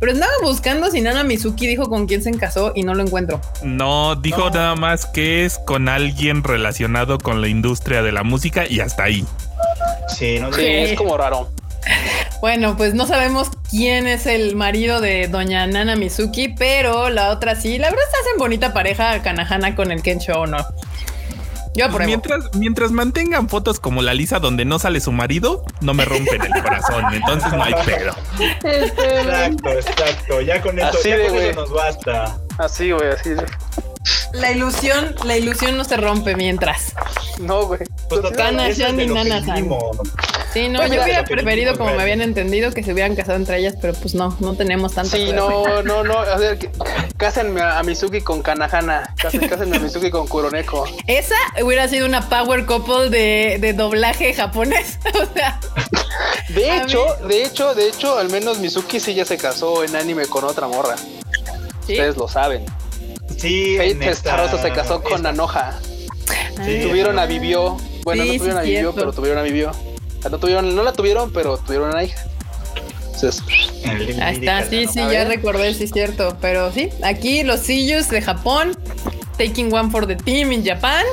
pero 0.00 0.12
andaba 0.12 0.32
buscando 0.42 0.90
si 0.90 1.00
Nana 1.00 1.24
Mizuki 1.24 1.66
dijo 1.66 1.88
con 1.88 2.06
quién 2.06 2.22
se 2.22 2.30
casó 2.32 2.72
y 2.74 2.82
no 2.82 2.94
lo 2.94 3.02
encuentro. 3.02 3.40
No, 3.62 4.16
dijo 4.16 4.48
No. 4.48 4.50
nada 4.50 4.74
más 4.74 5.06
que 5.06 5.44
es 5.44 5.58
con 5.58 5.88
alguien 5.88 6.42
relacionado 6.44 7.18
con 7.18 7.40
la 7.40 7.48
industria 7.48 8.02
de 8.02 8.12
la 8.12 8.22
música 8.22 8.64
y 8.68 8.80
hasta 8.80 9.04
ahí. 9.04 9.24
Sí, 10.08 10.38
no 10.40 10.48
Sí, 10.52 10.60
sé. 10.62 10.92
es 10.92 10.98
como 10.98 11.16
raro. 11.16 11.50
Bueno, 12.40 12.76
pues 12.76 12.94
no 12.94 13.06
sabemos 13.06 13.50
quién 13.70 14.06
es 14.06 14.26
el 14.26 14.54
marido 14.56 15.00
de 15.00 15.26
doña 15.28 15.66
Nana 15.66 15.96
Mizuki, 15.96 16.48
pero 16.48 17.08
la 17.10 17.30
otra 17.30 17.54
sí, 17.56 17.78
la 17.78 17.88
verdad 17.90 18.04
se 18.12 18.20
hacen 18.20 18.38
bonita 18.38 18.72
pareja 18.72 19.20
Kanahana 19.22 19.74
con 19.74 19.90
el 19.92 20.02
Kensho 20.02 20.40
Ono. 20.40 20.58
Yo 21.74 21.86
apruebo. 21.86 22.06
Mientras, 22.06 22.54
mientras 22.54 22.90
mantengan 22.90 23.48
fotos 23.48 23.80
como 23.80 24.02
la 24.02 24.12
Lisa 24.14 24.38
donde 24.38 24.64
no 24.64 24.78
sale 24.78 25.00
su 25.00 25.12
marido, 25.12 25.64
no 25.80 25.94
me 25.94 26.04
rompen 26.04 26.42
el 26.42 26.62
corazón. 26.62 27.04
Entonces 27.12 27.52
no 27.52 27.62
hay 27.62 27.74
pedo. 27.86 28.14
Este, 28.62 29.20
Exacto, 29.20 29.70
exacto. 29.70 30.40
Ya 30.42 30.60
con 30.60 30.78
esto, 30.78 30.98
Así 30.98 31.08
ya 31.08 31.28
con 31.28 31.36
eso 31.38 31.60
nos 31.60 31.70
basta. 31.70 32.38
Así, 32.58 32.90
güey, 32.90 33.08
así. 33.08 33.30
La 34.32 34.50
ilusión, 34.50 35.14
la 35.24 35.36
ilusión 35.36 35.76
no 35.76 35.84
se 35.84 35.96
rompe 35.96 36.34
mientras. 36.34 36.92
No, 37.38 37.66
güey. 37.66 37.80
Pues 37.80 37.90
Entonces, 38.20 38.30
total, 38.30 38.36
Kana, 38.36 38.68
eso 38.68 38.86
es 38.86 38.96
de 38.96 39.06
Shan 39.06 39.10
y 39.10 39.14
Nana-san. 39.14 39.68
Sí, 40.52 40.68
no, 40.68 40.80
Pues 40.80 40.92
yo 40.92 41.02
hubiera 41.02 41.24
preferido, 41.24 41.78
como 41.78 41.94
me 41.94 42.02
habían 42.02 42.20
entendido, 42.20 42.72
que 42.72 42.82
se 42.82 42.92
hubieran 42.92 43.14
casado 43.16 43.36
entre 43.36 43.58
ellas, 43.58 43.74
pero 43.80 43.94
pues 43.94 44.14
no, 44.14 44.36
no 44.40 44.54
tenemos 44.54 44.94
tanto. 44.94 45.16
Sí, 45.16 45.32
no, 45.34 45.82
no, 45.82 46.02
no. 46.02 46.18
O 46.20 46.38
sea, 46.38 46.58
que- 46.58 46.70
cásenme 47.16 47.60
a, 47.62 47.82
Mizuki 47.82 48.20
con 48.20 48.42
Kanahana. 48.42 49.14
Cásen- 49.16 49.48
Cásenme 49.48 49.76
a 49.76 49.80
Mizuki 49.80 50.10
con 50.10 50.26
Kuroneko. 50.26 50.86
Esa 51.06 51.36
hubiera 51.62 51.88
sido 51.88 52.06
una 52.06 52.28
power 52.28 52.66
couple 52.66 53.08
de, 53.10 53.58
de 53.60 53.72
doblaje 53.72 54.34
japonés. 54.34 54.98
o 55.14 55.32
sea, 55.34 55.58
De 56.48 56.76
hecho, 56.78 57.04
de 57.28 57.44
hecho, 57.44 57.74
de 57.74 57.88
hecho, 57.88 58.18
al 58.18 58.28
menos 58.30 58.58
Mizuki 58.58 59.00
sí 59.00 59.14
ya 59.14 59.24
se 59.24 59.38
casó 59.38 59.84
en 59.84 59.96
anime 59.96 60.26
con 60.26 60.44
otra 60.44 60.66
morra. 60.68 60.96
¿sí? 61.86 61.92
Ustedes 61.92 62.16
lo 62.16 62.28
saben. 62.28 62.64
Sí, 63.38 63.76
Fate 63.76 63.90
esta- 64.10 64.14
Starosa 64.14 64.62
se 64.62 64.70
casó 64.72 65.02
con 65.02 65.14
esta- 65.16 65.28
Anoja. 65.30 65.78
Sí. 66.64 66.80
Tuvieron 66.82 67.18
a 67.18 67.26
Vivió. 67.26 67.76
Bueno, 68.04 68.22
Sí, 68.24 68.28
no 68.32 68.38
tuvieron 68.38 68.56
sí, 68.56 68.58
a 68.58 68.62
Vivió, 68.62 68.80
cierto. 68.80 68.94
pero 69.00 69.12
tuvieron 69.12 69.38
a 69.38 69.42
Vivió. 69.42 69.70
O 69.70 70.22
sea, 70.22 70.30
no 70.30 70.38
tuvieron, 70.38 70.74
no 70.74 70.82
la 70.82 70.92
tuvieron, 70.92 71.32
pero 71.32 71.58
tuvieron 71.58 71.90
una 71.90 72.02
hija. 72.04 72.22
Entonces, 73.14 73.42
Ahí 74.20 74.36
está, 74.36 74.64
sí, 74.68 74.86
sí, 74.86 74.98
ya 74.98 75.24
recordé, 75.24 75.72
sí 75.74 75.84
es 75.84 75.90
cierto. 75.92 76.36
Pero 76.40 76.72
sí, 76.72 76.88
aquí 77.02 77.42
los 77.44 77.60
sillos 77.60 78.08
de 78.08 78.20
Japón, 78.20 78.76
taking 79.38 79.72
one 79.72 79.90
for 79.90 80.06
the 80.06 80.16
team 80.16 80.50
in 80.52 80.64
Japan, 80.64 81.04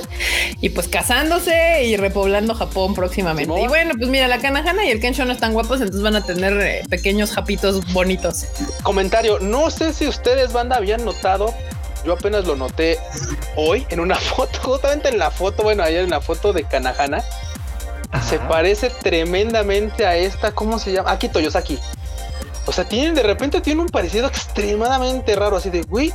y 0.59 0.69
pues 0.69 0.87
casándose 0.87 1.83
y 1.85 1.97
repoblando 1.97 2.55
Japón 2.55 2.95
próximamente. 2.95 3.61
Y 3.61 3.67
bueno, 3.67 3.93
pues 3.97 4.09
mira, 4.09 4.27
la 4.27 4.39
Kanahana 4.39 4.85
y 4.85 4.89
el 4.89 4.99
Kensho 4.99 5.25
no 5.25 5.33
están 5.33 5.53
guapos, 5.53 5.81
entonces 5.81 6.01
van 6.01 6.15
a 6.15 6.25
tener 6.25 6.53
eh, 6.61 6.81
pequeños 6.89 7.31
japitos 7.31 7.85
bonitos. 7.93 8.45
comentario. 8.83 9.39
No 9.39 9.69
sé 9.69 9.93
si 9.93 10.07
ustedes, 10.07 10.51
banda, 10.51 10.77
habían 10.77 11.05
notado. 11.05 11.53
Yo 12.05 12.13
apenas 12.13 12.45
lo 12.45 12.55
noté 12.55 12.97
hoy 13.55 13.85
en 13.89 13.99
una 13.99 14.15
foto, 14.35 14.59
justamente 14.61 15.09
en 15.09 15.19
la 15.19 15.31
foto, 15.31 15.63
bueno, 15.63 15.83
ayer 15.83 16.03
en 16.03 16.09
la 16.09 16.21
foto 16.21 16.53
de 16.53 16.63
Kanahana. 16.63 17.23
Se 18.27 18.39
parece 18.39 18.89
tremendamente 18.89 20.05
a 20.05 20.15
esta, 20.15 20.51
¿cómo 20.51 20.79
se 20.79 20.91
llama? 20.91 21.11
Aki 21.11 21.29
Toyosaki. 21.29 21.77
O 22.65 22.71
sea, 22.71 22.83
tienen 22.85 23.15
de 23.15 23.23
repente 23.23 23.61
tiene 23.61 23.81
un 23.81 23.87
parecido 23.87 24.27
extremadamente 24.27 25.35
raro, 25.35 25.57
así 25.57 25.69
de, 25.69 25.83
güey, 25.83 26.13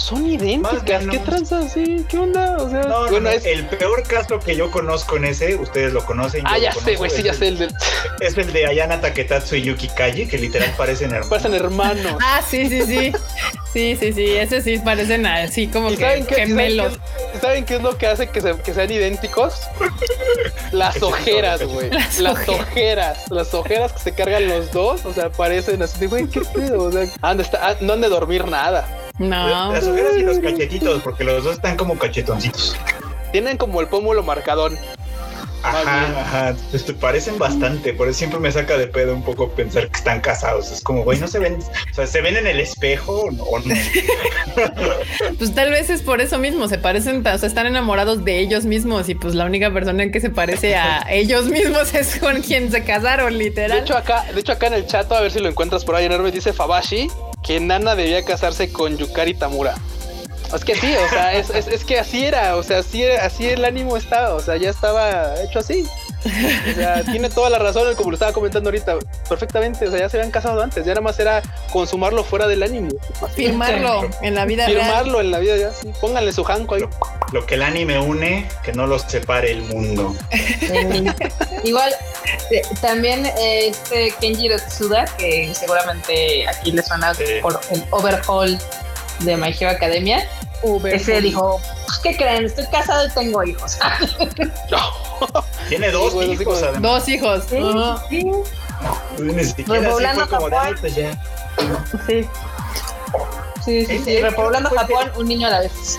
son 0.00 0.26
idénticas. 0.26 0.82
¿Qué 0.84 0.98
menos. 1.06 1.24
tranza 1.24 1.58
así? 1.60 2.04
¿Qué 2.08 2.18
onda? 2.18 2.56
O 2.58 2.68
sea, 2.70 2.82
No, 2.82 2.88
no, 3.04 3.10
bueno, 3.10 3.20
no, 3.20 3.30
es. 3.30 3.44
el 3.44 3.66
peor 3.66 4.02
caso 4.02 4.38
que 4.38 4.56
yo 4.56 4.70
conozco 4.70 5.16
en 5.16 5.26
ese, 5.26 5.56
ustedes 5.56 5.92
lo 5.92 6.04
conocen. 6.04 6.40
yo 6.42 6.46
Ah, 6.50 6.56
lo 6.58 6.62
ya 6.64 6.72
sé, 6.72 6.96
güey, 6.96 7.10
sí, 7.10 7.22
ya 7.22 7.32
el- 7.32 7.38
sé 7.38 7.48
el 7.48 7.58
del. 7.58 7.74
Es 8.20 8.36
el 8.38 8.52
de 8.52 8.66
Ayana 8.66 9.00
Taketatsu 9.00 9.56
y 9.56 9.62
Yuki 9.62 9.88
Kaji, 9.88 10.26
que 10.26 10.38
literal 10.38 10.72
parecen 10.76 11.10
hermanos. 11.10 11.28
Parecen 11.28 11.54
hermanos. 11.54 12.16
Ah, 12.22 12.40
sí, 12.48 12.68
sí, 12.68 12.82
sí. 12.82 13.12
Sí, 13.72 13.96
sí, 14.00 14.12
sí. 14.12 14.36
Ese 14.36 14.62
sí 14.62 14.78
parecen 14.78 15.26
así 15.26 15.68
como 15.68 15.90
¿Y 15.92 15.96
que 15.96 16.02
saben 16.02 16.26
qué, 16.26 16.32
y 16.34 16.36
saben 16.38 16.48
gemelos. 16.48 16.98
qué- 17.32 17.38
¿Saben 17.40 17.64
qué 17.64 17.76
es 17.76 17.82
lo 17.82 17.96
que 17.96 18.06
hace 18.08 18.28
que, 18.28 18.40
se- 18.40 18.56
que 18.56 18.74
sean 18.74 18.90
idénticos? 18.90 19.54
Las 20.72 21.02
ojeras, 21.02 21.62
güey. 21.62 21.90
Las 21.90 22.18
Las 22.18 22.34
ojeras. 22.48 22.60
ojeras. 22.60 23.18
Las 23.30 23.54
ojeras 23.54 23.92
que 23.92 23.98
se 24.00 24.12
cargan 24.14 24.48
los 24.48 24.70
dos. 24.72 25.04
O 25.04 25.12
sea, 25.12 25.30
parecen 25.30 25.82
así 25.82 25.98
de, 26.00 26.06
güey, 26.08 26.26
¿qué 26.28 26.40
pedo? 26.40 26.84
O 26.84 26.92
sea, 26.92 27.06
han 27.22 27.36
de 27.36 27.42
estar- 27.44 27.60
ah, 27.62 27.76
no 27.80 27.92
han 27.92 28.00
de 28.00 28.08
dormir 28.08 28.46
nada. 28.46 28.86
No. 29.18 29.72
Las 29.72 29.86
ojeras 29.86 30.16
y 30.16 30.22
los 30.22 30.38
cachetitos, 30.38 31.02
porque 31.02 31.24
los 31.24 31.44
dos 31.44 31.54
están 31.54 31.76
como 31.76 31.98
cachetoncitos. 31.98 32.76
Tienen 33.32 33.56
como 33.56 33.80
el 33.80 33.88
pómulo 33.88 34.22
marcadón. 34.22 34.76
Ajá, 35.62 36.20
ajá. 36.20 36.56
Pues, 36.70 36.84
te 36.84 36.94
parecen 36.94 37.38
bastante, 37.38 37.92
por 37.94 38.08
eso 38.08 38.18
siempre 38.18 38.40
me 38.40 38.50
saca 38.50 38.76
de 38.78 38.86
pedo 38.86 39.14
un 39.14 39.22
poco 39.22 39.50
pensar 39.50 39.88
que 39.88 39.96
están 39.98 40.20
casados. 40.20 40.70
Es 40.70 40.80
como, 40.82 41.04
güey, 41.04 41.18
no 41.18 41.28
se 41.28 41.38
ven, 41.38 41.58
o 41.90 41.94
sea, 41.94 42.06
se 42.06 42.20
ven 42.20 42.36
en 42.36 42.46
el 42.46 42.60
espejo 42.60 43.24
o 43.24 43.30
no. 43.30 43.44
Pues 45.38 45.54
tal 45.54 45.70
vez 45.70 45.90
es 45.90 46.02
por 46.02 46.20
eso 46.20 46.38
mismo, 46.38 46.68
se 46.68 46.78
parecen, 46.78 47.26
o 47.26 47.38
sea, 47.38 47.48
están 47.48 47.66
enamorados 47.66 48.24
de 48.24 48.38
ellos 48.40 48.64
mismos 48.64 49.08
y 49.08 49.14
pues 49.14 49.34
la 49.34 49.44
única 49.44 49.72
persona 49.72 50.10
que 50.10 50.20
se 50.20 50.30
parece 50.30 50.76
a 50.76 51.06
ellos 51.10 51.46
mismos 51.46 51.94
es 51.94 52.16
con 52.16 52.42
quien 52.42 52.70
se 52.70 52.84
casaron, 52.84 53.32
De 53.38 53.44
literal. 53.44 53.78
hecho, 53.78 53.96
acá, 53.96 54.24
de 54.32 54.40
hecho, 54.40 54.52
acá 54.52 54.66
en 54.68 54.74
el 54.74 54.86
chat, 54.86 55.10
a 55.12 55.20
ver 55.20 55.30
si 55.30 55.38
lo 55.38 55.48
encuentras 55.48 55.84
por 55.84 55.94
ahí, 55.94 56.06
enorme, 56.06 56.30
dice 56.30 56.52
Fabashi 56.52 57.08
que 57.42 57.58
Nana 57.58 57.94
debía 57.94 58.22
casarse 58.24 58.70
con 58.70 58.98
Yukari 58.98 59.32
Tamura. 59.34 59.74
Es 60.54 60.64
que 60.64 60.74
sí, 60.74 60.94
o 60.96 61.08
sea, 61.08 61.34
es, 61.34 61.50
es, 61.50 61.68
es 61.68 61.84
que 61.84 61.98
así 61.98 62.24
era, 62.24 62.56
o 62.56 62.62
sea, 62.62 62.78
así, 62.78 63.04
así 63.04 63.48
el 63.48 63.64
ánimo 63.64 63.96
estaba, 63.96 64.34
o 64.34 64.40
sea, 64.40 64.56
ya 64.56 64.70
estaba 64.70 65.40
hecho 65.42 65.60
así. 65.60 65.86
O 66.24 66.74
sea, 66.74 67.02
tiene 67.10 67.30
toda 67.30 67.50
la 67.50 67.58
razón, 67.58 67.94
como 67.94 68.10
lo 68.10 68.14
estaba 68.14 68.32
comentando 68.32 68.68
ahorita, 68.68 68.98
perfectamente. 69.28 69.86
O 69.86 69.90
sea, 69.90 70.00
ya 70.00 70.08
se 70.08 70.18
habían 70.18 70.30
casado 70.30 70.60
antes, 70.60 70.84
ya 70.84 70.92
nada 70.92 71.00
más 71.00 71.18
era 71.18 71.42
consumarlo 71.72 72.24
fuera 72.24 72.46
del 72.46 72.62
ánimo. 72.62 72.88
Firmarlo 73.34 74.08
en 74.22 74.34
la 74.34 74.44
vida 74.44 74.66
Firmarlo 74.66 75.14
real. 75.14 75.26
en 75.26 75.30
la 75.30 75.38
vida, 75.38 75.56
ya, 75.56 75.72
sí. 75.72 75.90
Pónganle 76.00 76.32
su 76.32 76.44
janco 76.44 76.74
ahí. 76.74 76.82
Lo, 76.82 76.90
lo, 77.32 77.46
que 77.46 77.54
el 77.54 77.62
anime 77.62 77.98
une, 77.98 78.48
que 78.62 78.72
no 78.72 78.86
los 78.86 79.02
separe 79.02 79.52
el 79.52 79.62
mundo. 79.62 80.14
Igual, 81.64 81.94
eh, 82.50 82.62
también 82.80 83.26
eh, 83.26 83.68
este 83.68 84.12
Kenji 84.20 84.48
Tsuda, 84.68 85.04
que 85.16 85.52
seguramente 85.54 86.46
aquí 86.48 86.72
le 86.72 86.82
suena 86.82 87.14
sí. 87.14 87.24
por 87.40 87.60
el 87.70 87.84
overhaul 87.90 88.58
de 89.20 89.36
My 89.36 89.54
Hero 89.58 89.70
Academia. 89.70 90.26
Uber 90.62 90.94
ese 90.94 91.20
dijo, 91.20 91.60
pues, 91.86 91.98
¿qué 91.98 92.16
creen? 92.16 92.44
Estoy 92.44 92.66
casado 92.66 93.06
y 93.06 93.10
tengo 93.10 93.42
hijos. 93.44 93.78
Tiene 95.68 95.90
dos 95.90 96.12
sí, 96.12 96.18
hijos, 96.32 96.62
además. 96.62 96.82
Dos 96.82 97.08
hijos. 97.08 97.44
Sí, 97.48 97.56
uh 97.56 97.72
-huh. 97.72 98.02
sí. 98.08 99.22
Ni 99.22 99.44
siquiera 99.44 99.88
así 99.88 100.06
fue 100.14 100.28
como 100.28 100.48
de, 100.48 100.56
pues 100.80 100.94
ya. 100.94 101.22
Sí. 102.06 102.26
Sí, 103.64 103.86
sí, 103.86 103.98
sí. 104.04 104.20
Repoblando 104.20 104.70
Japón, 104.70 105.10
un 105.16 105.28
niño 105.28 105.46
a 105.46 105.50
la 105.50 105.60
vez. 105.60 105.98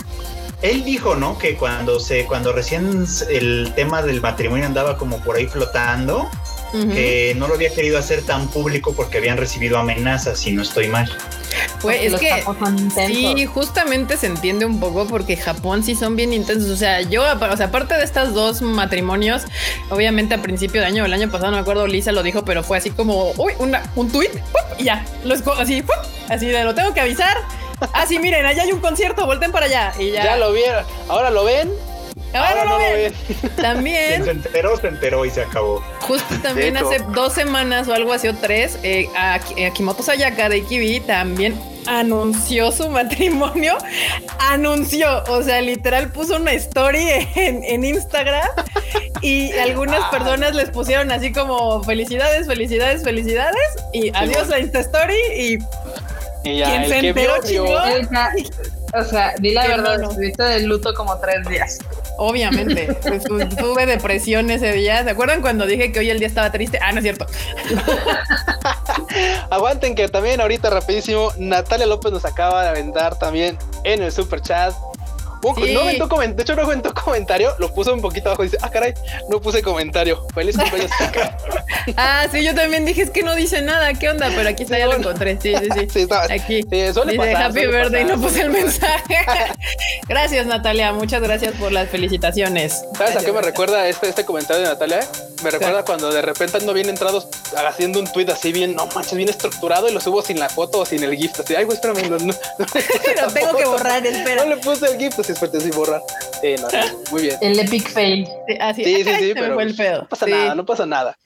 Él 0.61 0.83
dijo, 0.83 1.15
¿no? 1.15 1.37
Que 1.37 1.55
cuando 1.57 1.99
se, 1.99 2.25
cuando 2.25 2.53
recién 2.53 3.05
el 3.29 3.71
tema 3.75 4.01
del 4.01 4.21
matrimonio 4.21 4.65
andaba 4.65 4.97
como 4.97 5.19
por 5.19 5.35
ahí 5.35 5.47
flotando, 5.47 6.29
uh 6.73 6.77
-huh. 6.77 6.93
que 6.93 7.33
no 7.37 7.47
lo 7.47 7.55
había 7.55 7.73
querido 7.73 7.97
hacer 7.97 8.21
tan 8.23 8.47
público 8.47 8.93
porque 8.93 9.17
habían 9.17 9.37
recibido 9.37 9.77
amenazas, 9.77 10.39
si 10.39 10.51
no 10.51 10.61
estoy 10.61 10.87
mal. 10.87 11.09
Pues 11.81 12.13
es 12.13 12.19
que 12.19 12.43
sí, 13.07 13.45
justamente 13.45 14.17
se 14.17 14.27
entiende 14.27 14.65
un 14.65 14.79
poco 14.79 15.07
porque 15.07 15.35
Japón 15.35 15.83
sí 15.83 15.95
son 15.95 16.15
bien 16.15 16.33
intensos. 16.33 16.69
O 16.69 16.75
sea, 16.75 17.01
yo, 17.01 17.23
o 17.23 17.57
sea, 17.57 17.67
aparte 17.67 17.95
de 17.95 18.03
estos 18.03 18.33
dos 18.33 18.61
matrimonios, 18.61 19.43
obviamente 19.89 20.35
a 20.35 20.41
principio 20.41 20.81
de 20.81 20.87
año, 20.87 21.05
el 21.05 21.13
año 21.13 21.29
pasado, 21.29 21.51
no 21.51 21.57
me 21.57 21.61
acuerdo, 21.61 21.87
Lisa 21.87 22.11
lo 22.11 22.23
dijo, 22.23 22.45
pero 22.45 22.63
fue 22.63 22.77
así 22.77 22.91
como, 22.91 23.31
uy, 23.37 23.53
una, 23.59 23.83
un 23.95 24.11
tweet 24.11 24.31
y 24.77 24.85
ya, 24.85 25.05
lo 25.23 25.35
así, 25.59 25.81
¡pum! 25.81 25.95
así 26.29 26.47
de 26.47 26.63
lo 26.63 26.75
tengo 26.75 26.93
que 26.93 27.01
avisar. 27.01 27.37
Ah, 27.93 28.05
sí, 28.07 28.19
miren, 28.19 28.45
allá 28.45 28.63
hay 28.63 28.71
un 28.71 28.79
concierto, 28.79 29.25
volten 29.25 29.51
para 29.51 29.65
allá. 29.65 29.93
Y 29.97 30.11
ya. 30.11 30.23
ya 30.23 30.37
lo 30.37 30.53
vieron, 30.53 30.85
ahora 31.09 31.31
lo 31.31 31.43
ven. 31.43 31.71
Ahora, 32.33 32.49
Ahora 32.49 32.63
no, 32.65 32.69
no 32.71 32.79
lo 32.79 32.93
ven. 32.93 33.13
También. 33.55 34.23
Quien 34.23 34.25
se 34.25 34.31
enteró, 34.31 34.77
se 34.77 34.87
enteró 34.87 35.25
y 35.25 35.29
se 35.29 35.41
acabó. 35.41 35.83
Justo 36.01 36.35
también 36.41 36.77
hace 36.77 36.99
dos 37.13 37.33
semanas 37.33 37.87
o 37.87 37.93
algo 37.93 38.13
así 38.13 38.27
o 38.27 38.35
tres, 38.35 38.77
eh, 38.83 39.07
Akimoto 39.67 40.03
Sayaka 40.03 40.49
de 40.49 40.59
Ikibi 40.59 41.01
también 41.01 41.59
anunció 41.87 42.71
su 42.71 42.89
matrimonio. 42.89 43.77
Anunció, 44.39 45.23
o 45.27 45.43
sea, 45.43 45.61
literal 45.61 46.11
puso 46.11 46.37
una 46.37 46.53
story 46.53 47.07
en, 47.35 47.63
en 47.63 47.83
Instagram 47.83 48.47
y 49.21 49.51
algunas 49.53 50.01
ah. 50.03 50.11
personas 50.11 50.55
les 50.55 50.69
pusieron 50.69 51.11
así 51.11 51.31
como 51.31 51.83
felicidades, 51.83 52.47
felicidades, 52.47 53.03
felicidades 53.03 53.61
y 53.93 54.03
sí, 54.03 54.11
adiós 54.13 54.47
bueno. 54.47 54.55
a 54.55 54.59
Insta 54.59 54.79
Story 54.79 55.17
y. 55.35 55.57
y 56.43 56.57
ya, 56.57 56.69
¿Quién 56.69 56.87
se 56.87 57.07
enteró, 57.07 57.33
chingón? 57.43 58.09
O 58.93 59.03
sea, 59.05 59.33
di 59.39 59.51
la 59.53 59.67
verdad, 59.67 59.97
no, 59.97 60.03
no. 60.03 60.09
estuviste 60.09 60.43
de 60.43 60.59
luto 60.61 60.93
como 60.93 61.17
tres 61.19 61.47
días. 61.47 61.79
Obviamente, 62.23 62.95
pues, 63.01 63.23
tuve 63.23 63.87
depresión 63.87 64.51
ese 64.51 64.73
día. 64.73 65.03
¿Se 65.03 65.09
acuerdan 65.09 65.41
cuando 65.41 65.65
dije 65.65 65.91
que 65.91 66.01
hoy 66.01 66.11
el 66.11 66.19
día 66.19 66.27
estaba 66.27 66.51
triste? 66.51 66.77
Ah, 66.79 66.91
no 66.91 66.99
es 66.99 67.03
cierto. 67.03 67.25
Aguanten 69.49 69.95
que 69.95 70.07
también 70.07 70.39
ahorita 70.39 70.69
rapidísimo 70.69 71.31
Natalia 71.39 71.87
López 71.87 72.11
nos 72.11 72.23
acaba 72.23 72.61
de 72.61 72.69
aventar 72.69 73.17
también 73.17 73.57
en 73.83 74.03
el 74.03 74.11
super 74.11 74.39
chat 74.39 74.71
un, 75.43 75.55
sí. 75.55 75.73
no 75.73 75.81
aventó 75.81 76.07
de 76.07 76.41
hecho 76.41 76.55
no 76.55 76.61
aventó 76.63 76.93
comentario, 76.93 77.53
lo 77.59 77.73
puso 77.73 77.93
un 77.93 78.01
poquito 78.01 78.29
abajo 78.29 78.43
y 78.43 78.47
dice, 78.47 78.57
ah 78.61 78.69
caray, 78.69 78.93
no 79.29 79.41
puse 79.41 79.61
comentario. 79.61 80.25
Feliz 80.33 80.57
cumpleaños. 80.57 80.91
ah, 81.97 82.27
sí, 82.31 82.43
yo 82.43 82.53
también 82.53 82.85
dije, 82.85 83.03
es 83.03 83.09
que 83.09 83.23
no 83.23 83.35
dice 83.35 83.61
nada, 83.61 83.93
¿qué 83.93 84.09
onda? 84.09 84.29
Pero 84.35 84.49
aquí 84.49 84.63
está, 84.63 84.75
sí, 84.75 84.79
ya 84.81 84.87
bueno. 84.87 85.03
lo 85.03 85.09
encontré. 85.09 85.37
Sí, 85.41 85.53
sí, 85.55 85.67
sí. 85.73 85.87
sí 85.93 85.99
está, 86.01 86.23
aquí. 86.23 86.61
Sí, 86.69 86.93
suele 86.93 87.13
dice 87.13 87.25
pasar, 87.25 87.43
Happy 87.43 87.65
Birthday, 87.65 88.05
no 88.05 88.19
puse 88.19 88.41
el 88.41 88.49
mensaje. 88.51 89.17
gracias, 90.07 90.45
Natalia, 90.45 90.93
muchas 90.93 91.21
gracias 91.21 91.53
por 91.55 91.71
las 91.71 91.89
felicitaciones. 91.89 92.73
¿Sabes 92.73 92.97
gracias, 92.97 93.23
a 93.23 93.25
qué 93.25 93.31
me 93.31 93.41
recuerda 93.41 93.87
este, 93.87 94.09
este 94.09 94.25
comentario 94.25 94.63
de 94.63 94.69
Natalia? 94.69 94.99
Me 95.43 95.49
recuerda 95.49 95.79
sí. 95.79 95.85
cuando 95.85 96.11
de 96.11 96.21
repente 96.21 96.57
ando 96.57 96.73
bien 96.73 96.89
entrados 96.89 97.27
haciendo 97.55 97.99
un 97.99 98.11
tweet 98.11 98.29
así 98.29 98.51
bien, 98.51 98.75
no 98.75 98.87
manches, 98.87 99.15
bien 99.15 99.29
estructurado 99.29 99.89
y 99.89 99.93
lo 99.93 99.99
subo 99.99 100.21
sin 100.21 100.39
la 100.39 100.49
foto 100.49 100.79
o 100.79 100.85
sin 100.85 101.03
el 101.03 101.15
GIF. 101.15 101.39
Así, 101.39 101.55
ay, 101.55 101.63
güey, 101.63 101.75
espérame, 101.75 102.09
no, 102.09 102.17
no, 102.17 102.25
no 102.25 102.65
lo 103.27 103.33
tengo 103.33 103.57
que 103.57 103.65
borrar, 103.65 104.05
espera. 104.05 104.43
No 104.43 104.55
le 104.55 104.57
puse 104.57 104.85
el 104.85 104.97
GIF, 104.97 105.19
así, 105.19 105.30
espérate, 105.33 105.61
sin 105.61 105.71
borrar. 105.71 106.01
Sí, 106.41 106.55
no, 106.61 106.67
muy 107.11 107.23
bien. 107.23 107.37
El 107.41 107.59
epic 107.59 107.89
fail. 107.89 108.27
Sí, 108.47 108.57
así, 108.59 108.83
sí, 108.83 108.95
sí, 109.03 109.11
sí, 109.19 109.31
pero 109.33 109.53
fue 109.55 109.63
el 109.63 109.75
pedo. 109.75 110.01
no 110.01 110.07
pasa 110.07 110.25
sí. 110.25 110.31
nada, 110.31 110.55
no 110.55 110.65
pasa 110.65 110.85
nada. 110.85 111.17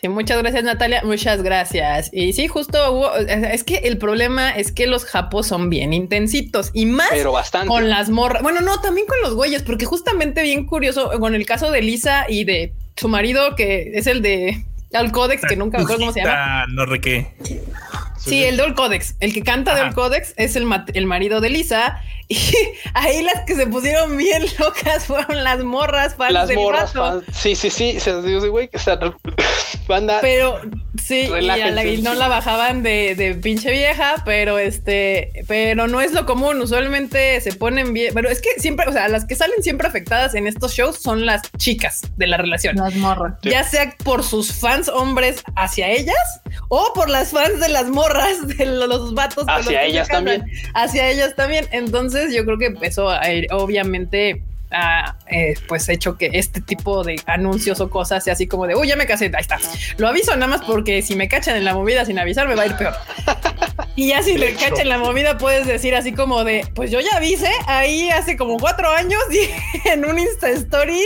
Sí, 0.00 0.08
muchas 0.08 0.38
gracias 0.38 0.64
Natalia, 0.64 1.02
muchas 1.04 1.42
gracias. 1.42 2.08
Y 2.12 2.32
sí, 2.32 2.48
justo 2.48 2.90
hubo, 2.90 3.14
es 3.16 3.64
que 3.64 3.76
el 3.78 3.98
problema 3.98 4.50
es 4.50 4.72
que 4.72 4.86
los 4.86 5.04
japos 5.04 5.46
son 5.46 5.68
bien 5.68 5.92
intensitos 5.92 6.70
y 6.72 6.86
más 6.86 7.08
Pero 7.10 7.32
bastante. 7.32 7.68
con 7.68 7.90
las 7.90 8.08
morras. 8.08 8.42
Bueno, 8.42 8.62
no, 8.62 8.80
también 8.80 9.06
con 9.06 9.20
los 9.20 9.34
güeyes, 9.34 9.62
porque 9.62 9.84
justamente 9.84 10.42
bien 10.42 10.64
curioso 10.64 11.10
con 11.20 11.34
el 11.34 11.44
caso 11.44 11.70
de 11.70 11.82
Lisa 11.82 12.24
y 12.30 12.44
de 12.44 12.72
su 12.96 13.08
marido, 13.08 13.54
que 13.56 13.92
es 13.94 14.06
el 14.06 14.22
de 14.22 14.64
al 14.94 15.12
Codex, 15.12 15.42
que 15.46 15.56
nunca 15.56 15.78
me 15.78 15.84
acuerdo 15.84 16.00
cómo 16.00 16.12
se 16.12 16.20
llama. 16.20 16.66
No 16.68 16.86
re 16.86 17.00
qué. 17.00 17.28
Sí, 18.18 18.42
el 18.42 18.56
Dol 18.56 18.74
Codex. 18.74 19.16
El 19.20 19.32
que 19.32 19.42
canta 19.42 19.78
Dol 19.78 19.94
Codex 19.94 20.34
es 20.36 20.56
el, 20.56 20.66
el 20.94 21.06
marido 21.06 21.40
de 21.40 21.50
Lisa. 21.50 22.00
Y 22.40 22.54
ahí 22.94 23.22
las 23.22 23.44
que 23.44 23.56
se 23.56 23.66
pusieron 23.66 24.16
bien 24.16 24.44
locas 24.60 25.04
fueron 25.04 25.42
las 25.42 25.64
morras 25.64 26.14
fans 26.14 26.32
Las 26.32 26.48
del 26.48 26.58
morras 26.58 26.94
vato. 26.94 27.22
fans. 27.24 27.36
Sí, 27.36 27.56
sí, 27.56 27.70
sí. 27.70 27.98
Se 27.98 28.22
dice, 28.22 28.46
güey, 28.48 28.68
que 28.68 28.76
está 28.76 28.98
banda. 29.88 30.18
Pero 30.20 30.60
sí, 31.02 31.22
y, 31.22 31.26
Relájense. 31.26 31.74
la, 31.74 31.84
y 31.84 32.02
no 32.02 32.14
la 32.14 32.28
bajaban 32.28 32.84
de, 32.84 33.16
de, 33.16 33.34
pinche 33.34 33.72
vieja, 33.72 34.22
pero 34.24 34.60
este, 34.60 35.32
pero 35.48 35.88
no 35.88 36.00
es 36.00 36.12
lo 36.12 36.24
común. 36.24 36.60
Usualmente 36.60 37.40
se 37.40 37.52
ponen 37.52 37.92
bien, 37.92 38.14
pero 38.14 38.28
es 38.30 38.40
que 38.40 38.50
siempre, 38.58 38.86
o 38.88 38.92
sea, 38.92 39.08
las 39.08 39.24
que 39.24 39.34
salen 39.34 39.60
siempre 39.64 39.88
afectadas 39.88 40.34
en 40.36 40.46
estos 40.46 40.72
shows 40.72 40.98
son 40.98 41.26
las 41.26 41.42
chicas 41.58 42.02
de 42.16 42.28
la 42.28 42.36
relación. 42.36 42.76
Las 42.76 42.94
morras. 42.94 43.34
Sí. 43.42 43.50
Ya 43.50 43.64
sea 43.64 43.96
por 44.04 44.22
sus 44.22 44.52
fans 44.52 44.88
hombres 44.88 45.42
hacia 45.56 45.88
ellas 45.88 46.14
o 46.68 46.92
por 46.94 47.10
las 47.10 47.30
fans 47.32 47.58
de 47.58 47.70
las 47.70 47.88
morras 47.88 48.46
de 48.46 48.66
los 48.66 49.14
vatos. 49.14 49.46
Hacia 49.48 49.82
ellas 49.82 50.06
también. 50.06 50.44
Hacia 50.74 51.10
ellas 51.10 51.34
también. 51.34 51.66
Entonces 51.72 52.19
yo 52.32 52.44
creo 52.44 52.58
que 52.58 52.74
eso 52.82 53.12
eh, 53.22 53.46
obviamente 53.50 54.42
ha 54.70 55.16
eh, 55.26 55.54
pues 55.68 55.88
hecho 55.88 56.16
que 56.16 56.30
este 56.32 56.60
tipo 56.60 57.02
de 57.04 57.20
anuncios 57.26 57.80
o 57.80 57.90
cosas 57.90 58.24
sea 58.24 58.34
así 58.34 58.46
como 58.46 58.66
de 58.66 58.74
uy, 58.74 58.88
ya 58.88 58.96
me 58.96 59.06
casé, 59.06 59.26
ahí 59.26 59.40
está. 59.40 59.58
Lo 59.96 60.08
aviso 60.08 60.34
nada 60.36 60.46
más 60.46 60.62
porque 60.62 61.02
si 61.02 61.16
me 61.16 61.28
cachan 61.28 61.56
en 61.56 61.64
la 61.64 61.74
movida 61.74 62.04
sin 62.04 62.18
avisar 62.18 62.48
me 62.48 62.54
va 62.54 62.62
a 62.62 62.66
ir 62.66 62.76
peor. 62.76 62.94
Y 63.96 64.08
ya 64.08 64.22
si 64.22 64.38
le 64.38 64.54
cachan 64.54 64.88
la 64.88 64.98
movida 64.98 65.36
puedes 65.36 65.66
decir 65.66 65.94
así 65.94 66.12
como 66.12 66.44
de 66.44 66.66
pues 66.74 66.90
yo 66.90 67.00
ya 67.00 67.16
avisé 67.16 67.50
ahí 67.66 68.08
hace 68.10 68.36
como 68.36 68.56
cuatro 68.58 68.90
años 68.90 69.20
y 69.30 69.88
en 69.88 70.04
un 70.04 70.18
Insta 70.18 70.48
Story. 70.50 71.02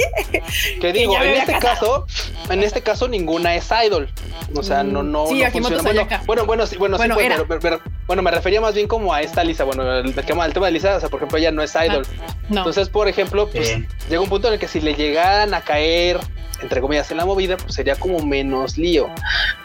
Que 0.80 0.92
digo, 0.92 1.18
que 1.18 1.28
en 1.28 1.34
este 1.40 1.52
casado. 1.52 2.06
caso, 2.06 2.52
en 2.52 2.62
este 2.62 2.82
caso 2.82 3.08
ninguna 3.08 3.54
es 3.54 3.68
idol. 3.86 4.08
O 4.54 4.62
sea, 4.62 4.82
no, 4.82 5.02
no. 5.02 5.26
Sí, 5.26 5.42
no 5.42 5.68
funciona. 5.68 6.22
Bueno, 6.26 6.44
bueno, 6.44 6.44
bueno, 6.46 6.66
sí, 6.66 6.76
bueno, 6.76 6.96
bueno, 6.96 7.14
sí, 7.16 7.22
pues, 7.46 7.60
pero, 7.60 7.60
pero, 7.60 7.80
bueno, 8.06 8.22
me 8.22 8.30
refería 8.30 8.60
más 8.60 8.74
bien 8.74 8.86
como 8.86 9.12
a 9.12 9.22
esta 9.22 9.42
Lisa. 9.42 9.64
Bueno, 9.64 9.82
el, 9.82 10.06
el, 10.06 10.14
tema, 10.14 10.46
el 10.46 10.52
tema 10.52 10.66
de 10.66 10.72
Lisa, 10.72 10.96
o 10.96 11.00
sea, 11.00 11.08
por 11.08 11.18
ejemplo, 11.18 11.38
ella 11.38 11.50
no 11.50 11.62
es 11.62 11.74
idol. 11.74 12.06
Ah, 12.20 12.34
no. 12.48 12.58
Entonces, 12.58 12.88
por 12.88 13.08
ejemplo, 13.08 13.48
pues 13.54 13.70
eh. 13.70 13.88
llega 14.08 14.20
un 14.20 14.28
punto 14.28 14.48
en 14.48 14.54
el 14.54 14.60
que 14.60 14.68
si 14.68 14.80
le 14.80 14.94
llegaran 14.94 15.54
a 15.54 15.60
caer 15.60 16.20
entre 16.64 16.80
comillas 16.80 17.10
en 17.10 17.16
la 17.16 17.24
movida, 17.24 17.56
pues 17.56 17.74
sería 17.74 17.96
como 17.96 18.24
menos 18.24 18.76
lío. 18.76 19.08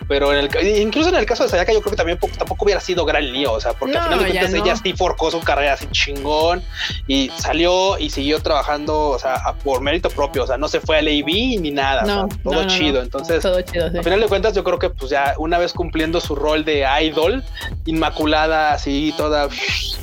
Pero 0.07 0.34
en 0.34 0.40
el 0.40 0.80
incluso 0.80 1.10
en 1.10 1.16
el 1.16 1.26
caso 1.26 1.44
de 1.44 1.49
Sayaka, 1.49 1.72
yo 1.72 1.82
creo 1.82 1.91
que 1.91 1.98
también 1.98 2.18
tampoco 2.38 2.66
hubiera 2.66 2.82
sido 2.82 3.06
gran 3.06 3.32
lío, 3.32 3.53
o 3.53 3.61
sea, 3.61 3.74
porque 3.74 3.95
no, 3.95 4.02
al 4.02 4.06
final 4.06 4.20
de 4.20 4.32
cuentas 4.32 4.52
no. 4.52 4.66
ella 4.66 4.76
sí 4.76 4.94
forcó 4.94 5.30
su 5.30 5.40
carrera 5.40 5.74
así 5.74 5.88
chingón 5.91 6.64
y 7.07 7.32
salió 7.38 7.98
y 7.99 8.10
siguió 8.10 8.41
trabajando, 8.41 9.10
o 9.10 9.20
sea, 9.20 9.56
por 9.64 9.82
mérito 9.82 10.10
propio, 10.10 10.44
o 10.44 10.48
sea, 10.48 10.57
no 10.57 10.68
se 10.68 10.80
fue 10.80 10.98
al 10.98 11.07
AV 11.07 11.61
ni 11.61 11.72
nada, 11.72 12.03
no, 12.03 12.26
o 12.26 12.28
sea, 12.28 12.40
todo 12.44 12.68
chido. 12.68 13.02
Entonces, 13.02 13.41
todo 13.41 13.61
chido, 13.61 13.91
sí. 13.91 13.98
al 13.98 14.03
final 14.03 14.20
de 14.20 14.28
cuentas, 14.28 14.53
yo 14.56 14.64
creo 14.64 14.80
que 14.80 14.90
pues 14.90 15.11
ya 15.11 15.36
una 15.38 15.57
vez 15.60 15.74
cumpliendo 15.74 16.20
su 16.20 16.36
rol 16.36 16.66
de 16.66 16.86
idol, 17.03 17.44
inmaculada, 17.86 18.74
así 18.74 19.14
toda 19.16 19.48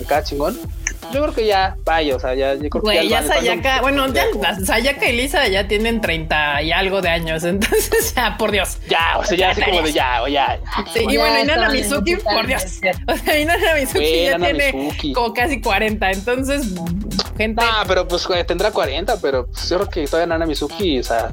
acá 0.05 0.23
chingón, 0.23 0.57
yo 1.13 1.23
creo 1.23 1.35
que 1.35 1.47
ya 1.47 1.77
vaya, 1.85 2.17
o 2.17 2.21
sea, 2.21 2.35
ya 2.35 2.55
yo 2.55 2.69
creo 2.69 2.83
Güey, 2.83 3.01
que 3.01 3.09
ya, 3.09 3.23
ya 3.23 3.29
Sayaka, 3.29 3.81
bueno, 3.81 4.07
ya 4.13 4.25
Sayaka 4.65 5.09
y 5.09 5.17
Lisa 5.17 5.47
ya 5.49 5.69
tienen 5.69 6.01
30 6.01 6.63
y 6.63 6.73
algo 6.73 7.03
de 7.03 7.09
años, 7.09 7.45
entonces, 7.45 8.15
ya, 8.15 8.37
por 8.37 8.51
Dios. 8.51 8.79
Ya, 8.89 9.19
o 9.19 9.25
sea, 9.25 9.37
ya 9.37 9.51
así 9.51 9.63
como 9.63 9.83
de 9.83 9.93
ya, 9.93 10.23
o 10.23 10.29
ya. 10.29 10.59
Sí, 10.93 11.01
y 11.09 11.17
bueno, 11.17 11.41
y 11.43 11.47
Nana 11.47 11.69
Mizuki, 11.71 12.17
por 12.17 12.47
Dios. 12.47 12.65
O 13.07 13.17
sea, 13.17 13.41
y 13.41 13.45
Nana 13.45 13.75
Mizuki 13.75 13.99
Güey, 13.99 14.25
ya 14.27 14.39
tiene 14.39 14.73
Mizuki. 14.73 15.13
como 15.13 15.33
casi 15.33 15.61
40, 15.61 16.11
entonces, 16.11 16.75
gente. 17.37 17.63
Ah, 17.65 17.85
pero 17.87 18.07
pues 18.07 18.27
tendrá 18.47 18.71
40, 18.71 19.21
pero 19.21 19.47
pues, 19.47 19.69
yo 19.69 19.77
creo 19.79 19.91
que 19.91 20.07
todavía 20.07 20.27
Nana 20.27 20.47
Mizuki, 20.47 20.99
o 20.99 21.03
sea, 21.03 21.33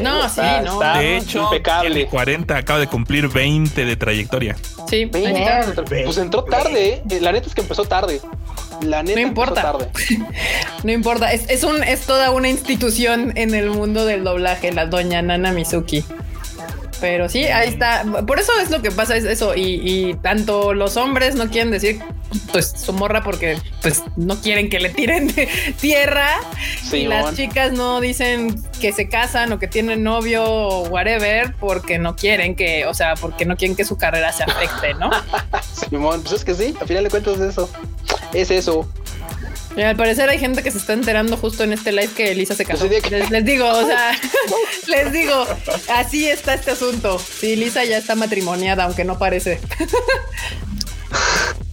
no, 0.00 0.24
está, 0.24 0.58
sí, 0.58 0.64
no. 0.64 0.72
está 0.74 0.98
de 0.98 1.16
hecho, 1.16 1.42
impecable. 1.44 2.06
40 2.06 2.56
acaba 2.56 2.78
de 2.78 2.86
cumplir 2.86 3.28
20 3.28 3.84
de 3.84 3.96
trayectoria. 3.96 4.56
Sí, 4.88 5.04
20, 5.06 5.82
pues 6.04 6.18
entró 6.18 6.44
tarde, 6.44 7.02
eh. 7.08 7.20
la 7.20 7.32
neta 7.32 7.48
es 7.48 7.54
que 7.54 7.62
empezó 7.62 7.84
tarde. 7.84 8.20
La 8.82 9.02
neta 9.02 9.20
no 9.20 9.26
importa. 9.26 9.62
Tarde. 9.62 9.90
no 10.84 10.92
importa. 10.92 11.32
Es, 11.32 11.48
es, 11.48 11.64
un, 11.64 11.82
es 11.82 12.02
toda 12.02 12.30
una 12.30 12.48
institución 12.48 13.32
en 13.36 13.54
el 13.54 13.70
mundo 13.70 14.04
del 14.04 14.24
doblaje, 14.24 14.72
la 14.72 14.86
doña 14.86 15.22
Nana 15.22 15.52
Mizuki. 15.52 16.04
Pero 17.00 17.28
sí, 17.28 17.44
ahí 17.44 17.68
está. 17.68 18.04
Por 18.26 18.38
eso 18.38 18.52
es 18.62 18.70
lo 18.70 18.80
que 18.80 18.90
pasa, 18.90 19.16
es 19.16 19.24
eso. 19.24 19.54
Y, 19.54 19.80
y 19.82 20.14
tanto 20.14 20.74
los 20.74 20.96
hombres 20.96 21.34
no 21.34 21.48
quieren 21.50 21.70
decir 21.70 22.00
pues 22.52 22.72
su 22.76 22.92
morra 22.92 23.22
porque 23.22 23.58
pues 23.82 24.02
no 24.16 24.40
quieren 24.40 24.68
que 24.68 24.80
le 24.80 24.90
tiren 24.90 25.28
de 25.28 25.48
tierra 25.80 26.28
sí, 26.82 26.98
y 26.98 27.06
las 27.06 27.34
chicas 27.36 27.72
no 27.72 28.00
dicen 28.00 28.62
que 28.80 28.92
se 28.92 29.08
casan 29.08 29.52
o 29.52 29.58
que 29.58 29.68
tienen 29.68 30.02
novio 30.02 30.44
o 30.44 30.88
whatever 30.88 31.54
porque 31.60 31.98
no 31.98 32.16
quieren 32.16 32.56
que, 32.56 32.86
o 32.86 32.94
sea, 32.94 33.14
porque 33.14 33.44
no 33.44 33.56
quieren 33.56 33.76
que 33.76 33.84
su 33.84 33.96
carrera 33.96 34.32
se 34.32 34.44
afecte, 34.44 34.94
¿no? 34.94 35.10
Simón, 35.90 36.22
pues 36.22 36.34
es 36.34 36.44
que 36.44 36.54
sí, 36.54 36.74
al 36.80 36.86
final 36.86 37.04
de 37.04 37.10
cuentas 37.10 37.34
es 37.34 37.50
eso. 37.50 37.70
Es 38.34 38.50
eso. 38.50 38.88
Y 39.76 39.82
al 39.82 39.96
parecer 39.96 40.28
hay 40.28 40.38
gente 40.38 40.62
que 40.62 40.70
se 40.70 40.78
está 40.78 40.92
enterando 40.92 41.36
justo 41.36 41.64
en 41.64 41.72
este 41.72 41.90
live 41.90 42.10
que 42.14 42.30
Elisa 42.30 42.54
se 42.54 42.64
casó. 42.64 42.86
Les, 42.86 43.30
les, 43.30 43.44
digo, 43.44 43.68
o 43.68 43.86
sea, 43.86 44.12
les 44.86 45.12
digo, 45.12 45.46
así 45.92 46.28
está 46.28 46.54
este 46.54 46.72
asunto. 46.72 47.18
Sí, 47.18 47.56
Lisa 47.56 47.84
ya 47.84 47.98
está 47.98 48.14
matrimoniada, 48.14 48.84
aunque 48.84 49.04
no 49.04 49.18
parece. 49.18 49.60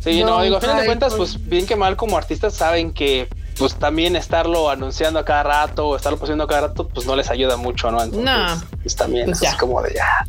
Sí, 0.04 0.24
no, 0.24 0.42
digo, 0.42 0.58
a 0.58 0.62
fin 0.62 0.78
de 0.78 0.86
cuentas, 0.86 1.14
pues 1.14 1.48
bien 1.48 1.68
que 1.68 1.76
mal 1.76 1.96
como 1.96 2.18
artistas 2.18 2.56
saben 2.56 2.92
que 2.92 3.28
pues 3.62 3.76
también 3.76 4.16
estarlo 4.16 4.72
anunciando 4.72 5.20
a 5.20 5.24
cada 5.24 5.44
rato 5.44 5.90
o 5.90 5.96
estarlo 5.96 6.18
poniendo 6.18 6.46
a 6.46 6.48
cada 6.48 6.62
rato, 6.70 6.88
pues 6.88 7.06
no 7.06 7.16
les 7.16 7.30
ayuda 7.30 7.58
mucho, 7.58 7.92
¿no? 7.92 8.02
Entonces, 8.02 8.26
no. 8.26 8.64
Pues 8.82 8.96
también 8.96 9.28
pues 9.28 9.44
es 9.44 9.54
como 9.54 9.84
de 9.84 9.94
ya. 9.94 10.26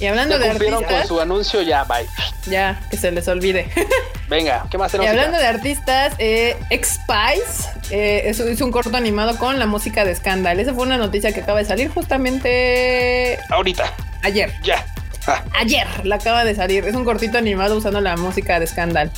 Y 0.00 0.06
hablando 0.06 0.38
ya 0.38 0.44
de 0.44 0.50
artistas. 0.52 0.82
con 0.82 1.06
su 1.06 1.20
anuncio, 1.20 1.60
ya, 1.60 1.84
bye. 1.84 2.06
Ya, 2.46 2.80
que 2.90 2.96
se 2.96 3.10
les 3.10 3.28
olvide. 3.28 3.68
Venga, 4.30 4.64
¿qué 4.70 4.78
más 4.78 4.90
tenemos? 4.90 5.12
Y 5.12 5.14
hablando 5.14 5.36
de 5.36 5.46
artistas, 5.46 6.14
eh, 6.16 6.56
X-Spice 6.70 7.68
eh, 7.90 8.30
es, 8.30 8.40
es, 8.40 8.62
un 8.62 8.72
corto 8.72 8.96
animado 8.96 9.36
con 9.36 9.58
la 9.58 9.66
música 9.66 10.06
de 10.06 10.14
Scandal. 10.14 10.58
Esa 10.58 10.72
fue 10.72 10.84
una 10.84 10.96
noticia 10.96 11.34
que 11.34 11.40
acaba 11.42 11.58
de 11.58 11.66
salir 11.66 11.90
justamente. 11.90 13.40
Ahorita. 13.50 13.92
Ayer. 14.22 14.50
Ya. 14.62 14.86
Ah. 15.26 15.44
Ayer 15.52 15.86
la 16.04 16.14
acaba 16.14 16.46
de 16.46 16.54
salir. 16.54 16.86
Es 16.86 16.94
un 16.94 17.04
cortito 17.04 17.36
animado 17.36 17.76
usando 17.76 18.00
la 18.00 18.16
música 18.16 18.58
de 18.58 18.66
Scandal. 18.66 19.10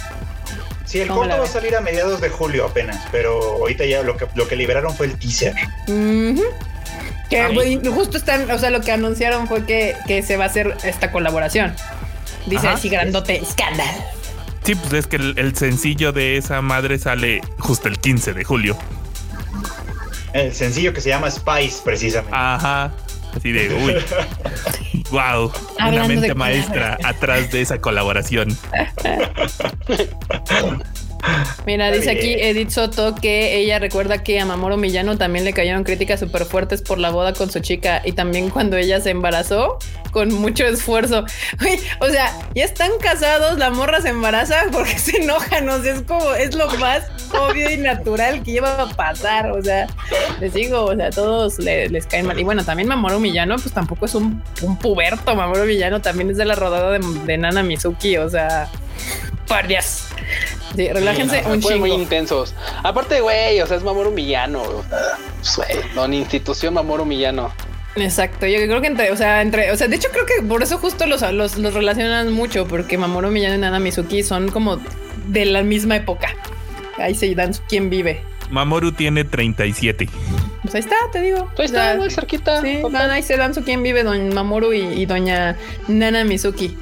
Sí, 0.87 1.01
el 1.01 1.09
corto 1.09 1.37
va 1.37 1.45
a 1.45 1.49
salir 1.49 1.75
a 1.77 1.81
mediados 1.81 2.21
de 2.21 2.29
julio 2.29 2.65
apenas, 2.65 3.05
pero 3.11 3.41
ahorita 3.41 3.85
ya 3.85 4.03
lo 4.03 4.17
que, 4.17 4.27
lo 4.35 4.47
que 4.47 4.57
liberaron 4.57 4.95
fue 4.95 5.07
el 5.07 5.19
teaser. 5.19 5.55
Uh 5.89 5.93
-huh. 5.93 6.45
Que 7.29 7.41
Ay. 7.41 7.81
justo 7.93 8.17
están, 8.17 8.49
o 8.51 8.59
sea, 8.59 8.71
lo 8.71 8.81
que 8.81 8.93
anunciaron 8.93 9.49
fue 9.49 9.65
que, 9.65 9.97
que 10.07 10.23
se 10.23 10.37
va 10.37 10.45
a 10.45 10.47
hacer 10.47 10.77
esta 10.85 11.11
colaboración. 11.11 11.75
Dice 12.47 12.69
Ajá, 12.69 12.77
así 12.77 12.89
grandote, 12.89 13.43
Scandal. 13.45 13.97
Sí, 14.63 14.77
pues 14.77 14.93
es 14.93 15.07
que 15.09 15.17
el, 15.17 15.37
el, 15.39 15.57
sencillo 15.57 16.13
de 16.13 16.37
esa 16.37 16.63
madre 16.63 16.99
sale 16.99 17.41
justo 17.59 17.89
el 17.89 17.99
15 17.99 18.33
de 18.33 18.45
julio. 18.45 18.79
El 20.33 20.55
sencillo 20.55 20.93
que 20.93 21.01
se 21.01 21.09
llama 21.09 21.31
Spice, 21.31 21.81
precisamente. 21.85 22.37
Ajá. 22.37 22.93
Así 23.37 23.53
de, 23.53 23.75
uy. 23.75 23.95
wow. 25.11 25.53
Una 25.79 26.09
mente 26.09 26.35
maestra 26.35 26.99
atrás 27.05 27.53
de 27.53 27.61
esa 27.61 27.79
colaboración. 27.81 28.57
Mira, 31.67 31.91
dice 31.91 32.11
aquí 32.11 32.35
Edith 32.35 32.71
Soto 32.71 33.15
que 33.15 33.57
ella 33.57 33.79
recuerda 33.79 34.23
que 34.23 34.39
a 34.39 34.47
Mamoru 34.47 34.77
Millano 34.77 35.19
también 35.19 35.45
le 35.45 35.53
cayeron 35.53 35.83
críticas 35.83 36.21
súper 36.21 36.45
fuertes 36.45 36.83
por 36.83 36.99
la 36.99 37.11
boda 37.11 37.33
con 37.33 37.51
su 37.51 37.61
chica 37.61 38.03
y 38.05 38.13
también 38.13 38.51
cuando 38.51 38.77
ella 38.77 39.01
se 39.01 39.11
embarazó 39.11 39.79
con 40.13 40.33
mucho 40.33 40.65
esfuerzo. 40.65 41.25
Uy, 41.61 41.81
o 42.01 42.07
sea, 42.07 42.33
ya 42.55 42.65
están 42.65 42.93
casados, 43.01 43.59
la 43.59 43.71
morra 43.71 44.01
se 44.01 44.11
embaraza 44.11 44.65
porque 44.73 44.99
se 44.99 45.19
enojan, 45.19 45.69
o 45.69 45.83
sea, 45.83 45.95
es 45.95 46.03
como, 46.03 46.33
es 46.35 46.55
lo 46.55 46.69
más 46.79 47.03
obvio 47.33 47.71
y 47.71 47.77
natural 47.79 48.43
que 48.43 48.53
lleva 48.53 48.81
a 48.81 48.89
pasar, 48.89 49.51
o 49.51 49.63
sea, 49.63 49.87
les 50.41 50.55
digo, 50.55 50.85
o 50.85 50.97
sea, 50.97 51.11
todos 51.11 51.59
les, 51.59 51.91
les 51.91 52.07
caen 52.07 52.27
mal. 52.27 52.39
Y 52.39 52.45
bueno, 52.45 52.65
también 52.65 52.89
Mamoru 52.89 53.19
Millano, 53.19 53.57
pues 53.57 53.75
tampoco 53.75 54.07
es 54.07 54.15
un, 54.15 54.43
un 54.63 54.79
puberto, 54.79 55.35
Mamoru 55.35 55.65
Millano 55.65 56.01
también 56.01 56.31
es 56.31 56.37
de 56.37 56.45
la 56.45 56.55
rodada 56.55 56.93
de, 56.93 57.01
de 57.25 57.39
Nana 57.39 57.63
Mizuki, 57.63 58.17
o 58.19 58.31
sea, 58.31 58.71
por 59.47 59.67
Dios. 59.67 60.09
Sí, 60.75 60.89
relájense 60.89 61.41
sí, 61.43 61.51
un 61.51 61.61
chingo. 61.61 61.79
muy 61.79 61.93
intensos. 61.93 62.55
Aparte, 62.83 63.21
güey, 63.21 63.61
o 63.61 63.67
sea, 63.67 63.77
es 63.77 63.83
Mamoru 63.83 64.11
Millano. 64.11 64.63
Güey, 65.57 65.85
no, 65.95 66.09
ni 66.09 66.19
institución 66.19 66.75
Mamoru 66.75 67.05
Millano. 67.05 67.53
Exacto, 67.97 68.47
yo 68.47 68.59
creo 68.59 68.81
que 68.83 68.89
entre, 68.89 69.11
o 69.11 69.17
sea, 69.17 69.41
entre, 69.41 69.71
o 69.71 69.77
sea, 69.77 69.89
de 69.89 69.97
hecho 69.97 70.09
creo 70.13 70.27
que 70.27 70.43
por 70.47 70.63
eso 70.63 70.77
justo 70.77 71.07
los, 71.07 71.23
los, 71.33 71.57
los 71.57 71.73
relacionan 71.73 72.31
mucho, 72.31 72.67
porque 72.67 72.99
Mamoru 72.99 73.31
Millano 73.31 73.55
y 73.55 73.59
Nana 73.59 73.79
Mizuki 73.79 74.23
son 74.23 74.51
como 74.51 74.79
de 75.29 75.47
la 75.47 75.63
misma 75.63 75.97
época. 75.97 76.29
Ahí 76.99 77.15
se 77.15 77.35
dan 77.35 77.53
quién 77.69 77.89
vive. 77.89 78.23
Mamoru 78.51 78.93
tiene 78.93 79.25
37. 79.25 80.09
Pues 80.63 80.75
ahí 80.75 80.81
está, 80.81 80.97
te 81.13 81.21
digo. 81.21 81.51
Ahí 81.59 81.65
está, 81.65 81.97
muy 81.97 82.11
cerquita. 82.11 82.61
Sí, 82.61 82.81
van, 82.83 83.11
ahí 83.11 83.23
se 83.23 83.37
dan 83.37 83.55
su 83.55 83.63
quién 83.63 83.83
vive, 83.83 84.03
don 84.03 84.35
Mamoru 84.35 84.73
y, 84.73 84.81
y 84.81 85.07
doña 85.07 85.57
Nana 85.89 86.25
Mizuki. 86.25 86.77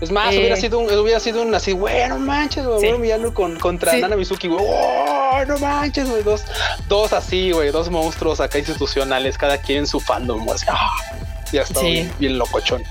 Es 0.00 0.10
más, 0.10 0.34
eh, 0.34 0.38
hubiera 0.38 0.56
sido 0.56 0.78
un, 0.78 0.92
hubiera 0.98 1.20
sido 1.20 1.42
un 1.42 1.54
así, 1.54 1.72
güey, 1.72 2.08
no 2.08 2.18
manches, 2.18 2.64
güey, 2.64 2.80
sí. 2.80 2.98
Millano 2.98 3.34
con, 3.34 3.58
contra 3.58 3.92
sí. 3.92 4.00
Nana 4.00 4.16
Mizuki, 4.16 4.48
güey, 4.48 4.64
oh, 4.66 5.44
no 5.46 5.58
manches, 5.58 6.08
güey, 6.08 6.22
dos, 6.22 6.44
dos 6.88 7.12
así, 7.12 7.50
güey, 7.52 7.70
dos 7.70 7.90
monstruos 7.90 8.40
acá 8.40 8.58
institucionales, 8.58 9.36
cada 9.36 9.58
quien 9.58 9.80
en 9.80 9.86
su 9.86 10.00
fandom, 10.00 10.44
güey, 10.44 10.58
oh, 10.72 11.50
ya 11.52 11.62
está 11.62 11.80
sí. 11.80 11.86
bien, 11.86 12.12
bien, 12.18 12.38
locochón. 12.38 12.82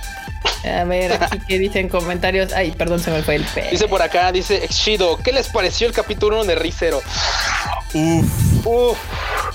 A 0.63 0.83
ver, 0.83 1.13
aquí 1.13 1.39
que 1.39 1.59
dicen 1.59 1.89
comentarios. 1.89 2.53
Ay, 2.53 2.71
perdón, 2.71 2.99
se 2.99 3.11
me 3.11 3.23
fue 3.23 3.35
el 3.35 3.43
pe. 3.45 3.69
Dice 3.71 3.87
por 3.87 4.01
acá, 4.01 4.31
dice 4.31 4.63
Exchido, 4.63 5.17
¿qué 5.17 5.31
les 5.31 5.47
pareció 5.47 5.87
el 5.87 5.93
capítulo 5.93 6.37
1 6.37 6.45
de 6.45 6.55
Rizero? 6.55 7.01
Uf. 7.93 8.65
Uf. 8.65 8.97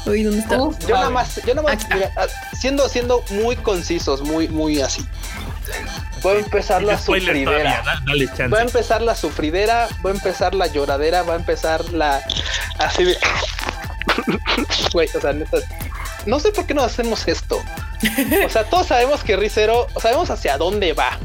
Uy, 0.06 0.22
¿dónde 0.22 0.40
está? 0.40 0.62
Uf, 0.62 0.78
yo 0.86 0.94
nada 0.94 1.10
más, 1.10 1.40
yo 1.44 1.54
nada 1.54 1.68
más, 1.68 1.86
mira, 1.92 2.10
siendo, 2.58 2.88
siendo 2.88 3.22
muy 3.30 3.56
concisos, 3.56 4.22
muy, 4.22 4.48
muy 4.48 4.80
así. 4.80 5.06
Va 6.24 6.32
a 6.32 6.36
empezar 6.36 6.82
la 6.82 6.98
sufridera. 6.98 7.82
Dale, 8.06 8.26
dale 8.26 8.48
va 8.48 8.58
a 8.58 8.62
empezar 8.62 9.02
la 9.02 9.14
sufridera, 9.14 9.88
va 10.04 10.10
a 10.10 10.14
empezar 10.14 10.54
la 10.54 10.66
lloradera, 10.66 11.22
va 11.22 11.34
a 11.34 11.36
empezar 11.36 11.84
la 11.92 12.22
así 12.78 13.04
de 13.04 13.18
güey, 14.92 15.08
o 15.14 15.20
sea, 15.20 15.32
neta, 15.32 15.58
no 16.26 16.40
sé 16.40 16.50
por 16.52 16.66
qué 16.66 16.74
no 16.74 16.82
hacemos 16.82 17.26
esto. 17.28 17.62
O 18.44 18.48
sea, 18.48 18.64
todos 18.64 18.86
sabemos 18.86 19.22
que 19.22 19.36
Rizero, 19.36 19.86
sabemos 20.00 20.30
hacia 20.30 20.58
dónde 20.58 20.92
va. 20.92 21.18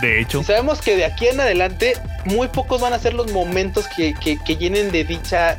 De 0.00 0.20
hecho. 0.20 0.40
Y 0.40 0.44
sabemos 0.44 0.80
que 0.80 0.96
de 0.96 1.04
aquí 1.04 1.28
en 1.28 1.40
adelante 1.40 1.94
muy 2.24 2.48
pocos 2.48 2.80
van 2.80 2.92
a 2.92 2.98
ser 2.98 3.14
los 3.14 3.30
momentos 3.32 3.86
que, 3.96 4.14
que, 4.14 4.38
que 4.42 4.56
llenen 4.56 4.90
de 4.90 5.04
dicha 5.04 5.58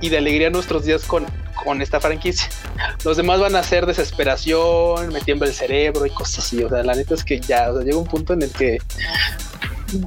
y 0.00 0.08
de 0.08 0.18
alegría 0.18 0.50
nuestros 0.50 0.84
días 0.84 1.04
con, 1.04 1.26
con 1.64 1.82
esta 1.82 2.00
franquicia. 2.00 2.48
Los 3.04 3.16
demás 3.16 3.40
van 3.40 3.56
a 3.56 3.62
ser 3.62 3.86
desesperación, 3.86 5.12
me 5.12 5.20
tiembla 5.20 5.48
el 5.48 5.54
cerebro 5.54 6.06
y 6.06 6.10
cosas 6.10 6.44
así. 6.44 6.62
O 6.62 6.68
sea, 6.68 6.82
la 6.82 6.94
neta 6.94 7.14
es 7.14 7.24
que 7.24 7.40
ya 7.40 7.70
o 7.70 7.76
sea, 7.76 7.84
llega 7.84 7.96
un 7.96 8.06
punto 8.06 8.32
en 8.32 8.42
el 8.42 8.50
que 8.50 8.78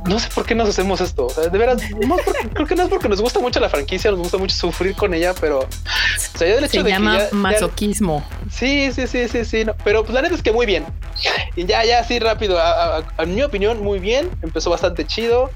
no 0.07 0.19
sé 0.19 0.29
por 0.33 0.45
qué 0.45 0.55
nos 0.55 0.69
hacemos 0.69 1.01
esto. 1.01 1.27
O 1.27 1.29
sea, 1.29 1.47
de 1.47 1.57
veras, 1.57 1.81
no 1.91 2.15
porque, 2.15 2.49
creo 2.53 2.67
que 2.67 2.75
no 2.75 2.83
es 2.83 2.89
porque 2.89 3.09
nos 3.09 3.21
gusta 3.21 3.39
mucho 3.39 3.59
la 3.59 3.69
franquicia, 3.69 4.11
nos 4.11 4.19
gusta 4.19 4.37
mucho 4.37 4.55
sufrir 4.55 4.95
con 4.95 5.13
ella, 5.13 5.33
pero 5.39 5.59
o 5.59 6.37
sea, 6.37 6.47
ya 6.47 6.55
del 6.55 6.65
hecho 6.65 6.79
Se 6.79 6.83
de 6.83 6.89
llama 6.89 7.17
que 7.17 7.23
ya, 7.23 7.29
masoquismo. 7.31 8.23
Ya, 8.45 8.51
sí, 8.51 8.91
sí, 8.91 9.07
sí, 9.07 9.27
sí, 9.27 9.45
sí. 9.45 9.65
No, 9.65 9.75
pero 9.83 10.03
pues 10.03 10.13
la 10.13 10.21
neta 10.21 10.35
es 10.35 10.41
que 10.41 10.51
muy 10.51 10.65
bien. 10.65 10.85
Y 11.55 11.65
ya, 11.65 11.83
ya 11.85 11.99
así 11.99 12.19
rápido, 12.19 12.59
a, 12.59 12.97
a, 12.97 13.03
a, 13.17 13.25
mi 13.25 13.41
opinión, 13.43 13.81
muy 13.81 13.99
bien. 13.99 14.29
Empezó 14.41 14.69
bastante 14.69 15.05
chido. 15.05 15.49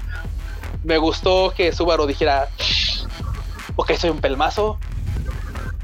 Me 0.84 0.98
gustó 0.98 1.52
que 1.56 1.72
Subaru 1.72 2.06
dijera, 2.06 2.48
ok, 3.76 3.92
soy 3.94 4.10
un 4.10 4.20
pelmazo. 4.20 4.78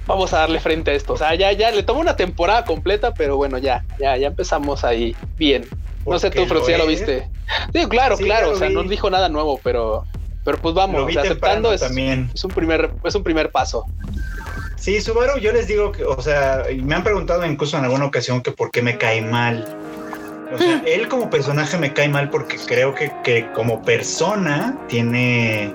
Vamos 0.07 0.33
a 0.33 0.39
darle 0.39 0.59
frente 0.59 0.91
a 0.91 0.95
esto. 0.95 1.13
O 1.13 1.17
sea, 1.19 1.35
ya, 1.35 1.53
ya 1.53 1.71
le 1.71 1.83
tomó 1.83 2.01
una 2.01 2.17
temporada 2.17 2.65
completa, 2.65 3.13
pero 3.13 3.37
bueno, 3.37 3.59
ya, 3.59 3.85
ya, 4.01 4.17
ya 4.17 4.29
empezamos 4.29 4.83
ahí 4.85 5.15
bien. 5.37 5.69
No 6.09 6.19
sé 6.19 6.31
tú, 6.31 6.45
pero 6.49 6.65
si 6.65 6.73
ya 6.73 6.79
lo 6.79 6.87
viste. 6.87 7.29
Sí, 7.73 7.87
claro, 7.89 8.17
sí, 8.17 8.25
claro. 8.25 8.53
O 8.53 8.57
sea, 8.57 8.69
vi. 8.69 8.75
no 8.75 8.83
dijo 8.85 9.11
nada 9.11 9.29
nuevo, 9.29 9.61
pero, 9.63 10.05
pero 10.45 10.59
pues 10.59 10.75
vamos, 10.75 11.03
o 11.03 11.11
sea, 11.11 11.23
aceptando 11.23 11.73
es, 11.73 11.81
también. 11.81 12.31
es 12.35 12.45
un 12.45 12.51
primer, 12.51 12.91
es 13.05 13.15
un 13.15 13.23
primer 13.23 13.51
paso. 13.51 13.85
Sí, 14.77 15.01
Subaru, 15.01 15.39
yo 15.39 15.53
les 15.53 15.67
digo 15.67 15.93
que, 15.93 16.05
o 16.05 16.21
sea, 16.21 16.65
me 16.83 16.95
han 16.95 17.03
preguntado 17.03 17.45
incluso 17.45 17.77
en 17.77 17.85
alguna 17.85 18.07
ocasión 18.07 18.43
que 18.43 18.53
por 18.53 18.71
qué 18.71 18.81
me 18.81 18.97
cae 18.97 19.21
mal. 19.21 19.67
O 20.55 20.59
sea, 20.59 20.83
él 20.87 21.09
como 21.09 21.31
personaje 21.31 21.77
me 21.79 21.93
cae 21.93 22.09
mal 22.09 22.31
porque 22.31 22.57
creo 22.65 22.95
que, 22.95 23.13
que 23.25 23.51
como 23.53 23.83
persona 23.83 24.79
tiene 24.89 25.73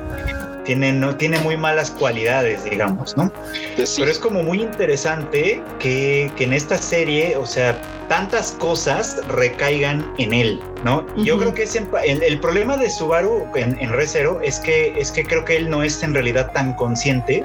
tiene, 0.63 0.93
no, 0.93 1.15
tiene 1.15 1.39
muy 1.39 1.57
malas 1.57 1.91
cualidades, 1.91 2.63
digamos, 2.63 3.15
¿no? 3.17 3.31
Sí. 3.77 3.95
Pero 3.99 4.11
es 4.11 4.19
como 4.19 4.43
muy 4.43 4.61
interesante 4.61 5.61
que, 5.79 6.31
que, 6.35 6.43
en 6.43 6.53
esta 6.53 6.77
serie, 6.77 7.35
o 7.37 7.45
sea, 7.45 7.79
tantas 8.09 8.51
cosas 8.53 9.17
recaigan 9.27 10.13
en 10.17 10.33
él, 10.33 10.59
¿no? 10.83 10.99
Uh 10.99 11.01
-huh. 11.01 11.23
Yo 11.23 11.37
creo 11.37 11.53
que 11.53 11.63
es 11.63 11.75
el, 11.75 11.87
el, 12.23 12.39
problema 12.39 12.77
de 12.77 12.89
Subaru 12.89 13.45
en, 13.55 13.77
en 13.79 13.91
Recero 13.91 14.39
es 14.41 14.59
que, 14.59 14.99
es 14.99 15.11
que 15.11 15.23
creo 15.23 15.45
que 15.45 15.57
él 15.57 15.69
no 15.69 15.83
es 15.83 16.01
en 16.03 16.13
realidad 16.13 16.51
tan 16.53 16.73
consciente 16.73 17.43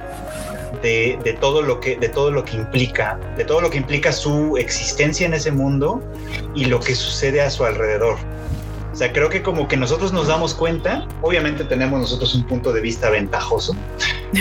de, 0.83 1.19
de, 1.25 1.33
todo 1.35 1.63
lo 1.63 1.81
que, 1.81 1.97
de 1.97 2.09
todo 2.09 2.31
lo 2.31 2.45
que 2.45 2.57
implica, 2.57 3.19
de 3.37 3.45
todo 3.45 3.61
lo 3.61 3.71
que 3.71 3.79
implica 3.79 4.13
su 4.13 4.57
existencia 4.57 5.27
en 5.27 5.35
ese 5.35 5.51
mundo 5.51 6.03
y 6.55 6.67
lo 6.67 6.81
que 6.81 6.95
sucede 6.95 7.41
a 7.41 7.51
su 7.51 7.65
alrededor. 7.65 8.17
Sea, 8.99 9.13
creo 9.13 9.29
que 9.29 9.43
como 9.43 9.69
que 9.69 9.77
nosotros 9.77 10.13
nos 10.13 10.27
damos 10.27 10.55
cuenta, 10.55 11.07
obviamente 11.23 11.65
tenemos 11.65 12.01
nosotros 12.01 12.35
un 12.35 12.45
punto 12.45 12.73
de 12.73 12.81
vista 12.81 13.11
ventajoso, 13.11 13.77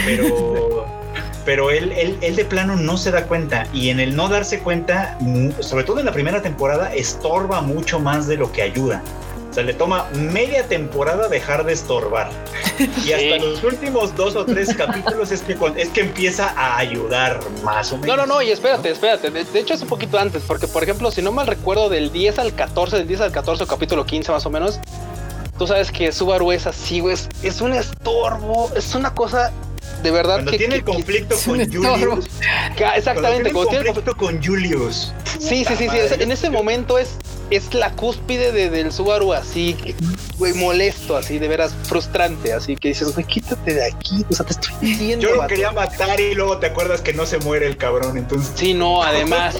pero, 0.05 0.85
pero 1.45 1.69
él, 1.69 1.91
él, 1.91 2.17
él 2.21 2.35
de 2.35 2.45
plano 2.45 2.75
no 2.75 2.97
se 2.97 3.11
da 3.11 3.25
cuenta 3.25 3.67
y 3.71 3.89
en 3.89 3.99
el 3.99 4.15
no 4.15 4.29
darse 4.29 4.59
cuenta, 4.59 5.17
sobre 5.59 5.83
todo 5.83 5.99
en 5.99 6.05
la 6.05 6.11
primera 6.11 6.41
temporada, 6.41 6.93
estorba 6.93 7.61
mucho 7.61 7.99
más 7.99 8.27
de 8.27 8.37
lo 8.37 8.51
que 8.51 8.63
ayuda 8.63 9.03
sea, 9.57 9.63
le 9.63 9.73
toma 9.73 10.07
media 10.13 10.67
temporada 10.67 11.27
dejar 11.27 11.65
de 11.65 11.73
estorbar. 11.73 12.29
Y 13.03 13.11
hasta 13.11 13.43
los 13.43 13.63
últimos 13.63 14.15
dos 14.15 14.35
o 14.35 14.45
tres 14.45 14.73
capítulos 14.75 15.31
es 15.31 15.41
que, 15.41 15.57
es 15.77 15.89
que 15.89 16.01
empieza 16.01 16.53
a 16.55 16.77
ayudar 16.77 17.39
más 17.63 17.91
o 17.91 17.97
menos. 17.97 18.15
No, 18.15 18.25
no, 18.25 18.35
no, 18.35 18.41
y 18.41 18.51
espérate, 18.51 18.91
espérate. 18.91 19.31
De, 19.31 19.59
hecho 19.59 19.73
es 19.73 19.81
un 19.81 19.87
poquito 19.87 20.19
antes, 20.19 20.43
porque 20.43 20.67
por 20.67 20.83
ejemplo, 20.83 21.09
si 21.09 21.23
no 21.23 21.31
mal 21.31 21.47
recuerdo, 21.47 21.89
del 21.89 22.11
10 22.11 22.37
al 22.37 22.53
14, 22.53 22.97
del 22.97 23.07
10 23.07 23.21
al 23.21 23.31
14, 23.31 23.65
capítulo 23.65 24.05
15 24.05 24.31
más 24.31 24.45
o 24.45 24.51
menos, 24.51 24.79
tú 25.57 25.65
sabes 25.65 25.91
que 25.91 26.11
Subaru 26.11 26.51
es 26.51 26.67
así, 26.67 26.99
güey, 26.99 27.15
es 27.41 27.61
un 27.61 27.73
estorbo, 27.73 28.71
es 28.75 28.93
una 28.93 29.15
cosa 29.15 29.51
de 30.03 30.11
verdad 30.11 30.35
cuando 30.35 30.51
tiene 30.57 30.75
el 30.75 30.83
conflicto 30.83 31.35
con 31.43 31.59
Julius 31.71 32.27
exactamente 32.95 33.51
cuando 33.51 33.69
tiene 33.69 33.89
el 33.89 33.95
conflicto 33.95 34.15
con 34.15 34.43
Julius 34.43 35.11
sí 35.39 35.65
sí 35.65 35.75
sí, 35.75 35.87
sí 35.89 35.97
en 36.19 36.31
ese 36.31 36.51
momento 36.51 36.99
es 36.99 37.17
es 37.49 37.73
la 37.73 37.91
cúspide 37.91 38.51
de, 38.51 38.69
del 38.69 38.91
Subaru 38.91 39.33
así, 39.33 39.75
güey, 40.37 40.53
molesto, 40.53 41.15
así, 41.15 41.39
de 41.39 41.47
veras 41.47 41.73
frustrante, 41.83 42.53
así 42.53 42.75
que 42.75 42.89
dices, 42.89 43.13
güey, 43.13 43.25
quítate 43.25 43.73
de 43.73 43.85
aquí, 43.85 44.25
o 44.29 44.33
sea, 44.33 44.45
te 44.45 44.53
estoy 44.53 44.73
diciendo. 44.81 45.27
Yo 45.27 45.35
lo 45.35 45.47
quería 45.47 45.71
matar 45.71 46.19
y 46.19 46.35
luego 46.35 46.57
te 46.57 46.67
acuerdas 46.67 47.01
que 47.01 47.13
no 47.13 47.25
se 47.25 47.37
muere 47.39 47.67
el 47.67 47.77
cabrón, 47.77 48.17
entonces. 48.17 48.51
Sí, 48.55 48.73
no, 48.73 49.03
además. 49.03 49.57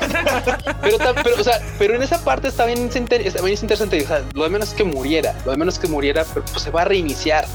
pero, 0.82 0.98
pero, 1.24 1.36
o 1.40 1.44
sea, 1.44 1.62
pero 1.78 1.96
en 1.96 2.04
esa 2.04 2.24
parte 2.24 2.48
está 2.48 2.66
bien, 2.66 2.90
está 2.94 3.42
bien 3.42 3.58
interesante, 3.62 4.04
o 4.04 4.08
sea, 4.08 4.24
lo 4.34 4.44
de 4.44 4.50
menos 4.50 4.70
es 4.70 4.76
que 4.76 4.84
muriera, 4.84 5.36
lo 5.46 5.52
de 5.52 5.58
menos 5.58 5.76
es 5.76 5.80
que 5.80 5.88
muriera, 5.88 6.26
pero 6.34 6.46
pues 6.46 6.64
se 6.64 6.72
va 6.72 6.82
a 6.82 6.86
reiniciar 6.86 7.46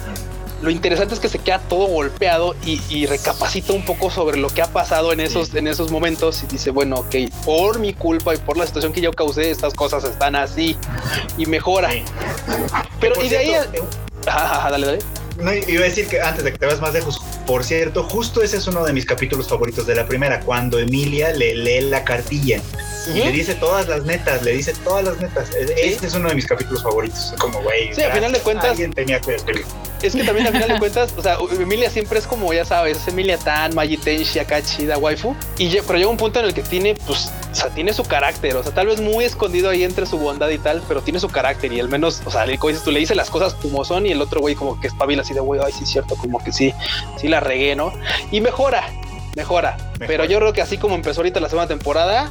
lo 0.63 0.71
interesante 0.71 1.15
es 1.15 1.21
que 1.21 1.29
se 1.29 1.41
queda 1.41 1.59
todo 1.59 1.87
golpeado 1.87 2.55
y, 2.65 3.07
recapacita 3.07 3.73
un 3.73 3.85
poco 3.85 4.11
sobre 4.11 4.39
lo 4.39 4.49
que 4.49 4.63
ha 4.63 4.69
pasado 4.69 5.13
en 5.13 5.21
esos, 5.21 5.53
en 5.55 5.67
esos 5.67 5.91
momentos 5.91 6.43
y 6.45 6.47
dice, 6.47 6.71
bueno, 6.71 6.97
ok, 6.97 7.17
por 7.45 7.81
mi 7.81 7.93
culpa 7.93 8.35
y 8.35 8.39
por 8.39 8.57
la 8.57 8.67
situación 8.67 8.93
que 8.93 9.01
yo 9.01 9.13
causé, 9.13 9.51
estas 9.51 9.75
cosas 9.75 10.05
están 10.05 10.37
así 10.37 10.77
y 11.37 11.47
mejora. 11.47 11.91
Pero 13.01 13.23
y 13.23 13.29
de 13.29 13.39
ahí... 13.39 13.51
Eh, 13.51 13.83
dale, 14.25 14.87
dale. 14.87 14.99
No, 15.39 15.53
iba 15.53 15.81
a 15.81 15.85
decir 15.85 16.07
que 16.07 16.21
antes 16.21 16.45
de 16.45 16.53
que 16.53 16.59
te 16.59 16.67
vas 16.67 16.81
más 16.81 16.93
lejos, 16.93 17.21
por 17.47 17.65
cierto, 17.65 18.05
justo 18.05 18.43
ese 18.43 18.59
es 18.59 18.67
uno 18.69 18.85
de 18.85 18.93
mis 18.93 19.05
capítulos 19.05 19.49
favoritos 19.49 19.87
de 19.87 19.97
la 19.97 20.07
primera, 20.07 20.41
cuando 20.41 20.79
Emilia 20.79 21.33
le 21.33 21.55
lee 21.55 21.81
la 21.81 22.05
cartilla 22.05 22.61
y 23.09 23.19
le 23.19 23.33
dice 23.33 23.55
todas 23.55 23.89
las 23.89 24.05
netas, 24.05 24.43
le 24.43 24.53
dice 24.53 24.75
todas 24.85 25.05
las 25.05 25.21
netas. 25.21 25.51
Este 25.77 26.07
es 26.07 26.15
uno 26.15 26.29
de 26.29 26.37
mis 26.37 26.47
capítulos 26.47 26.83
favoritos. 26.83 27.35
Como, 27.39 27.61
güey, 27.63 27.93
sí, 27.95 28.03
al 28.03 28.13
final 28.13 28.33
de 28.33 28.41
cuentas, 28.41 28.71
alguien 28.71 28.93
tenía 28.93 29.21
que 29.21 29.33
es 30.07 30.15
que 30.15 30.25
también 30.25 30.47
al 30.47 30.53
final 30.53 30.69
de 30.69 30.79
cuentas, 30.79 31.15
o 31.17 31.23
sea, 31.23 31.39
Emilia 31.53 31.91
siempre 31.91 32.19
es 32.19 32.27
como, 32.27 32.53
ya 32.53 32.65
sabes, 32.65 32.97
es 32.99 33.09
Emilia 33.09 33.39
Tan, 33.39 33.75
Magi 33.75 33.97
Tenshi, 33.97 34.39
acá 34.39 34.63
chida, 34.63 34.99
waifu. 34.99 35.35
Y 35.59 35.71
pero 35.81 35.99
llega 35.99 36.11
un 36.11 36.17
punto 36.17 36.41
en 36.41 36.47
el 36.47 36.55
que 36.55 36.63
tiene, 36.63 36.95
pues, 37.07 37.33
o 37.51 37.55
sea, 37.55 37.69
tiene 37.71 37.93
su 37.93 38.03
carácter, 38.05 38.57
o 38.57 38.63
sea, 38.63 38.73
tal 38.73 38.87
vez 38.87 39.01
muy 39.01 39.25
escondido 39.25 39.71
ahí 39.71 39.85
entre 39.85 40.07
su 40.07 40.19
bondad 40.19 40.49
y 40.49 40.59
tal, 40.59 40.83
pero 40.89 41.03
tiene 41.03 41.21
su 41.21 41.29
carácter 41.29 41.73
y 41.73 41.81
al 41.81 41.89
menos, 41.89 42.23
o 42.25 42.31
sea, 42.31 42.45
como 42.59 42.69
dices 42.69 42.85
tú, 42.85 42.91
le 42.91 43.01
dice 43.01 43.15
las 43.15 43.31
cosas 43.31 43.55
como 43.55 43.85
son 43.85 44.07
y 44.07 44.11
el 44.11 44.21
otro 44.21 44.41
güey 44.41 44.55
como 44.55 44.81
que 44.81 44.89
espabila 44.89 45.23
así 45.23 45.35
de, 45.35 45.41
güey, 45.41 45.61
ay, 45.65 45.73
sí 45.73 45.85
es 45.85 45.91
cierto, 45.91 46.17
como 46.17 46.43
que 46.43 46.53
sí, 46.53 46.73
sí 47.19 47.29
la 47.29 47.41
regué, 47.41 47.77
¿no? 47.77 47.93
Y 48.31 48.41
mejora, 48.41 48.87
mejora. 49.37 49.77
Pero 49.99 50.25
yo 50.25 50.39
creo 50.39 50.53
que 50.53 50.63
así 50.63 50.79
como 50.79 50.95
empezó 50.95 51.21
ahorita 51.21 51.41
la 51.41 51.49
segunda 51.49 51.69
temporada, 51.69 52.31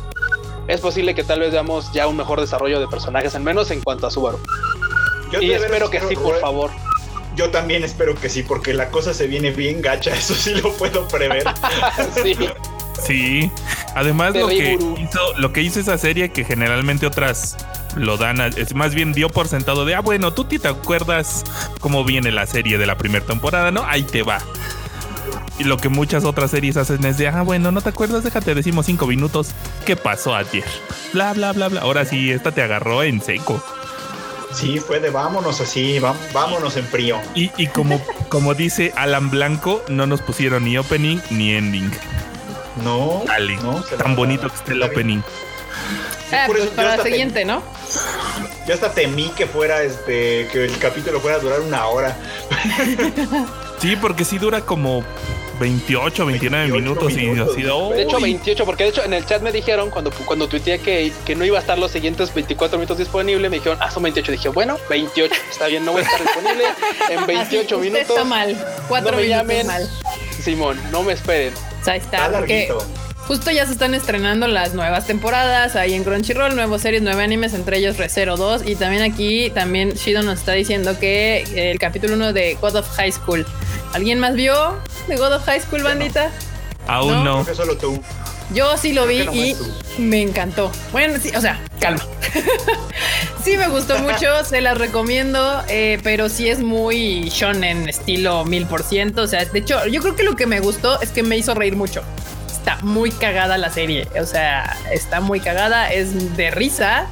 es 0.68 0.81
posible 0.81 1.15
que 1.15 1.23
tal 1.23 1.39
vez 1.39 1.52
veamos 1.52 1.91
ya 1.93 2.07
un 2.07 2.18
mejor 2.18 2.39
desarrollo 2.41 2.80
de 2.80 2.88
personajes, 2.88 3.35
al 3.35 3.43
menos 3.43 3.72
en 3.72 3.81
cuanto 3.81 4.07
a 4.07 4.11
Subaru. 4.11 4.39
Yo 5.31 5.41
y 5.41 5.52
espero 5.52 5.89
que 5.89 6.02
sí, 6.02 6.15
por 6.15 6.39
favor. 6.39 6.72
Yo 7.35 7.49
también 7.49 7.83
espero 7.83 8.15
que 8.15 8.29
sí, 8.29 8.43
porque 8.43 8.73
la 8.73 8.89
cosa 8.89 9.13
se 9.13 9.27
viene 9.27 9.51
bien 9.51 9.81
gacha, 9.81 10.13
eso 10.15 10.33
sí 10.35 10.53
lo 10.55 10.71
puedo 10.73 11.07
prever. 11.07 11.43
sí. 12.23 12.35
Sí, 13.03 13.51
además 13.95 14.35
lo 14.35 14.47
que, 14.47 14.73
hizo, 14.73 15.37
lo 15.37 15.51
que 15.51 15.61
hizo 15.61 15.79
esa 15.79 15.97
serie 15.97 16.31
que 16.31 16.43
generalmente 16.43 17.07
otras 17.07 17.57
lo 17.95 18.17
dan, 18.17 18.39
es 18.41 18.75
más 18.75 18.93
bien 18.93 19.11
dio 19.11 19.29
por 19.29 19.47
sentado 19.47 19.85
de, 19.85 19.95
ah, 19.95 20.01
bueno, 20.01 20.33
tú 20.33 20.43
te 20.45 20.67
acuerdas 20.67 21.43
cómo 21.79 22.03
viene 22.03 22.31
la 22.31 22.45
serie 22.45 22.77
de 22.77 22.85
la 22.85 22.97
primera 22.97 23.25
temporada, 23.25 23.71
¿no? 23.71 23.83
Ahí 23.85 24.03
te 24.03 24.21
va. 24.21 24.39
Y 25.57 25.63
lo 25.63 25.77
que 25.77 25.89
muchas 25.89 26.25
otras 26.25 26.51
series 26.51 26.77
hacen 26.77 27.03
es 27.05 27.17
de, 27.17 27.27
ah, 27.27 27.41
bueno, 27.41 27.71
no 27.71 27.81
te 27.81 27.89
acuerdas, 27.89 28.23
déjate, 28.23 28.55
decimos 28.55 28.85
cinco 28.85 29.07
minutos, 29.07 29.51
¿qué 29.85 29.95
pasó 29.95 30.35
ayer? 30.35 30.65
Bla, 31.13 31.33
bla, 31.33 31.53
bla, 31.53 31.67
bla. 31.67 31.81
Ahora 31.81 32.05
sí, 32.05 32.31
esta 32.31 32.51
te 32.51 32.61
agarró 32.61 33.03
en 33.03 33.21
seco. 33.21 33.63
Sí, 34.53 34.80
fue 34.80 34.99
de 34.99 35.10
vámonos 35.10 35.61
así, 35.61 35.99
vámonos 36.34 36.78
en 36.78 36.86
frío. 36.86 37.19
Y, 37.36 37.52
y 37.57 37.68
como, 37.68 38.02
como 38.30 38.53
dice 38.53 38.94
Alan 38.95 39.30
Blanco, 39.30 39.84
no 39.88 40.06
nos 40.06 40.22
pusieron 40.22 40.65
ni 40.65 40.78
opening 40.78 41.19
ni 41.30 41.53
ending. 41.53 41.91
No, 42.84 43.23
no 43.64 43.84
tan 43.98 44.15
bonito 44.15 44.49
que 44.49 44.56
esté 44.56 44.72
el 44.73 44.84
opening. 44.84 45.22
Ah, 46.32 46.45
pues 46.48 46.68
para 46.69 46.98
la 46.98 47.03
siguiente, 47.03 47.44
¿no? 47.44 47.61
Yo 48.68 48.73
hasta 48.73 48.94
temí 48.94 49.30
que 49.30 49.48
fuera 49.48 49.84
este, 49.84 50.48
que 50.52 50.65
el 50.65 50.78
capítulo 50.78 51.19
fuera 51.19 51.38
a 51.38 51.40
durar 51.40 51.60
una 51.60 51.88
hora. 51.88 52.15
sí, 53.80 53.95
porque 53.98 54.23
sí 54.23 54.38
dura 54.38 54.61
como 54.61 55.03
28, 55.61 56.25
29 56.25 56.71
minutos, 56.71 57.13
y 57.13 57.29
así 57.29 57.61
de, 57.61 58.01
hecho 58.01 58.19
28, 58.19 58.65
porque 58.65 58.83
de 58.83 58.89
hecho 58.89 59.03
en 59.03 59.13
el 59.13 59.25
chat 59.27 59.43
me 59.43 59.51
dijeron 59.51 59.91
cuando, 59.91 60.09
cuando 60.25 60.47
tuiteé 60.47 60.79
que, 60.79 61.13
que 61.23 61.35
no 61.35 61.45
iba 61.45 61.59
a 61.59 61.61
estar 61.61 61.77
los 61.77 61.91
siguientes 61.91 62.33
24 62.33 62.79
minutos 62.79 62.97
disponible, 62.97 63.47
me 63.47 63.57
dijeron, 63.57 63.77
ah, 63.79 63.91
son 63.91 64.01
28. 64.01 64.31
Dije, 64.31 64.49
bueno, 64.49 64.77
28, 64.89 65.33
está 65.51 65.67
bien, 65.67 65.85
no 65.85 65.91
voy 65.91 66.01
a 66.01 66.05
estar 66.05 66.19
disponible 66.19 66.63
en 67.09 67.25
28 67.27 67.79
minutos. 67.79 68.09
Está 68.09 68.23
mal, 68.23 68.57
4 68.88 69.11
minutos 69.11 69.29
llamen. 69.29 69.67
mal. 69.67 69.88
Simón, 70.41 70.79
no 70.91 71.03
me 71.03 71.13
esperen. 71.13 71.53
O 71.79 71.85
sea, 71.85 71.95
está, 71.95 72.31
porque 72.31 72.73
justo 73.27 73.51
ya 73.51 73.67
se 73.67 73.73
están 73.73 73.93
estrenando 73.93 74.47
las 74.47 74.73
nuevas 74.73 75.05
temporadas 75.05 75.75
ahí 75.75 75.93
en 75.93 76.03
Crunchyroll, 76.03 76.55
nuevos 76.55 76.81
series, 76.81 77.03
nueve 77.03 77.23
animes, 77.23 77.53
entre 77.53 77.77
ellos 77.77 77.97
Recero 77.97 78.35
2 78.35 78.63
y 78.65 78.75
también 78.75 79.03
aquí 79.03 79.51
también 79.51 79.91
Shido 79.91 80.23
nos 80.23 80.39
está 80.39 80.53
diciendo 80.53 80.97
que 80.99 81.43
el 81.71 81.77
capítulo 81.77 82.15
1 82.15 82.33
de 82.33 82.55
God 82.55 82.77
of 82.77 82.89
High 82.95 83.11
School. 83.11 83.45
¿Alguien 83.93 84.19
más 84.19 84.35
vio 84.35 84.77
de 85.07 85.18
God 85.18 85.34
of 85.34 85.45
High 85.45 85.61
School, 85.61 85.84
bandita? 85.84 86.31
Aún 86.88 87.23
no. 87.23 87.45
solo 87.53 87.77
tú. 87.77 88.01
Yo 88.53 88.77
sí 88.77 88.93
lo 88.93 89.05
vi 89.05 89.22
y 89.22 89.55
me 89.97 90.22
encantó. 90.22 90.72
Bueno, 90.91 91.19
sí, 91.22 91.31
o 91.35 91.41
sea, 91.41 91.59
calma. 91.80 92.05
sí 93.43 93.55
me 93.57 93.68
gustó 93.69 93.97
mucho, 93.99 94.43
se 94.45 94.61
las 94.61 94.77
recomiendo, 94.77 95.63
eh, 95.68 95.99
pero 96.03 96.30
sí 96.30 96.49
es 96.49 96.59
muy 96.59 97.30
shonen 97.30 97.88
estilo 97.88 98.45
mil 98.45 98.65
por 98.65 98.84
ciento. 98.84 99.23
O 99.23 99.27
sea, 99.27 99.43
de 99.45 99.59
hecho, 99.59 99.85
yo 99.88 100.01
creo 100.01 100.15
que 100.15 100.23
lo 100.23 100.35
que 100.35 100.47
me 100.47 100.59
gustó 100.59 100.99
es 101.01 101.09
que 101.09 101.23
me 101.23 101.38
hizo 101.38 101.53
reír 101.53 101.76
mucho. 101.76 102.03
Está 102.49 102.77
muy 102.81 103.11
cagada 103.11 103.57
la 103.57 103.72
serie, 103.72 104.07
o 104.22 104.26
sea, 104.26 104.77
está 104.91 105.19
muy 105.19 105.39
cagada, 105.39 105.91
es 105.91 106.38
de 106.38 106.51
risa, 106.51 107.07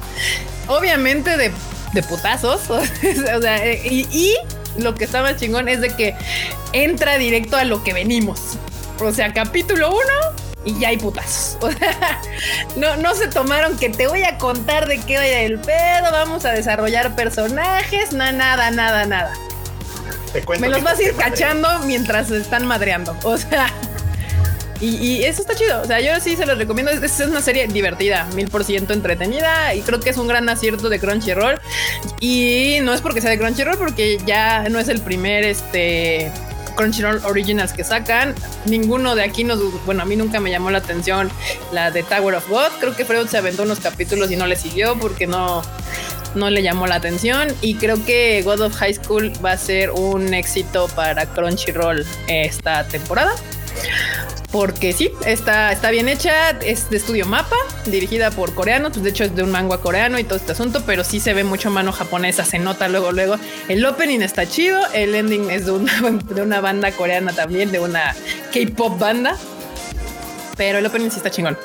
obviamente 0.68 1.36
de, 1.36 1.50
de 1.92 2.02
putazos, 2.04 2.70
o 2.70 3.40
sea, 3.42 3.66
y, 3.66 4.06
y 4.12 4.36
lo 4.78 4.94
que 4.94 5.04
está 5.04 5.22
más 5.22 5.36
chingón 5.36 5.68
es 5.68 5.80
de 5.80 5.90
que 5.90 6.14
entra 6.72 7.18
directo 7.18 7.56
a 7.56 7.64
lo 7.64 7.82
que 7.82 7.92
venimos. 7.92 8.58
O 9.00 9.12
sea, 9.12 9.32
capítulo 9.32 9.90
uno 9.90 10.40
y 10.64 10.78
ya 10.78 10.88
hay 10.88 10.98
putas. 10.98 11.58
O 11.70 11.70
sea, 11.70 12.20
no, 12.76 12.96
no 12.96 13.14
se 13.14 13.28
tomaron 13.28 13.78
que 13.78 13.90
te 13.90 14.06
voy 14.06 14.22
a 14.24 14.38
contar 14.38 14.88
de 14.88 14.98
qué 14.98 15.18
vaya 15.18 15.40
el 15.42 15.58
pedo, 15.58 16.10
vamos 16.10 16.44
a 16.44 16.52
desarrollar 16.52 17.14
personajes, 17.14 18.12
nada, 18.12 18.32
nada, 18.32 18.70
nada, 18.70 19.06
nada. 19.06 19.32
Me 20.60 20.68
los 20.68 20.82
vas 20.82 20.98
a 20.98 21.02
ir 21.02 21.14
cachando 21.16 21.68
mientras 21.80 22.28
se 22.28 22.38
están 22.38 22.64
madreando. 22.66 23.16
O 23.24 23.36
sea, 23.36 23.72
y, 24.80 25.22
eso 25.24 25.42
está 25.42 25.54
chido. 25.54 25.82
O 25.82 25.84
sea, 25.84 26.00
yo 26.00 26.18
sí 26.20 26.36
se 26.36 26.46
los 26.46 26.56
recomiendo. 26.56 26.90
Es, 26.90 27.02
es 27.02 27.26
una 27.26 27.42
serie 27.42 27.66
divertida, 27.68 28.26
mil 28.34 28.48
por 28.48 28.64
ciento 28.64 28.92
entretenida. 28.92 29.74
Y 29.74 29.82
creo 29.82 30.00
que 30.00 30.10
es 30.10 30.16
un 30.16 30.26
gran 30.26 30.48
acierto 30.48 30.88
de 30.88 30.98
Crunchyroll. 30.98 31.60
Y 32.20 32.78
no 32.82 32.94
es 32.94 33.00
porque 33.00 33.20
sea 33.20 33.30
de 33.30 33.38
Crunchyroll, 33.38 33.76
porque 33.76 34.18
ya 34.26 34.68
no 34.68 34.78
es 34.78 34.88
el 34.88 35.00
primer 35.00 35.44
este 35.44 36.32
Crunchyroll 36.76 37.20
Originals 37.24 37.72
que 37.72 37.84
sacan. 37.84 38.34
Ninguno 38.64 39.14
de 39.14 39.22
aquí 39.22 39.44
nos, 39.44 39.60
bueno, 39.84 40.02
a 40.02 40.06
mí 40.06 40.16
nunca 40.16 40.40
me 40.40 40.50
llamó 40.50 40.70
la 40.70 40.78
atención 40.78 41.30
la 41.72 41.90
de 41.90 42.02
Tower 42.02 42.34
of 42.36 42.48
God. 42.48 42.70
Creo 42.80 42.96
que 42.96 43.04
Freud 43.04 43.26
se 43.26 43.36
aventó 43.36 43.64
unos 43.64 43.80
capítulos 43.80 44.30
y 44.30 44.36
no 44.36 44.46
le 44.46 44.56
siguió 44.56 44.98
porque 44.98 45.26
no, 45.26 45.62
no 46.34 46.48
le 46.48 46.62
llamó 46.62 46.86
la 46.86 46.94
atención. 46.94 47.48
Y 47.60 47.74
creo 47.74 48.02
que 48.06 48.40
God 48.42 48.62
of 48.62 48.74
High 48.76 48.94
School 48.94 49.32
va 49.44 49.52
a 49.52 49.58
ser 49.58 49.90
un 49.90 50.32
éxito 50.32 50.88
para 50.88 51.26
Crunchyroll 51.26 52.06
esta 52.28 52.86
temporada 52.88 53.32
porque 54.50 54.92
sí, 54.92 55.12
está, 55.26 55.70
está 55.70 55.90
bien 55.90 56.08
hecha, 56.08 56.50
es 56.50 56.90
de 56.90 56.96
estudio 56.96 57.24
mapa, 57.24 57.56
dirigida 57.86 58.30
por 58.30 58.54
coreanos, 58.54 58.92
pues 58.92 59.04
de 59.04 59.10
hecho 59.10 59.24
es 59.24 59.34
de 59.36 59.42
un 59.42 59.50
manga 59.50 59.78
coreano 59.78 60.18
y 60.18 60.24
todo 60.24 60.36
este 60.36 60.52
asunto, 60.52 60.82
pero 60.84 61.04
sí 61.04 61.20
se 61.20 61.34
ve 61.34 61.44
mucho 61.44 61.70
mano 61.70 61.92
japonesa, 61.92 62.44
se 62.44 62.58
nota 62.58 62.88
luego, 62.88 63.12
luego. 63.12 63.36
El 63.68 63.84
opening 63.84 64.20
está 64.20 64.46
chido, 64.46 64.80
el 64.92 65.14
ending 65.14 65.50
es 65.50 65.66
de 65.66 65.72
una, 65.72 65.92
de 66.34 66.42
una 66.42 66.60
banda 66.60 66.90
coreana 66.92 67.32
también, 67.32 67.70
de 67.70 67.78
una 67.78 68.14
K-pop 68.52 68.98
banda. 68.98 69.36
Pero 70.60 70.76
el 70.76 70.84
opening 70.84 71.08
sí 71.08 71.16
está 71.16 71.30
chingón. 71.30 71.56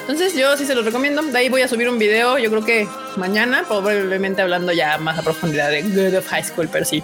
Entonces 0.00 0.34
yo 0.34 0.56
sí 0.56 0.66
se 0.66 0.74
los 0.74 0.84
recomiendo. 0.84 1.22
De 1.22 1.38
ahí 1.38 1.48
voy 1.48 1.62
a 1.62 1.68
subir 1.68 1.88
un 1.88 2.00
video, 2.00 2.36
yo 2.36 2.50
creo 2.50 2.64
que 2.64 2.88
mañana, 3.16 3.62
probablemente 3.64 4.42
hablando 4.42 4.72
ya 4.72 4.98
más 4.98 5.20
a 5.20 5.22
profundidad 5.22 5.70
de 5.70 5.82
Good 5.82 6.18
of 6.18 6.26
High 6.26 6.42
School, 6.42 6.68
pero 6.72 6.84
sí. 6.84 7.00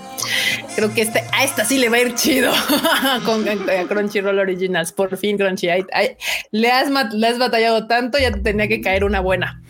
Creo 0.74 0.92
que 0.92 1.02
este, 1.02 1.22
a 1.32 1.44
esta 1.44 1.64
sí 1.64 1.78
le 1.78 1.88
va 1.88 1.98
a 1.98 2.00
ir 2.00 2.16
chido 2.16 2.52
con 3.24 3.44
Crunchyroll 3.86 4.40
Originals. 4.40 4.90
Por 4.90 5.16
fin, 5.16 5.38
Crunchy. 5.38 5.68
le, 6.50 6.72
has, 6.72 7.14
le 7.14 7.28
has 7.28 7.38
batallado 7.38 7.86
tanto, 7.86 8.18
ya 8.18 8.32
te 8.32 8.40
tenía 8.40 8.66
que 8.66 8.80
caer 8.80 9.04
una 9.04 9.20
buena. 9.20 9.62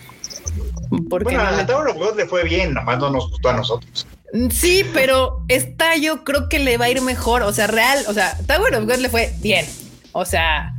Porque 1.10 1.24
bueno, 1.24 1.42
a 1.42 1.66
Tower 1.66 1.88
of 1.88 1.98
God 1.98 2.16
le 2.16 2.24
fue 2.24 2.42
bien, 2.44 2.72
nomás 2.72 2.98
no 3.00 3.10
nos 3.10 3.28
gustó 3.28 3.50
a 3.50 3.52
nosotros. 3.52 4.06
Sí, 4.50 4.82
pero 4.94 5.44
esta 5.48 5.94
yo 5.96 6.24
creo 6.24 6.48
que 6.48 6.58
le 6.58 6.78
va 6.78 6.86
a 6.86 6.88
ir 6.88 7.02
mejor. 7.02 7.42
O 7.42 7.52
sea, 7.52 7.66
real, 7.66 8.02
o 8.08 8.14
sea, 8.14 8.34
Tower 8.46 8.74
of 8.76 8.86
God 8.86 8.96
le 8.96 9.10
fue 9.10 9.34
bien. 9.42 9.66
O 10.12 10.24
sea, 10.24 10.74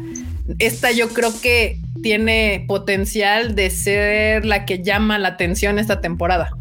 esta 0.60 0.92
yo 0.92 1.10
creo 1.10 1.32
que 1.42 1.80
tiene 2.02 2.66
potencial 2.68 3.56
de 3.56 3.70
ser 3.70 4.46
la 4.46 4.66
que 4.66 4.84
llama 4.84 5.20
la 5.20 5.30
atención 5.30 5.80
esta 5.80 6.02
temporada. 6.02 6.52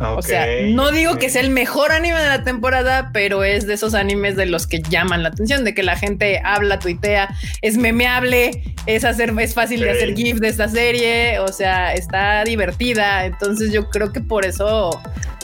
o 0.00 0.22
sea, 0.22 0.46
no 0.66 0.90
digo 0.90 1.16
que 1.16 1.28
sea 1.28 1.42
el 1.42 1.50
mejor 1.50 1.92
anime 1.92 2.20
de 2.20 2.28
la 2.28 2.44
temporada, 2.44 3.10
pero 3.12 3.44
es 3.44 3.66
de 3.66 3.74
esos 3.74 3.94
animes 3.94 4.36
de 4.36 4.46
los 4.46 4.66
que 4.66 4.82
llaman 4.82 5.22
la 5.22 5.30
atención, 5.30 5.64
de 5.64 5.74
que 5.74 5.82
la 5.82 5.96
gente 5.96 6.40
habla, 6.44 6.78
tuitea, 6.78 7.34
es 7.60 7.76
memeable, 7.76 8.62
es 8.86 9.04
hacer, 9.04 9.32
es 9.38 9.54
fácil 9.54 9.80
de 9.80 9.90
hacer 9.90 10.14
GIF 10.14 10.38
de 10.38 10.48
esta 10.48 10.68
serie, 10.68 11.38
o 11.38 11.48
sea, 11.48 11.94
está 11.94 12.44
divertida. 12.44 13.26
Entonces 13.26 13.72
yo 13.72 13.90
creo 13.90 14.12
que 14.12 14.20
por 14.20 14.44
eso 14.44 15.00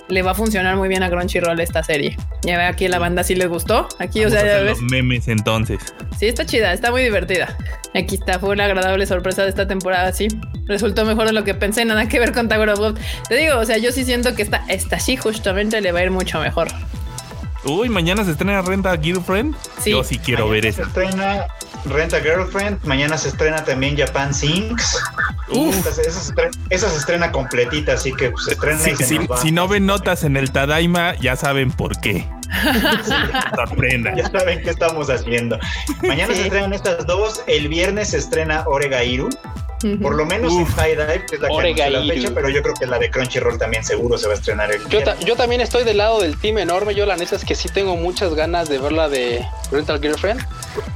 le 0.09 0.23
va 0.23 0.33
a 0.33 0.35
funcionar 0.35 0.77
muy 0.77 0.89
bien 0.89 1.03
a 1.03 1.11
Crunchyroll 1.11 1.61
esta 1.61 1.83
serie. 1.83 2.17
Ya 2.43 2.57
ve 2.57 2.65
aquí 2.65 2.89
la 2.89 2.99
banda 2.99 3.23
si 3.25 3.35
les 3.35 3.49
gustó. 3.49 3.89
Aquí, 3.99 4.25
o 4.25 4.31
sea, 4.31 4.45
ya 4.45 4.63
ves. 4.63 4.81
Los 4.81 4.91
memes 4.91 5.29
entonces. 5.29 5.81
Sí, 6.19 6.27
está 6.27 6.47
chida, 6.47 6.73
está 6.73 6.91
muy 6.91 7.03
divertida. 7.03 7.57
Aquí 7.95 8.17
está, 8.17 8.39
fue 8.39 8.51
una 8.51 8.65
agradable 8.65 9.07
sorpresa 9.07 9.43
de 9.43 9.51
esta 9.51 9.67
temporada, 9.69 10.13
sí. 10.13 10.29
Resultó 10.67 11.05
mejor 11.05 11.27
de 11.27 11.33
lo 11.33 11.45
que 11.45 11.55
pensé, 11.55 11.85
nada 11.85 12.09
que 12.09 12.19
ver 12.19 12.33
con 12.33 12.49
Tower 12.49 12.71
of 12.71 12.79
God. 12.79 12.99
Te 13.29 13.37
digo, 13.37 13.59
o 13.59 13.65
sea, 13.65 13.79
yo 13.79 13.93
sí 13.93 14.05
siento 14.05 14.35
que 14.35 14.43
esta, 14.43 14.65
esta 14.69 14.99
sí 14.99 15.17
justamente 15.17 15.81
le 15.81 15.93
va 15.93 16.01
a 16.01 16.05
ir 16.05 16.11
mucho 16.11 16.41
mejor. 16.41 16.69
Uy, 17.65 17.89
mañana 17.89 18.25
se 18.25 18.31
estrena 18.31 18.63
Renta 18.63 18.97
Girlfriend. 18.97 19.55
Sí. 19.83 19.91
Yo 19.91 20.05
sí 20.05 20.19
quiero 20.19 20.49
ver 20.49 20.67
eso. 20.67 20.83
Se 20.83 20.89
estrena 20.89 21.47
Renta 21.85 22.21
Girlfriend. 22.21 22.85
Mañana 22.85 23.17
se 23.19 23.29
estrena 23.29 23.65
también 23.65 23.97
Japan 23.97 24.35
Sinks. 24.35 24.99
Esa, 26.71 26.91
se 26.91 26.97
estrena, 26.97 27.33
completita, 27.33 27.95
así 27.95 28.13
que 28.13 28.31
pues, 28.31 28.45
se 28.45 28.53
estrena 28.53 28.81
y 28.89 29.43
Si 29.43 29.53
no 29.53 29.67
ven 29.67 29.87
notas 29.87 30.25
en 30.25 30.37
el 30.37 30.51
Tadaima, 30.51 31.15
ya 31.17 31.37
saben 31.37 31.71
por 31.71 31.99
qué. 32.01 32.27
Sorprenda. 33.55 34.15
Ya 34.15 34.31
saben 34.31 34.63
qué 34.63 34.71
estamos 34.71 35.09
haciendo. 35.11 35.59
Mañana 36.03 36.35
se 36.35 36.43
estrenan 36.43 36.73
estas 36.73 37.07
dos. 37.07 37.43
El 37.47 37.69
viernes 37.69 38.11
se 38.11 38.19
estrena 38.19 38.65
Por 40.03 40.15
lo 40.15 40.27
menos 40.27 40.53
en 40.53 40.65
High 40.65 40.97
Dive, 40.97 41.27
que 41.27 41.37
es 41.37 41.41
la 41.41 41.49
que 41.49 41.91
la 41.91 42.03
fecha, 42.03 42.31
pero 42.35 42.49
yo 42.49 42.63
creo 42.63 42.75
que 42.75 42.87
la 42.87 42.99
de 42.99 43.11
Crunchyroll 43.11 43.59
también 43.59 43.85
seguro 43.85 44.19
se 44.19 44.27
va 44.27 44.35
a 44.35 44.37
estrenar 44.37 44.73
el 44.73 44.89
yo, 44.89 45.01
yo 45.21 45.37
también 45.37 45.61
estoy 45.61 45.85
del 45.85 45.99
lado 45.99 46.21
del 46.21 46.37
team 46.39 46.59
enorme. 46.59 46.95
Yo 46.95 47.07
la 47.07 47.17
neta 47.17 47.37
es 47.37 47.45
que 47.45 47.55
sí 47.55 47.69
tengo 47.69 47.97
muchas 47.97 48.35
ganas 48.35 48.69
de 48.69 48.79
ver 48.79 48.93
la 48.93 49.09
de 49.09 49.47
Rental 49.71 50.01
Girlfriend. 50.01 50.41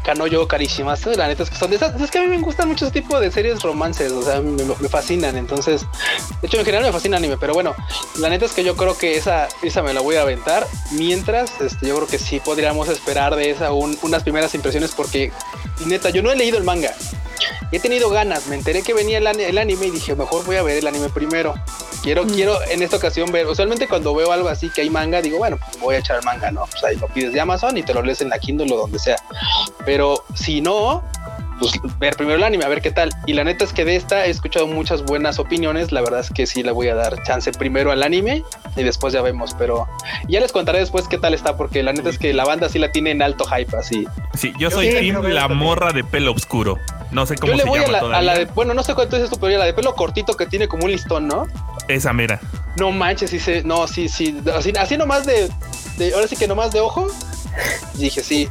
Kanoyo 0.05 0.49
Karishimasu. 0.49 1.13
La 1.13 1.29
neta 1.29 1.45
es 1.45 1.51
que 1.51 1.57
son 1.57 1.71
de 1.71 1.77
esas. 1.77 2.01
Es 2.01 2.11
que 2.11 2.19
a 2.19 2.23
mí 2.23 2.29
me 2.29 2.39
gustan 2.39 2.69
muchos 2.69 2.91
tipos 2.93 3.21
de 3.21 3.31
series 3.31 3.63
romances. 3.63 4.11
O 4.13 4.23
sea, 4.23 4.41
me, 4.41 4.65
fascinan. 4.89 5.37
Entonces, 5.37 5.83
de 6.41 6.49
hecho, 6.49 6.59
en 6.59 6.65
general 6.65 6.85
me 6.85 6.93
fascina 6.93 7.17
anime. 7.17 7.37
Pero 7.39 7.55
bueno, 7.55 7.75
la 8.19 8.29
neta 8.29 8.47
es 8.47 8.53
que 8.53 8.65
yo 8.65 8.77
creo 8.77 8.97
que 8.97 9.17
esa, 9.17 9.49
esa 9.63 9.83
me 9.83 9.95
la 9.95 10.01
voy 10.01 10.17
a 10.17 10.23
aventar. 10.23 10.67
Mientras, 10.93 11.61
este, 11.61 11.89
yo 11.89 11.97
creo 11.97 12.09
que 12.09 12.19
sí 12.19 12.41
podríamos 12.41 12.89
esperar 12.89 13.37
de 13.37 13.51
esa 13.51 13.73
unas 13.73 14.23
primeras 14.23 14.55
impresiones. 14.55 14.93
Porque, 14.93 15.31
neta, 15.87 16.11
yo 16.11 16.23
no 16.23 16.33
he 16.33 16.37
leído 16.37 16.59
el 16.59 16.65
manga. 16.65 16.93
He 17.71 17.81
tenido 17.81 18.11
ganas, 18.11 18.47
me 18.47 18.57
enteré 18.57 18.83
que 18.83 18.95
venía 18.95 19.19
el, 19.19 19.59
anime 19.59 19.87
y 19.87 19.91
dije, 19.91 20.15
mejor 20.15 20.45
voy 20.45 20.57
a 20.57 20.63
ver 20.63 20.79
el 20.79 20.87
anime 20.87 21.09
primero. 21.09 21.55
Quiero, 22.03 22.25
mm. 22.25 22.31
quiero 22.31 22.59
en 22.71 22.83
esta 22.83 22.97
ocasión 22.97 23.31
ver, 23.31 23.47
usualmente 23.47 23.87
cuando 23.87 24.15
veo 24.15 24.33
algo 24.33 24.49
así 24.49 24.71
que 24.71 24.83
hay 24.83 24.91
manga, 24.91 25.23
digo, 25.23 25.39
bueno, 25.39 25.59
voy 25.81 25.95
a 25.95 25.99
echar 25.99 26.19
el 26.19 26.25
manga, 26.25 26.51
¿no? 26.51 26.67
Pues 26.67 26.83
ahí 26.85 26.97
lo 26.97 27.07
pides 27.09 27.33
de 27.33 27.41
Amazon 27.41 27.79
y 27.79 27.83
te 27.83 27.95
lo 27.95 28.03
lees 28.03 28.21
en 28.21 28.29
la 28.29 28.39
Kindle 28.39 28.73
o 28.73 28.77
donde 28.77 28.99
sea. 28.99 29.17
Pero 29.85 30.25
si 30.35 30.61
no, 30.61 31.03
pues 31.63 31.81
ver 31.99 32.17
primero 32.17 32.37
el 32.39 32.45
anime, 32.45 32.65
a 32.65 32.69
ver 32.69 32.83
qué 32.83 32.91
tal. 32.91 33.11
Y 33.27 33.35
la 33.35 33.45
neta 33.45 33.65
es 33.65 33.73
que 33.73 33.85
de 33.85 33.97
esta 33.97 34.27
he 34.27 34.31
escuchado 34.31 34.67
muchas 34.67 35.05
buenas 35.05 35.39
opiniones. 35.39 35.93
La 35.93 36.01
verdad 36.01 36.21
es 36.21 36.31
que 36.31 36.47
sí 36.47 36.63
le 36.63 36.73
voy 36.73 36.89
a 36.89 36.95
dar 36.95 37.23
chance 37.23 37.53
primero 37.53 37.93
al 37.93 38.03
anime 38.03 38.45
y 38.77 38.83
después 38.83 39.13
ya 39.13 39.23
vemos. 39.23 39.55
Pero 39.59 39.87
ya 40.29 40.41
les 40.41 40.53
contaré 40.53 40.81
después 40.81 41.07
qué 41.09 41.19
tal 41.19 41.35
está, 41.35 41.57
porque 41.57 41.83
la 41.83 41.93
neta 41.93 42.09
es 42.09 42.19
que 42.19 42.33
la 42.33 42.45
banda 42.45 42.69
sí 42.69 42.79
la 42.79 42.91
tiene 42.91 43.13
en 43.13 43.23
alto 43.23 43.45
hype, 43.45 43.77
así. 43.77 44.07
Sí, 44.35 44.53
yo 44.59 44.71
soy 44.71 44.91
team 44.91 45.23
la 45.23 45.49
morra 45.49 45.93
de 45.93 46.05
pelo 46.05 46.33
oscuro. 46.33 46.79
No 47.13 47.27
sé 47.27 47.37
cómo 47.37 47.53
yo 47.53 47.59
le 47.59 47.65
voy 47.65 47.81
a 47.81 48.23
la, 48.23 48.35
de, 48.35 48.47
bueno, 48.47 48.73
no 48.75 48.83
sé 48.83 48.95
cuánto 48.95 49.17
es 49.17 49.29
tu, 49.29 49.39
pero 49.39 49.59
la 49.59 49.67
de 49.67 49.75
pelo 49.75 49.95
cortito 49.95 50.35
que 50.35 50.47
tiene 50.47 50.67
como 50.67 50.85
un 50.85 50.91
listón, 50.91 51.29
¿no? 51.29 51.47
Esa 51.89 52.13
mera. 52.13 52.41
No 52.79 52.91
manches, 52.91 53.31
sí 53.31 53.39
se, 53.39 53.63
no, 53.63 53.87
sí, 53.87 54.09
sí, 54.09 54.41
así, 54.55 54.73
así 54.79 54.97
nomás 54.97 55.27
de, 55.27 55.51
de, 55.99 56.15
ahora 56.15 56.27
sí 56.27 56.37
que 56.37 56.49
nomás 56.49 56.73
de 56.73 56.81
ojo, 56.81 57.07
Dije, 57.95 58.23
sí. 58.23 58.49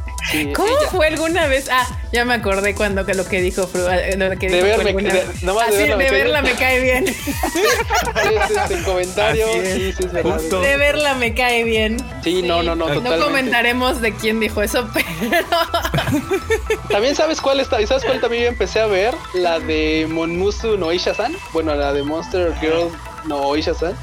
¿Cómo 0.54 0.76
fue 0.90 1.08
alguna 1.08 1.46
vez? 1.46 1.68
Ah, 1.70 1.86
ya 2.12 2.24
me 2.24 2.34
acordé 2.34 2.74
cuando 2.74 3.04
que 3.04 3.14
lo 3.14 3.26
que 3.26 3.40
dijo 3.40 3.68
eh, 3.74 4.14
Lo 4.16 4.38
que 4.38 4.48
de 4.48 4.62
verme, 4.62 4.92
de, 4.92 6.10
verla, 6.10 6.42
me 6.42 6.52
cae 6.52 6.80
bien. 6.80 7.04
el 8.70 8.82
comentario. 8.84 9.46
Sí, 9.62 9.92
sí, 9.92 10.06
de 10.06 10.76
verla 10.76 11.14
me 11.14 11.34
cae 11.34 11.64
bien. 11.64 11.96
Sí, 12.22 12.42
no, 12.42 12.62
no, 12.62 12.74
no. 12.74 12.88
No 13.00 13.18
comentaremos 13.18 14.00
de 14.00 14.14
quién 14.14 14.40
dijo 14.40 14.62
eso, 14.62 14.88
pero. 14.94 15.46
también 16.88 17.16
sabes 17.16 17.40
cuál 17.40 17.60
está. 17.60 17.80
¿Y 17.80 17.86
sabes 17.86 18.04
cuál 18.04 18.20
también 18.20 18.44
empecé 18.44 18.80
a 18.80 18.86
ver? 18.86 19.14
La 19.34 19.58
de 19.58 20.06
Monmusu 20.08 20.76
no 20.78 20.92
Isha-san. 20.92 21.34
Bueno, 21.52 21.74
la 21.74 21.92
de 21.92 22.02
Monster 22.02 22.54
Girl 22.60 22.90
no 23.24 23.56
Isha-san. 23.56 23.96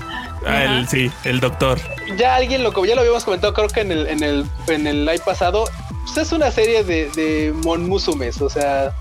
Ah, 0.46 0.80
el, 0.80 0.88
sí, 0.88 1.12
el 1.24 1.40
doctor. 1.40 1.80
Ya 2.18 2.36
alguien 2.36 2.64
lo, 2.64 2.86
ya 2.86 2.96
lo 2.96 3.02
habíamos 3.02 3.24
comentado, 3.24 3.54
creo 3.54 3.68
que 3.68 3.82
en 3.82 3.92
el, 3.92 4.08
en 4.08 4.24
el, 4.24 4.46
en 4.68 4.88
el 4.88 5.06
live 5.06 5.22
pasado. 5.26 5.66
Pues 6.04 6.18
es 6.18 6.32
una 6.32 6.50
serie 6.52 6.84
de, 6.84 7.10
de 7.12 7.54
Monmusumes, 7.64 8.42
o 8.42 8.50
sea. 8.50 8.94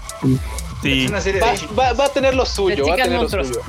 Sí. 0.82 1.04
Es 1.04 1.10
una 1.10 1.20
serie 1.20 1.40
va, 1.40 1.52
de... 1.52 1.66
va, 1.78 1.92
va, 1.92 2.04
a 2.06 2.08
tener 2.08 2.34
lo 2.34 2.44
suyo, 2.44 2.86
va 2.86 2.94
a 2.94 2.96
tener 2.96 3.20
lo 3.20 3.28
suyo. 3.28 3.60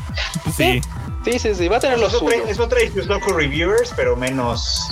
Sí. 0.55 0.81
Sí, 1.25 1.37
sí, 1.37 1.53
sí, 1.53 1.67
va 1.67 1.77
a 1.77 1.79
tener 1.79 1.99
lo 1.99 2.09
suyo. 2.09 2.31
es 2.47 2.59
otra 2.59 2.79
de 2.79 3.05
loco 3.05 3.33
reviewers, 3.33 3.93
pero 3.95 4.15
menos. 4.15 4.89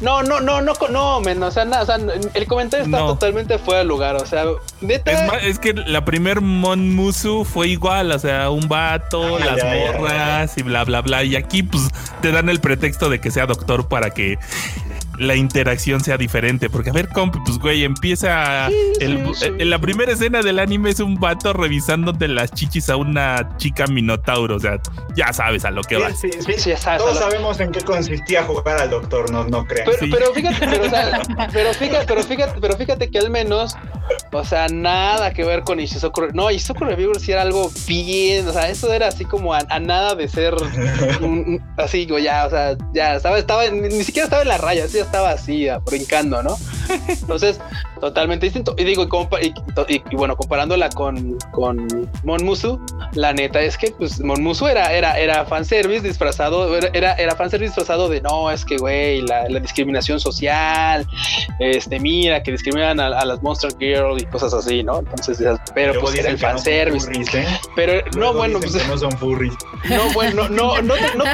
No, 0.00 0.22
no, 0.22 0.40
no, 0.40 0.60
no, 0.60 0.72
no, 0.90 1.20
menos. 1.20 1.50
O 1.50 1.52
sea, 1.52 1.64
nada, 1.64 1.82
o 1.82 1.86
sea, 1.86 1.96
el 2.34 2.46
comentario 2.46 2.84
está 2.84 2.98
totalmente 2.98 3.58
fuera 3.58 3.80
de 3.80 3.84
lugar. 3.84 4.16
O 4.16 4.26
sea, 4.26 4.44
neta. 4.80 5.12
Es, 5.12 5.26
más, 5.28 5.44
es 5.44 5.58
que 5.58 5.72
la 5.72 6.04
primer 6.04 6.40
Monmusu 6.40 7.44
fue 7.44 7.68
igual, 7.68 8.10
o 8.10 8.18
sea, 8.18 8.50
un 8.50 8.68
vato, 8.68 9.36
ah, 9.36 9.44
las 9.44 9.64
morras 9.64 10.58
y 10.58 10.62
bla, 10.62 10.84
bla, 10.84 11.02
bla. 11.02 11.22
Y 11.22 11.36
aquí, 11.36 11.62
pues, 11.62 11.84
te 12.20 12.32
dan 12.32 12.48
el 12.48 12.60
pretexto 12.60 13.08
de 13.08 13.20
que 13.20 13.30
sea 13.30 13.46
doctor 13.46 13.86
para 13.88 14.10
que 14.10 14.38
la 15.20 15.36
interacción 15.36 16.00
sea 16.00 16.16
diferente. 16.16 16.70
Porque, 16.70 16.90
a 16.90 16.92
ver, 16.92 17.08
comp, 17.08 17.36
pues, 17.44 17.58
güey, 17.58 17.84
empieza. 17.84 18.68
En 19.00 19.70
la 19.70 19.78
primera 19.78 20.12
escena 20.12 20.42
del 20.42 20.58
anime 20.58 20.90
es 20.90 21.00
un 21.00 21.16
vato 21.16 21.52
revisándote 21.52 22.26
las 22.26 22.52
chichis 22.52 22.88
a 22.88 22.96
una 22.96 23.56
chica 23.58 23.86
minotauro. 23.86 24.56
O 24.56 24.58
sea, 24.58 24.80
ya 25.14 25.32
sabes 25.32 25.64
a 25.64 25.70
lo 25.70 25.82
que 25.82 25.98
va. 25.98 26.12
Sí, 26.14 26.30
sí, 26.56 26.72
Todos 26.98 27.18
sabemos 27.18 27.60
en 27.60 27.70
qué 27.70 27.82
consistía 27.82 28.44
jugar 28.44 28.80
al 28.80 28.90
doctor, 28.90 29.30
no, 29.30 29.44
no 29.44 29.66
crean. 29.66 29.88
Pero, 30.10 30.32
fíjate, 30.32 30.66
pero, 30.66 30.84
pero, 31.52 31.74
fíjate, 31.74 32.06
pero 32.06 32.22
fíjate, 32.22 32.60
pero 32.60 32.76
fíjate 32.76 33.10
que 33.10 33.18
al 33.18 33.30
menos, 33.30 33.76
o 34.32 34.44
sea, 34.44 34.68
nada 34.68 35.32
que 35.34 35.44
ver 35.44 35.62
con 35.62 35.80
Ishizoku. 35.80 36.28
No, 36.32 36.50
Ishizoku 36.50 36.84
Reviewer 36.84 37.20
sí 37.20 37.32
era 37.32 37.42
algo 37.42 37.70
bien. 37.86 38.48
O 38.48 38.52
sea, 38.52 38.70
eso 38.70 38.90
era 38.92 39.08
así 39.08 39.26
como 39.26 39.52
a, 39.52 39.62
nada 39.80 40.14
de 40.14 40.28
ser 40.28 40.54
así, 41.76 42.06
ya, 42.22 42.46
o 42.46 42.50
sea, 42.50 42.76
ya 42.92 43.16
estaba, 43.16 43.38
estaba, 43.38 43.68
ni, 43.68 44.02
siquiera 44.02 44.24
estaba 44.24 44.42
en 44.42 44.48
la 44.48 44.58
raya, 44.58 44.88
sí, 44.88 44.98
estaba 45.10 45.30
así, 45.30 45.66
brincando, 45.86 46.40
¿no? 46.40 46.56
Entonces, 47.08 47.58
totalmente 48.00 48.46
distinto. 48.46 48.74
Y 48.78 48.84
digo, 48.84 49.06
y, 49.88 50.16
bueno, 50.16 50.36
comparándola 50.36 50.90
con, 50.90 51.38
con 51.52 51.86
Monmusu, 52.24 52.80
la 53.12 53.32
neta 53.32 53.60
es 53.60 53.76
que 53.76 53.90
pues 53.92 54.20
Monmusu 54.20 54.66
era, 54.66 54.92
era, 54.92 55.18
era 55.18 55.44
fanservice 55.44 56.06
disfrazado, 56.06 56.76
era, 56.76 57.14
era 57.14 57.36
fanservice 57.36 57.70
disfrazado 57.70 58.08
de 58.08 58.20
no, 58.20 58.50
es 58.50 58.64
que 58.64 58.76
güey, 58.76 59.22
la, 59.22 59.46
discriminación 59.60 60.18
social, 60.20 61.06
este, 61.58 62.00
mira, 62.00 62.42
que 62.42 62.52
discriminan 62.52 62.98
a, 63.00 63.24
las 63.24 63.42
Monster 63.42 63.72
Girl 63.78 64.20
y 64.20 64.24
cosas 64.26 64.54
así, 64.54 64.82
¿no? 64.82 65.00
Entonces, 65.00 65.42
pero 65.74 66.00
pues 66.00 66.14
era 66.16 66.30
el 66.30 66.38
fanservice. 66.38 67.10
¿eh? 67.38 67.46
Pero 67.76 68.02
no, 68.16 68.32
bueno, 68.32 68.58
pues. 68.60 68.86
No 68.88 68.96
son 68.96 69.12
furries. 69.12 69.54
No, 69.90 70.12
bueno, 70.12 70.48
no, 70.48 70.80
no, 70.82 70.94
no, 71.16 71.24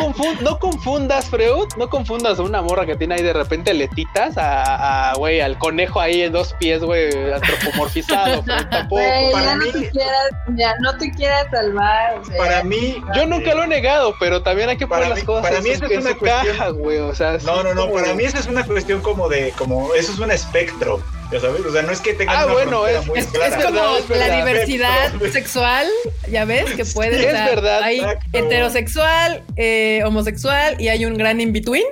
no 0.40 0.58
confundas, 0.58 1.26
Freud, 1.26 1.66
no 1.76 1.90
confundas 1.90 2.38
a 2.38 2.42
una 2.42 2.62
morra 2.62 2.86
que 2.86 2.96
tiene 2.96 3.16
ahí 3.16 3.22
de 3.22 3.32
repente 3.32 3.74
letitas 3.74 4.34
a, 4.36 5.12
güey, 5.16 5.40
al 5.40 5.58
conejo 5.58 6.00
ahí 6.00 6.22
en 6.22 6.32
dos 6.32 6.55
pies, 6.58 6.82
güey, 6.82 7.32
antropomorfizado. 7.32 8.42
tampoco. 8.70 9.02
para 9.32 9.44
ya, 9.46 9.56
mí, 9.56 9.64
no 9.66 9.72
te 9.72 9.90
quieras, 9.90 10.30
ya 10.56 10.74
no 10.80 10.96
te 10.98 11.10
quieras 11.10 11.46
salvar. 11.50 12.22
para 12.36 12.64
mí. 12.64 13.02
Yo 13.14 13.26
nunca 13.26 13.54
lo 13.54 13.64
he 13.64 13.68
negado, 13.68 14.14
pero 14.18 14.42
también 14.42 14.68
hay 14.68 14.76
que 14.76 14.86
poner 14.86 15.08
las 15.08 15.24
cosas. 15.24 15.48
Para 15.48 15.60
mí, 15.60 15.70
eso 15.70 15.86
es 15.86 16.04
una 16.04 16.14
cuestión. 16.14 16.78
güey, 16.78 16.98
o 16.98 17.14
sea, 17.14 17.38
no, 17.44 17.62
no, 17.62 17.74
no. 17.74 17.90
Para 17.90 18.14
mí, 18.14 18.24
eso 18.24 18.38
es 18.38 18.46
una 18.46 18.64
cuestión 18.64 19.00
como 19.00 19.28
de. 19.28 19.52
como 19.56 19.94
Eso 19.94 20.12
es 20.12 20.18
un 20.18 20.30
espectro 20.30 21.00
Ya 21.32 21.40
sabes, 21.40 21.60
o 21.66 21.72
sea, 21.72 21.82
no 21.82 21.90
es 21.92 22.00
que 22.00 22.14
tengan 22.14 22.36
Ah, 22.36 22.44
una 22.44 22.52
bueno, 22.54 22.70
frontera 22.82 23.00
es- 23.00 23.06
muy 23.06 23.18
Es, 23.18 23.26
clara. 23.26 23.56
es 23.58 23.64
como 23.64 23.96
es 23.96 24.08
la 24.10 24.36
diversidad 24.36 25.12
sexual, 25.32 25.86
ya 26.30 26.44
ves, 26.44 26.70
que 26.74 26.84
puede 26.84 27.18
Sí, 27.18 27.24
es 27.24 27.32
verdad. 27.32 27.82
Hay 27.82 27.98
Exacto. 27.98 28.24
heterosexual, 28.32 29.42
eh, 29.56 30.02
homosexual 30.06 30.80
y 30.80 30.88
hay 30.88 31.04
un 31.04 31.14
gran 31.18 31.40
in-between. 31.40 31.84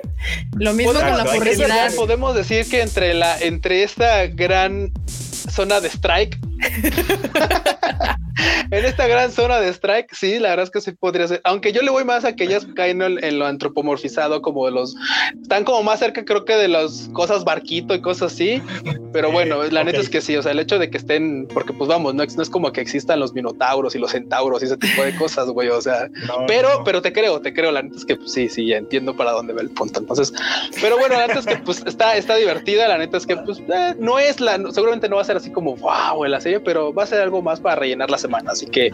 Lo 0.57 0.73
mismo 0.73 0.93
con 0.93 1.17
la 1.17 1.25
publicidad. 1.25 1.93
podemos 1.95 2.33
decir 2.33 2.69
que 2.69 2.81
entre 2.81 3.13
la 3.13 3.37
entre 3.39 3.83
esta 3.83 4.27
gran 4.27 4.91
zona 5.55 5.79
de 5.81 5.87
strike 5.89 6.37
en 8.71 8.85
esta 8.85 9.07
gran 9.07 9.31
zona 9.31 9.59
de 9.59 9.69
strike, 9.69 10.13
sí, 10.13 10.39
la 10.39 10.49
verdad 10.49 10.63
es 10.65 10.71
que 10.71 10.81
sí 10.81 10.91
podría 10.91 11.27
ser. 11.27 11.41
Aunque 11.43 11.71
yo 11.71 11.81
le 11.81 11.89
voy 11.91 12.03
más 12.03 12.25
a 12.25 12.35
que 12.35 12.43
ellas 12.45 12.67
caen 12.75 13.01
en, 13.01 13.39
lo 13.39 13.45
antropomorfizado, 13.45 14.41
como 14.41 14.65
de 14.65 14.71
los 14.71 14.95
están 15.41 15.63
como 15.63 15.83
más 15.83 15.99
cerca, 15.99 16.25
creo 16.25 16.43
que 16.45 16.55
de 16.55 16.67
las 16.67 17.09
cosas 17.13 17.43
barquito 17.45 17.93
y 17.95 18.01
cosas 18.01 18.33
así. 18.33 18.61
Pero 19.13 19.31
bueno, 19.31 19.63
la 19.63 19.83
neta 19.85 19.99
es 19.99 20.09
que 20.09 20.19
sí, 20.21 20.35
o 20.35 20.43
sea, 20.43 20.51
el 20.51 20.59
hecho 20.59 20.77
de 20.79 20.89
que 20.89 20.97
estén, 20.97 21.47
porque 21.53 21.71
pues 21.71 21.87
vamos, 21.87 22.13
no, 22.15 22.23
es- 22.23 22.35
no 22.35 22.43
es 22.43 22.49
como 22.49 22.71
que 22.73 22.81
existan 22.81 23.19
los 23.19 23.33
minotauros 23.33 23.95
y 23.95 23.99
los 23.99 24.11
centauros 24.11 24.61
y 24.61 24.65
ese 24.65 24.77
tipo 24.77 25.01
de 25.03 25.15
cosas, 25.15 25.47
güey. 25.49 25.69
O 25.69 25.81
sea, 25.81 26.09
No, 26.27 26.45
pero, 26.47 26.79
no. 26.79 26.83
pero 26.83 27.01
te 27.01 27.13
creo, 27.13 27.39
te 27.39 27.53
creo. 27.53 27.71
La 27.71 27.81
neta 27.83 27.95
es 27.95 28.05
que 28.05 28.17
pues, 28.17 28.33
sí, 28.33 28.49
sí, 28.49 28.67
ya 28.67 28.77
entiendo 28.77 29.15
para 29.15 29.31
dónde 29.31 29.53
va 29.53 29.61
el 29.61 29.69
punto. 29.69 29.99
Entonces, 30.01 30.33
pero 30.81 30.97
bueno, 30.97 31.15
la 31.15 31.27
neta 31.27 31.39
es 31.39 31.45
que 31.45 31.57
pues 31.57 31.81
está, 31.85 32.17
está 32.17 32.35
divertida. 32.35 32.87
La 32.89 32.97
neta 32.97 33.15
es 33.17 33.25
que 33.25 33.37
pues 33.37 33.59
eh, 33.59 33.95
no 33.99 34.19
es 34.19 34.41
la, 34.41 34.57
seguramente 34.71 35.07
no 35.07 35.15
va 35.15 35.21
a 35.21 35.25
ser 35.25 35.37
así 35.45 35.51
como 35.53 35.75
wow 35.75 36.25
en 36.25 36.31
la 36.31 36.41
serie, 36.41 36.59
pero 36.59 36.91
va 36.93 37.03
a 37.03 37.07
ser 37.07 37.21
algo 37.21 37.41
más 37.41 37.59
para 37.59 37.75
rellenar 37.75 38.09
la 38.09 38.17
semana. 38.17 38.51
Así 38.51 38.65
que 38.65 38.91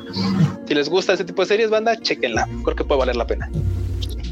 si 0.67 0.73
les 0.75 0.89
gusta 0.89 1.13
ese 1.13 1.23
tipo 1.23 1.41
de 1.41 1.47
series, 1.47 1.69
banda, 1.69 1.95
chequenla. 1.99 2.47
Creo 2.65 2.75
que 2.75 2.83
puede 2.83 2.99
valer 2.99 3.15
la 3.15 3.25
pena. 3.25 3.49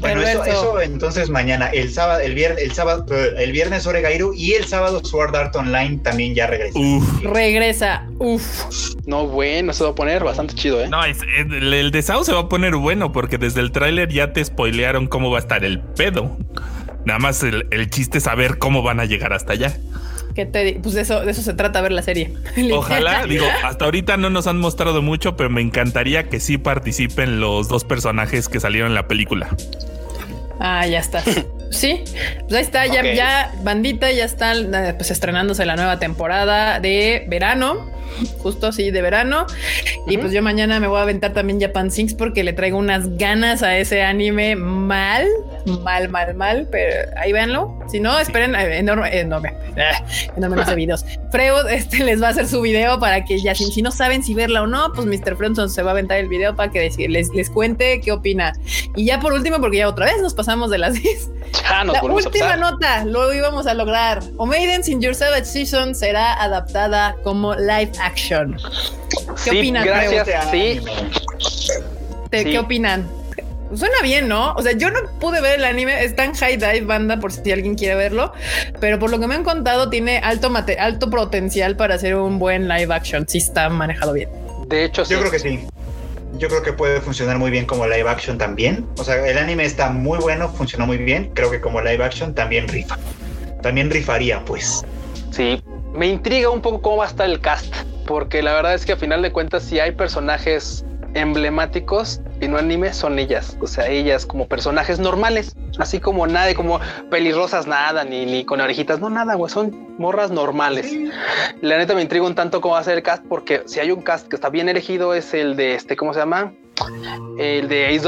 Bueno, 0.00 0.22
eso, 0.22 0.44
eso 0.46 0.80
entonces 0.80 1.28
mañana, 1.28 1.66
el 1.68 1.92
sábado, 1.92 2.20
el 2.20 2.34
viernes, 2.34 2.62
el 2.64 2.72
sábado, 2.72 3.04
el 3.36 3.52
viernes 3.52 3.86
Oregairu 3.86 4.32
y 4.34 4.52
el 4.54 4.64
sábado 4.64 5.04
Sword 5.04 5.36
Art 5.36 5.54
Online 5.56 5.98
también 5.98 6.34
ya 6.34 6.46
regresa. 6.46 6.78
Uf. 6.78 7.22
Regresa. 7.22 8.06
Uf. 8.18 8.94
No, 9.04 9.26
bueno, 9.26 9.74
se 9.74 9.84
va 9.84 9.90
a 9.90 9.94
poner 9.94 10.24
bastante 10.24 10.54
chido, 10.54 10.80
¿eh? 10.82 10.88
No, 10.88 11.04
es- 11.04 11.18
el, 11.38 11.72
el 11.74 11.90
de 11.90 12.00
Sao 12.00 12.24
se 12.24 12.32
va 12.32 12.40
a 12.40 12.48
poner 12.48 12.76
bueno 12.76 13.12
porque 13.12 13.36
desde 13.36 13.60
el 13.60 13.72
tráiler 13.72 14.08
ya 14.10 14.32
te 14.32 14.42
spoilearon 14.42 15.06
cómo 15.06 15.30
va 15.30 15.36
a 15.36 15.40
estar 15.40 15.64
el 15.64 15.80
pedo. 15.80 16.34
Nada 17.04 17.18
más 17.18 17.42
el, 17.42 17.66
el 17.70 17.90
chiste 17.90 18.18
es 18.18 18.24
saber 18.24 18.56
cómo 18.58 18.82
van 18.82 19.00
a 19.00 19.04
llegar 19.04 19.34
hasta 19.34 19.52
allá. 19.52 19.76
¿Qué 20.34 20.46
te 20.46 20.78
Pues 20.82 20.94
de 20.94 21.02
eso, 21.02 21.20
de 21.20 21.30
eso 21.30 21.42
se 21.42 21.54
trata 21.54 21.80
ver 21.80 21.92
la 21.92 22.02
serie. 22.02 22.32
Ojalá, 22.72 23.26
digo, 23.26 23.46
hasta 23.64 23.84
ahorita 23.84 24.16
no 24.16 24.30
nos 24.30 24.46
han 24.46 24.58
mostrado 24.58 25.02
mucho, 25.02 25.36
pero 25.36 25.50
me 25.50 25.60
encantaría 25.60 26.28
que 26.28 26.40
sí 26.40 26.58
participen 26.58 27.40
los 27.40 27.68
dos 27.68 27.84
personajes 27.84 28.48
que 28.48 28.60
salieron 28.60 28.90
en 28.90 28.94
la 28.94 29.08
película. 29.08 29.48
Ah, 30.58 30.86
ya 30.86 30.98
está. 30.98 31.22
Sí, 31.70 32.02
pues 32.48 32.54
ahí 32.54 32.62
está, 32.62 32.86
ya, 32.86 33.14
ya, 33.14 33.54
bandita, 33.62 34.10
ya 34.10 34.24
están 34.24 34.74
eh, 34.74 34.92
pues 34.94 35.12
estrenándose 35.12 35.64
la 35.64 35.76
nueva 35.76 36.00
temporada 36.00 36.80
de 36.80 37.26
verano, 37.28 37.88
justo 38.38 38.68
así 38.68 38.90
de 38.90 39.02
verano. 39.02 39.46
Y 40.06 40.14
Ujú. 40.14 40.22
pues 40.22 40.32
yo 40.32 40.42
mañana 40.42 40.80
me 40.80 40.86
voy 40.86 40.98
a 40.98 41.02
aventar 41.02 41.32
también 41.32 41.60
Japan 41.60 41.90
Sinks 41.90 42.14
porque 42.14 42.44
le 42.44 42.52
traigo 42.52 42.78
unas 42.78 43.16
ganas 43.16 43.62
a 43.62 43.76
ese 43.76 44.02
anime 44.02 44.56
mal, 44.56 45.26
mal, 45.82 46.08
mal, 46.08 46.34
mal, 46.34 46.68
pero 46.70 47.10
ahí 47.16 47.32
véanlo. 47.32 47.78
Si 47.88 48.00
no, 48.00 48.18
esperen, 48.18 48.54
eh, 48.54 48.78
enorme, 48.78 49.18
enorme, 49.18 49.54
ah, 49.76 50.04
enorme 50.36 50.56
no 50.56 50.62
hace 50.70 50.74
videos. 50.74 51.04
Freud 51.30 51.68
este, 51.70 52.04
les 52.04 52.22
va 52.22 52.28
a 52.28 52.30
hacer 52.30 52.46
su 52.46 52.60
video 52.60 52.98
para 52.98 53.24
que 53.24 53.40
ya, 53.40 53.54
si, 53.54 53.64
si 53.70 53.82
no 53.82 53.90
saben 53.90 54.22
si 54.22 54.34
verla 54.34 54.62
o 54.62 54.66
no, 54.66 54.92
pues 54.94 55.06
Mr. 55.06 55.36
Fredson 55.36 55.68
se 55.70 55.82
va 55.82 55.90
a 55.90 55.92
aventar 55.92 56.18
el 56.18 56.28
video 56.28 56.54
para 56.56 56.70
que 56.70 56.80
les, 56.80 56.96
les, 56.98 57.28
les 57.30 57.50
cuente 57.50 58.00
qué 58.00 58.12
opina. 58.12 58.52
Y 58.96 59.04
ya 59.06 59.20
por 59.20 59.32
último, 59.32 59.60
porque 59.60 59.78
ya 59.78 59.88
otra 59.88 60.06
vez 60.06 60.20
nos 60.22 60.34
pasamos 60.34 60.70
de 60.70 60.78
las 60.78 60.94
10. 61.02 61.30
Ya 61.62 61.84
nos 61.84 61.94
La 61.94 62.02
última 62.02 62.56
nota, 62.56 63.04
lo 63.04 63.32
íbamos 63.32 63.66
a 63.66 63.74
lograr. 63.74 64.22
O 64.36 64.46
Maidens 64.46 64.88
in 64.88 65.00
Your 65.00 65.14
Savage 65.14 65.46
Season 65.46 65.94
será 65.94 66.32
adaptada 66.34 67.16
como 67.24 67.54
live 67.54 67.92
action. 68.00 68.56
¿Qué 69.44 69.50
Sí, 69.50 69.58
opinan? 69.58 69.84
gracias. 69.86 70.28
Sí, 70.50 70.60
anime. 70.80 70.92
¿Te- 72.30 72.42
Sí. 72.44 72.50
¿Qué 72.50 72.58
opinan? 72.58 73.08
Suena 73.74 73.96
bien, 74.02 74.26
¿no? 74.28 74.52
O 74.54 74.62
sea, 74.62 74.72
yo 74.72 74.90
no 74.90 74.98
pude 75.20 75.40
ver 75.40 75.60
el 75.60 75.64
anime, 75.64 76.02
está 76.04 76.24
en 76.24 76.34
High 76.34 76.56
Dive 76.56 76.80
Banda 76.82 77.20
por 77.20 77.30
si 77.32 77.52
alguien 77.52 77.76
quiere 77.76 77.94
verlo, 77.94 78.32
pero 78.80 78.98
por 78.98 79.10
lo 79.10 79.20
que 79.20 79.28
me 79.28 79.36
han 79.36 79.44
contado 79.44 79.90
tiene 79.90 80.18
alto 80.18 80.50
mate- 80.50 80.76
alto 80.78 81.08
potencial 81.08 81.76
para 81.76 81.94
hacer 81.94 82.16
un 82.16 82.40
buen 82.40 82.66
live 82.68 82.92
action, 82.92 83.28
si 83.28 83.38
está 83.38 83.68
manejado 83.68 84.12
bien. 84.12 84.28
de 84.68 84.84
hecho, 84.84 85.04
sí. 85.04 85.14
Yo 85.14 85.20
creo 85.20 85.30
que 85.32 85.38
sí. 85.38 85.66
Yo 86.38 86.48
creo 86.48 86.62
que 86.62 86.72
puede 86.72 87.00
funcionar 87.00 87.38
muy 87.38 87.50
bien 87.50 87.64
como 87.66 87.86
live 87.88 88.08
action 88.08 88.38
también. 88.38 88.86
O 88.98 89.04
sea, 89.04 89.16
el 89.26 89.36
anime 89.36 89.64
está 89.64 89.90
muy 89.90 90.18
bueno, 90.18 90.48
funcionó 90.48 90.86
muy 90.86 90.96
bien. 90.96 91.30
Creo 91.34 91.50
que 91.50 91.60
como 91.60 91.80
live 91.80 92.04
action 92.04 92.34
también 92.34 92.66
rifa. 92.68 92.96
También 93.62 93.90
rifaría, 93.90 94.44
pues. 94.44 94.82
Sí, 95.32 95.60
me 95.94 96.06
intriga 96.08 96.50
un 96.50 96.60
poco 96.60 96.82
cómo 96.82 96.96
va 96.98 97.04
a 97.04 97.08
estar 97.08 97.28
el 97.28 97.40
cast, 97.40 97.74
porque 98.06 98.42
la 98.42 98.52
verdad 98.52 98.74
es 98.74 98.84
que 98.84 98.92
a 98.92 98.96
final 98.96 99.22
de 99.22 99.32
cuentas, 99.32 99.62
si 99.64 99.80
hay 99.80 99.92
personajes 99.92 100.84
emblemáticos 101.14 102.20
y 102.40 102.48
no 102.48 102.58
anime, 102.58 102.92
son 102.92 103.18
ellas. 103.18 103.56
O 103.60 103.66
sea, 103.66 103.88
ellas 103.88 104.26
como 104.26 104.46
personajes 104.46 104.98
normales, 105.00 105.56
así 105.78 105.98
como 106.00 106.26
nadie, 106.26 106.54
como 106.54 106.80
pelirrosas, 107.10 107.66
nada, 107.66 108.04
ni, 108.04 108.26
ni 108.26 108.44
con 108.44 108.60
orejitas, 108.60 109.00
no, 109.00 109.10
nada, 109.10 109.34
güey, 109.34 109.50
son 109.50 109.96
morras 109.98 110.30
normales. 110.30 110.92
La 111.60 111.78
neta 111.78 111.94
me 111.94 112.02
intriga 112.02 112.24
un 112.24 112.34
tanto 112.34 112.60
cómo 112.60 112.74
va 112.74 112.80
a 112.80 112.84
ser 112.84 112.96
el 112.96 113.02
cast, 113.02 113.24
porque 113.26 113.62
si 113.66 113.80
hay 113.80 113.90
un 113.90 114.02
cast 114.02 114.28
que 114.28 114.36
está 114.36 114.48
bien 114.48 114.68
elegido, 114.68 115.14
es 115.14 115.34
el 115.34 115.56
de 115.56 115.74
este, 115.74 115.96
¿cómo 115.96 116.14
se 116.14 116.20
llama? 116.20 116.52
El 117.38 117.68
de. 117.68 118.00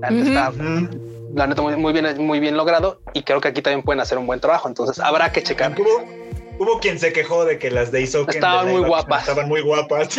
La 0.00 0.10
neta 0.10 0.50
está 0.50 0.50
Ujú. 0.50 0.88
la 1.34 1.46
neta 1.46 1.62
muy, 1.62 1.76
muy 1.76 1.92
bien, 1.92 2.26
muy 2.26 2.40
bien 2.40 2.56
logrado 2.56 3.00
y 3.12 3.22
creo 3.22 3.40
que 3.40 3.48
aquí 3.48 3.62
también 3.62 3.82
pueden 3.82 4.00
hacer 4.00 4.18
un 4.18 4.26
buen 4.26 4.40
trabajo. 4.40 4.68
Entonces 4.68 4.98
habrá 5.00 5.32
que 5.32 5.42
checar. 5.42 5.74
Hubo 6.58 6.78
quien 6.80 6.98
se 6.98 7.12
quejó 7.12 7.44
de 7.44 7.58
que 7.58 7.70
las 7.70 7.90
de 7.92 8.02
Isoken 8.02 8.34
Estaban 8.36 8.66
de 8.66 8.72
muy 8.72 8.82
guapas. 8.82 9.20
Estaban 9.22 9.48
muy 9.48 9.60
guapas. 9.62 10.08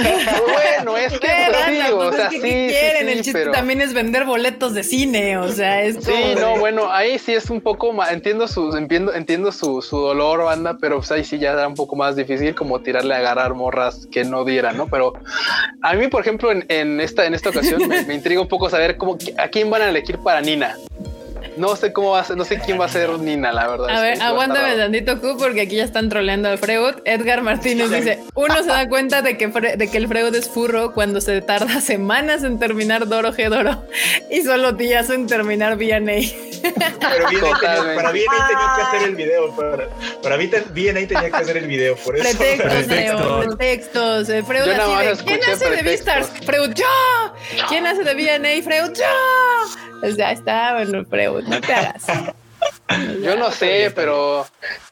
Bueno, 0.78 0.98
es 0.98 1.14
que 1.14 1.20
pues, 1.20 1.58
sí, 1.66 1.78
banda, 1.80 1.96
o 1.96 2.14
sea, 2.14 2.26
es 2.26 2.30
que, 2.30 2.36
sí, 2.36 2.42
¿qué 2.42 2.70
sí, 2.70 2.76
quieren? 2.80 3.08
sí, 3.08 3.12
el 3.14 3.18
chiste 3.24 3.40
pero- 3.40 3.52
también 3.52 3.82
es 3.82 3.94
vender 3.94 4.26
boletos 4.26 4.74
de 4.74 4.84
cine, 4.84 5.38
o 5.38 5.48
sea, 5.50 5.82
es 5.84 5.96
Sí, 6.04 6.12
como 6.12 6.40
no, 6.42 6.58
bueno, 6.60 6.92
ahí 6.92 7.18
sí 7.18 7.34
es 7.34 7.50
un 7.50 7.62
poco 7.62 7.94
más, 7.94 8.12
entiendo 8.12 8.48
su, 8.48 8.76
entiendo, 8.76 9.14
entiendo 9.14 9.52
su, 9.52 9.82
su 9.82 9.98
dolor, 9.98 10.44
banda, 10.44 10.78
pero 10.80 10.98
pues 10.98 11.12
ahí 11.12 11.24
sí 11.24 11.40
ya 11.40 11.54
era 11.54 11.68
un 11.68 11.76
poco 11.76 11.96
más 11.96 12.16
difícil 12.16 12.54
como 12.56 12.82
tirarle 12.82 13.14
a 13.16 13.18
agarrar 13.18 13.54
morras 13.54 14.08
que 14.12 14.24
no 14.24 14.44
dieran, 14.46 14.78
¿no? 14.78 14.88
Pero 14.88 15.14
a 15.82 15.94
mí, 15.94 16.08
por 16.08 16.22
ejemplo, 16.22 16.52
en, 16.52 16.66
en 16.70 17.00
esta, 17.02 17.26
en 17.26 17.34
esta 17.34 17.50
ocasión 17.50 17.88
me, 17.88 18.04
me 18.04 18.14
intriga 18.14 18.42
un 18.42 18.48
poco 18.48 18.70
saber 18.70 18.98
cómo, 18.98 19.18
a 19.38 19.48
quién 19.48 19.70
van 19.70 19.82
a 19.82 19.90
elegir 19.90 20.20
para 20.20 20.42
Nina. 20.42 20.76
No 21.58 21.76
sé 21.76 21.94
cómo 21.94 22.12
va 22.12 22.20
a 22.22 22.24
ser, 22.24 22.38
no 22.38 22.46
sé 22.46 22.60
quién 22.60 22.80
va 22.80 22.86
a 22.86 22.90
ser 22.90 23.10
Nina, 23.20 23.52
la 23.52 23.68
verdad. 23.68 23.90
A 23.90 24.02
ver, 24.02 24.22
aguántame 24.22 24.76
tantito, 24.76 25.20
Q, 25.20 25.38
porque 25.38 25.62
aquí 25.62 25.76
ya 25.78 25.84
están 25.84 26.10
troleando 26.10 26.50
al 26.50 26.58
Freud. 26.58 26.96
Edgar 27.06 27.42
Martínez 27.42 27.90
dice: 27.90 28.20
Uno 28.34 28.56
se 28.64 28.70
da 28.70 28.88
cuenta 28.90 29.22
de 29.22 29.38
que, 29.38 29.50
Fre- 29.50 29.76
de 29.78 29.90
que 29.90 29.98
el 29.98 30.08
Freud 30.08 30.34
es 30.36 30.50
furro 30.50 30.94
cuando 30.94 31.22
se 31.22 31.42
tarda 31.42 31.80
semanas 31.82 32.44
en 32.44 32.60
terminar 32.60 33.08
Doro 33.08 33.34
Gedoro 33.34 33.86
y 34.30 34.42
solo 34.42 34.74
días 34.74 35.10
en 35.10 35.28
terminar 35.28 35.78
VA. 35.78 36.00
Pero 36.00 37.30
bien 37.30 37.42
para 37.96 38.10
ahí 38.10 38.20
tenía 38.48 38.74
que 38.76 38.82
hacer 38.82 39.10
el 39.10 39.16
video. 39.16 39.56
Para, 39.56 39.88
para 40.22 40.38
mí 40.38 40.50
ahí 40.54 41.06
tenía 41.06 41.30
que 41.30 41.36
hacer 41.36 41.58
el 41.58 41.68
video. 41.68 41.96
Por 41.96 42.18
eso. 42.18 42.38
Pretextos, 42.38 42.72
Pretextos. 42.86 43.20
Leo, 43.20 43.40
pretextos. 43.42 44.30
El 44.30 44.44
Freud 44.46 44.70
así 44.70 45.06
de, 45.06 45.24
¿Quién 45.24 45.40
hace 45.52 45.70
de. 45.70 45.82
Beastars? 45.84 46.28
Freud, 46.46 46.72
yo. 46.76 46.86
¿Quién 47.70 47.86
hace 47.88 48.04
de 48.04 48.14
VA? 48.14 48.64
Freud, 48.64 48.94
yo. 48.98 49.06
O 50.08 50.12
sea, 50.14 50.32
está, 50.32 50.74
bueno, 50.74 51.06
Freud, 51.10 51.35
no 51.42 51.62
te 51.62 51.74
hagas. 51.74 52.06
Yo 53.24 53.36
no 53.36 53.52
sé, 53.52 53.92
pero 53.96 54.46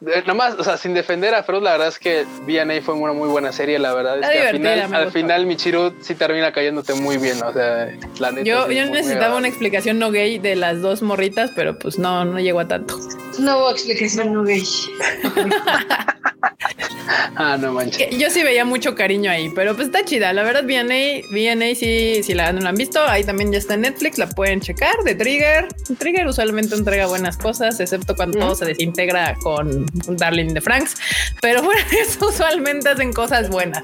eh, 0.08 0.24
nomás, 0.26 0.56
o 0.58 0.64
sea, 0.64 0.78
sin 0.78 0.96
defender 0.96 1.36
a 1.36 1.44
Freud, 1.44 1.62
la 1.62 1.74
verdad 1.74 1.90
es 1.90 2.00
que 2.00 2.26
V&A 2.48 2.82
fue 2.82 2.96
una 2.96 3.14
muy 3.14 3.30
buena 3.30 3.52
serie, 3.52 3.78
la 3.78 3.94
verdad 3.94 4.20
es 4.20 4.30
que 4.30 4.48
al 4.48 4.56
final, 4.56 4.94
al 4.96 5.12
final 5.12 5.46
Michiru 5.46 5.94
sí 6.02 6.16
termina 6.16 6.52
cayéndote 6.52 6.96
muy 6.96 7.18
bien, 7.18 7.42
o 7.44 7.54
sea, 7.54 7.96
la 8.20 8.32
neta. 8.32 8.44
Yo, 8.44 8.68
yo 8.72 8.82
muy, 8.82 8.90
muy 8.90 8.98
necesitaba 8.98 9.38
una 9.38 9.48
explicación 9.48 10.00
no 10.00 10.10
gay 10.10 10.40
de 10.40 10.56
las 10.56 10.82
dos 10.82 11.04
morritas, 11.04 11.52
pero 11.56 11.78
pues 11.78 12.00
no, 12.00 12.26
no 12.26 12.40
llegó 12.40 12.62
a 12.62 12.68
tanto. 12.68 12.98
No 13.38 13.60
hubo 13.60 13.72
explicación, 13.72 14.34
no 14.34 14.44
gay. 14.44 14.64
Ah, 17.36 17.58
no 17.60 17.74
manches. 17.74 18.10
Que 18.10 18.18
Yo 18.18 18.30
sí 18.30 18.44
veía 18.44 18.66
mucho 18.66 18.96
cariño 18.96 19.32
ahí, 19.32 19.50
pero 19.56 19.76
pues 19.76 19.88
está 19.88 20.06
chida. 20.06 20.34
La 20.34 20.44
verdad, 20.44 20.64
VNA, 20.64 21.28
VNA 21.32 21.76
sí, 21.76 22.22
si 22.24 22.34
la 22.34 22.52
no 22.54 22.62
la 22.62 22.70
han 22.70 22.76
visto, 22.76 23.02
ahí 23.02 23.24
también 23.24 23.52
ya 23.52 23.58
está 23.58 23.74
en 23.74 23.82
Netflix, 23.82 24.18
la 24.18 24.28
pueden 24.28 24.62
checar 24.62 24.96
de 25.04 25.16
Trigger. 25.16 25.68
Trigger 25.98 26.28
usualmente 26.28 26.76
entrega 26.76 27.08
buenas 27.08 27.38
cosas, 27.38 27.80
excepto 27.84 28.16
cuando 28.16 28.40
todo 28.40 28.56
se 28.56 28.66
desintegra 28.66 29.36
con 29.36 29.86
Darling 30.08 30.54
de 30.54 30.62
Franks, 30.62 30.96
pero 31.42 31.62
bueno, 31.62 31.82
eso 32.02 32.28
usualmente 32.28 32.90
hacen 32.90 33.14
cosas 33.14 33.50
buenas. 33.50 33.84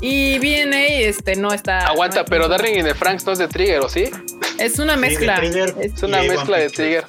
Y 0.00 0.38
VNA 0.40 0.84
este 0.86 1.36
no 1.36 1.52
está. 1.52 1.86
Aguanta, 1.86 2.20
no- 2.20 2.24
pero 2.24 2.48
Darling 2.48 2.78
y 2.78 2.82
de 2.82 2.94
Franks 2.94 3.24
no 3.24 3.32
es 3.32 3.38
de 3.38 3.46
Trigger, 3.48 3.80
¿o 3.80 3.88
sí? 3.88 4.10
es 4.58 4.78
una 4.78 4.94
Sí, 4.94 5.00
de 5.00 5.08
mezcla. 5.08 5.36
Trigger. 5.36 5.74
Es- 5.80 5.92
Es 5.94 6.02
una 6.02 6.22
mezcla 6.22 6.58
de. 6.58 6.70
Trigger. 6.70 7.04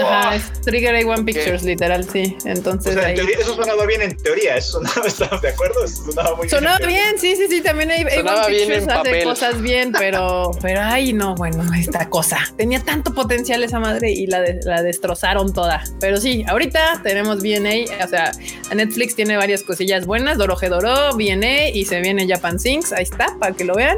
Ajá, 0.00 0.34
es 0.34 0.52
Trigger 0.62 0.94
A1 0.96 1.24
Pictures, 1.24 1.62
literal, 1.62 2.08
sí. 2.08 2.36
Entonces. 2.44 2.96
eso 3.38 3.54
sonaba 3.54 3.86
bien 3.86 4.02
en 4.02 4.16
teoría, 4.16 4.56
eso 4.56 4.72
sonaba, 4.80 5.06
¿estamos 5.06 5.40
de 5.40 5.48
acuerdo? 5.50 5.84
Eso 5.84 6.04
sonaba 6.10 6.34
muy 6.36 6.48
sonaba 6.48 6.78
bien. 6.86 7.16
sí, 7.18 7.36
sí, 7.36 7.46
sí. 7.48 7.60
También 7.60 7.90
A1 7.90 8.46
Pictures 8.46 8.88
hace 8.88 9.22
cosas 9.22 9.60
bien, 9.62 9.92
pero, 9.92 10.50
pero 10.62 10.80
ay, 10.82 11.12
no, 11.12 11.34
bueno, 11.36 11.64
esta 11.74 12.08
cosa. 12.08 12.38
Tenía 12.56 12.80
tanto 12.80 13.14
potencial 13.14 13.62
esa 13.62 13.78
madre 13.78 14.10
y 14.10 14.26
la, 14.26 14.42
la 14.64 14.82
destrozaron 14.82 15.52
toda. 15.52 15.71
Pero 16.00 16.20
sí, 16.20 16.44
ahorita 16.48 17.00
tenemos 17.02 17.42
BNA, 17.42 18.04
o 18.04 18.08
sea, 18.08 18.32
Netflix 18.74 19.14
tiene 19.14 19.36
varias 19.36 19.62
cosillas 19.62 20.06
buenas, 20.06 20.38
Doro 20.38 20.56
BNA 20.56 21.68
y 21.68 21.84
se 21.84 22.00
viene 22.00 22.26
Japan 22.28 22.58
Sinks, 22.58 22.92
ahí 22.92 23.04
está, 23.04 23.36
para 23.38 23.54
que 23.54 23.64
lo 23.64 23.74
vean. 23.74 23.96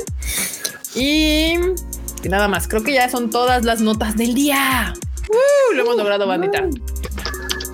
Y, 0.95 1.55
y 2.23 2.29
nada 2.29 2.49
más, 2.49 2.69
creo 2.69 2.83
que 2.83 2.93
ya 2.93 3.09
son 3.09 3.31
todas 3.31 3.65
las 3.65 3.81
notas 3.81 4.17
del 4.17 4.35
día. 4.35 4.95
Uh, 5.29 5.75
lo 5.75 5.83
hemos 5.83 5.97
logrado, 5.97 6.27
bandita. 6.27 6.63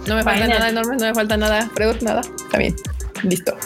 No 0.06 0.16
me 0.16 0.22
falta 0.22 0.46
nada 0.46 0.68
enorme, 0.70 0.96
no 0.96 1.06
me 1.06 1.14
falta 1.14 1.36
nada. 1.36 1.70
Pregunta 1.74 2.04
nada. 2.04 2.20
Está 2.20 2.58
bien. 2.58 2.74
Listo. 3.22 3.56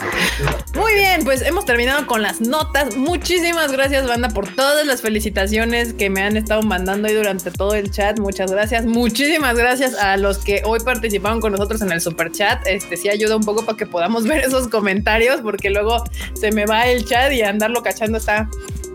Muy 0.75 0.93
bien, 0.93 1.23
pues 1.23 1.41
hemos 1.41 1.65
terminado 1.65 2.05
con 2.07 2.21
las 2.21 2.41
notas. 2.41 2.95
Muchísimas 2.95 3.71
gracias, 3.71 4.07
banda, 4.07 4.29
por 4.29 4.53
todas 4.53 4.85
las 4.85 5.01
felicitaciones 5.01 5.93
que 5.93 6.09
me 6.09 6.21
han 6.21 6.37
estado 6.37 6.61
mandando 6.61 7.07
ahí 7.07 7.13
durante 7.13 7.51
todo 7.51 7.73
el 7.73 7.91
chat. 7.91 8.19
Muchas 8.19 8.51
gracias. 8.51 8.85
Muchísimas 8.85 9.55
gracias 9.55 9.95
a 9.95 10.17
los 10.17 10.39
que 10.39 10.61
hoy 10.65 10.79
participaron 10.79 11.39
con 11.39 11.51
nosotros 11.51 11.81
en 11.81 11.91
el 11.91 12.01
super 12.01 12.31
chat. 12.31 12.65
Este 12.65 12.97
sí 12.97 13.09
ayuda 13.09 13.35
un 13.35 13.43
poco 13.43 13.65
para 13.65 13.77
que 13.77 13.85
podamos 13.85 14.25
ver 14.25 14.43
esos 14.43 14.67
comentarios, 14.67 15.41
porque 15.41 15.69
luego 15.69 16.03
se 16.33 16.51
me 16.51 16.65
va 16.65 16.87
el 16.87 17.05
chat 17.05 17.31
y 17.31 17.41
andarlo 17.41 17.81
cachando 17.81 18.17
está 18.17 18.49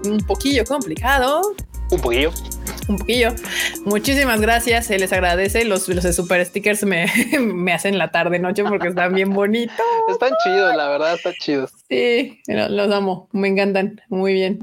un 0.04 0.18
poquillo 0.18 0.64
complicado. 0.64 1.54
Un 1.90 2.00
poquillo 2.00 2.32
un 2.90 2.98
poquillo. 2.98 3.34
Muchísimas 3.84 4.40
gracias, 4.40 4.86
se 4.86 4.98
les 4.98 5.12
agradece. 5.12 5.64
Los, 5.64 5.88
los 5.88 6.14
super 6.14 6.44
stickers 6.44 6.84
me, 6.84 7.06
me 7.40 7.72
hacen 7.72 7.98
la 7.98 8.10
tarde 8.10 8.38
noche 8.38 8.64
porque 8.64 8.88
están 8.88 9.14
bien 9.14 9.30
bonitos. 9.32 9.74
Están 10.08 10.32
chidos, 10.44 10.76
la 10.76 10.88
verdad, 10.88 11.14
están 11.14 11.34
chidos. 11.40 11.72
Sí, 11.88 12.40
los 12.46 12.92
amo, 12.92 13.28
me 13.32 13.48
encantan, 13.48 14.00
muy 14.08 14.32
bien. 14.32 14.58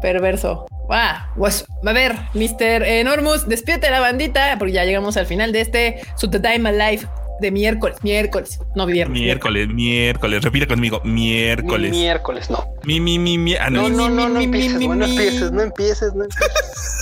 Perverso. 0.00 0.66
Ah, 0.90 1.30
pues, 1.36 1.64
a 1.86 1.92
ver, 1.92 2.14
Mr. 2.34 2.82
Enormous, 2.82 3.48
despídete 3.48 3.90
la 3.90 4.00
bandita 4.00 4.56
porque 4.58 4.72
ya 4.72 4.84
llegamos 4.84 5.16
al 5.16 5.26
final 5.26 5.52
de 5.52 5.60
este 5.60 6.00
Su 6.16 6.28
Time 6.28 6.68
Alive 6.68 7.08
de 7.40 7.50
miércoles, 7.50 7.96
miércoles, 8.02 8.60
no 8.74 8.86
viernes. 8.86 9.20
Miércoles, 9.20 9.68
miércoles, 9.68 10.42
repite 10.42 10.66
conmigo, 10.66 11.00
miércoles. 11.04 11.90
miércoles, 11.90 12.50
no. 12.50 12.64
Mi, 12.84 13.00
mi, 13.00 13.18
mi, 13.18 13.38
mi. 13.38 13.54
Ah, 13.56 13.70
no, 13.70 13.88
no, 13.88 14.08
no, 14.08 14.28
no, 14.28 14.40
empieces, 14.40 14.80
no 14.80 15.04
empieces, 15.04 15.52
no 15.52 15.62
empieces, 15.62 16.14
no 16.14 16.24
empieces. 16.24 16.92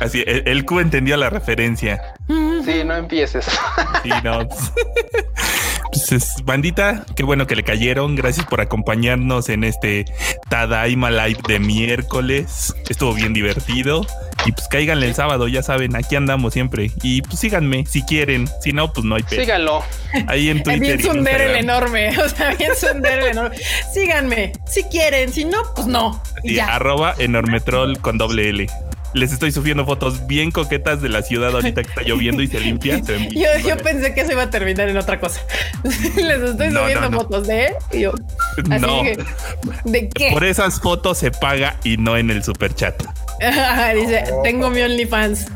Así, 0.00 0.24
el, 0.26 0.64
Q 0.64 0.80
entendió 0.80 1.16
la 1.16 1.30
referencia. 1.30 2.14
Sí, 2.28 2.84
no 2.84 2.94
empieces. 2.94 3.46
Sí, 4.02 4.10
no. 4.22 4.40
Pues 6.08 6.44
bandita, 6.44 7.04
qué 7.16 7.22
bueno 7.22 7.46
que 7.46 7.56
le 7.56 7.62
cayeron. 7.62 8.14
Gracias 8.14 8.46
por 8.46 8.60
acompañarnos 8.60 9.48
en 9.48 9.64
este 9.64 10.04
Tadaima 10.48 11.10
Live 11.10 11.40
de 11.48 11.58
miércoles. 11.58 12.74
Estuvo 12.88 13.14
bien 13.14 13.32
divertido. 13.32 14.06
Y 14.46 14.52
pues 14.52 14.68
cáiganle 14.68 15.06
el 15.06 15.14
sábado, 15.14 15.48
ya 15.48 15.62
saben, 15.62 15.96
aquí 15.96 16.16
andamos 16.16 16.52
siempre. 16.52 16.90
Y 17.02 17.22
pues 17.22 17.38
síganme 17.38 17.86
si 17.86 18.02
quieren. 18.02 18.48
Si 18.60 18.72
no, 18.72 18.92
pues 18.92 19.06
no 19.06 19.14
hay 19.14 19.22
pena. 19.22 19.42
Síganlo. 19.42 19.82
Ahí 20.26 20.50
en 20.50 20.62
Twitter. 20.62 20.80
Bien 20.80 21.02
Sunder 21.02 21.40
el 21.40 21.56
enorme. 21.56 22.14
O 22.24 22.28
sea, 22.28 22.54
bien 22.54 22.72
Sunder 22.76 23.20
el 23.20 23.26
enorme. 23.28 23.56
Síganme 23.92 24.52
si 24.66 24.84
quieren. 24.84 25.32
Si 25.32 25.44
no, 25.44 25.58
pues 25.74 25.86
no. 25.86 26.22
Y 26.42 26.54
ya. 26.54 26.74
Arroba 26.74 27.14
enormetrol 27.18 27.98
con 28.00 28.18
doble 28.18 28.50
L 28.50 28.66
les 29.14 29.32
estoy 29.32 29.52
subiendo 29.52 29.86
fotos 29.86 30.26
bien 30.26 30.50
coquetas 30.50 31.00
de 31.00 31.08
la 31.08 31.22
ciudad 31.22 31.54
ahorita 31.54 31.82
que 31.82 31.88
está 31.88 32.02
lloviendo 32.02 32.42
y 32.42 32.48
se 32.48 32.60
limpia. 32.60 32.98
yo, 33.64 33.76
pensé 33.78 34.14
que 34.14 34.26
se 34.26 34.32
iba 34.32 34.42
a 34.42 34.50
terminar 34.50 34.88
en 34.88 34.96
otra 34.96 35.20
cosa. 35.20 35.40
les 35.84 36.42
estoy 36.42 36.70
subiendo 36.70 37.12
fotos 37.12 37.46
de 37.46 37.74
y 37.92 38.00
yo. 38.00 38.12
no. 38.80 39.02
¿De 39.84 40.08
qué? 40.08 40.30
Por 40.32 40.44
esas 40.44 40.80
fotos 40.80 41.18
se 41.18 41.30
paga 41.30 41.78
y 41.84 41.96
no 41.96 42.16
en 42.16 42.30
el 42.30 42.42
super 42.42 42.74
chat. 42.74 43.00
dice, 43.94 44.24
tengo 44.42 44.70
mi 44.70 44.82
OnlyFans. 44.82 45.46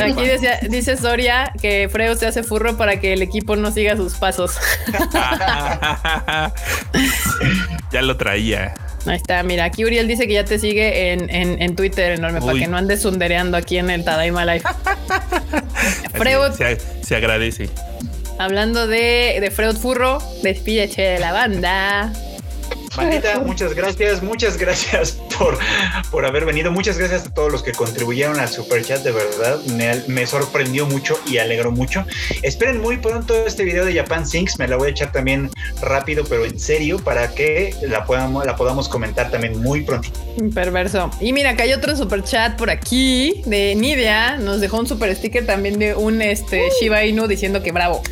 Aquí 0.00 0.22
dice 0.68 0.96
Soria 0.96 1.52
que 1.60 1.88
Freo 1.90 2.14
se 2.14 2.26
hace 2.26 2.42
furro 2.42 2.76
para 2.76 3.00
que 3.00 3.14
el 3.14 3.22
equipo 3.22 3.56
no 3.56 3.70
siga 3.70 3.96
sus 3.96 4.14
pasos. 4.14 4.58
ya 7.92 8.02
lo 8.02 8.16
traía. 8.16 8.74
Ahí 9.06 9.16
está, 9.16 9.42
mira, 9.42 9.64
aquí 9.64 9.84
Uriel 9.84 10.06
dice 10.06 10.26
que 10.26 10.34
ya 10.34 10.44
te 10.44 10.58
sigue 10.58 11.12
en, 11.12 11.30
en, 11.30 11.76
Twitter 11.76 12.12
enorme 12.12 12.40
para 12.40 12.58
que 12.58 12.66
no 12.66 12.76
andes 12.76 13.02
sundereando 13.02 13.56
aquí 13.56 13.78
en 13.78 13.90
el 13.90 14.04
Tadaima 14.04 14.44
Life. 14.44 14.68
Freud. 16.14 16.52
Se, 17.02 17.16
agradece. 17.16 17.70
Hablando 18.38 18.86
de, 18.86 19.38
de 19.40 19.50
Freud 19.50 19.76
Furro, 19.76 20.18
despídete 20.42 21.02
de 21.02 21.18
la 21.18 21.32
banda. 21.32 22.12
Bandita, 22.96 23.38
muchas 23.40 23.72
gracias, 23.74 24.20
muchas 24.20 24.56
gracias 24.56 25.12
por, 25.38 25.58
por 26.10 26.26
haber 26.26 26.44
venido. 26.44 26.72
Muchas 26.72 26.98
gracias 26.98 27.26
a 27.26 27.34
todos 27.34 27.52
los 27.52 27.62
que 27.62 27.72
contribuyeron 27.72 28.40
al 28.40 28.48
super 28.48 28.84
chat, 28.84 29.02
de 29.02 29.12
verdad. 29.12 29.60
Me, 30.08 30.26
sorprendió 30.26 30.86
mucho 30.86 31.18
y 31.26 31.38
alegró 31.38 31.70
mucho. 31.70 32.04
Esperen 32.42 32.80
muy 32.80 32.96
pronto 32.96 33.34
este 33.46 33.64
video 33.64 33.84
de 33.84 33.94
Japan 33.94 34.26
Sinks. 34.26 34.58
Me 34.58 34.66
la 34.66 34.76
voy 34.76 34.88
a 34.88 34.90
echar 34.90 35.12
también 35.12 35.50
rápido, 35.80 36.24
pero 36.28 36.44
en 36.44 36.58
serio, 36.58 36.98
para 36.98 37.32
que 37.32 37.74
la 37.82 38.04
podamos, 38.04 38.44
la 38.44 38.56
podamos 38.56 38.88
comentar 38.88 39.30
también 39.30 39.60
muy 39.62 39.82
pronto. 39.82 40.08
Perverso. 40.52 41.10
Y 41.20 41.32
mira, 41.32 41.54
que 41.54 41.62
hay 41.62 41.72
otro 41.72 41.96
super 41.96 42.24
chat 42.24 42.56
por 42.56 42.70
aquí 42.70 43.42
de 43.46 43.74
Nidia. 43.76 44.36
Nos 44.36 44.60
dejó 44.60 44.78
un 44.78 44.86
super 44.86 45.14
sticker 45.14 45.46
también 45.46 45.78
de 45.78 45.94
un 45.94 46.20
este, 46.22 46.68
Shiba 46.80 47.04
Inu 47.04 47.28
diciendo 47.28 47.62
que 47.62 47.70
bravo. 47.70 48.02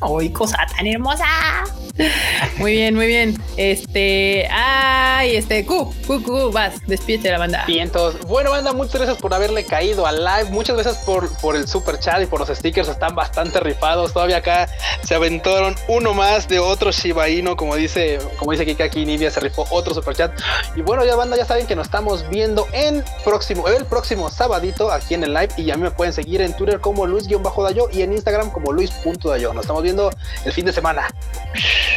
¡Ay, 0.00 0.30
cosa 0.30 0.56
tan 0.76 0.86
hermosa! 0.86 1.26
Muy 2.58 2.72
bien, 2.72 2.94
muy 2.94 3.06
bien. 3.06 3.42
Este, 3.56 4.48
ay, 4.50 5.36
este, 5.36 5.64
Q, 5.64 5.94
Q, 6.06 6.22
Q, 6.22 6.50
vas, 6.52 6.74
despídete 6.86 7.30
la 7.30 7.38
banda. 7.38 7.64
Bien, 7.66 7.90
todos. 7.90 8.18
Bueno, 8.26 8.50
banda, 8.50 8.72
muchas 8.72 8.94
gracias 8.96 9.18
por 9.18 9.32
haberle 9.34 9.64
caído 9.64 10.06
al 10.06 10.24
live. 10.24 10.50
Muchas 10.50 10.76
gracias 10.76 11.04
por, 11.04 11.30
por 11.40 11.56
el 11.56 11.66
super 11.66 11.98
chat 11.98 12.22
y 12.22 12.26
por 12.26 12.40
los 12.40 12.48
stickers. 12.56 12.88
Están 12.88 13.14
bastante 13.14 13.60
rifados. 13.60 14.12
Todavía 14.12 14.38
acá 14.38 14.68
se 15.02 15.14
aventaron 15.14 15.74
uno 15.88 16.14
más 16.14 16.48
de 16.48 16.58
otro 16.58 16.90
Shiba 16.90 17.28
Inu, 17.28 17.56
como 17.56 17.76
dice, 17.76 18.18
como 18.38 18.52
dice 18.52 18.66
Kika 18.66 18.84
aquí, 18.84 19.04
Nivia 19.04 19.30
se 19.30 19.40
rifó 19.40 19.66
otro 19.70 19.94
super 19.94 20.14
chat. 20.14 20.32
Y 20.76 20.82
bueno, 20.82 21.04
ya 21.04 21.16
banda, 21.16 21.36
ya 21.36 21.44
saben 21.44 21.66
que 21.66 21.76
nos 21.76 21.86
estamos 21.86 22.28
viendo 22.28 22.66
en 22.72 23.04
próximo, 23.24 23.68
el 23.68 23.84
próximo 23.86 24.30
sabadito 24.30 24.90
aquí 24.90 25.14
en 25.14 25.24
el 25.24 25.34
live. 25.34 25.50
Y 25.56 25.64
ya 25.64 25.76
me 25.76 25.90
pueden 25.90 26.12
seguir 26.12 26.40
en 26.40 26.54
Twitter 26.54 26.80
como 26.80 27.06
Luis-Dayo 27.06 27.88
y 27.92 28.02
en 28.02 28.12
Instagram 28.12 28.50
como 28.50 28.72
Luis.dayo. 28.72 29.52
Nos 29.52 29.64
estamos 29.64 29.82
viendo 29.82 30.10
el 30.44 30.52
fin 30.52 30.64
de 30.64 30.72
semana. 30.72 31.06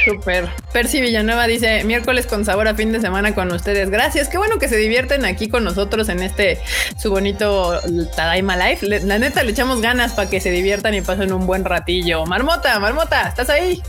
Súper. 0.05 0.49
Percy 0.71 1.01
Villanueva 1.01 1.47
dice, 1.47 1.83
miércoles 1.83 2.27
con 2.27 2.45
sabor 2.45 2.67
a 2.67 2.75
fin 2.75 2.91
de 2.91 2.99
semana 2.99 3.33
con 3.33 3.51
ustedes. 3.51 3.89
Gracias. 3.89 4.27
Qué 4.27 4.37
bueno 4.37 4.57
que 4.57 4.67
se 4.67 4.75
divierten 4.75 5.25
aquí 5.25 5.49
con 5.49 5.63
nosotros 5.63 6.09
en 6.09 6.21
este 6.21 6.61
su 6.97 7.09
bonito 7.09 7.79
Tadaima 8.15 8.57
Life. 8.57 8.85
la 8.87 9.19
neta, 9.19 9.43
le 9.43 9.51
echamos 9.51 9.81
ganas 9.81 10.13
para 10.13 10.29
que 10.29 10.39
se 10.39 10.51
diviertan 10.51 10.93
y 10.93 11.01
pasen 11.01 11.31
un 11.31 11.45
buen 11.45 11.63
ratillo. 11.63 12.25
Marmota, 12.25 12.79
Marmota, 12.79 13.27
¿estás 13.27 13.49
ahí? 13.49 13.81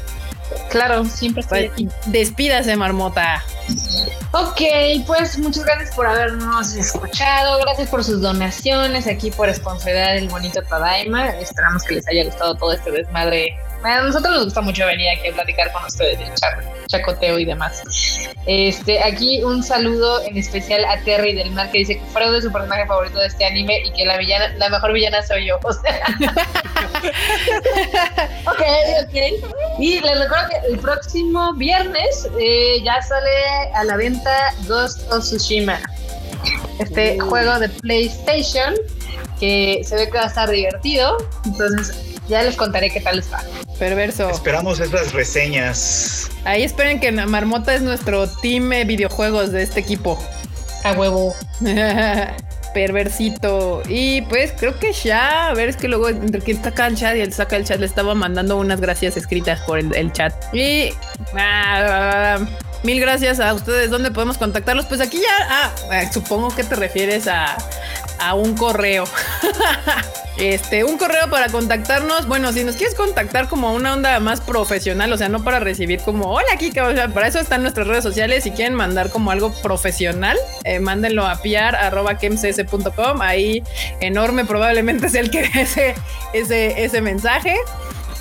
Claro, 0.71 1.05
siempre 1.05 1.43
estoy 1.43 1.67
aquí. 1.67 1.89
Despídase, 2.07 2.77
Marmota. 2.77 3.43
Ok, 4.33 4.61
pues 5.07 5.39
muchas 5.39 5.65
gracias 5.65 5.95
por 5.95 6.07
habernos 6.07 6.75
escuchado, 6.75 7.61
gracias 7.61 7.89
por 7.89 8.05
sus 8.05 8.21
donaciones 8.21 9.07
aquí 9.07 9.31
por 9.31 9.53
sponsorar 9.55 10.17
el 10.17 10.29
bonito 10.29 10.61
Tadaima. 10.63 11.31
Esperamos 11.31 11.85
que 11.85 11.95
les 11.95 12.09
haya 12.09 12.25
gustado 12.25 12.55
todo 12.57 12.73
este 12.73 12.91
desmadre 12.91 13.57
a 13.93 14.03
nosotros 14.03 14.35
nos 14.35 14.45
gusta 14.45 14.61
mucho 14.61 14.87
venir 14.87 15.09
aquí 15.11 15.29
a 15.29 15.33
platicar 15.33 15.73
con 15.73 15.85
ustedes 15.85 16.19
de 16.19 16.27
chacoteo 16.87 17.39
y 17.39 17.45
demás. 17.45 17.83
Este, 18.47 19.03
aquí 19.03 19.43
un 19.43 19.63
saludo 19.63 20.23
en 20.25 20.37
especial 20.37 20.85
a 20.85 21.01
Terry 21.03 21.35
del 21.35 21.51
Mar 21.53 21.71
que 21.71 21.79
dice 21.79 21.99
que 21.99 22.05
Freud 22.07 22.35
es 22.35 22.45
su 22.45 22.53
personaje 22.53 22.87
favorito 22.87 23.19
de 23.19 23.27
este 23.27 23.45
anime 23.45 23.83
y 23.85 23.93
que 23.93 24.05
la 24.05 24.19
villana, 24.19 24.55
la 24.57 24.69
mejor 24.69 24.93
villana 24.93 25.23
soy 25.23 25.47
yo. 25.47 25.59
O 25.63 25.73
sea. 25.73 26.05
ok, 28.47 28.63
ok. 29.05 29.15
Y 29.79 30.01
les 30.01 30.19
recuerdo 30.19 30.49
que 30.49 30.57
el 30.73 30.79
próximo 30.79 31.55
viernes 31.55 32.29
eh, 32.39 32.83
ya 32.85 33.01
sale 33.03 33.31
a 33.75 33.85
la 33.85 33.97
venta 33.97 34.55
Ghost 34.67 35.11
of 35.13 35.25
Tsushima. 35.25 35.81
Este 36.79 37.21
uh. 37.21 37.29
juego 37.29 37.59
de 37.59 37.69
PlayStation 37.69 38.75
que 39.41 39.81
se 39.85 39.97
ve 39.97 40.11
que 40.11 40.19
va 40.19 40.25
a 40.25 40.29
estar 40.29 40.51
divertido. 40.51 41.17
Entonces 41.45 42.14
ya 42.29 42.43
les 42.43 42.57
contaré 42.57 42.91
qué 42.91 43.01
tal 43.01 43.19
está. 43.19 43.43
Perverso. 43.79 44.31
Esperamos 44.31 44.81
esas 44.81 45.13
reseñas. 45.13 46.31
Ahí 46.45 46.63
esperen 46.63 47.01
que 47.01 47.11
Marmota 47.13 47.75
es 47.75 47.83
nuestro 47.83 48.29
team 48.29 48.71
videojuegos 48.87 49.53
de 49.53 49.63
este 49.63 49.81
equipo. 49.81 50.19
A 50.85 50.93
huevo. 50.93 51.35
Perversito. 52.75 53.83
Y 53.89 54.23
pues 54.23 54.53
creo 54.59 54.79
que 54.79 54.93
ya, 54.93 55.49
a 55.49 55.55
ver, 55.55 55.69
es 55.69 55.77
que 55.77 55.89
luego 55.89 56.09
entre 56.09 56.41
que 56.41 56.57
acá 56.57 56.89
el 56.89 56.97
chat 56.97 57.17
y 57.17 57.21
él 57.21 57.33
saca 57.33 57.57
el 57.57 57.65
chat, 57.65 57.79
le 57.79 57.87
estaba 57.87 58.15
mandando 58.15 58.57
unas 58.57 58.81
gracias 58.81 59.17
escritas 59.17 59.61
por 59.61 59.79
el, 59.79 60.13
chat. 60.13 60.35
Y 60.53 60.91
ah, 61.37 62.39
mil 62.85 63.01
gracias 63.01 63.41
a 63.41 63.53
ustedes. 63.55 63.91
¿Dónde 63.91 64.11
podemos 64.11 64.39
contactarlos? 64.39 64.87
Pues 64.87 65.01
aquí 65.01 65.19
ya, 65.19 65.49
ah, 65.51 65.75
eh, 65.93 66.09
supongo 66.13 66.55
que 66.55 66.65
te 66.65 66.77
refieres 66.77 67.27
a 67.27 67.57
a 68.19 68.35
un 68.35 68.57
correo. 68.57 69.05
Este, 70.37 70.83
un 70.83 70.99
correo 70.99 71.31
para 71.31 71.49
contactarnos. 71.49 72.27
Bueno, 72.27 72.53
si 72.53 72.65
nos 72.65 72.75
quieres 72.75 72.97
contactar 72.97 73.49
como 73.49 73.73
una 73.73 73.93
onda 73.93 74.19
más 74.19 74.41
profesional, 74.41 75.13
o 75.13 75.17
sea, 75.17 75.29
no 75.29 75.45
para 75.45 75.61
recibir 75.61 76.01
como 76.01 76.25
hola 76.25 76.57
Kika, 76.59 76.89
o 76.89 76.93
sea, 76.93 77.07
para 77.07 77.29
eso 77.29 77.39
están 77.39 77.63
nuestras 77.63 77.87
redes 77.87 78.03
sociales. 78.03 78.43
Si 78.43 78.51
quieren 78.51 78.75
mandar 78.75 79.11
como 79.11 79.31
algo 79.31 79.55
profesional, 79.63 80.37
eh, 80.65 80.81
mándenlo 80.81 81.25
a 81.25 81.41
piar.kemcs.com. 81.41 83.23
Ahí 83.23 83.63
enorme 84.01 84.45
probablemente 84.45 85.07
es 85.07 85.15
el 85.15 85.31
que 85.31 85.43
ese, 85.55 85.95
ese, 86.33 86.85
ese 86.85 87.01
mensaje. 87.01 87.55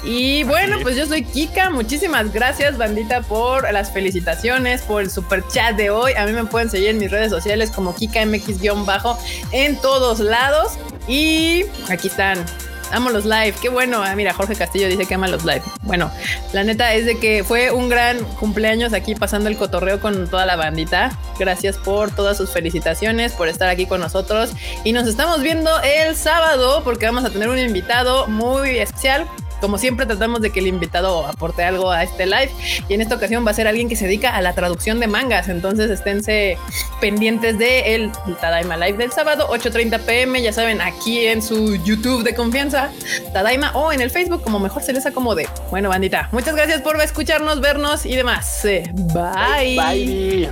Y 0.06 0.44
bueno, 0.44 0.78
pues 0.82 0.98
yo 0.98 1.06
soy 1.06 1.24
Kika. 1.24 1.70
Muchísimas 1.70 2.34
gracias, 2.34 2.78
bandita, 2.78 3.22
por 3.22 3.72
las 3.72 3.92
felicitaciones, 3.92 4.82
por 4.82 5.02
el 5.02 5.10
super 5.10 5.44
chat 5.48 5.78
de 5.78 5.90
hoy. 5.90 6.12
A 6.14 6.26
mí 6.26 6.34
me 6.34 6.44
pueden 6.46 6.70
seguir 6.70 6.90
en 6.90 6.98
mis 6.98 7.10
redes 7.10 7.32
sociales 7.32 7.72
como 7.72 7.96
KikaMX-bajo 7.96 9.18
en 9.52 9.78
todos 9.78 10.20
lados. 10.20 10.74
Y 11.08 11.66
aquí 11.90 12.08
están. 12.08 12.44
Amo 12.92 13.10
los 13.10 13.26
live, 13.26 13.56
qué 13.60 13.70
bueno. 13.70 14.04
Ah, 14.04 14.16
mira, 14.16 14.34
Jorge 14.34 14.56
Castillo 14.56 14.88
dice 14.88 15.08
que 15.08 15.16
ama 15.16 15.28
los 15.28 15.44
live. 15.46 15.64
Bueno, 15.82 16.12
la 16.52 16.64
neta 16.64 16.94
es 16.94 17.08
de 17.08 17.18
que 17.18 17.44
fue 17.44 17.72
un 17.72 17.90
gran 17.90 18.24
cumpleaños 18.36 18.94
aquí 18.94 19.16
pasando 19.16 19.50
el 19.50 19.58
cotorreo 19.58 20.00
con 20.00 20.28
toda 20.28 20.46
la 20.46 20.58
bandita. 20.58 21.18
Gracias 21.40 21.78
por 21.78 22.12
todas 22.12 22.38
sus 22.38 22.52
felicitaciones, 22.52 23.32
por 23.34 23.48
estar 23.48 23.68
aquí 23.68 23.88
con 23.88 24.00
nosotros. 24.00 24.52
Y 24.84 24.92
nos 24.92 25.08
estamos 25.08 25.42
viendo 25.42 25.72
el 25.82 26.16
sábado 26.16 26.84
porque 26.84 27.08
vamos 27.08 27.26
a 27.26 27.32
tener 27.32 27.50
un 27.50 27.58
invitado 27.58 28.28
muy 28.28 28.78
especial 28.78 29.28
como 29.64 29.78
siempre 29.78 30.06
tratamos 30.06 30.42
de 30.42 30.50
que 30.50 30.60
el 30.60 30.68
invitado 30.68 31.26
aporte 31.26 31.64
algo 31.64 31.90
a 31.90 32.04
este 32.04 32.26
live 32.26 32.52
y 32.90 32.96
en 32.96 33.00
esta 33.00 33.16
ocasión 33.16 33.48
va 33.48 33.52
a 33.52 33.54
ser 33.54 33.66
alguien 33.66 33.88
que 33.88 33.96
se 33.96 34.04
dedica 34.04 34.36
a 34.36 34.42
la 34.42 34.52
traducción 34.54 35.00
de 35.00 35.08
mangas, 35.08 35.48
entonces 35.48 35.90
esténse 35.90 36.58
pendientes 37.00 37.58
de 37.58 37.96
el 37.96 38.12
Tadaima 38.42 38.76
Live 38.76 38.98
del 38.98 39.14
sábado 39.14 39.48
8.30 39.50 40.02
pm, 40.02 40.42
ya 40.42 40.52
saben, 40.52 40.82
aquí 40.82 41.28
en 41.28 41.42
su 41.42 41.78
YouTube 41.78 42.24
de 42.24 42.36
confianza, 42.36 42.92
Tadaima 43.32 43.72
o 43.74 43.94
en 43.94 44.02
el 44.02 44.10
Facebook 44.10 44.44
como 44.44 44.60
mejor 44.60 44.84
se 44.84 44.92
les 44.92 45.06
acomode. 45.06 45.48
Bueno, 45.72 45.88
bandita, 45.88 46.28
muchas 46.34 46.56
gracias 46.58 46.82
por 46.82 47.00
escucharnos, 47.00 47.62
vernos 47.62 48.06
y 48.06 48.18
demás. 48.18 48.64
Bye. 48.64 49.78
Bye. 49.78 50.50